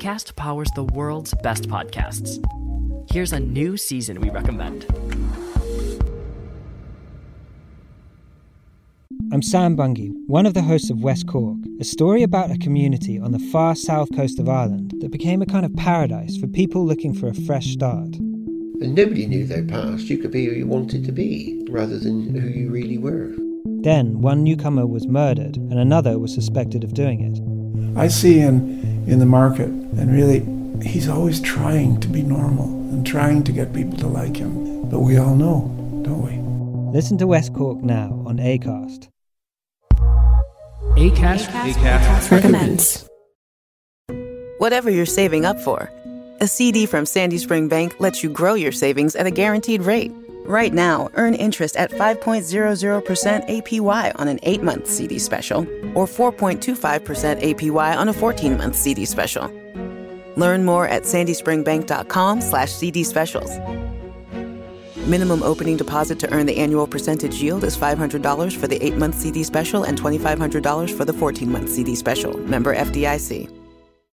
ACAST 0.06 0.36
powers 0.36 0.70
the 0.76 0.84
world's 0.84 1.34
best 1.42 1.68
podcasts. 1.68 2.38
Here's 3.10 3.32
a 3.32 3.40
new 3.40 3.76
season 3.76 4.20
we 4.20 4.30
recommend. 4.30 4.86
I'm 9.32 9.42
Sam 9.42 9.76
Bungey, 9.76 10.12
one 10.28 10.46
of 10.46 10.54
the 10.54 10.62
hosts 10.62 10.90
of 10.90 11.02
West 11.02 11.26
Cork, 11.26 11.56
a 11.80 11.84
story 11.84 12.22
about 12.22 12.52
a 12.52 12.58
community 12.58 13.18
on 13.18 13.32
the 13.32 13.40
far 13.50 13.74
south 13.74 14.14
coast 14.14 14.38
of 14.38 14.48
Ireland 14.48 14.94
that 15.00 15.10
became 15.10 15.42
a 15.42 15.46
kind 15.46 15.66
of 15.66 15.74
paradise 15.74 16.36
for 16.36 16.46
people 16.46 16.86
looking 16.86 17.12
for 17.12 17.26
a 17.26 17.34
fresh 17.34 17.72
start. 17.72 18.14
And 18.14 18.94
nobody 18.94 19.26
knew 19.26 19.44
their 19.44 19.64
past. 19.64 20.08
You 20.08 20.18
could 20.18 20.30
be 20.30 20.44
who 20.46 20.52
you 20.52 20.68
wanted 20.68 21.04
to 21.06 21.10
be 21.10 21.66
rather 21.68 21.98
than 21.98 22.32
who 22.32 22.46
you 22.46 22.70
really 22.70 22.98
were. 22.98 23.34
Then 23.82 24.20
one 24.20 24.44
newcomer 24.44 24.86
was 24.86 25.08
murdered 25.08 25.56
and 25.56 25.80
another 25.80 26.20
was 26.20 26.32
suspected 26.32 26.84
of 26.84 26.94
doing 26.94 27.22
it. 27.22 27.55
I 27.96 28.08
see 28.08 28.40
in 28.40 28.86
in 29.06 29.18
the 29.18 29.26
market. 29.26 29.68
And 29.68 30.12
really, 30.12 30.40
he's 30.86 31.08
always 31.08 31.40
trying 31.40 32.00
to 32.00 32.08
be 32.08 32.22
normal 32.22 32.66
and 32.66 33.06
trying 33.06 33.44
to 33.44 33.52
get 33.52 33.72
people 33.72 33.96
to 33.98 34.06
like 34.06 34.36
him. 34.36 34.88
But 34.88 35.00
we 35.00 35.16
all 35.16 35.34
know, 35.34 35.72
don't 36.02 36.22
we? 36.22 36.92
Listen 36.92 37.18
to 37.18 37.26
West 37.26 37.54
Cork 37.54 37.82
now 37.82 38.22
on 38.26 38.38
ACAST. 38.38 39.08
ACAST, 40.96 41.46
ACAST, 41.46 41.74
ACAST 41.74 42.30
recommends. 42.30 43.08
Whatever 44.58 44.90
you're 44.90 45.06
saving 45.06 45.44
up 45.44 45.60
for, 45.60 45.90
a 46.40 46.46
CD 46.46 46.86
from 46.86 47.06
Sandy 47.06 47.38
Spring 47.38 47.68
Bank 47.68 47.96
lets 48.00 48.22
you 48.22 48.30
grow 48.30 48.54
your 48.54 48.72
savings 48.72 49.14
at 49.14 49.26
a 49.26 49.30
guaranteed 49.30 49.82
rate. 49.82 50.12
Right 50.46 50.72
now, 50.72 51.10
earn 51.14 51.34
interest 51.34 51.76
at 51.76 51.90
5.00% 51.90 53.48
APY 53.48 54.12
on 54.14 54.28
an 54.28 54.38
8 54.44 54.62
month 54.62 54.86
CD 54.86 55.18
special 55.18 55.62
or 55.94 56.06
4.25% 56.06 57.42
APY 57.42 57.96
on 57.96 58.08
a 58.08 58.12
14 58.12 58.56
month 58.56 58.76
CD 58.76 59.04
special. 59.04 59.50
Learn 60.36 60.64
more 60.64 60.86
at 60.86 61.02
sandyspringbank.com 61.02 62.40
slash 62.40 62.70
CD 62.70 63.02
specials. 63.02 63.50
Minimum 65.08 65.42
opening 65.42 65.76
deposit 65.76 66.20
to 66.20 66.32
earn 66.32 66.46
the 66.46 66.58
annual 66.58 66.86
percentage 66.86 67.42
yield 67.42 67.64
is 67.64 67.76
$500 67.76 68.56
for 68.56 68.68
the 68.68 68.84
8 68.84 68.96
month 68.96 69.16
CD 69.16 69.42
special 69.42 69.82
and 69.82 70.00
$2,500 70.00 70.96
for 70.96 71.04
the 71.04 71.12
14 71.12 71.50
month 71.50 71.70
CD 71.70 71.96
special. 71.96 72.38
Member 72.38 72.72
FDIC. 72.72 73.55